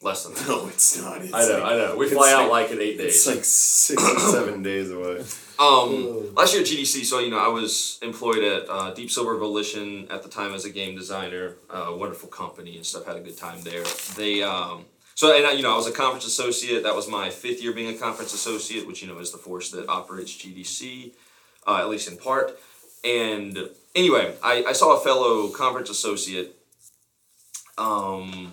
Less 0.04 0.24
than 0.24 0.34
that. 0.34 0.46
No, 0.48 0.68
it's 0.68 1.00
not. 1.00 1.22
It's 1.22 1.32
I 1.32 1.46
know, 1.48 1.58
like, 1.60 1.62
I 1.72 1.76
know. 1.76 1.96
We 1.96 2.06
it's 2.06 2.14
fly 2.14 2.32
out 2.32 2.50
like- 2.50 2.68
like 2.68 2.72
in 2.72 2.80
eight 2.80 2.98
days. 2.98 3.14
It's 3.16 3.26
like 3.26 3.44
six 3.44 4.02
or 4.02 4.18
seven 4.32 4.62
days 4.62 4.90
away. 4.90 5.24
Um, 5.58 6.34
last 6.34 6.52
year 6.52 6.62
at 6.62 6.68
GDC, 6.68 7.04
so 7.04 7.20
you 7.20 7.30
know, 7.30 7.38
I 7.38 7.48
was 7.48 7.98
employed 8.02 8.42
at 8.44 8.68
uh, 8.68 8.92
Deep 8.92 9.10
Silver 9.10 9.36
Volition 9.38 10.06
at 10.10 10.22
the 10.22 10.28
time 10.28 10.52
as 10.52 10.64
a 10.64 10.70
game 10.70 10.94
designer. 10.96 11.54
Uh, 11.70 11.92
wonderful 11.96 12.28
company 12.28 12.76
and 12.76 12.84
stuff. 12.84 13.06
Had 13.06 13.16
a 13.16 13.20
good 13.20 13.38
time 13.38 13.60
there. 13.62 13.84
They 14.16 14.42
um, 14.42 14.84
so 15.14 15.34
and 15.34 15.46
I, 15.46 15.52
you 15.52 15.62
know, 15.62 15.72
I 15.72 15.76
was 15.76 15.86
a 15.86 15.92
conference 15.92 16.26
associate. 16.26 16.82
That 16.82 16.96
was 16.96 17.08
my 17.08 17.30
fifth 17.30 17.62
year 17.62 17.72
being 17.72 17.94
a 17.94 17.98
conference 17.98 18.34
associate, 18.34 18.86
which 18.86 19.00
you 19.00 19.08
know 19.08 19.18
is 19.20 19.30
the 19.32 19.38
force 19.38 19.70
that 19.70 19.88
operates 19.88 20.32
GDC, 20.32 21.12
uh, 21.66 21.76
at 21.78 21.88
least 21.88 22.10
in 22.10 22.18
part. 22.18 22.58
And 23.04 23.70
anyway, 23.94 24.34
I, 24.42 24.64
I 24.64 24.72
saw 24.72 24.96
a 24.96 25.00
fellow 25.00 25.48
conference 25.48 25.88
associate. 25.88 26.56
Um, 27.78 28.52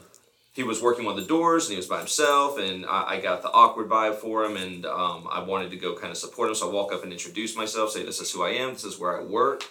he 0.53 0.63
was 0.63 0.81
working 0.81 1.07
of 1.07 1.15
the 1.15 1.21
doors 1.23 1.65
and 1.65 1.71
he 1.71 1.77
was 1.77 1.87
by 1.87 1.99
himself 1.99 2.59
and 2.59 2.85
I, 2.85 3.15
I 3.15 3.21
got 3.21 3.41
the 3.41 3.51
awkward 3.51 3.89
vibe 3.89 4.15
for 4.15 4.43
him 4.43 4.57
and 4.57 4.85
um, 4.85 5.27
I 5.31 5.41
wanted 5.41 5.71
to 5.71 5.77
go 5.77 5.95
kind 5.95 6.11
of 6.11 6.17
support 6.17 6.49
him 6.49 6.55
so 6.55 6.69
I 6.69 6.73
walk 6.73 6.91
up 6.93 7.03
and 7.03 7.11
introduce 7.11 7.55
myself 7.55 7.91
say 7.91 8.03
this 8.03 8.19
is 8.19 8.31
who 8.31 8.43
I 8.43 8.49
am 8.49 8.73
this 8.73 8.83
is 8.83 8.99
where 8.99 9.19
I 9.19 9.23
work 9.23 9.63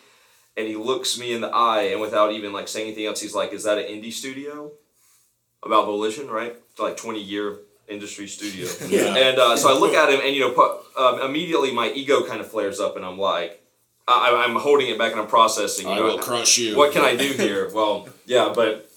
and 0.56 0.66
he 0.66 0.76
looks 0.76 1.18
me 1.18 1.32
in 1.32 1.40
the 1.40 1.50
eye 1.50 1.82
and 1.92 2.00
without 2.00 2.32
even 2.32 2.52
like 2.52 2.68
saying 2.68 2.86
anything 2.88 3.06
else 3.06 3.20
he's 3.20 3.34
like 3.34 3.52
is 3.52 3.64
that 3.64 3.78
an 3.78 3.84
indie 3.84 4.12
studio 4.12 4.72
about 5.62 5.84
volition 5.84 6.28
right 6.28 6.56
like 6.78 6.96
20 6.96 7.20
year 7.22 7.58
industry 7.88 8.26
studio 8.26 8.66
Yeah. 8.88 9.14
and 9.28 9.38
uh, 9.38 9.56
so 9.56 9.74
I 9.74 9.78
look 9.78 9.94
at 9.94 10.08
him 10.10 10.20
and 10.24 10.34
you 10.34 10.40
know 10.40 10.82
um, 10.96 11.20
immediately 11.20 11.72
my 11.72 11.90
ego 11.90 12.24
kind 12.24 12.40
of 12.40 12.50
flares 12.50 12.80
up 12.80 12.96
and 12.96 13.04
I'm 13.04 13.18
like 13.18 13.58
I, 14.08 14.44
I'm 14.44 14.56
holding 14.56 14.88
it 14.88 14.98
back 14.98 15.12
and 15.12 15.20
I'm 15.20 15.28
processing 15.28 15.86
you 15.86 15.92
I 15.92 15.96
know, 15.96 16.04
will 16.04 16.18
crush 16.18 16.58
you. 16.58 16.76
what 16.76 16.92
can 16.92 17.04
I 17.04 17.14
do 17.14 17.28
here? 17.32 17.70
Well, 17.72 18.08
yeah, 18.26 18.52
but 18.52 18.89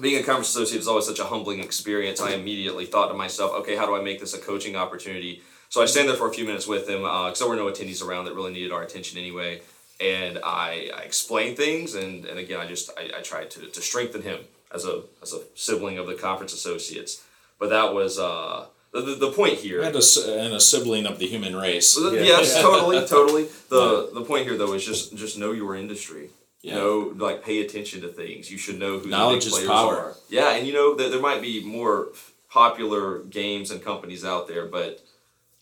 being 0.00 0.20
a 0.20 0.22
conference 0.24 0.50
associate 0.50 0.78
is 0.80 0.88
always 0.88 1.06
such 1.06 1.18
a 1.18 1.24
humbling 1.24 1.60
experience. 1.60 2.20
I 2.20 2.32
immediately 2.32 2.86
thought 2.86 3.08
to 3.08 3.14
myself, 3.14 3.52
okay, 3.60 3.76
how 3.76 3.86
do 3.86 3.96
I 3.96 4.02
make 4.02 4.20
this 4.20 4.34
a 4.34 4.38
coaching 4.38 4.76
opportunity? 4.76 5.42
So 5.68 5.82
I 5.82 5.86
stand 5.86 6.08
there 6.08 6.16
for 6.16 6.28
a 6.28 6.32
few 6.32 6.44
minutes 6.44 6.66
with 6.66 6.88
him 6.88 7.00
because 7.02 7.38
there 7.38 7.48
were 7.48 7.56
no 7.56 7.66
attendees 7.66 8.04
around 8.06 8.26
that 8.26 8.34
really 8.34 8.52
needed 8.52 8.72
our 8.72 8.82
attention 8.82 9.18
anyway. 9.18 9.62
And 10.00 10.38
I, 10.44 10.90
I 10.94 11.00
explained 11.02 11.56
things, 11.56 11.94
and, 11.94 12.26
and 12.26 12.38
again, 12.38 12.60
I 12.60 12.66
just 12.66 12.90
I, 12.98 13.10
I 13.18 13.22
tried 13.22 13.50
to, 13.52 13.60
to 13.66 13.80
strengthen 13.80 14.22
him 14.22 14.40
as 14.74 14.84
a 14.84 15.02
as 15.22 15.32
a 15.32 15.40
sibling 15.54 15.96
of 15.98 16.06
the 16.06 16.14
conference 16.14 16.52
associates. 16.52 17.24
But 17.58 17.70
that 17.70 17.94
was 17.94 18.18
uh, 18.18 18.66
the, 18.92 19.00
the, 19.00 19.14
the 19.14 19.30
point 19.32 19.54
here. 19.54 19.80
And 19.80 19.94
a, 19.94 19.98
s- 19.98 20.18
and 20.28 20.52
a 20.52 20.60
sibling 20.60 21.06
of 21.06 21.18
the 21.18 21.26
human 21.26 21.56
race. 21.56 21.96
Uh, 21.96 22.10
Yes, 22.12 22.60
totally, 22.60 23.06
totally. 23.06 23.48
The 23.70 24.10
the 24.12 24.20
point 24.22 24.44
here 24.46 24.56
though 24.58 24.74
is 24.74 24.84
just 24.84 25.16
just 25.16 25.38
know 25.38 25.52
your 25.52 25.74
industry. 25.74 26.28
You 26.66 26.72
Yeah. 26.72 26.78
know, 26.78 27.12
like 27.16 27.44
pay 27.44 27.60
attention 27.64 28.00
to 28.00 28.08
things. 28.08 28.50
You 28.50 28.58
should 28.58 28.78
know 28.80 28.98
who 28.98 29.08
Knowledge 29.08 29.44
the 29.44 29.50
big 29.50 29.66
players 29.66 29.68
power. 29.68 29.96
are. 29.96 30.16
Yeah, 30.28 30.54
and 30.56 30.66
you 30.66 30.72
know 30.72 30.94
that 30.96 31.12
there 31.12 31.20
might 31.20 31.40
be 31.40 31.62
more 31.62 32.08
popular 32.50 33.20
games 33.20 33.70
and 33.70 33.80
companies 33.82 34.24
out 34.24 34.48
there, 34.48 34.66
but 34.66 35.00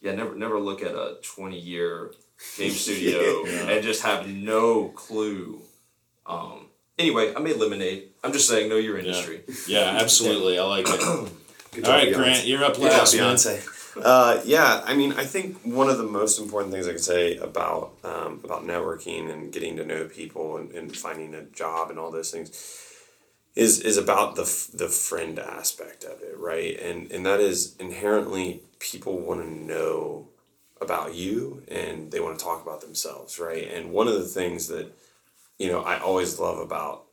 yeah, 0.00 0.14
never 0.14 0.34
never 0.34 0.58
look 0.58 0.80
at 0.82 0.94
a 0.94 1.18
twenty 1.22 1.58
year 1.58 2.12
game 2.56 2.70
studio 2.84 3.44
and 3.68 3.82
just 3.84 4.02
have 4.02 4.26
no 4.28 4.88
clue. 4.88 5.60
Um, 6.26 6.68
anyway, 6.98 7.34
I 7.36 7.40
made 7.40 7.56
lemonade. 7.56 8.08
I'm 8.22 8.32
just 8.32 8.48
saying, 8.48 8.70
know 8.70 8.76
your 8.76 8.96
industry. 8.96 9.42
Yeah, 9.66 9.98
absolutely. 10.00 10.58
I 10.58 10.64
like 10.64 10.86
it. 10.88 11.00
All 11.06 11.28
Good 11.72 11.86
right, 11.86 12.08
job, 12.08 12.14
Grant, 12.22 12.46
you're 12.46 12.64
up 12.64 12.74
Good 12.76 12.82
job, 12.90 12.92
last, 13.00 13.14
man. 13.16 13.34
Beyonce. 13.34 13.73
Uh, 13.96 14.40
yeah, 14.44 14.82
I 14.84 14.94
mean, 14.94 15.12
I 15.12 15.24
think 15.24 15.60
one 15.62 15.88
of 15.88 15.98
the 15.98 16.04
most 16.04 16.38
important 16.40 16.72
things 16.72 16.88
I 16.88 16.92
could 16.92 17.04
say 17.04 17.36
about 17.36 17.94
um, 18.02 18.40
about 18.42 18.64
networking 18.64 19.30
and 19.32 19.52
getting 19.52 19.76
to 19.76 19.84
know 19.84 20.06
people 20.06 20.56
and, 20.56 20.72
and 20.72 20.96
finding 20.96 21.34
a 21.34 21.42
job 21.42 21.90
and 21.90 21.98
all 21.98 22.10
those 22.10 22.30
things 22.30 22.50
is 23.54 23.80
is 23.80 23.96
about 23.96 24.34
the 24.36 24.42
f- 24.42 24.70
the 24.74 24.88
friend 24.88 25.38
aspect 25.38 26.04
of 26.04 26.22
it, 26.22 26.36
right? 26.38 26.78
And 26.80 27.10
and 27.12 27.24
that 27.26 27.40
is 27.40 27.76
inherently 27.78 28.62
people 28.80 29.18
want 29.18 29.42
to 29.42 29.50
know 29.50 30.28
about 30.80 31.14
you 31.14 31.62
and 31.68 32.10
they 32.10 32.20
want 32.20 32.38
to 32.38 32.44
talk 32.44 32.62
about 32.62 32.80
themselves, 32.80 33.38
right? 33.38 33.70
And 33.72 33.92
one 33.92 34.08
of 34.08 34.14
the 34.14 34.24
things 34.24 34.68
that 34.68 34.92
you 35.58 35.70
know 35.70 35.82
I 35.82 35.98
always 35.98 36.40
love 36.40 36.58
about 36.58 37.04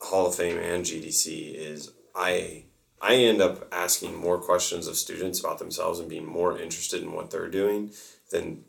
Hall 0.00 0.26
of 0.26 0.34
Fame 0.34 0.58
and 0.58 0.84
GDC 0.84 1.54
is 1.54 1.90
I 2.14 2.64
I 3.00 3.14
end 3.14 3.42
up 3.42 3.68
asking 3.72 4.16
more 4.16 4.38
questions 4.38 4.86
of 4.86 4.96
students 4.96 5.40
about 5.40 5.58
themselves 5.58 5.98
and 5.98 6.08
being 6.08 6.26
more 6.26 6.58
interested 6.58 7.02
in 7.02 7.12
what 7.12 7.30
they're 7.30 7.48
doing 7.48 7.90
than 8.30 8.64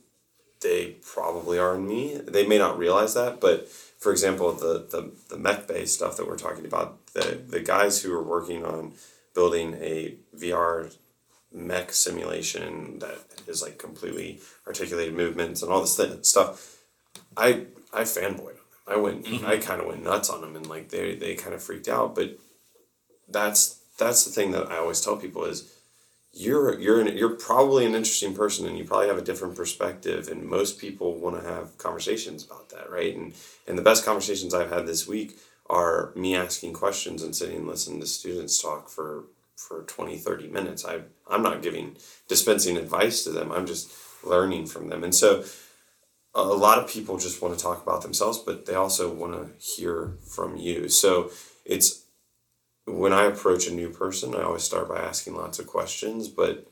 they 0.61 0.95
probably 1.05 1.57
are 1.57 1.75
in 1.75 1.87
me. 1.87 2.17
They 2.17 2.45
may 2.45 2.57
not 2.57 2.77
realize 2.77 3.13
that, 3.13 3.39
but 3.39 3.69
for 3.69 4.11
example, 4.11 4.51
the 4.53 4.85
the, 4.89 5.11
the 5.29 5.37
mech 5.37 5.67
based 5.67 5.95
stuff 5.95 6.17
that 6.17 6.27
we're 6.27 6.37
talking 6.37 6.65
about, 6.65 7.05
the 7.13 7.39
the 7.47 7.59
guys 7.59 8.01
who 8.01 8.13
are 8.13 8.23
working 8.23 8.65
on 8.65 8.93
building 9.33 9.75
a 9.75 10.15
VR 10.35 10.95
mech 11.53 11.93
simulation 11.93 12.99
that 12.99 13.19
is 13.47 13.61
like 13.61 13.77
completely 13.77 14.39
articulated 14.65 15.15
movements 15.15 15.61
and 15.61 15.71
all 15.71 15.81
this 15.81 15.95
th- 15.95 16.25
stuff, 16.25 16.81
I 17.35 17.65
I 17.93 18.01
fanboyed 18.01 18.39
on 18.39 18.45
them. 18.45 18.55
I 18.87 18.95
went 18.97 19.25
mm-hmm. 19.25 19.45
I 19.45 19.57
kind 19.57 19.81
of 19.81 19.87
went 19.87 20.03
nuts 20.03 20.29
on 20.29 20.41
them 20.41 20.55
and 20.55 20.67
like 20.67 20.89
they 20.89 21.15
they 21.15 21.35
kind 21.35 21.53
of 21.53 21.61
freaked 21.61 21.87
out, 21.87 22.15
but 22.15 22.37
that's 23.29 23.76
that's 23.97 24.25
the 24.25 24.31
thing 24.31 24.51
that 24.51 24.71
I 24.71 24.77
always 24.77 25.01
tell 25.01 25.17
people 25.17 25.45
is 25.45 25.73
you're 26.33 26.79
you're 26.79 27.01
an, 27.01 27.17
you're 27.17 27.35
probably 27.35 27.85
an 27.85 27.95
interesting 27.95 28.35
person 28.35 28.67
and 28.67 28.77
you 28.77 28.85
probably 28.85 29.07
have 29.07 29.17
a 29.17 29.23
different 29.23 29.55
perspective 29.55 30.27
and 30.27 30.43
most 30.43 30.79
people 30.79 31.15
want 31.15 31.41
to 31.41 31.47
have 31.47 31.77
conversations 31.77 32.45
about 32.45 32.69
that 32.69 32.89
right? 32.89 33.15
And 33.15 33.33
and 33.67 33.77
the 33.77 33.83
best 33.83 34.05
conversations 34.05 34.53
I've 34.53 34.71
had 34.71 34.85
this 34.85 35.07
week 35.07 35.37
are 35.69 36.11
me 36.15 36.35
asking 36.35 36.73
questions 36.73 37.23
and 37.23 37.35
sitting 37.35 37.57
and 37.57 37.67
listening 37.67 37.99
to 37.99 38.07
students 38.07 38.61
talk 38.61 38.89
for 38.89 39.25
for 39.55 39.83
20 39.83 40.17
30 40.17 40.47
minutes. 40.49 40.85
I 40.85 41.01
I'm 41.29 41.43
not 41.43 41.61
giving 41.61 41.97
dispensing 42.27 42.77
advice 42.77 43.23
to 43.23 43.31
them. 43.31 43.51
I'm 43.51 43.65
just 43.65 43.91
learning 44.23 44.67
from 44.67 44.89
them. 44.89 45.03
And 45.03 45.15
so 45.15 45.43
a 46.35 46.43
lot 46.43 46.77
of 46.77 46.89
people 46.89 47.17
just 47.17 47.41
want 47.41 47.57
to 47.57 47.63
talk 47.63 47.81
about 47.81 48.03
themselves 48.03 48.37
but 48.37 48.67
they 48.67 48.75
also 48.75 49.11
want 49.11 49.33
to 49.33 49.65
hear 49.65 50.13
from 50.27 50.55
you. 50.55 50.87
So 50.87 51.31
it's 51.65 52.03
when 52.87 53.13
I 53.13 53.25
approach 53.25 53.67
a 53.67 53.73
new 53.73 53.89
person, 53.89 54.33
I 54.33 54.43
always 54.43 54.63
start 54.63 54.87
by 54.87 54.99
asking 54.99 55.35
lots 55.35 55.59
of 55.59 55.67
questions, 55.67 56.29
but 56.29 56.65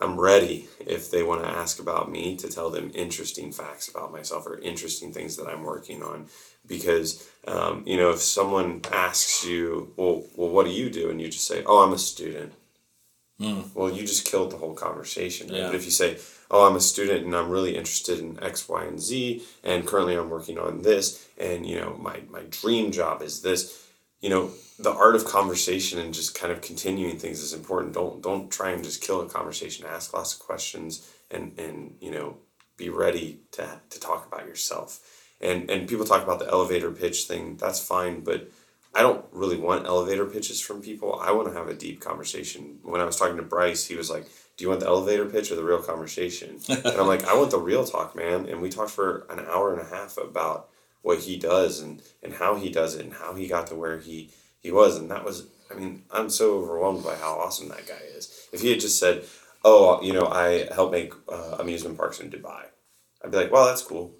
I'm 0.00 0.18
ready 0.18 0.66
if 0.80 1.10
they 1.10 1.22
want 1.22 1.44
to 1.44 1.48
ask 1.48 1.78
about 1.78 2.10
me 2.10 2.36
to 2.36 2.48
tell 2.48 2.68
them 2.68 2.90
interesting 2.94 3.52
facts 3.52 3.88
about 3.88 4.10
myself 4.10 4.46
or 4.46 4.58
interesting 4.58 5.12
things 5.12 5.36
that 5.36 5.46
I'm 5.46 5.62
working 5.62 6.02
on. 6.02 6.26
Because, 6.66 7.28
um, 7.46 7.84
you 7.86 7.96
know, 7.96 8.10
if 8.10 8.20
someone 8.20 8.80
asks 8.90 9.44
you, 9.46 9.92
well, 9.96 10.24
well, 10.34 10.48
what 10.48 10.66
do 10.66 10.72
you 10.72 10.90
do? 10.90 11.10
And 11.10 11.20
you 11.20 11.28
just 11.28 11.46
say, 11.46 11.62
oh, 11.64 11.84
I'm 11.84 11.92
a 11.92 11.98
student. 11.98 12.52
Well, 13.74 13.90
you 13.90 14.02
just 14.02 14.24
killed 14.24 14.50
the 14.50 14.56
whole 14.56 14.74
conversation. 14.74 15.52
Yeah. 15.52 15.66
But 15.66 15.74
if 15.76 15.84
you 15.84 15.90
say, 15.90 16.18
oh, 16.50 16.66
I'm 16.66 16.76
a 16.76 16.80
student 16.80 17.24
and 17.24 17.36
I'm 17.36 17.50
really 17.50 17.76
interested 17.76 18.18
in 18.18 18.42
X, 18.42 18.68
Y, 18.68 18.84
and 18.84 19.00
Z, 19.00 19.44
and 19.62 19.86
currently 19.86 20.16
I'm 20.16 20.30
working 20.30 20.58
on 20.58 20.82
this, 20.82 21.28
and, 21.38 21.66
you 21.66 21.80
know, 21.80 21.96
my, 22.00 22.22
my 22.30 22.42
dream 22.50 22.90
job 22.90 23.22
is 23.22 23.42
this, 23.42 23.83
you 24.24 24.30
know 24.30 24.50
the 24.78 24.90
art 24.90 25.14
of 25.14 25.26
conversation 25.26 25.98
and 25.98 26.14
just 26.14 26.34
kind 26.34 26.50
of 26.50 26.62
continuing 26.62 27.18
things 27.18 27.40
is 27.40 27.52
important 27.52 27.92
don't 27.92 28.22
don't 28.22 28.50
try 28.50 28.70
and 28.70 28.82
just 28.82 29.02
kill 29.02 29.20
a 29.20 29.28
conversation 29.28 29.84
ask 29.86 30.14
lots 30.14 30.32
of 30.32 30.40
questions 30.40 31.06
and 31.30 31.52
and 31.58 31.94
you 32.00 32.10
know 32.10 32.38
be 32.78 32.88
ready 32.88 33.40
to 33.52 33.68
to 33.90 34.00
talk 34.00 34.26
about 34.26 34.46
yourself 34.46 35.00
and 35.42 35.70
and 35.70 35.86
people 35.86 36.06
talk 36.06 36.22
about 36.22 36.38
the 36.38 36.48
elevator 36.48 36.90
pitch 36.90 37.24
thing 37.24 37.58
that's 37.58 37.86
fine 37.86 38.24
but 38.24 38.50
I 38.96 39.02
don't 39.02 39.26
really 39.32 39.56
want 39.58 39.86
elevator 39.86 40.24
pitches 40.24 40.60
from 40.60 40.80
people. 40.80 41.18
I 41.20 41.32
want 41.32 41.48
to 41.48 41.54
have 41.54 41.66
a 41.66 41.74
deep 41.74 42.00
conversation. 42.00 42.78
When 42.84 43.00
I 43.00 43.04
was 43.04 43.16
talking 43.16 43.36
to 43.38 43.42
Bryce, 43.42 43.84
he 43.84 43.96
was 43.96 44.08
like, 44.08 44.24
"Do 44.56 44.62
you 44.62 44.68
want 44.68 44.82
the 44.82 44.86
elevator 44.86 45.26
pitch 45.26 45.50
or 45.50 45.56
the 45.56 45.64
real 45.64 45.82
conversation?" 45.82 46.60
and 46.68 46.86
I'm 46.86 47.08
like, 47.08 47.24
"I 47.24 47.34
want 47.34 47.50
the 47.50 47.58
real 47.58 47.84
talk, 47.84 48.14
man." 48.14 48.46
And 48.46 48.62
we 48.62 48.70
talked 48.70 48.92
for 48.92 49.26
an 49.30 49.40
hour 49.40 49.72
and 49.72 49.82
a 49.82 49.90
half 49.92 50.16
about 50.16 50.68
what 51.04 51.20
he 51.20 51.36
does 51.36 51.80
and 51.80 52.02
and 52.22 52.32
how 52.32 52.56
he 52.56 52.70
does 52.70 52.96
it 52.96 53.04
and 53.04 53.12
how 53.12 53.34
he 53.34 53.46
got 53.46 53.68
to 53.68 53.74
where 53.76 53.98
he 53.98 54.30
he 54.58 54.72
was, 54.72 54.98
and 54.98 55.10
that 55.10 55.24
was. 55.24 55.46
I 55.70 55.74
mean, 55.74 56.02
I'm 56.10 56.30
so 56.30 56.58
overwhelmed 56.58 57.04
by 57.04 57.14
how 57.16 57.38
awesome 57.38 57.68
that 57.68 57.86
guy 57.86 58.00
is. 58.16 58.48
If 58.52 58.60
he 58.62 58.70
had 58.70 58.80
just 58.80 58.98
said, 58.98 59.24
"Oh, 59.62 60.02
you 60.02 60.12
know, 60.12 60.26
I 60.26 60.66
help 60.74 60.90
make 60.90 61.12
uh, 61.28 61.56
amusement 61.60 61.98
parks 61.98 62.20
in 62.20 62.30
Dubai," 62.30 62.64
I'd 63.22 63.30
be 63.30 63.36
like, 63.36 63.52
"Well, 63.52 63.66
that's 63.66 63.82
cool." 63.82 64.16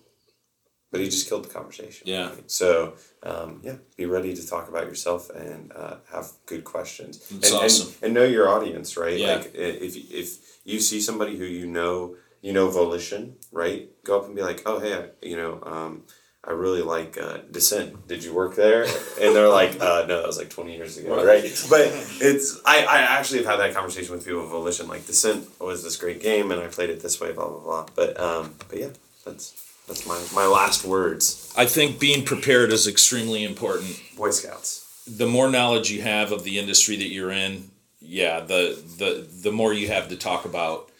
But 0.90 1.00
he 1.00 1.06
just 1.06 1.28
killed 1.28 1.44
the 1.44 1.48
conversation. 1.48 2.06
Yeah. 2.06 2.28
right? 2.28 2.50
So 2.50 2.94
um, 3.22 3.60
yeah, 3.64 3.76
be 3.96 4.04
ready 4.04 4.34
to 4.34 4.46
talk 4.46 4.68
about 4.68 4.86
yourself 4.86 5.30
and 5.30 5.72
uh, 5.72 5.96
have 6.12 6.26
good 6.46 6.64
questions. 6.64 7.18
That's 7.30 7.50
and, 7.50 7.64
awesome. 7.64 7.88
And, 7.94 8.04
and 8.04 8.14
know 8.14 8.24
your 8.24 8.48
audience, 8.48 8.96
right? 8.96 9.18
Yeah. 9.18 9.36
Like 9.36 9.54
if 9.54 9.96
if 10.22 10.60
you 10.64 10.80
see 10.80 11.00
somebody 11.00 11.38
who 11.38 11.44
you 11.44 11.66
know, 11.66 12.16
you 12.42 12.52
know 12.52 12.68
volition, 12.68 13.36
right? 13.50 13.88
Go 14.04 14.18
up 14.18 14.26
and 14.26 14.36
be 14.36 14.42
like, 14.42 14.62
oh 14.66 14.80
hey, 14.80 14.94
I, 14.94 15.26
you 15.26 15.36
know, 15.36 15.62
um, 15.64 16.02
I 16.46 16.52
really 16.52 16.82
like 16.82 17.16
uh, 17.20 17.38
Descent. 17.50 18.06
Did 18.06 18.22
you 18.22 18.34
work 18.34 18.54
there? 18.54 18.82
And 19.20 19.34
they're 19.34 19.48
like, 19.48 19.80
uh, 19.80 20.04
no, 20.06 20.18
that 20.20 20.26
was 20.26 20.36
like 20.38 20.50
twenty 20.50 20.76
years 20.76 20.98
ago, 20.98 21.16
Right. 21.16 21.26
right? 21.42 21.66
But 21.70 21.80
it's 22.20 22.60
I, 22.66 22.84
I 22.84 22.98
actually 23.18 23.38
have 23.38 23.46
had 23.46 23.60
that 23.60 23.74
conversation 23.74 24.14
with 24.14 24.24
people 24.26 24.42
with 24.42 24.50
volition. 24.50 24.86
Like 24.86 25.06
Descent 25.06 25.48
was 25.60 25.82
this 25.82 25.96
great 25.96 26.20
game, 26.20 26.50
and 26.50 26.60
I 26.60 26.66
played 26.66 26.90
it 26.90 27.00
this 27.00 27.20
way, 27.20 27.32
blah 27.32 27.48
blah 27.48 27.60
blah. 27.60 27.86
But 27.94 28.20
um, 28.20 28.54
but 28.68 28.78
yeah, 28.78 28.88
that's 29.24 29.54
that's 29.88 30.06
my 30.06 30.22
my 30.34 30.46
last 30.46 30.84
words. 30.84 31.52
I 31.56 31.64
think 31.66 31.98
being 31.98 32.24
prepared 32.24 32.72
is 32.72 32.86
extremely 32.86 33.42
important. 33.44 33.98
Boy 34.16 34.30
Scouts. 34.30 35.02
the 35.06 35.26
more 35.26 35.50
knowledge 35.50 35.90
you 35.90 36.02
have 36.02 36.30
of 36.32 36.44
the 36.44 36.58
industry 36.58 36.96
that 36.96 37.08
you're 37.08 37.30
in, 37.32 37.70
yeah, 38.00 38.40
the 38.40 38.78
the 38.98 39.26
the 39.42 39.50
more 39.52 39.72
you 39.72 39.88
have 39.88 40.08
to 40.10 40.16
talk 40.16 40.44
about 40.44 40.90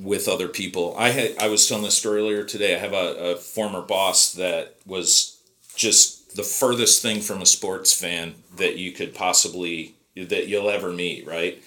with 0.00 0.28
other 0.28 0.48
people. 0.48 0.94
I 0.98 1.10
had 1.10 1.36
I 1.38 1.48
was 1.48 1.68
telling 1.68 1.84
this 1.84 1.98
story 1.98 2.20
earlier 2.20 2.44
today. 2.44 2.74
I 2.74 2.78
have 2.78 2.92
a, 2.94 3.32
a 3.32 3.36
former 3.36 3.82
boss 3.82 4.32
that 4.34 4.76
was 4.86 5.38
just 5.76 6.36
the 6.36 6.42
furthest 6.42 7.02
thing 7.02 7.20
from 7.20 7.42
a 7.42 7.46
sports 7.46 7.92
fan 7.92 8.34
that 8.56 8.76
you 8.76 8.92
could 8.92 9.14
possibly 9.14 9.94
that 10.16 10.48
you'll 10.48 10.70
ever 10.70 10.90
meet, 10.92 11.26
right? 11.26 11.62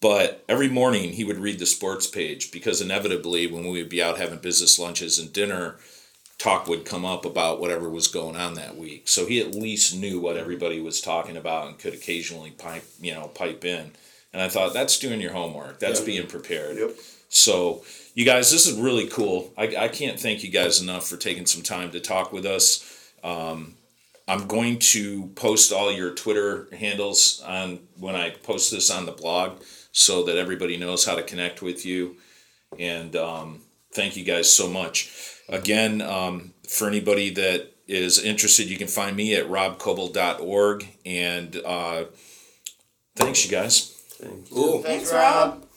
But 0.00 0.44
every 0.48 0.68
morning 0.68 1.12
he 1.12 1.24
would 1.24 1.38
read 1.38 1.58
the 1.58 1.66
sports 1.66 2.06
page 2.06 2.50
because 2.50 2.80
inevitably 2.80 3.46
when 3.46 3.64
we 3.64 3.80
would 3.80 3.88
be 3.90 4.02
out 4.02 4.18
having 4.18 4.38
business 4.38 4.78
lunches 4.78 5.18
and 5.18 5.32
dinner, 5.32 5.76
talk 6.38 6.66
would 6.66 6.84
come 6.84 7.04
up 7.04 7.24
about 7.24 7.60
whatever 7.60 7.88
was 7.88 8.08
going 8.08 8.34
on 8.34 8.54
that 8.54 8.76
week. 8.76 9.08
So 9.08 9.26
he 9.26 9.40
at 9.40 9.54
least 9.54 9.94
knew 9.96 10.18
what 10.20 10.36
everybody 10.36 10.80
was 10.80 11.00
talking 11.00 11.36
about 11.36 11.68
and 11.68 11.78
could 11.78 11.94
occasionally 11.94 12.50
pipe, 12.50 12.84
you 13.00 13.14
know, 13.14 13.28
pipe 13.28 13.64
in. 13.64 13.92
And 14.32 14.42
I 14.42 14.48
thought 14.48 14.72
that's 14.72 14.98
doing 14.98 15.20
your 15.20 15.32
homework. 15.32 15.78
That's 15.78 16.00
Yeah. 16.00 16.06
being 16.06 16.26
prepared. 16.26 16.78
Yep. 16.78 16.96
So 17.32 17.82
you 18.14 18.24
guys, 18.24 18.50
this 18.50 18.66
is 18.66 18.78
really 18.78 19.08
cool. 19.08 19.52
I, 19.56 19.74
I 19.76 19.88
can't 19.88 20.20
thank 20.20 20.44
you 20.44 20.50
guys 20.50 20.80
enough 20.80 21.06
for 21.08 21.16
taking 21.16 21.46
some 21.46 21.62
time 21.62 21.90
to 21.92 22.00
talk 22.00 22.32
with 22.32 22.44
us. 22.44 23.10
Um, 23.24 23.74
I'm 24.28 24.46
going 24.46 24.78
to 24.78 25.28
post 25.34 25.72
all 25.72 25.90
your 25.90 26.14
Twitter 26.14 26.68
handles 26.78 27.42
on 27.46 27.80
when 27.98 28.14
I 28.14 28.30
post 28.30 28.70
this 28.70 28.90
on 28.90 29.06
the 29.06 29.12
blog 29.12 29.62
so 29.92 30.24
that 30.24 30.36
everybody 30.36 30.76
knows 30.76 31.04
how 31.04 31.14
to 31.14 31.22
connect 31.22 31.62
with 31.62 31.84
you. 31.86 32.16
And 32.78 33.16
um, 33.16 33.60
thank 33.92 34.16
you 34.16 34.24
guys 34.24 34.54
so 34.54 34.68
much. 34.68 35.10
Again, 35.48 36.02
um, 36.02 36.52
for 36.68 36.86
anybody 36.86 37.30
that 37.30 37.72
is 37.88 38.22
interested, 38.22 38.68
you 38.68 38.76
can 38.76 38.88
find 38.88 39.16
me 39.16 39.34
at 39.34 39.48
robcoble.org. 39.48 40.86
And 41.04 41.56
uh, 41.64 42.04
thanks, 43.16 43.44
you 43.44 43.50
guys. 43.50 43.88
Thank 44.20 44.50
you. 44.50 44.56
Cool. 44.56 44.82
Thanks, 44.82 45.10
Thanks, 45.10 45.12
Rob. 45.12 45.50
Rob. 45.50 45.68